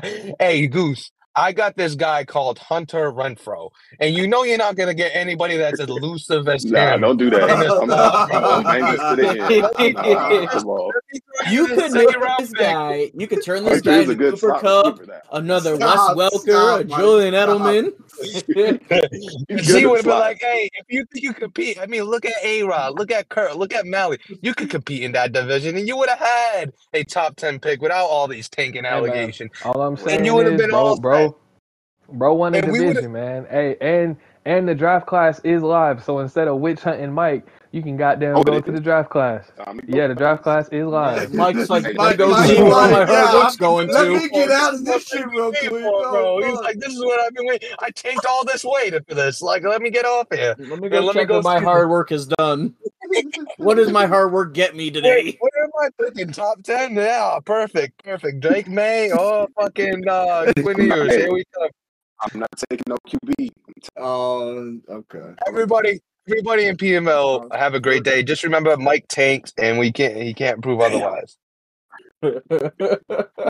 end. 0.04 0.34
hey, 0.40 0.66
Goose, 0.68 1.10
I 1.36 1.52
got 1.52 1.76
this 1.76 1.94
guy 1.94 2.24
called 2.24 2.58
Hunter 2.58 3.12
Renfrow, 3.12 3.70
and 4.00 4.14
you 4.16 4.26
know 4.26 4.42
you're 4.44 4.58
not 4.58 4.76
gonna 4.76 4.94
get 4.94 5.12
anybody 5.14 5.56
that's 5.56 5.80
as 5.80 5.88
elusive 5.88 6.48
as 6.48 6.64
Nah, 6.64 6.94
him. 6.94 7.00
don't 7.02 7.16
do 7.16 7.30
that. 7.30 7.48
I'm, 7.50 7.90
draft, 7.90 8.28
bro. 8.28 8.50
I'm 8.50 8.64
Bengals 8.64 9.08
to 9.10 9.16
the 9.16 10.48
come 10.50 10.68
on. 10.68 10.92
Let 10.94 11.04
me 11.12 11.20
throw 11.20 11.52
You 11.52 11.66
could 11.68 11.92
make 11.92 12.08
this 12.38 12.52
guy. 12.52 13.10
You 13.14 13.26
could 13.28 13.44
turn 13.44 13.64
this 13.64 13.82
Hunter 13.84 13.90
guy 13.90 13.98
is 13.98 14.08
a 14.08 14.12
into 14.12 14.16
good 14.16 14.34
Cooper 14.40 14.54
Kupp, 14.60 15.00
another 15.32 15.76
Stop, 15.76 16.16
Wes 16.16 16.30
Welker, 16.32 16.40
stop, 16.40 16.80
a 16.80 16.84
Julian 16.84 17.34
stop. 17.34 17.48
Edelman. 17.48 17.92
He's 19.48 19.64
Z 19.64 19.86
would 19.86 19.98
at 19.98 20.04
have 20.04 20.04
been 20.04 20.06
like, 20.06 20.38
"Hey, 20.40 20.68
if 20.74 20.86
you 20.88 21.04
think 21.06 21.24
you 21.24 21.32
compete, 21.32 21.78
I 21.78 21.86
mean, 21.86 22.02
look 22.02 22.24
at 22.24 22.32
A 22.42 22.62
Rod, 22.62 22.98
look 22.98 23.10
at 23.10 23.28
Kurt, 23.28 23.56
look 23.56 23.72
at 23.72 23.86
Mally. 23.86 24.18
You 24.42 24.54
could 24.54 24.70
compete 24.70 25.02
in 25.02 25.12
that 25.12 25.32
division, 25.32 25.76
and 25.76 25.86
you 25.86 25.96
would 25.96 26.08
have 26.08 26.18
had 26.18 26.72
a 26.94 27.04
top 27.04 27.36
ten 27.36 27.58
pick 27.60 27.80
without 27.80 28.06
all 28.06 28.26
these 28.28 28.48
tanking 28.48 28.82
man. 28.82 28.92
allegations. 28.92 29.50
All 29.64 29.80
I'm 29.80 29.96
saying 29.96 30.18
and 30.18 30.26
you 30.26 30.34
would've 30.34 30.54
is, 30.54 30.60
been 30.60 30.70
bro, 30.70 30.78
all 30.78 31.00
bro, 31.00 31.36
bro 32.08 32.34
won 32.34 32.54
a 32.54 32.58
And 32.58 32.66
division, 32.72 33.12
man. 33.12 33.46
Hey, 33.50 33.76
and 33.80 34.16
and 34.44 34.68
the 34.68 34.74
draft 34.74 35.06
class 35.06 35.40
is 35.44 35.62
live. 35.62 36.02
So 36.02 36.18
instead 36.20 36.48
of 36.48 36.58
witch 36.58 36.80
hunting 36.80 37.12
Mike, 37.12 37.46
you 37.70 37.82
can 37.82 37.96
goddamn 37.96 38.36
Oh, 38.36 38.42
go 38.42 38.54
it 38.54 38.64
to 38.64 38.72
the 38.72 38.80
draft 38.80 39.10
class. 39.10 39.50
Tommy 39.56 39.82
Yeah, 39.86 40.06
the 40.06 40.14
draft 40.14 40.42
class 40.42 40.68
is 40.70 40.86
live. 40.86 41.32
Mike's 41.34 41.68
like, 41.68 41.84
Hey, 41.84 41.92
let 41.92 41.96
me 41.98 42.04
Mike, 42.04 42.18
go 42.18 42.30
Mike, 42.30 42.48
see 42.48 42.62
where 42.62 42.72
all 42.72 42.82
my 42.90 42.90
Mike, 43.00 43.08
yeah, 43.08 43.34
work's 43.34 43.56
going 43.56 43.88
Let 43.88 44.04
to. 44.04 44.16
me 44.18 44.28
get 44.30 44.50
out 44.50 44.74
of 44.74 44.84
this 44.84 45.06
shit 45.06 45.26
real 45.28 45.50
quick. 45.52 45.64
for 45.70 45.78
bro. 45.80 46.42
He's 46.42 46.58
like, 46.60 46.78
"This 46.78 46.94
is 46.94 47.04
what 47.04 47.20
I've 47.20 47.34
been 47.34 47.46
waiting. 47.46 47.68
I 47.80 47.90
tanked 47.90 48.24
all 48.26 48.44
this 48.44 48.64
weight 48.64 48.94
for 49.08 49.14
this. 49.14 49.42
Like, 49.42 49.62
let 49.64 49.82
me 49.82 49.90
get 49.90 50.04
off 50.06 50.26
here. 50.32 50.54
Let 50.58 50.80
me 50.80 50.88
go 50.88 51.00
let 51.00 51.14
me 51.14 51.20
check 51.22 51.28
go 51.28 51.36
what 51.36 51.44
my 51.44 51.60
hard 51.60 51.90
work 51.90 52.10
is 52.12 52.26
done. 52.26 52.74
What 53.56 53.76
does 53.76 53.90
my 53.90 54.06
hard 54.06 54.32
work 54.32 54.52
get 54.52 54.76
me 54.76 54.84
Wait, 54.86 54.94
today? 54.94 55.36
what 55.40 55.52
am 55.62 55.70
I 55.80 55.88
thinking? 56.02 56.30
Top 56.30 56.62
ten? 56.62 56.94
Yeah, 56.94 57.38
perfect, 57.44 58.04
perfect. 58.04 58.40
Drake 58.40 58.68
Maye, 58.68 59.10
oh 59.12 59.48
fucking 59.58 60.06
uh, 60.06 60.52
Quinn 60.62 60.76
Ewers. 60.78 61.14
Here 61.14 61.32
we 61.32 61.42
come. 61.54 61.70
I'm 62.20 62.40
not 62.40 62.50
taking 62.68 62.84
no 62.88 62.96
QB. 63.08 63.48
Oh, 63.96 64.78
okay. 64.90 65.32
Everybody, 65.46 66.00
everybody 66.30 66.66
in 66.66 66.76
PML, 66.76 67.48
oh, 67.50 67.56
have 67.56 67.74
a 67.74 67.80
great 67.80 68.04
day. 68.04 68.22
Just 68.22 68.44
remember, 68.44 68.76
Mike 68.76 69.06
tanked, 69.08 69.54
and 69.58 69.78
we 69.78 69.92
can't. 69.92 70.16
He 70.16 70.34
can't 70.34 70.62
prove 70.62 70.80
otherwise. 70.80 71.36